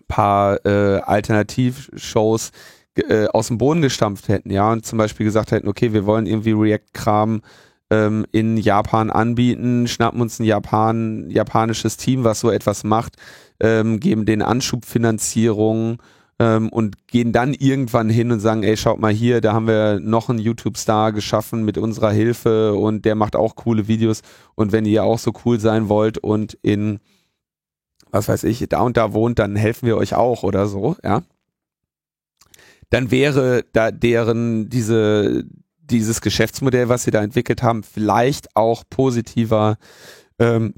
paar 0.08 0.64
äh, 0.68 1.00
Alternativshows 1.00 2.52
äh, 2.96 3.26
aus 3.26 3.48
dem 3.48 3.58
Boden 3.58 3.82
gestampft 3.82 4.28
hätten, 4.28 4.52
ja, 4.52 4.72
und 4.72 4.86
zum 4.86 5.00
Beispiel 5.00 5.26
gesagt 5.26 5.50
hätten, 5.52 5.68
okay, 5.68 5.94
wir 5.94 6.06
wollen 6.06 6.28
irgendwie 6.28 6.52
React-Kram 6.52 7.42
ähm, 7.90 8.28
in 8.32 8.58
Japan 8.58 9.10
anbieten, 9.10 9.88
schnappen 9.88 10.22
uns 10.22 10.40
ein 10.40 10.44
Japan, 10.44 11.28
japanisches 11.32 11.98
Team, 11.98 12.24
was 12.24 12.40
so 12.40 12.52
etwas 12.52 12.84
macht, 12.84 13.16
ähm, 13.60 14.00
geben 14.00 14.28
den 14.28 14.44
Anschubfinanzierung 14.44 15.98
ähm, 16.44 16.70
und 16.70 17.08
gehen 17.08 17.32
dann 17.32 17.54
irgendwann 17.54 18.10
hin 18.10 18.32
und 18.32 18.42
sagen, 18.42 18.64
ey, 18.64 18.76
schaut 18.76 19.00
mal 19.00 19.14
hier, 19.14 19.40
da 19.40 19.54
haben 19.54 19.68
wir 19.68 20.02
noch 20.02 20.30
einen 20.30 20.40
YouTube-Star 20.40 21.14
geschaffen 21.14 21.64
mit 21.64 21.78
unserer 21.78 22.12
Hilfe 22.12 22.74
und 22.74 23.06
der 23.06 23.16
macht 23.16 23.38
auch 23.38 23.56
coole 23.56 23.88
Videos 23.88 24.22
und 24.56 24.74
wenn 24.74 24.86
ihr 24.86 25.06
auch 25.06 25.20
so 25.20 25.32
cool 25.46 25.60
sein 25.60 25.88
wollt 25.88 26.18
und 26.18 26.58
in 26.62 27.00
was 28.12 28.28
weiß 28.28 28.44
ich, 28.44 28.64
da 28.70 28.82
und 28.82 28.98
da 28.98 29.14
wohnt, 29.14 29.40
dann 29.40 29.56
helfen 29.56 29.88
wir 29.88 29.98
euch 29.98 30.14
auch 30.14 30.44
oder 30.44 30.68
so, 30.68 30.98
ja. 31.04 31.24
Dann 32.90 33.10
wäre 33.10 33.64
da 33.72 33.90
deren 33.92 34.70
diese 34.70 35.46
dieses 35.80 36.22
Geschäftsmodell, 36.22 36.90
was 36.90 37.04
sie 37.04 37.12
da 37.12 37.24
entwickelt 37.24 37.64
haben, 37.64 37.84
vielleicht 37.84 38.56
auch 38.56 38.84
positiver 38.90 39.78
ähm, 40.40 40.74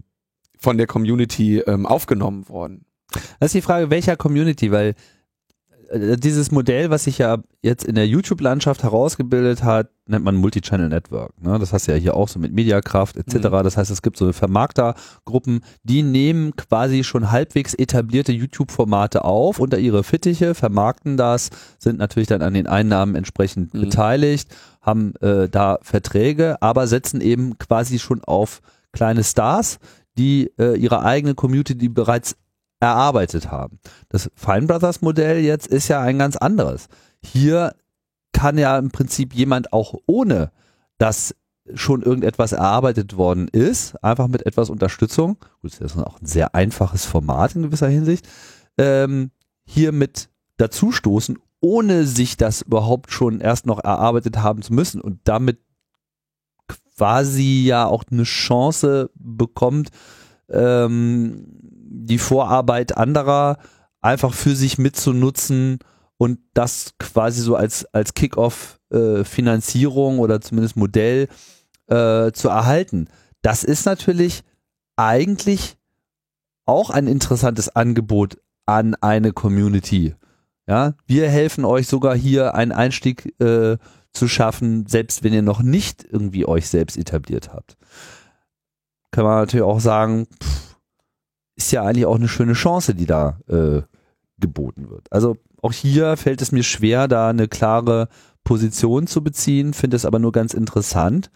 von 0.57 0.77
der 0.77 0.87
Community 0.87 1.59
ähm, 1.59 1.85
aufgenommen 1.85 2.47
worden. 2.49 2.85
Das 3.39 3.47
ist 3.47 3.55
die 3.55 3.61
Frage, 3.61 3.89
welcher 3.89 4.15
Community, 4.15 4.71
weil 4.71 4.95
dieses 5.97 6.51
Modell, 6.51 6.89
was 6.89 7.05
sich 7.05 7.17
ja 7.17 7.37
jetzt 7.61 7.85
in 7.85 7.95
der 7.95 8.07
YouTube-Landschaft 8.07 8.83
herausgebildet 8.83 9.63
hat, 9.63 9.89
nennt 10.07 10.25
man 10.25 10.35
Multichannel 10.35 10.89
Network. 10.89 11.31
Ne? 11.41 11.57
Das 11.57 11.73
hast 11.73 11.87
du 11.87 11.91
ja 11.91 11.97
hier 11.97 12.15
auch 12.15 12.27
so 12.27 12.39
mit 12.39 12.53
Mediakraft 12.53 13.17
etc. 13.17 13.35
Mhm. 13.35 13.63
Das 13.63 13.77
heißt, 13.77 13.91
es 13.91 14.01
gibt 14.01 14.17
so 14.17 14.31
Vermarktergruppen, 14.33 15.61
die 15.83 16.03
nehmen 16.03 16.55
quasi 16.55 17.03
schon 17.03 17.31
halbwegs 17.31 17.73
etablierte 17.73 18.31
YouTube-Formate 18.31 19.23
auf 19.23 19.59
unter 19.59 19.79
ihre 19.79 20.03
Fittiche, 20.03 20.53
vermarkten 20.53 21.17
das, 21.17 21.49
sind 21.79 21.97
natürlich 21.97 22.27
dann 22.27 22.41
an 22.41 22.53
den 22.53 22.67
Einnahmen 22.67 23.15
entsprechend 23.15 23.73
Mhm. 23.73 23.81
beteiligt, 23.81 24.49
haben 24.81 25.15
äh, 25.21 25.49
da 25.49 25.79
Verträge, 25.81 26.61
aber 26.61 26.87
setzen 26.87 27.21
eben 27.21 27.57
quasi 27.57 27.99
schon 27.99 28.23
auf 28.23 28.61
kleine 28.91 29.23
Stars, 29.23 29.79
die 30.17 30.51
äh, 30.57 30.77
ihre 30.77 31.03
eigene 31.03 31.35
Community 31.35 31.89
bereits 31.89 32.35
erarbeitet 32.79 33.51
haben. 33.51 33.79
Das 34.09 34.29
Fine 34.35 34.67
Brothers 34.67 35.01
Modell 35.01 35.39
jetzt 35.39 35.67
ist 35.67 35.87
ja 35.87 36.01
ein 36.01 36.19
ganz 36.19 36.35
anderes. 36.35 36.87
Hier 37.21 37.75
kann 38.33 38.57
ja 38.57 38.77
im 38.77 38.91
Prinzip 38.91 39.33
jemand 39.33 39.73
auch 39.73 39.95
ohne, 40.05 40.51
dass 40.97 41.35
schon 41.73 42.03
irgendetwas 42.03 42.51
erarbeitet 42.51 43.17
worden 43.17 43.47
ist, 43.47 43.95
einfach 44.03 44.27
mit 44.27 44.45
etwas 44.45 44.69
Unterstützung, 44.69 45.37
gut, 45.61 45.71
das 45.79 45.95
ist 45.95 45.97
auch 45.97 46.21
ein 46.21 46.27
sehr 46.27 46.53
einfaches 46.53 47.05
Format 47.05 47.55
in 47.55 47.63
gewisser 47.63 47.87
Hinsicht, 47.87 48.27
ähm, 48.77 49.31
hier 49.63 49.91
mit 49.91 50.29
dazustoßen, 50.57 51.39
ohne 51.61 52.05
sich 52.05 52.37
das 52.37 52.61
überhaupt 52.61 53.11
schon 53.11 53.41
erst 53.41 53.65
noch 53.65 53.83
erarbeitet 53.83 54.37
haben 54.37 54.61
zu 54.61 54.73
müssen 54.73 55.01
und 55.01 55.19
damit 55.23 55.59
quasi 56.97 57.63
ja 57.65 57.87
auch 57.87 58.03
eine 58.11 58.23
Chance 58.23 59.09
bekommt, 59.15 59.89
ähm, 60.49 61.45
die 61.95 62.19
Vorarbeit 62.19 62.97
anderer 62.97 63.57
einfach 64.01 64.33
für 64.33 64.55
sich 64.55 64.77
mitzunutzen 64.77 65.79
und 66.17 66.39
das 66.53 66.93
quasi 66.99 67.41
so 67.41 67.55
als, 67.55 67.85
als 67.93 68.13
Kick-off 68.13 68.79
äh, 68.91 69.23
oder 70.19 70.41
zumindest 70.41 70.75
Modell 70.75 71.27
äh, 71.87 72.31
zu 72.31 72.49
erhalten. 72.49 73.07
Das 73.41 73.63
ist 73.63 73.85
natürlich 73.85 74.43
eigentlich 74.95 75.77
auch 76.65 76.89
ein 76.89 77.07
interessantes 77.07 77.69
Angebot 77.69 78.37
an 78.65 78.95
eine 78.95 79.33
Community. 79.33 80.15
Ja, 80.67 80.95
wir 81.05 81.29
helfen 81.29 81.63
euch 81.63 81.87
sogar 81.87 82.15
hier 82.15 82.55
einen 82.55 82.71
Einstieg 82.71 83.39
äh, 83.39 83.77
zu 84.13 84.27
schaffen, 84.27 84.87
selbst 84.87 85.23
wenn 85.23 85.33
ihr 85.33 85.43
noch 85.43 85.61
nicht 85.61 86.03
irgendwie 86.09 86.47
euch 86.47 86.67
selbst 86.69 86.97
etabliert 86.97 87.53
habt. 87.53 87.77
Kann 89.11 89.25
man 89.25 89.41
natürlich 89.41 89.63
auch 89.63 89.79
sagen, 89.79 90.27
pff, 90.41 90.64
ist 91.55 91.71
ja 91.71 91.83
eigentlich 91.83 92.05
auch 92.05 92.15
eine 92.15 92.27
schöne 92.27 92.53
Chance, 92.53 92.95
die 92.95 93.05
da 93.05 93.39
äh, 93.47 93.81
geboten 94.37 94.89
wird. 94.89 95.11
Also 95.11 95.37
auch 95.61 95.71
hier 95.71 96.17
fällt 96.17 96.41
es 96.41 96.51
mir 96.51 96.63
schwer, 96.63 97.07
da 97.07 97.29
eine 97.29 97.47
klare 97.47 98.09
Position 98.43 99.07
zu 99.07 99.23
beziehen, 99.23 99.73
finde 99.73 99.95
es 99.95 100.05
aber 100.05 100.19
nur 100.19 100.31
ganz 100.31 100.53
interessant, 100.53 101.31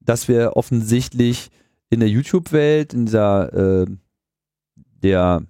dass 0.00 0.28
wir 0.28 0.56
offensichtlich 0.56 1.50
in 1.90 2.00
der 2.00 2.08
YouTube-Welt, 2.08 2.94
in 2.94 3.06
dieser 3.06 3.82
äh, 3.82 3.86
der 5.02 5.42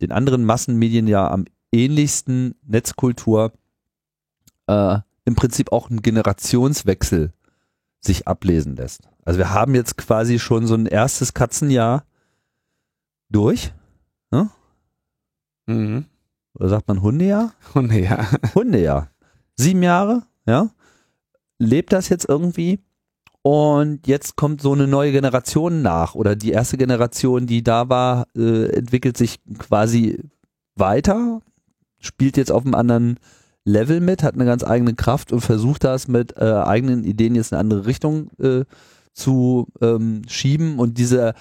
den 0.00 0.12
anderen 0.12 0.44
Massenmedien 0.44 1.08
ja 1.08 1.28
am 1.28 1.44
ähnlichsten 1.72 2.54
Netzkultur 2.64 3.52
äh, 4.66 4.98
im 5.24 5.34
Prinzip 5.34 5.72
auch 5.72 5.90
ein 5.90 6.02
Generationswechsel 6.02 7.32
sich 8.00 8.28
ablesen 8.28 8.76
lässt. 8.76 9.08
Also 9.24 9.38
wir 9.38 9.52
haben 9.52 9.74
jetzt 9.74 9.96
quasi 9.96 10.38
schon 10.38 10.66
so 10.66 10.74
ein 10.74 10.86
erstes 10.86 11.34
Katzenjahr 11.34 12.04
durch. 13.30 13.72
Mhm. 15.68 16.06
Oder 16.54 16.68
sagt 16.70 16.88
man 16.88 17.02
Hundejahr? 17.02 17.52
Und 17.74 17.92
ja. 17.92 18.26
Hundejahr. 18.54 19.10
Sieben 19.56 19.82
Jahre, 19.82 20.22
ja. 20.46 20.70
Lebt 21.58 21.92
das 21.92 22.08
jetzt 22.08 22.28
irgendwie? 22.28 22.80
Und 23.42 24.06
jetzt 24.06 24.36
kommt 24.36 24.60
so 24.60 24.72
eine 24.72 24.86
neue 24.86 25.12
Generation 25.12 25.82
nach 25.82 26.14
oder 26.14 26.36
die 26.36 26.50
erste 26.50 26.76
Generation, 26.76 27.46
die 27.46 27.62
da 27.62 27.88
war, 27.88 28.26
äh, 28.36 28.66
entwickelt 28.70 29.16
sich 29.16 29.38
quasi 29.58 30.18
weiter, 30.74 31.40
spielt 31.98 32.36
jetzt 32.36 32.50
auf 32.52 32.64
einem 32.64 32.74
anderen 32.74 33.18
Level 33.64 34.00
mit, 34.00 34.22
hat 34.22 34.34
eine 34.34 34.44
ganz 34.44 34.64
eigene 34.64 34.94
Kraft 34.94 35.32
und 35.32 35.40
versucht 35.40 35.84
das 35.84 36.08
mit 36.08 36.36
äh, 36.36 36.44
eigenen 36.44 37.04
Ideen 37.04 37.34
jetzt 37.34 37.52
in 37.52 37.56
eine 37.56 37.60
andere 37.60 37.86
Richtung 37.86 38.30
äh, 38.38 38.64
zu 39.12 39.68
ähm, 39.80 40.22
schieben 40.28 40.78
und 40.78 40.98
diese 40.98 41.34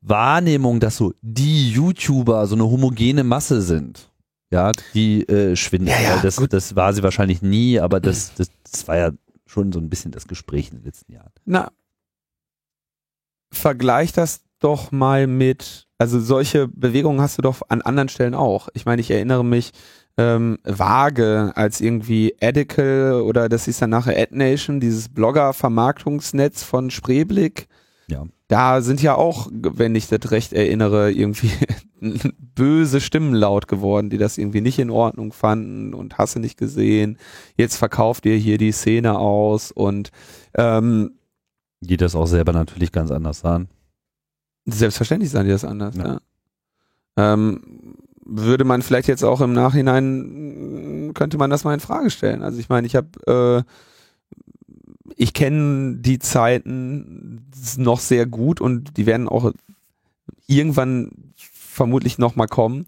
Wahrnehmung, 0.00 0.80
dass 0.80 0.96
so 0.96 1.12
die 1.20 1.70
YouTuber 1.70 2.46
so 2.46 2.54
eine 2.54 2.64
homogene 2.64 3.24
Masse 3.24 3.62
sind, 3.62 4.10
ja, 4.50 4.72
die 4.94 5.28
äh, 5.28 5.56
schwindet. 5.56 5.94
Ja, 5.94 6.00
ja, 6.00 6.22
das, 6.22 6.36
gut. 6.36 6.52
das 6.52 6.76
war 6.76 6.92
sie 6.92 7.02
wahrscheinlich 7.02 7.42
nie, 7.42 7.80
aber 7.80 8.00
das, 8.00 8.34
das, 8.34 8.50
das 8.70 8.88
war 8.88 8.96
ja 8.96 9.10
schon 9.46 9.72
so 9.72 9.78
ein 9.78 9.90
bisschen 9.90 10.12
das 10.12 10.26
Gespräch 10.26 10.70
in 10.70 10.78
den 10.78 10.84
letzten 10.84 11.12
Jahren. 11.12 11.32
Na, 11.44 11.70
vergleich 13.52 14.12
das 14.12 14.42
doch 14.58 14.92
mal 14.92 15.26
mit, 15.26 15.86
also 15.98 16.20
solche 16.20 16.68
Bewegungen 16.68 17.20
hast 17.20 17.38
du 17.38 17.42
doch 17.42 17.62
an 17.68 17.82
anderen 17.82 18.08
Stellen 18.08 18.34
auch. 18.34 18.68
Ich 18.74 18.86
meine, 18.86 19.00
ich 19.00 19.10
erinnere 19.10 19.44
mich 19.44 19.72
ähm, 20.16 20.58
vage 20.64 21.52
als 21.54 21.80
irgendwie 21.80 22.34
Edical 22.40 23.20
oder 23.22 23.48
das 23.48 23.68
ist 23.68 23.82
dann 23.82 23.90
nachher 23.90 24.20
AdNation, 24.20 24.80
dieses 24.80 25.08
Blogger-Vermarktungsnetz 25.08 26.62
von 26.62 26.90
Spreeblick. 26.90 27.68
Ja. 28.06 28.24
Da 28.48 28.82
sind 28.82 29.02
ja 29.02 29.14
auch, 29.14 29.48
wenn 29.52 29.94
ich 29.94 30.08
das 30.08 30.30
recht 30.30 30.52
erinnere, 30.52 31.10
irgendwie 31.10 31.50
böse 32.54 33.00
Stimmen 33.00 33.34
laut 33.34 33.68
geworden, 33.68 34.10
die 34.10 34.18
das 34.18 34.38
irgendwie 34.38 34.60
nicht 34.60 34.78
in 34.78 34.90
Ordnung 34.90 35.32
fanden 35.32 35.94
und 35.94 36.18
hasse 36.18 36.40
nicht 36.40 36.58
gesehen. 36.58 37.18
Jetzt 37.56 37.76
verkauft 37.76 38.26
ihr 38.26 38.36
hier 38.36 38.58
die 38.58 38.72
Szene 38.72 39.18
aus 39.18 39.72
und 39.72 40.10
ähm, 40.54 41.12
die 41.80 41.96
das 41.96 42.14
auch 42.14 42.26
selber 42.26 42.52
natürlich 42.52 42.92
ganz 42.92 43.10
anders 43.10 43.40
sahen. 43.40 43.68
Selbstverständlich 44.66 45.30
sahen 45.30 45.46
die 45.46 45.52
das 45.52 45.64
anders, 45.64 45.96
Ja. 45.96 46.04
ja. 46.06 46.20
Ähm, 47.16 47.60
würde 48.26 48.64
man 48.64 48.82
vielleicht 48.82 49.08
jetzt 49.08 49.22
auch 49.22 49.40
im 49.40 49.52
Nachhinein, 49.52 51.12
könnte 51.14 51.36
man 51.36 51.50
das 51.50 51.64
mal 51.64 51.74
in 51.74 51.80
Frage 51.80 52.10
stellen. 52.10 52.42
Also 52.42 52.58
ich 52.58 52.68
meine, 52.68 52.86
ich 52.86 52.96
habe, 52.96 53.64
äh, 53.66 53.70
ich 55.16 55.32
kenne 55.34 55.96
die 55.96 56.18
Zeiten 56.18 57.46
noch 57.76 58.00
sehr 58.00 58.26
gut 58.26 58.60
und 58.60 58.96
die 58.96 59.06
werden 59.06 59.28
auch 59.28 59.52
irgendwann 60.46 61.32
vermutlich 61.36 62.18
nochmal 62.18 62.46
kommen, 62.46 62.86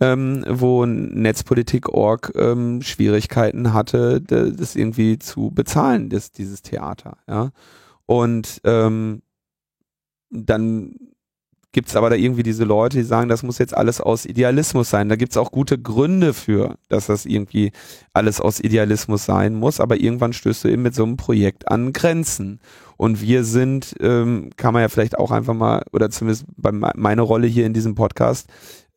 ähm, 0.00 0.44
wo 0.48 0.86
Netzpolitik.org 0.86 2.32
ähm, 2.36 2.82
Schwierigkeiten 2.82 3.72
hatte, 3.72 4.20
das 4.20 4.76
irgendwie 4.76 5.18
zu 5.18 5.50
bezahlen, 5.50 6.08
das, 6.08 6.30
dieses 6.30 6.62
Theater, 6.62 7.18
ja. 7.28 7.50
Und 8.06 8.60
ähm, 8.64 9.22
dann 10.30 10.94
gibt's 11.72 11.96
aber 11.96 12.08
da 12.10 12.16
irgendwie 12.16 12.42
diese 12.42 12.64
Leute, 12.64 12.96
die 12.96 13.02
sagen, 13.04 13.28
das 13.28 13.42
muss 13.42 13.58
jetzt 13.58 13.76
alles 13.76 14.00
aus 14.00 14.24
Idealismus 14.24 14.88
sein. 14.88 15.08
Da 15.08 15.16
gibt's 15.16 15.36
auch 15.36 15.52
gute 15.52 15.78
Gründe 15.78 16.32
für, 16.32 16.76
dass 16.88 17.06
das 17.06 17.26
irgendwie 17.26 17.72
alles 18.12 18.40
aus 18.40 18.58
Idealismus 18.60 19.26
sein 19.26 19.54
muss, 19.54 19.78
aber 19.78 20.00
irgendwann 20.00 20.32
stößt 20.32 20.64
du 20.64 20.68
eben 20.68 20.82
mit 20.82 20.94
so 20.94 21.04
einem 21.04 21.16
Projekt 21.16 21.68
an 21.68 21.92
Grenzen. 21.92 22.60
Und 22.96 23.20
wir 23.20 23.44
sind, 23.44 23.94
ähm, 24.00 24.50
kann 24.56 24.72
man 24.72 24.82
ja 24.82 24.88
vielleicht 24.88 25.18
auch 25.18 25.30
einfach 25.30 25.54
mal, 25.54 25.84
oder 25.92 26.10
zumindest 26.10 26.46
bei 26.56 26.72
me- 26.72 26.92
meine 26.96 27.22
Rolle 27.22 27.46
hier 27.46 27.66
in 27.66 27.74
diesem 27.74 27.94
Podcast, 27.94 28.48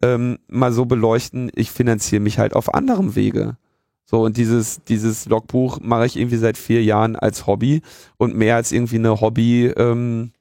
ähm, 0.01 0.39
mal 0.47 0.71
so 0.71 0.85
beleuchten, 0.85 1.51
ich 1.53 1.71
finanziere 1.71 2.21
mich 2.21 2.39
halt 2.39 2.55
auf 2.55 2.73
anderem 2.73 3.15
Wege. 3.15 3.57
So, 4.05 4.23
und 4.23 4.37
dieses, 4.37 4.83
dieses 4.83 5.25
Logbuch 5.27 5.79
mache 5.81 6.05
ich 6.05 6.17
irgendwie 6.17 6.37
seit 6.37 6.57
vier 6.57 6.83
Jahren 6.83 7.15
als 7.15 7.47
Hobby 7.47 7.81
und 8.17 8.35
mehr 8.35 8.55
als 8.55 8.71
irgendwie 8.71 8.97
eine 8.97 9.21
Hobby, 9.21 9.67
ähm, 9.67 10.31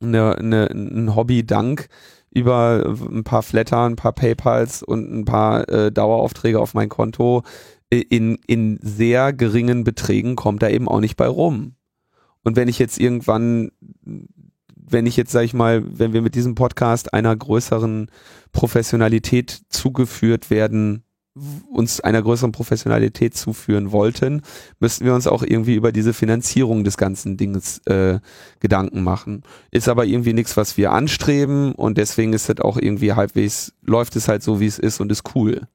eine, 0.00 0.36
eine, 0.38 0.70
ein 0.70 1.14
Hobby-Dank 1.14 1.88
über 2.30 2.96
ein 3.10 3.24
paar 3.24 3.42
Flatter, 3.42 3.84
ein 3.84 3.96
paar 3.96 4.12
Paypals 4.12 4.82
und 4.82 5.10
ein 5.10 5.24
paar 5.24 5.68
äh, 5.68 5.90
Daueraufträge 5.90 6.60
auf 6.60 6.74
mein 6.74 6.88
Konto 6.88 7.42
in, 7.90 8.38
in 8.46 8.78
sehr 8.82 9.32
geringen 9.32 9.84
Beträgen 9.84 10.36
kommt 10.36 10.62
da 10.62 10.68
eben 10.68 10.88
auch 10.88 11.00
nicht 11.00 11.16
bei 11.16 11.26
rum. 11.26 11.74
Und 12.42 12.56
wenn 12.56 12.68
ich 12.68 12.78
jetzt 12.78 12.98
irgendwann, 12.98 13.70
wenn 14.74 15.06
ich 15.06 15.16
jetzt, 15.16 15.32
sag 15.32 15.44
ich 15.44 15.54
mal, 15.54 15.84
wenn 15.86 16.12
wir 16.12 16.22
mit 16.22 16.34
diesem 16.34 16.54
Podcast 16.54 17.12
einer 17.12 17.34
größeren 17.34 18.10
Professionalität 18.52 19.62
zugeführt 19.68 20.50
werden, 20.50 21.02
uns 21.70 22.00
einer 22.00 22.22
größeren 22.22 22.52
Professionalität 22.52 23.36
zuführen 23.36 23.92
wollten, 23.92 24.42
müssten 24.80 25.04
wir 25.04 25.14
uns 25.14 25.26
auch 25.26 25.42
irgendwie 25.42 25.74
über 25.74 25.92
diese 25.92 26.14
Finanzierung 26.14 26.84
des 26.84 26.96
ganzen 26.96 27.36
Dinges 27.36 27.78
äh, 27.86 28.20
Gedanken 28.60 29.02
machen. 29.02 29.42
Ist 29.70 29.88
aber 29.88 30.06
irgendwie 30.06 30.32
nichts, 30.32 30.56
was 30.56 30.76
wir 30.76 30.92
anstreben 30.92 31.72
und 31.72 31.98
deswegen 31.98 32.32
ist 32.32 32.48
es 32.48 32.60
auch 32.60 32.78
irgendwie 32.78 33.12
halbwegs, 33.12 33.72
läuft 33.82 34.16
es 34.16 34.28
halt 34.28 34.42
so, 34.42 34.60
wie 34.60 34.66
es 34.66 34.78
ist 34.78 35.00
und 35.00 35.12
ist 35.12 35.34
cool. 35.34 35.68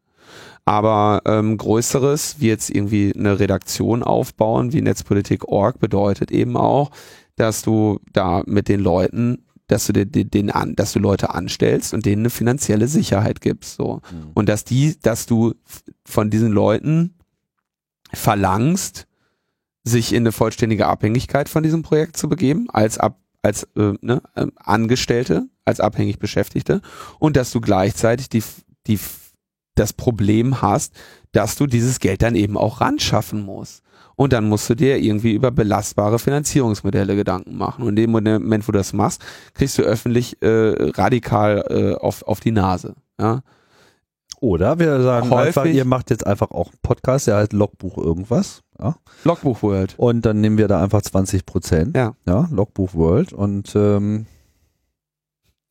Aber 0.65 1.21
ähm, 1.25 1.57
Größeres, 1.57 2.35
wie 2.39 2.47
jetzt 2.47 2.69
irgendwie 2.69 3.13
eine 3.15 3.39
Redaktion 3.39 4.03
aufbauen, 4.03 4.73
wie 4.73 4.81
Netzpolitik.org, 4.81 5.79
bedeutet 5.79 6.31
eben 6.31 6.55
auch, 6.55 6.91
dass 7.35 7.63
du 7.63 7.99
da 8.13 8.43
mit 8.45 8.67
den 8.67 8.79
Leuten, 8.79 9.43
dass 9.71 9.87
du 9.87 9.93
den, 9.93 10.29
den 10.29 10.51
an, 10.51 10.75
dass 10.75 10.91
du 10.91 10.99
Leute 10.99 11.33
anstellst 11.33 11.93
und 11.93 12.05
denen 12.05 12.23
eine 12.23 12.29
finanzielle 12.29 12.89
Sicherheit 12.89 13.39
gibst. 13.39 13.75
So. 13.75 14.01
Und 14.33 14.49
dass 14.49 14.65
die, 14.65 14.99
dass 14.99 15.27
du 15.27 15.53
von 16.03 16.29
diesen 16.29 16.51
Leuten 16.51 17.15
verlangst, 18.11 19.07
sich 19.85 20.11
in 20.11 20.23
eine 20.23 20.33
vollständige 20.33 20.87
Abhängigkeit 20.87 21.47
von 21.47 21.63
diesem 21.63 21.83
Projekt 21.83 22.17
zu 22.17 22.27
begeben, 22.27 22.69
als 22.69 22.97
ab, 22.97 23.17
als 23.41 23.63
äh, 23.77 23.93
ne, 24.01 24.21
ähm, 24.35 24.51
Angestellte, 24.57 25.47
als 25.63 25.79
abhängig 25.79 26.19
Beschäftigte, 26.19 26.81
und 27.17 27.37
dass 27.37 27.51
du 27.51 27.61
gleichzeitig 27.61 28.27
die, 28.27 28.43
die, 28.87 28.99
das 29.75 29.93
Problem 29.93 30.61
hast, 30.61 30.93
dass 31.31 31.55
du 31.55 31.65
dieses 31.65 31.99
Geld 31.99 32.21
dann 32.21 32.35
eben 32.35 32.57
auch 32.57 32.81
ran 32.81 32.99
schaffen 32.99 33.41
musst. 33.41 33.83
Und 34.21 34.33
dann 34.33 34.47
musst 34.47 34.69
du 34.69 34.75
dir 34.75 34.99
irgendwie 34.99 35.33
über 35.33 35.49
belastbare 35.49 36.19
Finanzierungsmodelle 36.19 37.15
Gedanken 37.15 37.57
machen. 37.57 37.81
Und 37.81 37.89
in 37.89 37.95
dem 37.95 38.11
Moment, 38.11 38.67
wo 38.67 38.71
du 38.71 38.77
das 38.77 38.93
machst, 38.93 39.19
kriegst 39.55 39.79
du 39.79 39.81
öffentlich 39.81 40.39
äh, 40.43 40.91
radikal 40.91 41.65
äh, 41.71 41.95
auf, 41.95 42.21
auf 42.27 42.39
die 42.39 42.51
Nase. 42.51 42.93
Ja? 43.19 43.41
Oder 44.39 44.77
wir 44.77 45.01
sagen 45.01 45.31
Häufig- 45.31 45.47
einfach, 45.47 45.65
ihr 45.65 45.85
macht 45.85 46.11
jetzt 46.11 46.27
einfach 46.27 46.51
auch 46.51 46.67
einen 46.67 46.77
Podcast, 46.83 47.25
der 47.25 47.37
heißt 47.37 47.53
Logbuch 47.53 47.97
irgendwas. 47.97 48.61
Ja? 48.79 48.95
Logbuch 49.23 49.63
World. 49.63 49.95
Und 49.97 50.23
dann 50.23 50.39
nehmen 50.39 50.59
wir 50.59 50.67
da 50.67 50.83
einfach 50.83 51.01
20 51.01 51.47
Prozent. 51.47 51.97
Ja. 51.97 52.13
Ja, 52.27 52.47
Logbuch 52.51 52.93
World. 52.93 53.33
Und 53.33 53.75
ähm, 53.75 54.27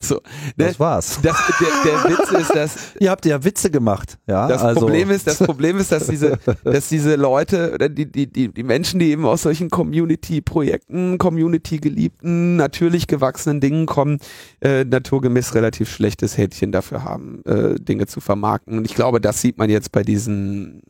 So, 0.02 0.20
das 0.56 0.72
ne? 0.72 0.78
war's. 0.78 1.18
Das, 1.22 1.36
der, 1.60 1.68
der 1.84 2.18
Witz 2.18 2.32
ist, 2.32 2.54
dass 2.54 2.76
Ihr 3.00 3.10
habt 3.10 3.26
ja 3.26 3.44
Witze 3.44 3.70
gemacht. 3.70 4.18
Ja, 4.26 4.48
Das 4.48 4.62
also, 4.62 4.80
Problem 4.80 5.10
ist, 5.10 5.26
das 5.26 5.38
Problem 5.38 5.76
ist, 5.76 5.92
dass 5.92 6.06
diese, 6.06 6.38
dass 6.64 6.88
diese 6.88 7.16
Leute 7.16 7.72
oder 7.74 7.90
die, 7.90 8.10
die, 8.10 8.26
die, 8.26 8.48
die 8.48 8.62
Menschen, 8.62 8.98
die 8.98 9.10
eben 9.10 9.26
aus 9.26 9.42
solchen 9.42 9.68
Community-Projekten, 9.68 11.18
Community-geliebten, 11.18 12.56
natürlich 12.56 13.08
gewachsenen 13.08 13.60
Dingen 13.60 13.84
kommen, 13.84 14.20
äh, 14.60 14.84
naturgemäß 14.84 15.54
relativ 15.54 15.90
schlechtes 15.90 16.38
Händchen 16.38 16.72
dafür 16.72 17.04
haben, 17.04 17.42
äh, 17.44 17.74
Dinge 17.74 18.06
zu 18.06 18.20
vermarkten. 18.20 18.78
Und 18.78 18.86
ich 18.86 18.94
glaube, 18.94 19.20
das 19.20 19.42
sieht 19.42 19.58
man 19.58 19.68
jetzt 19.68 19.92
bei 19.92 20.02
diesen 20.02 20.80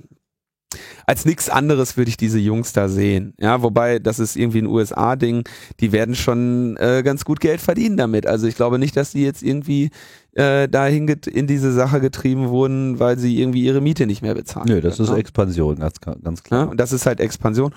als 1.07 1.25
nichts 1.25 1.49
anderes 1.49 1.97
würde 1.97 2.11
ich 2.11 2.17
diese 2.17 2.39
Jungs 2.39 2.73
da 2.73 2.89
sehen. 2.89 3.35
Ja, 3.39 3.63
wobei 3.63 3.99
das 3.99 4.19
ist 4.19 4.37
irgendwie 4.37 4.63
ein 4.63 4.67
USA-Ding. 4.67 5.45
Die 5.81 5.93
werden 5.93 6.15
schon 6.15 6.77
äh, 6.77 7.03
ganz 7.05 7.25
gut 7.25 7.41
Geld 7.41 7.61
verdienen 7.61 7.97
damit. 7.97 8.27
Also 8.27 8.47
ich 8.47 8.55
glaube 8.57 8.79
nicht, 8.79 8.97
dass 8.97 9.13
die 9.13 9.23
jetzt 9.23 9.43
irgendwie 9.43 9.91
äh, 10.35 10.69
dahin 10.69 11.09
in 11.09 11.47
diese 11.47 11.73
Sache 11.73 12.01
getrieben 12.01 12.49
wurden, 12.49 12.99
weil 13.01 13.19
sie 13.19 13.41
irgendwie 13.41 13.65
ihre 13.65 13.81
Miete 13.81 14.07
nicht 14.07 14.23
mehr 14.23 14.35
bezahlen. 14.35 14.67
Nö, 14.69 14.81
das 14.81 14.97
können, 14.97 15.09
ist 15.09 15.13
ne? 15.15 15.19
Expansion, 15.19 15.77
ganz, 15.77 16.01
ganz 16.01 16.41
Ja, 16.41 16.45
klar. 16.45 16.69
und 16.69 16.79
das 16.79 16.93
ist 16.93 17.07
halt 17.07 17.21
Expansion. 17.21 17.75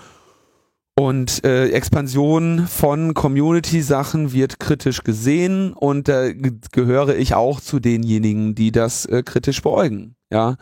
Und 0.95 1.44
äh, 1.44 1.70
Expansion 1.70 2.68
von 2.68 3.15
Community-Sachen 3.15 4.32
wird 4.32 4.60
kritisch 4.60 5.03
gesehen 5.03 5.74
und 5.74 6.07
da 6.07 6.32
ge 6.32 6.52
gehöre 6.72 7.15
ich 7.15 7.34
auch 7.34 7.60
zu 7.60 7.80
denjenigen, 7.80 8.53
die 8.53 8.72
das 8.72 9.06
äh, 9.07 9.24
kritisch 9.24 9.64
beäugen. 9.64 10.15
Ja, 10.32 10.56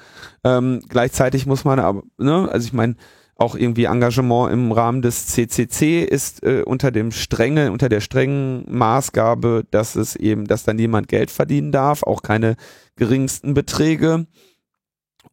ähm, 0.46 0.82
gleichzeitig 0.88 1.46
muss 1.48 1.66
man 1.66 1.80
aber, 1.80 2.04
ne, 2.18 2.48
also 2.50 2.66
ich 2.66 2.74
meine, 2.74 2.96
auch 3.36 3.56
irgendwie 3.56 3.86
Engagement 3.86 4.54
im 4.54 4.72
Rahmen 4.72 5.02
des 5.02 5.28
CCC 5.28 6.04
ist 6.04 6.44
äh, 6.44 6.62
unter 6.64 6.92
dem 6.92 7.12
strenge, 7.12 7.72
unter 7.72 7.90
der 7.90 8.00
strengen 8.00 8.64
Maßgabe, 8.70 9.66
dass 9.72 9.96
es 9.96 10.16
eben, 10.16 10.46
dass 10.46 10.64
da 10.64 10.74
niemand 10.74 11.08
Geld 11.08 11.32
verdienen 11.32 11.72
darf, 11.72 12.04
auch 12.04 12.22
keine 12.22 12.56
geringsten 12.96 13.54
Beträge. 13.54 14.28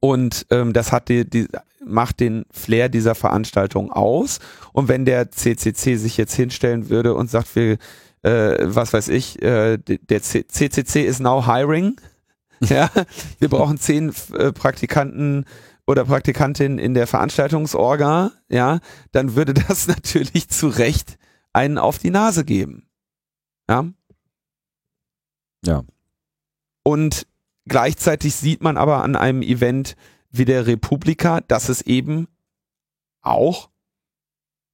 Und 0.00 0.46
ähm, 0.50 0.72
das 0.72 0.92
hat 0.92 1.08
die, 1.08 1.28
die, 1.28 1.48
macht 1.84 2.20
den 2.20 2.44
Flair 2.50 2.88
dieser 2.88 3.14
Veranstaltung 3.14 3.90
aus. 3.90 4.38
Und 4.72 4.88
wenn 4.88 5.04
der 5.04 5.30
CCC 5.30 5.96
sich 5.96 6.16
jetzt 6.16 6.34
hinstellen 6.34 6.88
würde 6.88 7.14
und 7.14 7.30
sagt, 7.30 7.54
wir, 7.56 7.78
äh, 8.22 8.56
was 8.60 8.92
weiß 8.92 9.08
ich, 9.08 9.42
äh, 9.42 9.78
der 9.78 10.22
C 10.22 10.46
CCC 10.46 11.04
is 11.04 11.20
now 11.20 11.46
hiring. 11.46 11.96
ja, 12.60 12.90
wir 13.38 13.48
brauchen 13.48 13.78
zehn 13.78 14.12
äh, 14.36 14.52
Praktikanten 14.52 15.44
oder 15.88 16.04
Praktikantinnen 16.04 16.78
in 16.78 16.92
der 16.92 17.06
Veranstaltungsorga, 17.06 18.32
ja, 18.50 18.80
dann 19.12 19.36
würde 19.36 19.54
das 19.54 19.86
natürlich 19.88 20.48
zu 20.50 20.68
Recht 20.68 21.18
einen 21.54 21.78
auf 21.78 21.98
die 21.98 22.10
Nase 22.10 22.44
geben. 22.44 22.88
Ja. 23.70 23.86
Ja. 25.64 25.82
Und 26.82 27.26
gleichzeitig 27.68 28.34
sieht 28.34 28.62
man 28.62 28.76
aber 28.76 29.02
an 29.02 29.16
einem 29.16 29.42
Event 29.42 29.96
wie 30.30 30.44
der 30.44 30.66
Republika, 30.66 31.40
dass 31.40 31.68
es 31.68 31.82
eben 31.82 32.28
auch 33.22 33.70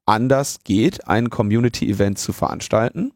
anders 0.06 0.60
geht, 0.64 1.08
ein 1.08 1.30
Community-Event 1.30 2.18
zu 2.18 2.32
veranstalten. 2.32 3.12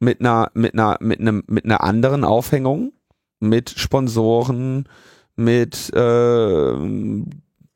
Mit 0.00 0.20
einer, 0.20 0.50
mit 0.54 0.74
einer, 0.74 0.96
mit 1.00 1.20
einem, 1.20 1.42
mit 1.46 1.64
einer 1.64 1.82
anderen 1.82 2.24
Aufhängung, 2.24 2.92
mit 3.40 3.70
Sponsoren, 3.70 4.88
mit 5.34 5.92
äh, 5.94 6.72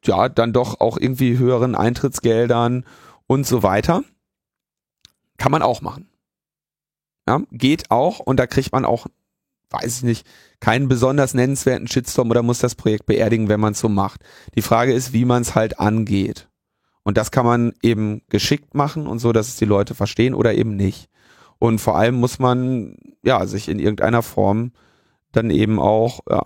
ja, 0.04 0.28
dann 0.28 0.52
doch 0.52 0.80
auch 0.80 0.98
irgendwie 0.98 1.38
höheren 1.38 1.74
Eintrittsgeldern 1.74 2.84
und 3.26 3.46
so 3.46 3.62
weiter. 3.62 4.04
Kann 5.36 5.52
man 5.52 5.62
auch 5.62 5.80
machen. 5.80 6.08
Ja, 7.28 7.42
geht 7.50 7.90
auch 7.90 8.18
und 8.18 8.38
da 8.38 8.46
kriegt 8.46 8.72
man 8.72 8.84
auch 8.84 9.06
weiß 9.72 9.98
ich 9.98 10.02
nicht, 10.02 10.26
keinen 10.62 10.86
besonders 10.86 11.34
nennenswerten 11.34 11.88
Shitstorm 11.88 12.30
oder 12.30 12.44
muss 12.44 12.60
das 12.60 12.76
Projekt 12.76 13.06
beerdigen, 13.06 13.48
wenn 13.48 13.58
man 13.58 13.72
es 13.72 13.80
so 13.80 13.88
macht. 13.88 14.20
Die 14.54 14.62
Frage 14.62 14.92
ist, 14.92 15.12
wie 15.12 15.24
man 15.24 15.42
es 15.42 15.56
halt 15.56 15.80
angeht. 15.80 16.48
Und 17.02 17.18
das 17.18 17.32
kann 17.32 17.44
man 17.44 17.72
eben 17.82 18.22
geschickt 18.28 18.72
machen 18.72 19.08
und 19.08 19.18
so, 19.18 19.32
dass 19.32 19.48
es 19.48 19.56
die 19.56 19.64
Leute 19.64 19.96
verstehen 19.96 20.34
oder 20.34 20.54
eben 20.54 20.76
nicht. 20.76 21.08
Und 21.58 21.80
vor 21.80 21.98
allem 21.98 22.14
muss 22.14 22.38
man 22.38 22.94
ja 23.24 23.44
sich 23.46 23.68
in 23.68 23.80
irgendeiner 23.80 24.22
Form 24.22 24.70
dann 25.32 25.50
eben 25.50 25.80
auch 25.80 26.20
ja, 26.30 26.44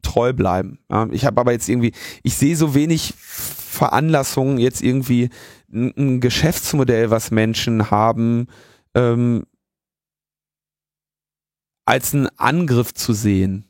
treu 0.00 0.32
bleiben. 0.32 0.78
Ich 1.10 1.26
habe 1.26 1.42
aber 1.42 1.52
jetzt 1.52 1.68
irgendwie, 1.68 1.92
ich 2.22 2.36
sehe 2.36 2.56
so 2.56 2.74
wenig 2.74 3.12
Veranlassungen 3.18 4.56
jetzt 4.56 4.82
irgendwie 4.82 5.28
ein, 5.70 5.92
ein 5.94 6.20
Geschäftsmodell, 6.20 7.10
was 7.10 7.30
Menschen 7.30 7.90
haben, 7.90 8.46
ähm, 8.94 9.44
als 11.90 12.14
einen 12.14 12.28
Angriff 12.36 12.94
zu 12.94 13.12
sehen 13.12 13.64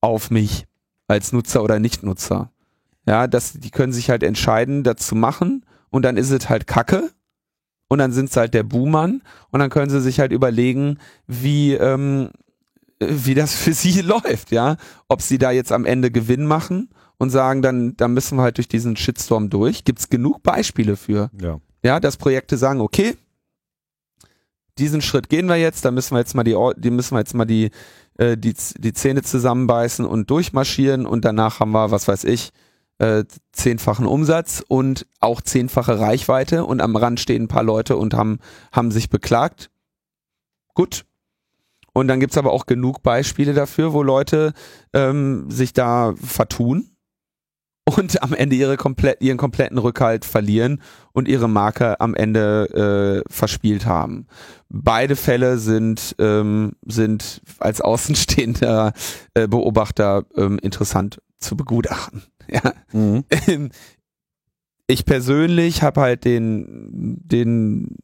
auf 0.00 0.30
mich 0.30 0.66
als 1.08 1.32
Nutzer 1.32 1.64
oder 1.64 1.80
Nichtnutzer. 1.80 2.52
Ja, 3.04 3.26
das, 3.26 3.54
die 3.54 3.72
können 3.72 3.92
sich 3.92 4.10
halt 4.10 4.22
entscheiden, 4.22 4.84
das 4.84 4.98
zu 4.98 5.16
machen 5.16 5.66
und 5.90 6.04
dann 6.04 6.16
ist 6.16 6.30
es 6.30 6.48
halt 6.48 6.68
Kacke 6.68 7.10
und 7.88 7.98
dann 7.98 8.12
sind 8.12 8.30
es 8.30 8.36
halt 8.36 8.54
der 8.54 8.62
Buhmann 8.62 9.22
und 9.50 9.58
dann 9.58 9.70
können 9.70 9.90
sie 9.90 10.00
sich 10.00 10.20
halt 10.20 10.30
überlegen, 10.30 10.98
wie, 11.26 11.72
ähm, 11.72 12.30
wie 13.00 13.34
das 13.34 13.54
für 13.56 13.72
sie 13.72 14.02
läuft, 14.02 14.52
ja. 14.52 14.76
Ob 15.08 15.20
sie 15.20 15.38
da 15.38 15.50
jetzt 15.50 15.72
am 15.72 15.86
Ende 15.86 16.12
Gewinn 16.12 16.46
machen 16.46 16.90
und 17.18 17.30
sagen, 17.30 17.60
dann, 17.60 17.96
dann 17.96 18.14
müssen 18.14 18.38
wir 18.38 18.42
halt 18.42 18.58
durch 18.58 18.68
diesen 18.68 18.94
Shitstorm 18.94 19.50
durch. 19.50 19.82
Gibt 19.82 19.98
es 19.98 20.10
genug 20.10 20.44
Beispiele 20.44 20.94
für. 20.94 21.28
Ja. 21.42 21.58
Ja, 21.82 21.98
dass 21.98 22.16
Projekte 22.16 22.56
sagen, 22.56 22.80
okay, 22.80 23.16
diesen 24.80 25.02
Schritt 25.02 25.28
gehen 25.28 25.48
wir 25.48 25.56
jetzt, 25.56 25.84
da 25.84 25.90
müssen 25.90 26.14
wir 26.14 26.18
jetzt 26.18 26.34
mal 26.34 26.44
die, 26.44 26.56
die 26.76 26.90
müssen 26.90 27.14
wir 27.14 27.20
jetzt 27.20 27.34
mal 27.34 27.44
die, 27.44 27.70
äh, 28.18 28.36
die, 28.36 28.54
die 28.78 28.92
Zähne 28.92 29.22
zusammenbeißen 29.22 30.04
und 30.04 30.30
durchmarschieren 30.30 31.06
und 31.06 31.24
danach 31.24 31.60
haben 31.60 31.72
wir, 31.72 31.90
was 31.90 32.08
weiß 32.08 32.24
ich, 32.24 32.50
äh, 32.98 33.24
zehnfachen 33.52 34.06
Umsatz 34.06 34.62
und 34.66 35.06
auch 35.20 35.40
zehnfache 35.40 35.98
Reichweite 35.98 36.64
und 36.64 36.80
am 36.80 36.96
Rand 36.96 37.20
stehen 37.20 37.44
ein 37.44 37.48
paar 37.48 37.62
Leute 37.62 37.96
und 37.96 38.14
haben, 38.14 38.40
haben 38.72 38.90
sich 38.90 39.08
beklagt. 39.08 39.70
Gut. 40.74 41.04
Und 41.92 42.08
dann 42.08 42.20
gibt's 42.20 42.38
aber 42.38 42.52
auch 42.52 42.66
genug 42.66 43.02
Beispiele 43.02 43.52
dafür, 43.52 43.92
wo 43.92 44.02
Leute 44.02 44.52
ähm, 44.92 45.50
sich 45.50 45.72
da 45.72 46.14
vertun 46.22 46.89
und 47.84 48.22
am 48.22 48.34
Ende 48.34 48.56
ihre 48.56 48.76
komplett, 48.76 49.20
ihren 49.20 49.38
kompletten 49.38 49.78
Rückhalt 49.78 50.24
verlieren 50.24 50.80
und 51.12 51.28
ihre 51.28 51.48
Marke 51.48 52.00
am 52.00 52.14
Ende 52.14 53.24
äh, 53.26 53.32
verspielt 53.32 53.86
haben. 53.86 54.26
Beide 54.68 55.16
Fälle 55.16 55.58
sind, 55.58 56.14
ähm, 56.18 56.72
sind 56.86 57.42
als 57.58 57.80
außenstehender 57.80 58.92
äh, 59.34 59.48
Beobachter 59.48 60.24
ähm, 60.36 60.58
interessant 60.60 61.20
zu 61.38 61.56
begutachten. 61.56 62.22
Ja. 62.52 62.72
Mhm. 62.92 63.24
Ich 64.88 65.04
persönlich 65.04 65.84
habe 65.84 66.00
halt 66.00 66.24
den, 66.24 67.20
den, 67.22 67.96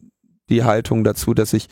die 0.49 0.63
Haltung 0.63 1.03
dazu, 1.03 1.35
dass 1.35 1.53
ich 1.53 1.67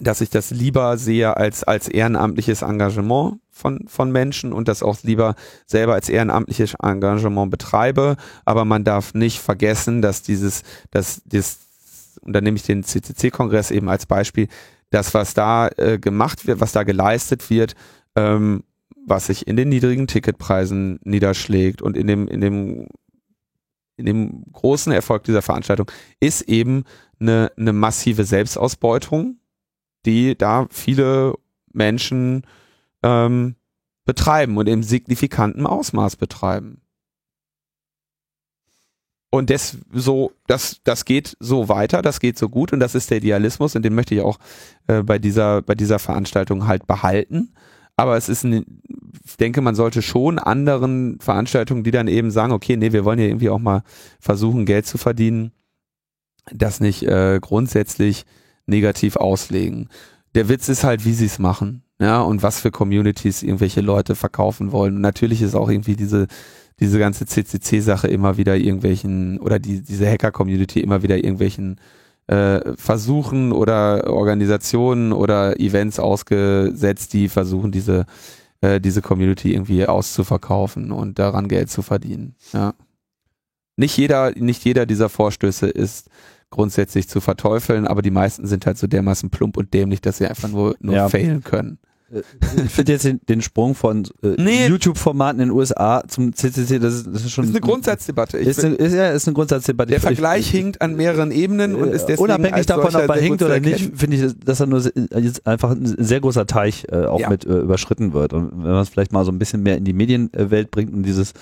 dass 0.00 0.20
ich 0.20 0.30
das 0.30 0.50
lieber 0.50 0.96
sehe 0.98 1.36
als, 1.36 1.64
als 1.64 1.88
ehrenamtliches 1.88 2.62
Engagement 2.62 3.40
von, 3.50 3.86
von 3.86 4.10
Menschen 4.10 4.52
und 4.52 4.68
das 4.68 4.82
auch 4.82 4.98
lieber 5.02 5.34
selber 5.66 5.94
als 5.94 6.08
ehrenamtliches 6.08 6.74
Engagement 6.82 7.50
betreibe. 7.50 8.16
Aber 8.44 8.64
man 8.64 8.84
darf 8.84 9.14
nicht 9.14 9.38
vergessen, 9.38 10.02
dass 10.02 10.22
dieses, 10.22 10.62
dass 10.90 11.22
das, 11.24 11.58
und 12.20 12.32
da 12.32 12.40
nehme 12.40 12.56
ich 12.56 12.64
den 12.64 12.82
CCC-Kongress 12.82 13.70
eben 13.70 13.88
als 13.88 14.06
Beispiel, 14.06 14.48
das, 14.90 15.14
was 15.14 15.34
da 15.34 15.68
äh, 15.76 15.98
gemacht 15.98 16.46
wird, 16.46 16.60
was 16.60 16.72
da 16.72 16.82
geleistet 16.84 17.50
wird, 17.50 17.74
ähm, 18.16 18.64
was 19.06 19.26
sich 19.26 19.46
in 19.46 19.56
den 19.56 19.68
niedrigen 19.68 20.06
Ticketpreisen 20.06 20.98
niederschlägt 21.02 21.82
und 21.82 21.96
in 21.96 22.06
dem, 22.06 22.28
in 22.28 22.40
dem, 22.40 22.86
in 23.96 24.06
dem 24.06 24.44
großen 24.52 24.92
Erfolg 24.92 25.24
dieser 25.24 25.42
Veranstaltung, 25.42 25.90
ist 26.20 26.42
eben 26.42 26.84
eine, 27.20 27.52
eine 27.56 27.72
massive 27.72 28.24
Selbstausbeutung 28.24 29.38
die 30.06 30.36
da 30.36 30.66
viele 30.70 31.34
Menschen 31.72 32.42
ähm, 33.02 33.56
betreiben 34.04 34.56
und 34.56 34.68
im 34.68 34.82
signifikanten 34.82 35.66
Ausmaß 35.66 36.16
betreiben. 36.16 36.80
Und 39.30 39.50
das 39.50 39.78
so, 39.92 40.30
das, 40.46 40.80
das 40.84 41.04
geht 41.04 41.36
so 41.40 41.68
weiter, 41.68 42.02
das 42.02 42.20
geht 42.20 42.38
so 42.38 42.48
gut 42.48 42.72
und 42.72 42.78
das 42.78 42.94
ist 42.94 43.10
der 43.10 43.16
Idealismus 43.16 43.74
und 43.74 43.82
den 43.82 43.94
möchte 43.94 44.14
ich 44.14 44.20
auch 44.20 44.38
äh, 44.86 45.02
bei 45.02 45.18
dieser, 45.18 45.60
bei 45.62 45.74
dieser 45.74 45.98
Veranstaltung 45.98 46.68
halt 46.68 46.86
behalten. 46.86 47.52
Aber 47.96 48.16
es 48.16 48.28
ist 48.28 48.44
ein, 48.44 48.64
ich 49.24 49.36
denke, 49.36 49.60
man 49.60 49.74
sollte 49.74 50.02
schon 50.02 50.38
anderen 50.38 51.18
Veranstaltungen, 51.20 51.82
die 51.82 51.90
dann 51.90 52.06
eben 52.06 52.30
sagen, 52.30 52.52
okay, 52.52 52.76
nee, 52.76 52.92
wir 52.92 53.04
wollen 53.04 53.18
ja 53.18 53.26
irgendwie 53.26 53.50
auch 53.50 53.58
mal 53.58 53.82
versuchen, 54.20 54.66
Geld 54.66 54.86
zu 54.86 54.98
verdienen, 54.98 55.50
das 56.52 56.78
nicht 56.78 57.02
äh, 57.02 57.40
grundsätzlich 57.40 58.26
negativ 58.66 59.16
auslegen. 59.16 59.88
Der 60.34 60.48
Witz 60.48 60.68
ist 60.68 60.84
halt, 60.84 61.04
wie 61.04 61.12
sie 61.12 61.26
es 61.26 61.38
machen. 61.38 61.82
Ja, 62.00 62.22
und 62.22 62.42
was 62.42 62.60
für 62.60 62.72
Communities 62.72 63.42
irgendwelche 63.42 63.80
Leute 63.80 64.16
verkaufen 64.16 64.72
wollen. 64.72 65.00
Natürlich 65.00 65.42
ist 65.42 65.54
auch 65.54 65.70
irgendwie 65.70 65.94
diese, 65.94 66.26
diese 66.80 66.98
ganze 66.98 67.24
CCC-Sache 67.24 68.08
immer 68.08 68.36
wieder 68.36 68.56
irgendwelchen, 68.56 69.38
oder 69.38 69.60
die, 69.60 69.80
diese 69.80 70.10
Hacker-Community 70.10 70.80
immer 70.80 71.02
wieder 71.04 71.16
irgendwelchen 71.16 71.80
äh, 72.26 72.74
Versuchen 72.76 73.52
oder 73.52 74.10
Organisationen 74.12 75.12
oder 75.12 75.60
Events 75.60 76.00
ausgesetzt, 76.00 77.12
die 77.12 77.28
versuchen, 77.28 77.70
diese, 77.70 78.06
äh, 78.60 78.80
diese 78.80 79.02
Community 79.02 79.52
irgendwie 79.52 79.86
auszuverkaufen 79.86 80.90
und 80.90 81.18
daran 81.18 81.48
Geld 81.48 81.70
zu 81.70 81.82
verdienen. 81.82 82.34
Ja. 82.52 82.74
Nicht 83.76 83.96
jeder, 83.96 84.32
nicht 84.32 84.64
jeder 84.64 84.86
dieser 84.86 85.08
Vorstöße 85.08 85.68
ist 85.68 86.08
grundsätzlich 86.54 87.08
zu 87.08 87.20
verteufeln, 87.20 87.86
aber 87.86 88.00
die 88.00 88.10
meisten 88.10 88.46
sind 88.46 88.64
halt 88.64 88.78
so 88.78 88.86
dermaßen 88.86 89.28
plump 89.30 89.56
und 89.56 89.74
dämlich, 89.74 90.00
dass 90.00 90.18
sie 90.18 90.26
einfach 90.26 90.48
nur, 90.48 90.76
nur 90.80 90.94
ja. 90.94 91.08
failen 91.08 91.42
können. 91.44 91.78
Äh, 92.12 92.22
ich 92.64 92.70
finde 92.70 92.92
jetzt 92.92 93.04
den, 93.04 93.20
den, 93.28 93.42
Sprung 93.42 93.74
von 93.74 94.04
äh, 94.22 94.34
nee. 94.38 94.66
YouTube-Formaten 94.66 95.40
in 95.40 95.48
den 95.48 95.56
USA 95.56 96.02
zum 96.06 96.34
CCC, 96.34 96.78
das 96.78 96.94
ist, 96.94 97.06
das 97.06 97.24
ist 97.24 97.32
schon. 97.32 97.44
Das 97.44 97.50
ist 97.50 97.56
eine 97.56 97.60
Grundsatzdebatte. 97.60 98.38
Ich 98.38 98.48
ist, 98.48 98.64
eine, 98.64 98.74
ist, 98.74 98.94
ja, 98.94 99.10
ist 99.10 99.26
eine 99.26 99.34
Grundsatzdebatte. 99.34 99.90
Der 99.90 100.00
Vergleich 100.00 100.40
ich, 100.40 100.50
hinkt 100.50 100.82
an 100.82 100.96
mehreren 100.96 101.30
Ebenen 101.30 101.74
und 101.74 101.88
ist 101.88 102.06
deswegen 102.06 102.24
Unabhängig 102.24 102.66
davon, 102.66 102.94
ob 102.94 103.08
er 103.08 103.20
hinkt 103.20 103.42
oder 103.42 103.60
nicht, 103.60 103.92
finde 103.96 104.16
ich, 104.16 104.38
dass 104.44 104.60
er 104.60 104.66
nur 104.66 104.82
jetzt 104.82 105.46
einfach 105.46 105.70
ein 105.70 105.94
sehr 105.98 106.20
großer 106.20 106.46
Teich 106.46 106.86
äh, 106.90 107.06
auch 107.06 107.20
ja. 107.20 107.30
mit 107.30 107.44
äh, 107.44 107.58
überschritten 107.58 108.12
wird. 108.12 108.32
Und 108.32 108.50
wenn 108.52 108.72
man 108.72 108.82
es 108.82 108.88
vielleicht 108.88 109.12
mal 109.12 109.24
so 109.24 109.32
ein 109.32 109.38
bisschen 109.38 109.62
mehr 109.62 109.76
in 109.76 109.84
die 109.84 109.92
Medienwelt 109.92 110.70
bringt 110.70 110.92
und 110.92 111.02
dieses, 111.02 111.32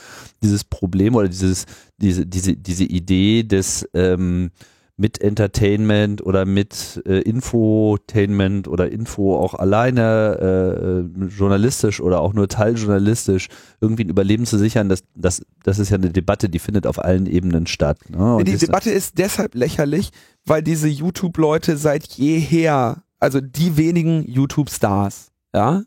dieses 0.43 0.65
Problem 0.65 1.15
oder 1.15 1.29
dieses, 1.29 1.67
diese, 1.99 2.27
diese, 2.27 2.55
diese 2.57 2.85
Idee 2.85 3.43
des, 3.43 3.89
ähm, 3.95 4.51
mit 4.97 5.21
Entertainment 5.21 6.25
oder 6.25 6.45
mit 6.45 7.03
äh, 7.07 7.21
Infotainment 7.21 8.69
oder 8.69 8.93
Info 8.93 9.37
auch 9.37 9.55
alleine 9.55 11.09
äh, 11.19 11.27
journalistisch 11.27 12.01
oder 12.01 12.21
auch 12.21 12.35
nur 12.35 12.49
teiljournalistisch 12.49 13.49
irgendwie 13.81 14.05
ein 14.05 14.11
Überleben 14.11 14.45
zu 14.45 14.59
sichern, 14.59 14.89
das, 14.89 15.03
das, 15.15 15.45
das 15.63 15.79
ist 15.79 15.91
ja 15.91 15.97
eine 15.97 16.11
Debatte, 16.11 16.49
die 16.49 16.59
findet 16.59 16.87
auf 16.87 17.03
allen 17.03 17.27
Ebenen 17.27 17.67
statt. 17.67 17.99
Ne? 18.11 18.45
die 18.45 18.57
Debatte 18.57 18.91
ist 18.91 19.19
deshalb 19.19 19.55
lächerlich, 19.55 20.11
weil 20.45 20.63
diese 20.63 20.89
YouTube-Leute 20.89 21.79
seit 21.79 22.05
jeher, 22.13 23.03
also 23.19 23.41
die 23.41 23.77
wenigen 23.79 24.25
YouTube-Stars, 24.29 25.33
ja, 25.55 25.83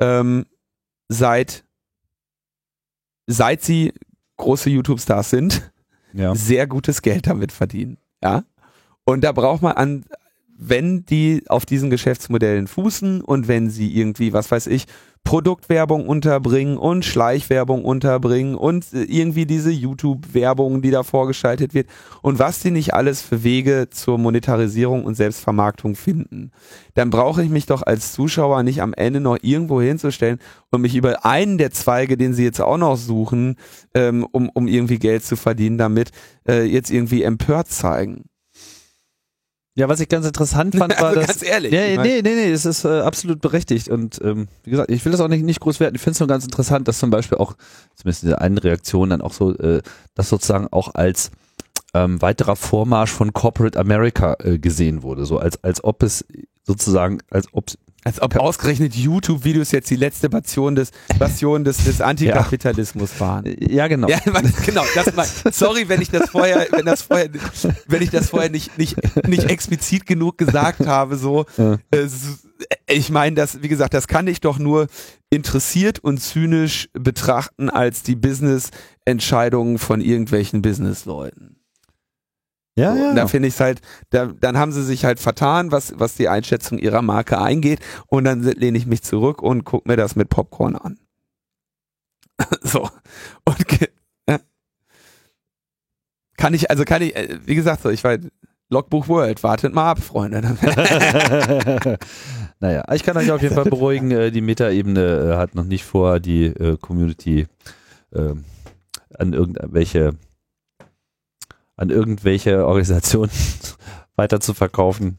ähm, 0.00 0.46
seit, 1.08 1.64
seit 3.26 3.62
sie 3.62 3.92
große 4.38 4.70
YouTube-Stars 4.70 5.30
sind, 5.30 5.70
ja. 6.14 6.34
sehr 6.34 6.66
gutes 6.66 7.02
Geld 7.02 7.26
damit 7.26 7.52
verdienen. 7.52 7.98
Ja. 8.24 8.42
Und 9.04 9.22
da 9.22 9.32
braucht 9.32 9.62
man 9.62 9.72
an, 9.76 10.04
wenn 10.56 11.04
die 11.04 11.42
auf 11.48 11.66
diesen 11.66 11.90
Geschäftsmodellen 11.90 12.66
fußen 12.66 13.20
und 13.20 13.48
wenn 13.48 13.70
sie 13.70 13.92
irgendwie, 13.94 14.32
was 14.32 14.50
weiß 14.50 14.66
ich, 14.68 14.86
Produktwerbung 15.24 16.06
unterbringen 16.06 16.76
und 16.76 17.04
Schleichwerbung 17.04 17.82
unterbringen 17.84 18.54
und 18.54 18.84
irgendwie 18.92 19.46
diese 19.46 19.70
YouTube-Werbung, 19.70 20.82
die 20.82 20.90
da 20.90 21.02
vorgeschaltet 21.02 21.72
wird 21.72 21.88
und 22.20 22.38
was 22.38 22.60
die 22.60 22.70
nicht 22.70 22.92
alles 22.92 23.22
für 23.22 23.42
Wege 23.42 23.88
zur 23.90 24.18
Monetarisierung 24.18 25.04
und 25.04 25.14
Selbstvermarktung 25.14 25.96
finden, 25.96 26.52
dann 26.92 27.08
brauche 27.08 27.42
ich 27.42 27.48
mich 27.48 27.64
doch 27.64 27.82
als 27.82 28.12
Zuschauer 28.12 28.62
nicht 28.62 28.82
am 28.82 28.92
Ende 28.92 29.20
noch 29.20 29.38
irgendwo 29.40 29.80
hinzustellen 29.80 30.38
und 30.70 30.82
mich 30.82 30.94
über 30.94 31.24
einen 31.24 31.56
der 31.56 31.70
Zweige, 31.70 32.18
den 32.18 32.34
sie 32.34 32.44
jetzt 32.44 32.60
auch 32.60 32.76
noch 32.78 32.96
suchen, 32.96 33.56
ähm, 33.94 34.26
um, 34.30 34.50
um 34.50 34.68
irgendwie 34.68 34.98
Geld 34.98 35.24
zu 35.24 35.36
verdienen, 35.36 35.78
damit 35.78 36.10
äh, 36.46 36.64
jetzt 36.64 36.90
irgendwie 36.90 37.22
empört 37.22 37.68
zeigen. 37.68 38.26
Ja, 39.76 39.88
was 39.88 39.98
ich 39.98 40.08
ganz 40.08 40.24
interessant 40.24 40.76
fand, 40.76 40.92
war, 41.00 41.08
also 41.08 41.20
dass. 41.20 41.26
Ganz 41.26 41.42
ehrlich. 41.42 41.72
Nee, 41.72 41.96
nee, 41.96 42.22
nee, 42.22 42.34
nee, 42.34 42.50
es 42.50 42.64
ist 42.64 42.84
äh, 42.84 43.00
absolut 43.00 43.40
berechtigt. 43.40 43.88
Und 43.88 44.20
ähm, 44.22 44.46
wie 44.62 44.70
gesagt, 44.70 44.90
ich 44.90 45.04
will 45.04 45.12
das 45.12 45.20
auch 45.20 45.28
nicht, 45.28 45.44
nicht 45.44 45.60
groß 45.60 45.80
werten. 45.80 45.96
Ich 45.96 46.02
finde 46.02 46.12
es 46.12 46.20
nur 46.20 46.28
ganz 46.28 46.44
interessant, 46.44 46.86
dass 46.86 46.98
zum 46.98 47.10
Beispiel 47.10 47.38
auch, 47.38 47.54
zumindest 47.96 48.22
in 48.22 48.28
der 48.30 48.40
einen 48.40 48.58
Reaktion, 48.58 49.10
dann 49.10 49.20
auch 49.20 49.32
so, 49.32 49.56
äh, 49.56 49.82
das 50.14 50.28
sozusagen 50.28 50.68
auch 50.68 50.94
als 50.94 51.32
ähm, 51.92 52.22
weiterer 52.22 52.56
Vormarsch 52.56 53.10
von 53.10 53.32
Corporate 53.32 53.78
America 53.78 54.36
äh, 54.40 54.58
gesehen 54.58 55.02
wurde. 55.02 55.24
So 55.26 55.38
als, 55.38 55.62
als 55.64 55.82
ob 55.82 56.02
es 56.02 56.24
sozusagen, 56.62 57.18
als 57.30 57.48
ob 57.52 57.66
als 58.04 58.20
ob 58.20 58.36
ausgerechnet 58.36 58.94
YouTube-Videos 58.94 59.72
jetzt 59.72 59.88
die 59.90 59.96
letzte 59.96 60.28
Passion 60.28 60.74
des, 60.74 60.90
Passion 61.18 61.64
des, 61.64 61.84
des 61.84 62.00
Antikapitalismus 62.00 63.18
waren. 63.18 63.44
Ja, 63.58 63.88
genau. 63.88 64.08
Ja, 64.08 64.20
genau. 64.64 64.84
Mal, 65.16 65.26
sorry, 65.50 65.88
wenn 65.88 66.02
ich 66.02 66.10
das 66.10 66.28
vorher, 66.30 66.66
wenn 66.70 66.84
das 66.84 67.02
vorher, 67.02 67.30
wenn 67.86 68.02
ich 68.02 68.10
das 68.10 68.28
vorher 68.28 68.50
nicht, 68.50 68.76
nicht, 68.78 68.96
nicht 69.26 69.44
explizit 69.44 70.06
genug 70.06 70.36
gesagt 70.38 70.86
habe, 70.86 71.16
so. 71.16 71.46
Ja. 71.56 71.78
Ich 72.86 73.10
meine, 73.10 73.36
das, 73.36 73.62
wie 73.62 73.68
gesagt, 73.68 73.94
das 73.94 74.06
kann 74.06 74.26
ich 74.26 74.40
doch 74.40 74.58
nur 74.58 74.86
interessiert 75.30 75.98
und 75.98 76.18
zynisch 76.18 76.88
betrachten 76.92 77.70
als 77.70 78.02
die 78.02 78.16
Business-Entscheidungen 78.16 79.78
von 79.78 80.00
irgendwelchen 80.00 80.62
Businessleuten. 80.62 81.56
Ja, 82.76 82.94
ja. 82.94 83.14
Da 83.14 83.28
finde 83.28 83.48
ich 83.48 83.54
es 83.54 83.60
halt, 83.60 83.80
da, 84.10 84.26
dann 84.26 84.58
haben 84.58 84.72
sie 84.72 84.82
sich 84.82 85.04
halt 85.04 85.20
vertan, 85.20 85.70
was, 85.70 85.94
was 85.96 86.16
die 86.16 86.28
Einschätzung 86.28 86.78
ihrer 86.78 87.02
Marke 87.02 87.40
eingeht. 87.40 87.78
Und 88.06 88.24
dann 88.24 88.42
lehne 88.42 88.76
ich 88.76 88.86
mich 88.86 89.02
zurück 89.02 89.42
und 89.42 89.64
gucke 89.64 89.88
mir 89.88 89.96
das 89.96 90.16
mit 90.16 90.28
Popcorn 90.28 90.74
an. 90.74 90.98
so. 92.62 92.88
Und 93.44 93.80
ja. 94.28 94.38
kann 96.36 96.52
ich, 96.52 96.68
also 96.68 96.84
kann 96.84 97.02
ich, 97.02 97.14
äh, 97.14 97.38
wie 97.44 97.54
gesagt, 97.54 97.82
so, 97.82 97.90
ich 97.90 98.02
war 98.02 98.18
Logbuch 98.70 99.06
World, 99.06 99.44
wartet 99.44 99.72
mal 99.72 99.90
ab, 99.92 100.00
Freunde. 100.00 100.40
naja, 102.58 102.82
ich 102.92 103.04
kann 103.04 103.16
euch 103.16 103.30
auf 103.30 103.40
jeden 103.40 103.54
Fall 103.54 103.66
beruhigen, 103.66 104.10
äh, 104.10 104.32
die 104.32 104.40
Meta-Ebene 104.40 105.34
äh, 105.34 105.36
hat 105.36 105.54
noch 105.54 105.64
nicht 105.64 105.84
vor, 105.84 106.18
die 106.18 106.52
Community 106.80 107.46
ähm, 108.12 108.44
an 109.16 109.32
irgendwelche 109.32 110.16
an 111.76 111.90
irgendwelche 111.90 112.66
Organisationen 112.66 113.32
weiter 114.16 114.40
zu 114.40 114.54
verkaufen. 114.54 115.18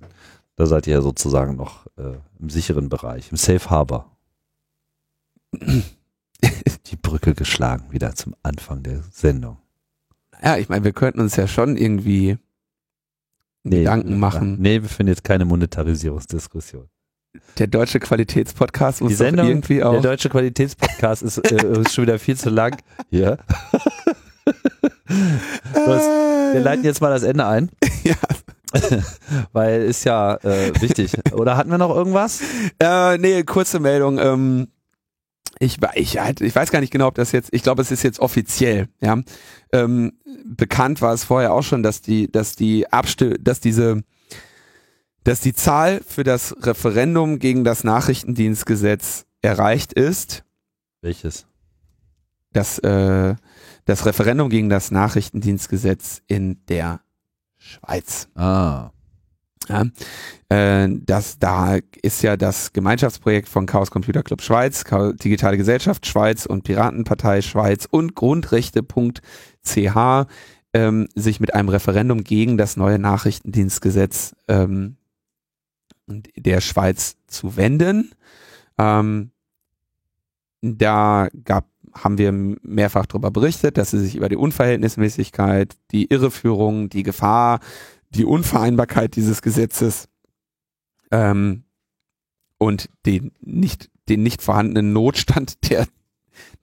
Da 0.55 0.65
seid 0.65 0.87
ihr 0.87 0.93
ja 0.93 1.01
sozusagen 1.01 1.55
noch 1.55 1.85
äh, 1.97 2.17
im 2.39 2.49
sicheren 2.49 2.89
Bereich, 2.89 3.31
im 3.31 3.37
Safe 3.37 3.69
Harbor. 3.69 4.17
Die 5.61 6.95
Brücke 7.01 7.33
geschlagen, 7.33 7.91
wieder 7.91 8.13
zum 8.15 8.35
Anfang 8.43 8.83
der 8.83 9.01
Sendung. 9.11 9.57
Ja, 10.43 10.57
ich 10.57 10.69
meine, 10.69 10.83
wir 10.83 10.93
könnten 10.93 11.19
uns 11.21 11.35
ja 11.35 11.47
schon 11.47 11.75
irgendwie 11.75 12.37
nee, 13.63 13.79
Gedanken 13.79 14.19
machen. 14.19 14.57
Nee, 14.59 14.81
wir 14.81 14.89
finden 14.89 15.09
jetzt 15.11 15.23
keine 15.23 15.45
Monetarisierungsdiskussion. 15.45 16.87
Der 17.57 17.67
deutsche 17.67 17.99
Qualitätspodcast 17.99 19.01
muss 19.01 19.09
Die 19.09 19.15
Sendung, 19.15 19.47
irgendwie 19.47 19.83
auch. 19.83 19.93
Der 19.93 20.01
deutsche 20.01 20.29
Qualitätspodcast 20.29 21.23
ist, 21.23 21.37
äh, 21.51 21.65
ist 21.81 21.93
schon 21.93 22.03
wieder 22.03 22.19
viel 22.19 22.37
zu 22.37 22.49
lang. 22.49 22.77
Ja. 23.09 23.37
Hast, 25.07 26.07
wir 26.53 26.61
leiten 26.61 26.83
jetzt 26.83 27.01
mal 27.01 27.09
das 27.09 27.23
Ende 27.23 27.45
ein. 27.45 27.69
ja. 28.03 28.15
Weil 29.53 29.83
ist 29.83 30.03
ja 30.03 30.35
äh, 30.35 30.73
wichtig. 30.81 31.13
Oder 31.31 31.57
hatten 31.57 31.71
wir 31.71 31.77
noch 31.77 31.95
irgendwas? 31.95 32.41
Äh, 32.79 33.17
nee, 33.17 33.43
kurze 33.43 33.79
Meldung. 33.79 34.17
Ähm, 34.19 34.67
ich, 35.59 35.77
ich, 35.95 36.17
ich 36.17 36.55
weiß 36.55 36.71
gar 36.71 36.81
nicht 36.81 36.91
genau, 36.91 37.07
ob 37.07 37.15
das 37.15 37.31
jetzt, 37.31 37.49
ich 37.53 37.63
glaube, 37.63 37.81
es 37.81 37.91
ist 37.91 38.03
jetzt 38.03 38.19
offiziell, 38.19 38.89
ja. 38.99 39.21
Ähm, 39.71 40.13
bekannt 40.43 41.01
war 41.01 41.13
es 41.13 41.23
vorher 41.23 41.53
auch 41.53 41.63
schon, 41.63 41.81
dass 41.81 42.01
die, 42.01 42.29
dass 42.29 42.55
die 42.55 42.91
Abstimmung, 42.91 43.37
dass 43.41 43.61
diese, 43.61 44.03
dass 45.23 45.39
die 45.39 45.53
Zahl 45.53 46.01
für 46.05 46.23
das 46.23 46.55
Referendum 46.61 47.39
gegen 47.39 47.63
das 47.63 47.83
Nachrichtendienstgesetz 47.83 49.25
erreicht 49.41 49.93
ist. 49.93 50.43
Welches? 51.01 51.45
Das, 52.51 52.79
äh, 52.79 53.35
das 53.85 54.05
Referendum 54.05 54.49
gegen 54.49 54.69
das 54.69 54.91
Nachrichtendienstgesetz 54.91 56.21
in 56.27 56.63
der 56.67 57.01
Schweiz. 57.57 58.27
Ah. 58.35 58.91
Ja, 59.67 59.85
äh, 60.49 60.89
das, 60.91 61.39
da 61.39 61.79
ist 62.01 62.21
ja 62.21 62.37
das 62.37 62.73
Gemeinschaftsprojekt 62.73 63.49
von 63.49 63.65
Chaos 63.65 63.89
Computer 63.89 64.21
Club 64.21 64.41
Schweiz, 64.41 64.83
Digitale 65.23 65.57
Gesellschaft 65.57 66.05
Schweiz 66.05 66.45
und 66.45 66.63
Piratenpartei 66.63 67.41
Schweiz 67.41 67.87
und 67.89 68.13
Grundrechte.ch 68.15 69.17
ähm, 70.73 71.07
sich 71.15 71.39
mit 71.39 71.53
einem 71.55 71.69
Referendum 71.69 72.23
gegen 72.23 72.57
das 72.57 72.77
neue 72.77 72.99
Nachrichtendienstgesetz 72.99 74.35
ähm, 74.47 74.97
der 76.07 76.61
Schweiz 76.61 77.15
zu 77.27 77.55
wenden. 77.57 78.11
Ähm, 78.77 79.31
da 80.61 81.29
gab 81.43 81.65
haben 81.95 82.17
wir 82.17 82.31
mehrfach 82.31 83.05
darüber 83.05 83.31
berichtet, 83.31 83.77
dass 83.77 83.91
sie 83.91 83.99
sich 83.99 84.15
über 84.15 84.29
die 84.29 84.35
Unverhältnismäßigkeit, 84.35 85.75
die 85.91 86.05
Irreführung, 86.05 86.89
die 86.89 87.03
Gefahr, 87.03 87.59
die 88.09 88.25
Unvereinbarkeit 88.25 89.15
dieses 89.15 89.41
Gesetzes 89.41 90.09
ähm, 91.11 91.63
und 92.57 92.89
den 93.05 93.31
nicht, 93.41 93.89
den 94.09 94.23
nicht 94.23 94.41
vorhandenen 94.41 94.93
Notstand, 94.93 95.57
der, 95.69 95.87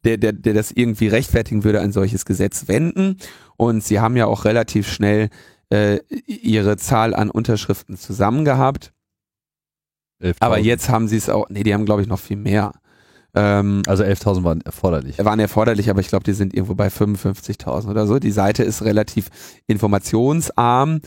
der, 0.04 0.18
der, 0.18 0.32
der 0.32 0.54
das 0.54 0.70
irgendwie 0.70 1.08
rechtfertigen 1.08 1.64
würde, 1.64 1.80
ein 1.80 1.92
solches 1.92 2.24
Gesetz 2.24 2.68
wenden. 2.68 3.16
Und 3.56 3.82
sie 3.82 4.00
haben 4.00 4.16
ja 4.16 4.26
auch 4.26 4.44
relativ 4.44 4.90
schnell 4.90 5.30
äh, 5.70 6.00
ihre 6.26 6.76
Zahl 6.76 7.14
an 7.14 7.30
Unterschriften 7.30 7.96
zusammen 7.96 8.44
gehabt. 8.44 8.92
Aber 10.40 10.58
jetzt 10.58 10.88
haben 10.88 11.08
sie 11.08 11.16
es 11.16 11.28
auch, 11.28 11.48
nee, 11.48 11.62
die 11.62 11.74
haben 11.74 11.84
glaube 11.84 12.02
ich 12.02 12.08
noch 12.08 12.20
viel 12.20 12.36
mehr. 12.36 12.72
Ähm, 13.34 13.82
also 13.86 14.04
11.000 14.04 14.44
waren 14.44 14.60
erforderlich. 14.60 15.18
Waren 15.18 15.40
erforderlich, 15.40 15.88
aber 15.88 16.00
ich 16.00 16.08
glaube, 16.08 16.24
die 16.24 16.34
sind 16.34 16.54
irgendwo 16.54 16.74
bei 16.74 16.88
55.000 16.88 17.88
oder 17.88 18.06
so. 18.06 18.18
Die 18.18 18.30
Seite 18.30 18.62
ist 18.62 18.82
relativ 18.82 19.28
informationsarm. 19.66 21.00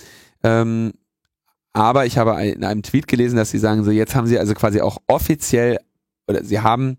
Ähm, 0.43 0.93
aber 1.73 2.06
ich 2.06 2.18
habe 2.18 2.41
in 2.45 2.64
einem 2.64 2.84
Tweet 2.84 3.07
gelesen, 3.07 3.35
dass 3.35 3.52
sie 3.52 3.60
sagen, 3.60 3.84
so 3.84 3.91
jetzt 3.91 4.15
haben 4.15 4.27
sie 4.27 4.39
also 4.39 4.53
quasi 4.53 4.81
auch 4.81 4.97
offiziell 5.07 5.77
oder 6.27 6.43
sie 6.43 6.61
haben 6.61 6.97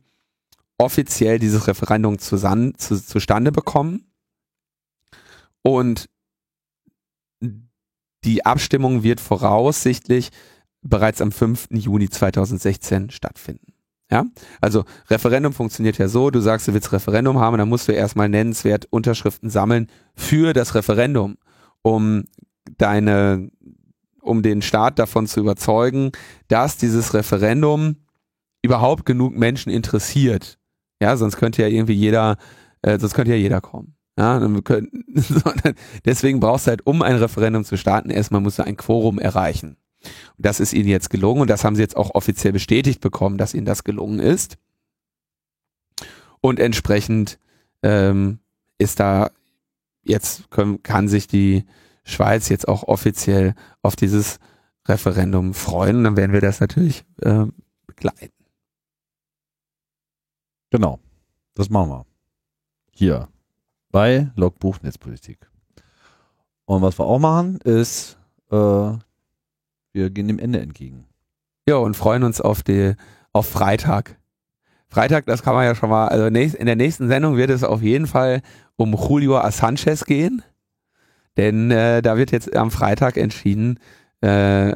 offiziell 0.78 1.38
dieses 1.38 1.66
Referendum 1.66 2.18
zusammen, 2.18 2.76
zu, 2.76 3.02
zustande 3.02 3.52
bekommen. 3.52 4.06
Und 5.62 6.08
die 8.24 8.44
Abstimmung 8.44 9.02
wird 9.02 9.20
voraussichtlich 9.20 10.30
bereits 10.82 11.20
am 11.20 11.32
5. 11.32 11.68
Juni 11.70 12.10
2016 12.10 13.10
stattfinden. 13.10 13.75
Ja, 14.10 14.24
also 14.60 14.84
Referendum 15.10 15.52
funktioniert 15.52 15.98
ja 15.98 16.06
so, 16.06 16.30
du 16.30 16.40
sagst, 16.40 16.68
du 16.68 16.74
willst 16.74 16.92
Referendum 16.92 17.40
haben, 17.40 17.58
dann 17.58 17.68
musst 17.68 17.88
du 17.88 17.92
erstmal 17.92 18.28
nennenswert 18.28 18.86
Unterschriften 18.90 19.50
sammeln 19.50 19.88
für 20.14 20.52
das 20.52 20.76
Referendum, 20.76 21.38
um 21.82 22.24
deine, 22.78 23.50
um 24.22 24.42
den 24.42 24.62
Staat 24.62 25.00
davon 25.00 25.26
zu 25.26 25.40
überzeugen, 25.40 26.12
dass 26.46 26.76
dieses 26.76 27.14
Referendum 27.14 27.96
überhaupt 28.62 29.06
genug 29.06 29.36
Menschen 29.36 29.72
interessiert. 29.72 30.58
Ja, 31.02 31.16
sonst 31.16 31.36
könnte 31.36 31.62
ja 31.62 31.68
irgendwie 31.68 31.94
jeder, 31.94 32.36
äh, 32.82 32.98
sonst 32.98 33.14
könnte 33.14 33.32
ja 33.32 33.36
jeder 33.36 33.60
kommen. 33.60 33.96
Ja, 34.18 34.38
können, 34.64 35.04
deswegen 36.06 36.40
brauchst 36.40 36.66
du 36.66 36.70
halt, 36.70 36.86
um 36.86 37.02
ein 37.02 37.16
Referendum 37.16 37.64
zu 37.64 37.76
starten, 37.76 38.08
erstmal 38.08 38.40
musst 38.40 38.58
du 38.58 38.64
ein 38.64 38.76
Quorum 38.76 39.18
erreichen. 39.18 39.76
Und 40.36 40.46
das 40.46 40.60
ist 40.60 40.72
ihnen 40.72 40.88
jetzt 40.88 41.10
gelungen 41.10 41.42
und 41.42 41.50
das 41.50 41.64
haben 41.64 41.76
sie 41.76 41.82
jetzt 41.82 41.96
auch 41.96 42.14
offiziell 42.14 42.52
bestätigt 42.52 43.00
bekommen, 43.00 43.38
dass 43.38 43.54
ihnen 43.54 43.66
das 43.66 43.84
gelungen 43.84 44.18
ist. 44.18 44.56
Und 46.40 46.60
entsprechend 46.60 47.38
ähm, 47.82 48.38
ist 48.78 49.00
da 49.00 49.30
jetzt 50.02 50.50
können, 50.50 50.82
kann 50.82 51.08
sich 51.08 51.26
die 51.26 51.64
Schweiz 52.04 52.48
jetzt 52.48 52.68
auch 52.68 52.84
offiziell 52.84 53.54
auf 53.82 53.96
dieses 53.96 54.38
Referendum 54.86 55.54
freuen. 55.54 55.96
Und 55.96 56.04
dann 56.04 56.16
werden 56.16 56.32
wir 56.32 56.40
das 56.40 56.60
natürlich 56.60 57.04
äh, 57.22 57.46
begleiten. 57.86 58.32
Genau, 60.70 61.00
das 61.54 61.70
machen 61.70 61.90
wir. 61.90 62.06
Hier 62.92 63.28
bei 63.90 64.30
Logbuch 64.36 64.80
Netzpolitik. 64.82 65.50
Und 66.64 66.82
was 66.82 66.98
wir 66.98 67.06
auch 67.06 67.18
machen, 67.18 67.58
ist 67.60 68.18
äh, 68.50 68.92
wir 69.96 70.10
gehen 70.10 70.28
dem 70.28 70.38
Ende 70.38 70.60
entgegen. 70.60 71.06
Ja, 71.68 71.76
und 71.76 71.96
freuen 71.96 72.22
uns 72.22 72.40
auf 72.40 72.62
die, 72.62 72.94
auf 73.32 73.48
Freitag. 73.48 74.16
Freitag, 74.88 75.26
das 75.26 75.42
kann 75.42 75.54
man 75.54 75.64
ja 75.64 75.74
schon 75.74 75.90
mal, 75.90 76.06
also 76.08 76.26
in 76.26 76.66
der 76.66 76.76
nächsten 76.76 77.08
Sendung 77.08 77.36
wird 77.36 77.50
es 77.50 77.64
auf 77.64 77.82
jeden 77.82 78.06
Fall 78.06 78.42
um 78.76 78.94
Julio 78.94 79.38
Assanchez 79.38 80.04
gehen. 80.04 80.42
Denn 81.36 81.70
äh, 81.70 82.02
da 82.02 82.16
wird 82.16 82.30
jetzt 82.30 82.54
am 82.56 82.70
Freitag 82.70 83.16
entschieden, 83.16 83.78
äh, 84.22 84.72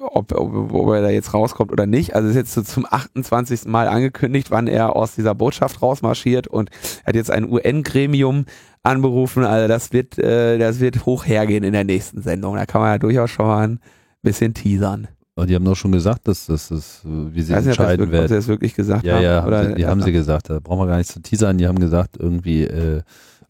ob, 0.00 0.32
ob, 0.32 0.72
ob 0.72 0.88
er 0.94 1.02
da 1.02 1.10
jetzt 1.10 1.34
rauskommt 1.34 1.72
oder 1.72 1.86
nicht. 1.86 2.14
Also 2.14 2.28
ist 2.28 2.36
jetzt 2.36 2.54
so 2.54 2.62
zum 2.62 2.86
28. 2.88 3.66
Mal 3.66 3.88
angekündigt, 3.88 4.50
wann 4.50 4.66
er 4.66 4.96
aus 4.96 5.14
dieser 5.14 5.34
Botschaft 5.34 5.82
rausmarschiert 5.82 6.46
und 6.46 6.70
hat 7.04 7.14
jetzt 7.14 7.30
ein 7.30 7.50
UN-Gremium 7.50 8.46
anberufen. 8.82 9.44
Also 9.44 9.68
das 9.68 9.92
wird, 9.92 10.18
äh, 10.18 10.58
das 10.58 10.80
wird 10.80 11.04
hoch 11.04 11.26
hergehen 11.26 11.64
in 11.64 11.72
der 11.72 11.84
nächsten 11.84 12.22
Sendung. 12.22 12.56
Da 12.56 12.64
kann 12.64 12.80
man 12.80 12.92
ja 12.92 12.98
durchaus 12.98 13.30
schon 13.30 13.46
mal 13.46 13.68
ein 13.68 13.80
bisschen 14.24 14.54
teasern. 14.54 15.08
Aber 15.36 15.46
die 15.46 15.54
haben 15.54 15.64
doch 15.64 15.74
schon 15.74 15.92
gesagt, 15.92 16.28
dass 16.28 16.46
das 16.46 16.70
ist, 16.70 17.00
wie 17.04 17.42
sie 17.42 17.54
Weiß 17.54 17.66
entscheiden 17.66 18.10
werden. 18.10 18.24
Ob 18.24 18.28
sie 18.28 18.34
das 18.34 18.48
wirklich 18.48 18.74
gesagt 18.74 19.04
ja, 19.04 19.14
haben? 19.14 19.22
Ja, 19.22 19.46
oder, 19.46 19.68
die, 19.68 19.74
die 19.74 19.86
haben 19.86 20.02
sie 20.02 20.12
gesagt. 20.12 20.50
Da 20.50 20.60
brauchen 20.60 20.80
wir 20.80 20.86
gar 20.86 20.98
nicht 20.98 21.10
zu 21.10 21.20
teasern. 21.20 21.58
Die 21.58 21.66
haben 21.66 21.78
gesagt, 21.78 22.16
irgendwie 22.18 22.62
äh, 22.62 23.02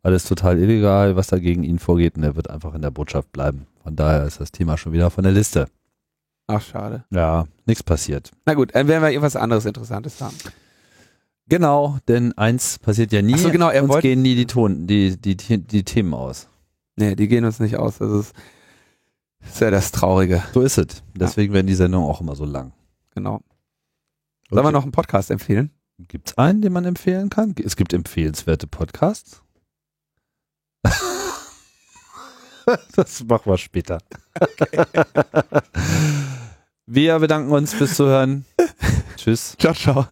alles 0.03 0.25
total 0.25 0.59
illegal, 0.59 1.17
was 1.17 1.29
da 1.29 1.39
gegen 1.39 1.63
ihn 1.63 1.79
vorgeht 1.79 2.17
und 2.17 2.23
er 2.23 2.37
wird 2.37 2.51
einfach 2.51 2.75
in 2.75 2.83
der 2.83 2.91
Botschaft 2.91 3.33
bleiben. 3.33 3.67
Von 3.83 3.97
daher 3.97 4.25
ist 4.25 4.41
das 4.41 4.53
Thema 4.53 4.79
schon 4.79 4.93
wieder 4.93 5.11
von 5.11 5.25
der 5.25 5.33
Liste. 5.33 5.67
Ach, 6.47 6.61
schade. 6.61 7.05
Ja, 7.11 7.47
nichts 7.67 7.83
passiert. 7.83 8.31
Na 8.45 8.55
gut, 8.55 8.75
dann 8.75 8.89
werden 8.89 9.03
wir 9.03 9.11
irgendwas 9.11 9.37
anderes 9.37 9.65
Interessantes 9.65 10.21
haben. 10.21 10.37
Genau, 11.49 11.99
denn 12.09 12.37
eins 12.39 12.79
passiert 12.79 13.13
ja 13.13 13.21
nie. 13.23 13.35
Ach 13.35 13.39
so, 13.39 13.51
genau, 13.51 13.69
er 13.69 13.85
uns 13.85 14.01
gehen 14.01 14.23
nie 14.23 14.35
die, 14.35 14.47
Ton, 14.47 14.87
die, 14.87 15.19
die, 15.19 15.37
die, 15.37 15.59
die 15.59 15.85
Themen 15.85 16.15
aus. 16.15 16.49
Nee, 16.97 17.15
die 17.15 17.29
gehen 17.29 17.45
uns 17.45 17.61
nicht 17.61 17.77
aus. 17.77 17.99
Das 17.99 18.11
ist, 18.11 18.33
das 19.45 19.55
ist 19.55 19.61
ja 19.61 19.71
das 19.71 19.93
Traurige. 19.93 20.43
So 20.53 20.63
ist 20.63 20.79
es. 20.79 21.03
Deswegen 21.15 21.53
werden 21.53 21.67
die 21.67 21.75
Sendungen 21.75 22.09
auch 22.09 22.21
immer 22.21 22.35
so 22.35 22.45
lang. 22.45 22.73
Genau. 23.15 23.41
Sollen 24.51 24.65
wir 24.65 24.73
noch 24.73 24.83
einen 24.83 24.93
Podcast 24.93 25.31
empfehlen? 25.31 25.71
Gibt 25.99 26.31
es 26.31 26.39
einen, 26.39 26.61
den 26.61 26.73
man 26.73 26.85
empfehlen 26.85 27.31
kann? 27.31 27.55
Es 27.63 27.77
gibt 27.77 27.93
empfehlenswerte 27.93 28.67
Podcasts. 28.67 29.43
das 32.97 33.25
machen 33.25 33.53
wir 33.53 33.59
später. 33.59 33.99
wir 36.87 37.19
bedanken 37.19 37.53
uns 37.53 37.73
fürs 37.75 37.95
Zuhören. 37.95 38.45
Tschüss. 39.17 39.57
Ciao, 39.59 39.75
ciao. 39.75 40.07